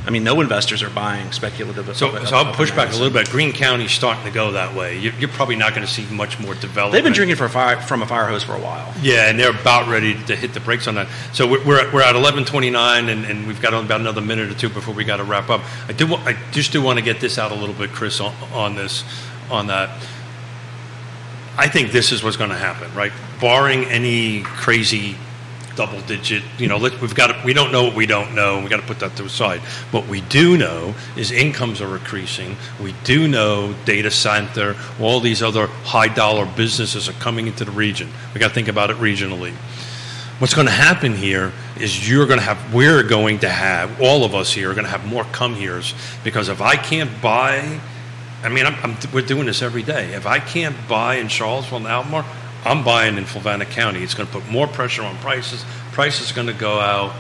I 0.08 0.12
mean, 0.12 0.24
no 0.24 0.40
investors 0.40 0.84
are 0.84 0.90
buying 0.90 1.32
speculative. 1.32 1.86
So, 1.98 2.24
so 2.26 2.36
I'll 2.36 2.54
push 2.54 2.70
back 2.72 2.90
a 2.90 2.92
little 2.94 3.10
bit. 3.10 3.28
Greene 3.30 3.52
County's 3.52 3.92
starting 3.92 4.24
to 4.26 4.32
go 4.32 4.52
that 4.52 4.76
way. 4.76 5.00
You're, 5.00 5.14
you're 5.14 5.30
probably 5.30 5.56
not 5.56 5.74
going 5.74 5.86
to 5.86 5.92
see 5.92 6.06
much 6.14 6.40
more 6.40 6.54
development. 6.54 6.94
They've 6.94 7.04
been 7.04 7.14
drinking 7.14 7.38
for 7.38 7.46
a 7.46 7.50
fire, 7.50 7.82
from 7.82 8.04
a 8.04 8.08
fire 8.08 8.28
hose 8.28 8.44
for 8.44 8.54
a 8.54 8.60
while. 8.60 8.94
Yeah, 9.02 9.30
and 9.30 9.40
they're 9.40 9.50
about 9.50 9.88
ready 9.88 10.14
to 10.26 10.36
hit 10.36 10.54
the 10.54 10.60
brakes 10.60 10.88
on 10.88 10.96
that. 10.96 11.08
So 11.34 11.48
we're, 11.48 11.66
we're, 11.66 11.80
at, 11.88 11.94
we're 11.94 12.04
at 12.04 12.16
11:29, 12.16 13.10
and, 13.10 13.26
and 13.26 13.48
we've 13.48 13.62
got 13.62 13.74
about 13.74 14.00
another 14.00 14.22
minute 14.22 14.52
or 14.52 14.54
two 14.54 14.70
before 14.70 14.94
we 14.94 15.04
got 15.04 15.18
to 15.18 15.24
wrap 15.24 15.50
up. 15.50 15.62
I 15.88 15.94
do 15.94 16.14
I 16.14 16.38
just 16.52 16.72
do 16.72 16.84
want 16.84 17.00
to 17.00 17.06
get 17.06 17.20
this 17.20 17.40
out 17.40 17.52
a 17.52 17.56
little 17.56 17.76
bit, 17.76 17.90
Chris, 17.90 18.22
on, 18.22 18.34
on 18.54 18.76
this, 18.76 19.04
on 19.50 19.68
that. 19.68 19.90
I 21.58 21.68
think 21.68 21.92
this 21.92 22.12
is 22.12 22.24
what's 22.24 22.38
going 22.38 22.52
to 22.52 22.58
happen, 22.58 22.94
right? 22.94 23.14
Barring 23.40 23.86
any 23.86 24.44
crazy 24.44 25.16
double 25.76 26.02
digit, 26.02 26.44
you 26.58 26.68
know, 26.68 26.78
let, 26.78 27.00
we've 27.02 27.16
got 27.16 27.28
to, 27.28 27.42
we 27.46 27.54
don't 27.54 27.72
know 27.72 27.84
what 27.84 27.96
we 27.96 28.06
don't 28.06 28.34
know, 28.34 28.56
and 28.56 28.64
we 28.64 28.70
got 28.70 28.80
to 28.80 28.88
put 28.88 29.00
that 29.00 29.16
to 29.18 29.24
the 29.24 29.30
side. 29.30 29.60
What 29.92 30.08
we 30.08 30.22
do 30.22 30.58
know 30.58 30.96
is 31.16 31.32
incomes 31.32 31.82
are 31.82 31.96
increasing. 31.96 32.56
We 32.82 32.94
do 33.04 33.28
know 33.28 33.76
data 33.86 34.12
center, 34.12 34.76
all 35.00 35.20
these 35.20 35.42
other 35.44 35.68
high 35.68 36.08
dollar 36.08 36.46
businesses 36.46 37.10
are 37.10 37.14
coming 37.14 37.48
into 37.48 37.66
the 37.66 37.72
region. 37.72 38.10
We 38.34 38.40
got 38.40 38.50
to 38.50 38.54
think 38.54 38.68
about 38.68 38.90
it 38.90 38.98
regionally. 38.98 39.54
What's 40.40 40.54
going 40.54 40.68
to 40.68 40.74
happen 40.74 41.16
here 41.16 41.54
is 41.80 42.10
you're 42.10 42.28
going 42.28 42.40
to 42.40 42.46
have, 42.46 42.74
we're 42.74 43.04
going 43.04 43.40
to 43.40 43.50
have, 43.50 44.02
all 44.02 44.26
of 44.26 44.36
us 44.36 44.52
here 44.52 44.70
are 44.70 44.74
going 44.74 44.86
to 44.86 44.92
have 44.92 45.06
more 45.06 45.24
come 45.26 45.56
here's 45.56 45.94
because 46.26 46.50
if 46.50 46.62
I 46.62 46.76
can't 46.76 47.22
buy, 47.22 47.80
I 48.44 48.50
mean, 48.50 48.66
I'm, 48.66 48.76
I'm, 48.84 48.98
we're 49.14 49.26
doing 49.26 49.46
this 49.46 49.62
every 49.62 49.82
day. 49.82 50.14
If 50.14 50.26
I 50.26 50.40
can't 50.40 50.76
buy 50.90 51.16
in 51.16 51.30
Charlottesville 51.30 51.78
and 51.78 51.88
Albemarle, 51.88 52.26
I'm 52.66 52.84
buying 52.84 53.18
in 53.18 53.26
Fluvanna 53.26 53.70
County. 53.70 54.02
It's 54.02 54.16
going 54.16 54.28
to 54.28 54.34
put 54.34 54.50
more 54.50 54.68
pressure 54.68 55.04
on 55.04 55.16
prices. 55.18 55.64
Prices 55.92 56.32
are 56.32 56.36
going 56.36 56.48
to 56.48 56.54
go 56.54 56.80
out. 56.80 57.16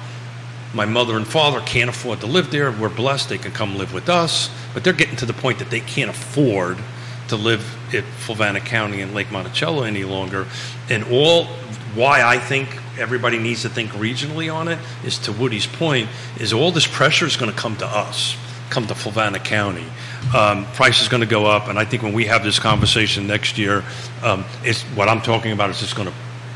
My 0.73 0.85
mother 0.85 1.15
and 1.15 1.25
father 1.25 1.61
can't 1.61 1.89
afford 1.89 2.21
to 2.21 2.25
live 2.25 2.49
there. 2.49 2.71
We're 2.71 2.89
blessed; 2.89 3.29
they 3.29 3.37
can 3.37 3.51
come 3.51 3.77
live 3.77 3.93
with 3.93 4.09
us. 4.09 4.49
But 4.73 4.83
they're 4.83 4.91
getting 4.91 5.15
to 5.17 5.25
the 5.25 5.33
point 5.33 5.59
that 5.59 5.69
they 5.69 5.81
can't 5.81 6.09
afford 6.09 6.79
to 7.27 7.35
live 7.35 7.77
in 7.93 8.03
Fluvanna 8.03 8.59
County 8.65 9.01
and 9.01 9.13
Lake 9.13 9.31
Monticello 9.31 9.83
any 9.83 10.03
longer. 10.03 10.47
And 10.89 11.03
all 11.05 11.45
why 11.93 12.23
I 12.23 12.39
think 12.39 12.77
everybody 12.97 13.37
needs 13.37 13.61
to 13.61 13.69
think 13.69 13.91
regionally 13.91 14.53
on 14.53 14.67
it 14.67 14.79
is 15.03 15.19
to 15.19 15.31
Woody's 15.31 15.67
point: 15.67 16.09
is 16.39 16.53
all 16.53 16.71
this 16.71 16.87
pressure 16.87 17.27
is 17.27 17.37
going 17.37 17.51
to 17.51 17.57
come 17.57 17.77
to 17.77 17.85
us, 17.85 18.35
come 18.71 18.87
to 18.87 18.95
Fluvanna 18.95 19.43
County. 19.43 19.85
Um, 20.33 20.65
price 20.73 21.01
is 21.01 21.07
going 21.07 21.21
to 21.21 21.27
go 21.27 21.45
up, 21.45 21.67
and 21.67 21.77
I 21.77 21.85
think 21.85 22.03
when 22.03 22.13
we 22.13 22.25
have 22.25 22.43
this 22.43 22.59
conversation 22.59 23.27
next 23.27 23.57
year, 23.57 23.83
um, 24.23 24.43
it's 24.63 24.81
what 24.95 25.07
I'm 25.07 25.21
talking 25.21 25.51
about 25.51 25.69
is 25.69 25.79
just 25.79 25.95
going 25.95 26.07
to 26.07 26.13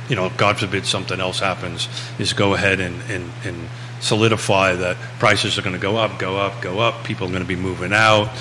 you 0.09 0.15
know, 0.15 0.29
God 0.35 0.57
forbid 0.57 0.85
something 0.85 1.19
else 1.19 1.39
happens, 1.39 1.87
is 2.17 2.33
go 2.33 2.55
ahead 2.55 2.79
and, 2.79 2.99
and, 3.03 3.31
and 3.45 3.69
solidify 4.01 4.73
that 4.73 4.97
prices 5.19 5.57
are 5.57 5.61
going 5.61 5.75
to 5.75 5.81
go 5.81 5.97
up, 5.97 6.17
go 6.17 6.37
up, 6.37 6.61
go 6.61 6.79
up. 6.79 7.03
People 7.03 7.27
are 7.27 7.29
going 7.29 7.43
to 7.43 7.47
be 7.47 7.55
moving 7.55 7.93
out. 7.93 8.35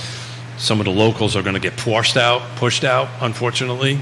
Some 0.56 0.80
of 0.80 0.86
the 0.86 0.92
locals 0.92 1.36
are 1.36 1.42
going 1.42 1.55
to 1.55 1.60
get 1.60 1.76
pushed 1.76 2.16
out, 2.16 2.42
pushed 2.56 2.84
out, 2.84 3.09
unfortunately. 3.20 4.00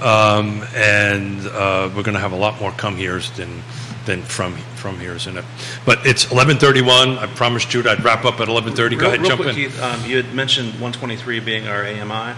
Um, 0.00 0.64
and 0.74 1.46
uh, 1.46 1.90
we're 1.94 2.04
going 2.04 2.14
to 2.14 2.20
have 2.20 2.32
a 2.32 2.36
lot 2.36 2.60
more 2.60 2.70
come 2.70 2.96
here's 2.96 3.30
than 3.32 3.62
than 4.06 4.22
from 4.22 4.56
from 4.76 4.98
here, 4.98 5.12
isn't 5.14 5.36
it. 5.36 5.44
But 5.84 6.06
it's 6.06 6.26
11:31. 6.26 7.18
I 7.18 7.26
promised 7.26 7.70
Jude 7.70 7.86
I'd 7.86 8.02
wrap 8.04 8.24
up 8.24 8.40
at 8.40 8.48
11:30. 8.48 8.96
Go 8.96 9.06
ahead, 9.06 9.20
real 9.20 9.28
jump 9.28 9.42
quick, 9.42 9.56
in. 9.56 9.64
Keith, 9.64 9.82
um, 9.82 10.04
you 10.04 10.16
had 10.16 10.34
mentioned 10.34 10.72
123 10.74 11.40
being 11.40 11.68
our 11.68 11.84
AMI. 11.84 12.34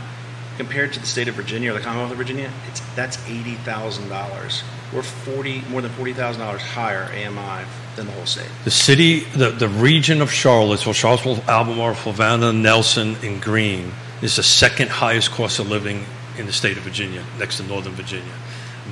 Compared 0.59 0.93
to 0.93 1.01
the 1.01 1.07
state 1.07 1.29
of 1.29 1.35
Virginia 1.35 1.71
or 1.71 1.75
the 1.75 1.81
Commonwealth 1.81 2.13
of 2.13 2.19
Virginia, 2.19 2.53
it's 2.69 2.81
that's 2.95 3.19
eighty 3.27 3.55
thousand 3.65 4.11
dollars. 4.11 4.63
We're 4.93 5.03
forty 5.03 5.63
more 5.71 5.81
than 5.81 5.91
forty 5.93 6.13
thousand 6.13 6.43
dollars 6.43 6.61
higher 6.61 7.05
AMI 7.05 7.65
than 7.97 8.07
the 8.07 8.13
whole 8.13 8.27
state. 8.27 8.51
The 8.65 8.71
city, 8.71 9.21
the, 9.21 9.51
the 9.51 9.69
region 9.69 10.21
of 10.21 10.31
Charlottesville, 10.31 10.93
Charlottesville, 10.93 11.43
Albemarle, 11.49 11.95
Fluvanna, 11.95 12.55
Nelson, 12.55 13.17
and 13.23 13.41
Greene 13.41 13.93
is 14.21 14.37
the 14.37 14.43
second 14.43 14.91
highest 14.91 15.31
cost 15.31 15.59
of 15.59 15.71
living 15.71 16.05
in 16.39 16.47
the 16.47 16.53
state 16.53 16.77
of 16.77 16.83
Virginia, 16.83 17.25
next 17.39 17.57
to 17.57 17.63
Northern 17.65 17.93
Virginia. 17.93 18.33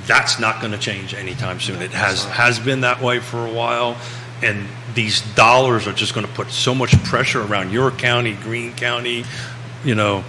That's 0.07 0.39
not 0.39 0.59
going 0.61 0.71
to 0.71 0.77
change 0.77 1.13
anytime 1.13 1.59
soon. 1.59 1.81
It 1.81 1.91
has 1.91 2.25
has 2.25 2.59
been 2.59 2.81
that 2.81 3.01
way 3.01 3.19
for 3.19 3.45
a 3.45 3.51
while, 3.51 3.97
and 4.41 4.67
these 4.95 5.21
dollars 5.35 5.87
are 5.87 5.93
just 5.93 6.13
going 6.13 6.25
to 6.25 6.31
put 6.33 6.49
so 6.51 6.73
much 6.73 6.91
pressure 7.03 7.41
around 7.41 7.71
your 7.71 7.91
county, 7.91 8.33
Greene 8.33 8.73
County. 8.73 9.25
You 9.83 9.95
know, 9.95 10.23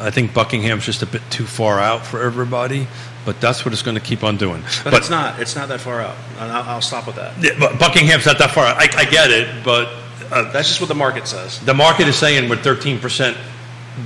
I 0.00 0.10
think 0.10 0.34
Buckingham's 0.34 0.84
just 0.84 1.02
a 1.02 1.06
bit 1.06 1.22
too 1.30 1.44
far 1.46 1.78
out 1.78 2.04
for 2.04 2.22
everybody, 2.22 2.86
but 3.24 3.40
that's 3.40 3.64
what 3.64 3.72
it's 3.72 3.82
going 3.82 3.96
to 3.96 4.02
keep 4.02 4.24
on 4.24 4.36
doing. 4.36 4.62
But, 4.82 4.94
it's 4.94 5.10
not. 5.10 5.40
It's 5.40 5.54
not 5.54 5.68
that 5.68 5.80
far 5.80 6.00
out. 6.00 6.16
And 6.38 6.50
I'll, 6.50 6.62
I'll 6.74 6.80
stop 6.82 7.06
with 7.06 7.16
that. 7.16 7.32
Yeah, 7.42 7.52
but 7.58 7.78
Buckingham's 7.78 8.26
not 8.26 8.38
that 8.38 8.50
far. 8.50 8.66
out. 8.66 8.76
I, 8.78 8.88
I 8.96 9.04
get 9.04 9.30
it, 9.30 9.64
but 9.64 9.88
uh, 10.32 10.50
That's 10.52 10.68
just 10.68 10.80
what 10.80 10.88
the 10.88 10.94
market 10.94 11.26
says. 11.28 11.60
the 11.60 11.74
market 11.74 12.08
is 12.08 12.16
saying 12.16 12.48
we're 12.48 12.56
13% 12.56 13.36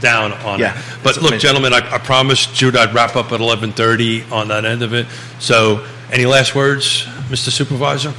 down 0.00 0.32
on 0.32 0.58
Yeah, 0.60 0.76
it. 0.78 0.84
But 1.02 1.16
look, 1.16 1.32
amazing. 1.32 1.38
gentlemen, 1.40 1.72
I, 1.72 1.94
I 1.94 1.98
promised 1.98 2.54
Jude 2.54 2.76
I'd 2.76 2.94
wrap 2.94 3.16
up 3.16 3.32
at 3.32 3.40
11:30 3.40 4.30
on 4.30 4.48
that 4.48 4.64
end 4.64 4.82
of 4.82 4.92
it. 4.94 5.06
So, 5.38 5.84
any 6.10 6.26
last 6.26 6.54
words, 6.54 7.04
Mr. 7.30 7.50
Supervisor? 7.50 8.12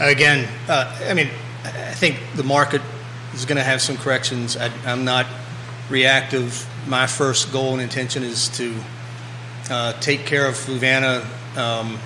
Again, 0.00 0.48
uh, 0.68 0.98
I 1.08 1.14
mean, 1.14 1.28
I 1.64 1.94
think 1.94 2.18
the 2.34 2.42
market 2.42 2.82
is 3.34 3.44
going 3.44 3.56
to 3.56 3.62
have 3.62 3.80
some 3.80 3.96
corrections. 3.96 4.56
I, 4.56 4.70
I'm 4.84 5.04
not 5.04 5.26
reactive. 5.88 6.66
My 6.88 7.06
first 7.06 7.52
goal 7.52 7.72
and 7.74 7.80
intention 7.80 8.22
is 8.24 8.48
to 8.58 8.74
uh, 9.70 9.92
take 10.00 10.26
care 10.26 10.46
of 10.46 10.54
Fluvanna 10.54 11.24
um, 11.56 11.98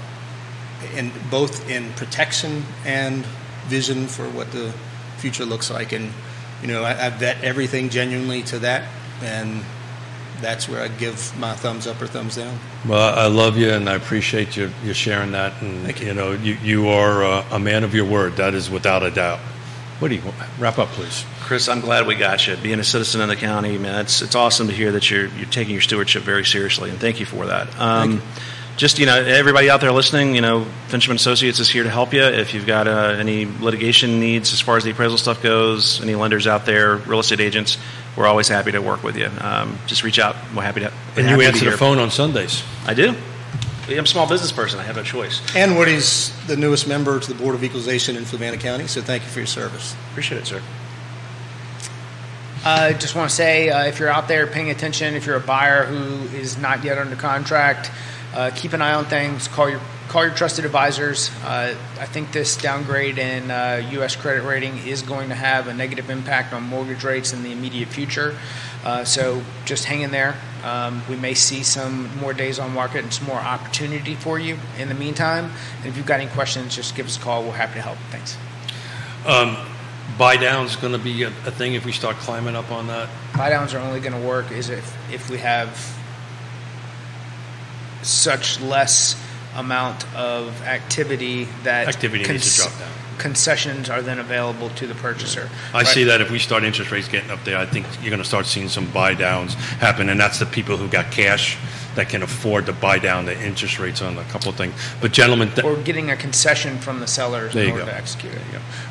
in 0.95 1.11
both 1.31 1.69
in 1.71 1.93
protection 1.95 2.65
and 2.85 3.25
vision 3.69 4.07
for 4.07 4.29
what 4.31 4.53
the 4.53 4.73
future 5.17 5.45
looks 5.47 5.71
like. 5.71 5.93
And 5.93 6.13
you 6.67 6.73
know, 6.73 6.83
I, 6.83 7.07
I 7.07 7.11
vet 7.11 7.43
everything 7.45 7.89
genuinely 7.89 8.43
to 8.45 8.59
that, 8.61 8.89
and 9.23 9.63
that's 10.41 10.69
where 10.69 10.83
I 10.83 10.89
give 10.89 11.37
my 11.39 11.55
thumbs 11.55 11.87
up 11.87 12.01
or 12.03 12.07
thumbs 12.07 12.37
down. 12.37 12.59
Well, 12.87 13.19
I 13.19 13.27
love 13.27 13.57
you, 13.57 13.71
and 13.71 13.89
I 13.89 13.95
appreciate 13.95 14.57
you, 14.57 14.71
you 14.85 14.93
sharing 14.93 15.33
that. 15.33 15.63
And 15.63 15.85
Thank 15.85 16.01
you. 16.01 16.09
you 16.09 16.15
know, 16.15 16.33
you, 16.33 16.55
you 16.63 16.89
are 16.89 17.25
uh, 17.25 17.45
a 17.53 17.59
man 17.59 17.85
of 17.85 17.95
your 17.95 18.05
word. 18.05 18.37
That 18.37 18.55
is 18.55 18.69
without 18.69 19.03
a 19.03 19.11
doubt. 19.11 19.39
What 19.99 20.09
do 20.09 20.17
you 20.17 20.23
wrap 20.59 20.79
up, 20.79 20.89
please? 20.89 21.25
Chris, 21.41 21.69
I'm 21.69 21.81
glad 21.81 22.07
we 22.07 22.17
got 22.17 22.47
you. 22.47 22.57
Being 22.57 22.81
a 22.81 22.85
citizen 22.85 23.23
in 23.23 23.29
the 23.29 23.37
county, 23.37 23.79
man, 23.79 24.01
it's 24.01 24.21
it's 24.21 24.35
awesome 24.35 24.67
to 24.67 24.75
hear 24.75 24.93
that 24.93 25.11
you're 25.11 25.29
you're 25.29 25.49
taking 25.49 25.73
your 25.73 25.81
stewardship 25.81 26.23
very 26.23 26.45
seriously, 26.45 26.91
and 26.91 26.99
thank 26.99 27.19
you 27.19 27.25
for 27.25 27.47
that. 27.47 27.69
Um, 27.81 28.21
Just 28.77 28.99
you 28.99 29.07
know, 29.07 29.17
everybody 29.17 29.71
out 29.71 29.81
there 29.81 29.91
listening, 29.91 30.35
you 30.35 30.43
know, 30.43 30.67
Fincham 30.89 31.15
Associates 31.15 31.61
is 31.61 31.69
here 31.69 31.83
to 31.83 31.89
help 31.89 32.13
you. 32.13 32.23
If 32.23 32.53
you've 32.53 32.67
got 32.67 32.87
uh, 32.87 33.17
any 33.19 33.47
litigation 33.47 34.21
needs 34.21 34.53
as 34.53 34.61
far 34.61 34.77
as 34.77 34.85
the 34.85 34.91
appraisal 34.91 35.17
stuff 35.17 35.43
goes, 35.43 36.03
any 36.03 36.15
lenders 36.15 36.47
out 36.47 36.67
there, 36.67 36.97
real 36.97 37.21
estate 37.21 37.41
agents, 37.41 37.79
we're 38.17 38.27
always 38.27 38.49
happy 38.49 38.73
to 38.73 38.81
work 38.81 39.03
with 39.03 39.17
you. 39.17 39.31
Um, 39.41 39.79
just 39.87 40.05
reach 40.05 40.19
out. 40.19 40.37
We're 40.55 40.63
happy 40.63 40.81
to. 40.81 40.93
And 41.17 41.27
happy 41.27 41.43
you 41.43 41.49
answer 41.49 41.71
the 41.71 41.77
phone 41.77 41.99
on 41.99 42.11
Sundays. 42.11 42.63
I 42.87 42.93
do. 42.93 43.15
I'm 43.89 44.05
a 44.05 44.07
small 44.07 44.29
business 44.29 44.53
person. 44.53 44.79
I 44.79 44.83
have 44.83 44.97
no 44.97 45.05
choice. 45.05 45.41
And 45.55 45.77
Woody's 45.79 46.33
the 46.47 46.57
newest 46.57 46.89
member 46.89 47.19
to 47.19 47.33
the 47.33 47.41
Board 47.41 47.55
of 47.55 47.63
Equalization 47.63 48.17
in 48.17 48.25
Fluvanna 48.25 48.61
County, 48.61 48.89
so 48.89 49.01
thank 49.01 49.23
you 49.23 49.29
for 49.31 49.39
your 49.39 49.47
service. 49.47 49.95
Appreciate 50.11 50.39
it, 50.39 50.47
sir. 50.47 50.61
I 52.65 52.95
just 52.95 53.15
want 53.15 53.31
to 53.31 53.37
say, 53.37 53.71
uh, 53.71 53.87
if 53.87 54.01
you're 54.01 54.09
out 54.09 54.27
there 54.27 54.49
paying 54.49 54.71
attention, 54.71 55.15
if 55.15 55.25
you're 55.25 55.37
a 55.37 55.41
buyer 55.41 55.85
who 55.85 56.37
is 56.37 56.59
not 56.59 56.83
yet 56.83 56.99
under 56.99 57.15
contract, 57.15 57.93
uh, 58.37 58.51
keep 58.55 58.75
an 58.75 58.83
eye 58.83 58.93
on 58.93 59.07
things. 59.07 59.49
Call 59.49 59.71
your 59.71 59.81
call 60.09 60.25
your 60.27 60.35
trusted 60.35 60.67
advisors. 60.67 61.31
Uh, 61.43 61.75
I 61.99 62.05
think 62.05 62.33
this 62.33 62.57
downgrade 62.57 63.19
in 63.19 63.51
uh, 63.51 63.89
U.S. 63.93 64.15
credit 64.15 64.43
rating 64.43 64.77
is 64.87 65.01
going 65.01 65.31
to 65.31 65.35
have 65.35 65.69
a 65.69 65.75
negative 65.75 66.11
impact 66.11 66.53
on 66.53 66.63
mortgage 66.65 67.03
rates 67.03 67.33
in 67.33 67.43
the 67.43 67.51
immediate 67.51 67.89
future. 67.89 68.37
Uh, 68.85 69.05
so 69.05 69.43
just 69.65 69.87
hang 69.87 70.03
in 70.03 70.11
there. 70.11 70.37
Um, 70.63 71.03
we 71.09 71.17
may 71.17 71.33
see 71.33 71.63
some 71.63 72.15
more 72.19 72.35
days 72.35 72.59
on 72.59 72.75
market 72.75 73.03
and 73.03 73.13
some 73.13 73.27
more 73.27 73.39
opportunity 73.39 74.15
for 74.15 74.39
you 74.39 74.59
in 74.79 74.89
the 74.89 74.95
meantime. 74.95 75.51
And 75.79 75.87
if 75.87 75.97
you've 75.97 76.07
got 76.07 76.21
any 76.21 76.31
questions, 76.31 76.77
just 76.77 76.95
give 76.95 77.07
us 77.07 77.17
a 77.17 77.21
call. 77.21 77.43
We're 77.43 77.53
happy 77.53 77.75
to 77.75 77.83
help. 77.83 77.99
Thanks. 78.11 78.37
Um, 79.27 79.57
buy 80.19 80.37
down's 80.37 80.77
going 80.77 80.93
to 80.93 80.99
be 80.99 81.23
a, 81.23 81.29
a 81.29 81.51
thing 81.51 81.73
if 81.73 81.87
we 81.87 81.93
start 81.93 82.17
climbing 82.17 82.55
up 82.55 82.71
on 82.71 82.87
that. 82.89 83.09
buy 83.35 83.49
downs 83.49 83.73
are 83.73 83.79
only 83.79 84.01
going 84.01 84.13
to 84.13 84.29
work 84.29 84.53
is 84.53 84.69
if 84.69 85.13
if 85.13 85.31
we 85.31 85.39
have 85.39 85.96
such 88.07 88.61
less 88.61 89.21
amount 89.55 90.05
of 90.15 90.63
activity 90.63 91.49
that 91.63 91.89
Activity 91.89 92.25
needs 92.25 92.57
to 92.57 92.63
drop 92.63 92.79
down. 92.79 92.91
concessions 93.19 93.89
are 93.89 94.03
then 94.03 94.19
available 94.19 94.69
to 94.71 94.87
the 94.87 94.95
purchaser. 94.97 95.49
I 95.73 95.83
see 95.85 96.05
that 96.05 96.21
if 96.21 96.31
we 96.31 96.39
start 96.39 96.63
interest 96.65 96.91
rates 96.91 97.09
getting 97.09 97.31
up 97.31 97.43
there, 97.45 97.57
I 97.57 97.65
think 97.67 97.87
you're 98.01 98.11
going 98.11 98.23
to 98.23 98.29
start 98.29 98.47
seeing 98.47 98.69
some 98.69 98.87
buy 98.91 99.15
downs 99.15 99.55
happen, 99.55 100.09
and 100.11 100.21
that's 100.21 100.39
the 100.39 100.47
people 100.47 100.77
who 100.77 100.89
got 100.89 101.11
cash 101.11 101.57
that 101.97 102.09
can 102.09 102.23
afford 102.23 102.67
to 102.67 102.73
buy 102.73 102.99
down 102.99 103.25
the 103.27 103.39
interest 103.45 103.79
rates 103.79 104.01
on 104.01 104.17
a 104.17 104.25
couple 104.25 104.49
of 104.51 104.57
things. 104.57 104.75
But 105.01 105.13
gentlemen, 105.13 105.51
th- 105.51 105.65
Or 105.65 105.77
getting 105.77 106.11
a 106.11 106.17
concession 106.17 106.79
from 106.79 107.01
the 107.01 107.07
sellers 107.07 107.53
There 107.53 107.63
in 107.65 107.69
you 107.71 107.75
order 107.75 107.85
go. 107.87 107.91
to 107.91 107.97
execute 107.97 108.33
it. 108.35 108.41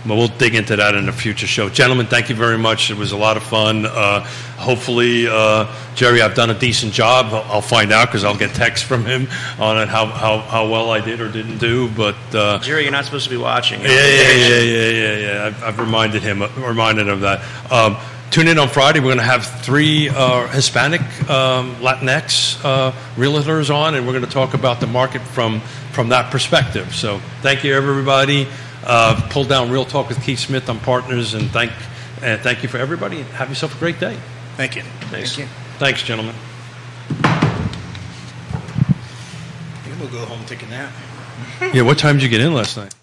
But 0.06 0.15
we'll 0.15 0.27
dig 0.27 0.53
into 0.56 0.76
that 0.76 0.94
in 0.95 1.07
a 1.10 1.14
future 1.14 1.48
show. 1.48 1.69
Gentlemen, 1.69 2.06
thank 2.07 2.30
you 2.30 2.36
very 2.36 2.57
much. 2.57 2.91
It 2.91 2.98
was 2.98 3.11
a 3.11 3.18
lot 3.18 3.38
of 3.38 3.44
fun. 3.44 3.86
Uh, 3.86 4.22
hopefully, 4.57 5.27
uh, 5.27 5.68
Jerry, 5.95 6.22
I've 6.22 6.36
done 6.36 6.49
a 6.49 6.57
decent 6.60 6.94
job. 6.94 7.27
I'll, 7.27 7.44
I'll 7.56 7.61
find 7.61 7.91
out 7.91 8.07
because 8.10 8.23
I'll 8.23 8.38
get 8.38 8.53
texts 8.53 8.86
from 8.88 9.06
him 9.06 9.27
on 9.60 9.77
it 9.82 9.88
how, 9.88 10.06
how, 10.07 10.40
how 10.40 10.68
well 10.69 10.91
I 10.91 10.99
did 11.02 11.22
or 11.22 11.32
didn't 11.32 11.57
do. 11.60 11.90
But 11.90 12.15
uh, 12.34 12.60
Jerry, 12.60 12.84
you're 12.84 12.91
not 12.91 13.06
supposed 13.06 13.23
to 13.26 13.30
be 13.30 13.38
watching. 13.38 13.82
yeah, 13.82 13.88
yeah, 13.90 14.32
yeah, 14.32 14.60
yeah, 14.60 14.90
yeah, 14.90 15.18
yeah. 15.18 15.45
I've, 15.45 15.64
I've 15.64 15.80
reminded 15.80 16.22
him, 16.23 16.41
reminded 16.57 17.07
him 17.07 17.14
of 17.14 17.22
that. 17.22 17.72
Um, 17.72 17.98
tune 18.31 18.47
in 18.47 18.60
on 18.60 18.69
Friday. 18.69 18.99
We're 18.99 19.06
going 19.06 19.18
to 19.18 19.23
have 19.23 19.45
three 19.61 20.10
uh, 20.10 20.47
Hispanic, 20.47 21.02
um, 21.30 21.76
Latinx 21.77 22.64
uh, 22.64 22.91
realtors 23.15 23.73
on, 23.73 23.95
and 23.95 24.06
we're 24.06 24.14
going 24.14 24.26
to 24.26 24.31
talk 24.31 24.53
about 24.53 24.80
the 24.80 24.88
market 24.88 25.22
from 25.22 25.61
from 25.91 26.10
that 26.10 26.31
perspective. 26.31 26.93
So, 26.93 27.19
thank 27.41 27.64
you, 27.64 27.73
everybody. 27.73 28.47
Uh, 28.84 29.27
pull 29.31 29.45
down 29.45 29.72
Real 29.72 29.85
Talk 29.85 30.10
with 30.10 30.22
Keith 30.23 30.39
Smith. 30.39 30.69
I'm 30.69 30.80
partners, 30.80 31.34
and 31.34 31.49
thank 31.52 31.72
and 32.22 32.41
thank 32.41 32.64
you 32.64 32.69
for 32.69 32.77
everybody. 32.77 33.22
And 33.22 33.26
have 33.30 33.49
yourself 33.49 33.76
a 33.76 33.80
great 33.80 33.99
day. 33.99 34.18
Thank 34.57 34.76
you. 34.76 34.81
Thanks. 34.81 35.35
Thank 35.35 35.49
you. 35.49 35.56
Thanks, 35.80 36.03
gentlemen. 36.03 36.35
We'll 39.99 40.10
go 40.10 40.26
home 40.26 40.39
and 40.39 40.47
take 40.47 40.61
a 40.61 40.68
nap. 40.68 40.93
Yeah, 41.73 41.81
what 41.81 41.97
time 41.97 42.18
did 42.18 42.23
you 42.23 42.30
get 42.30 42.41
in 42.41 42.53
last 42.53 42.77
night? 42.77 42.93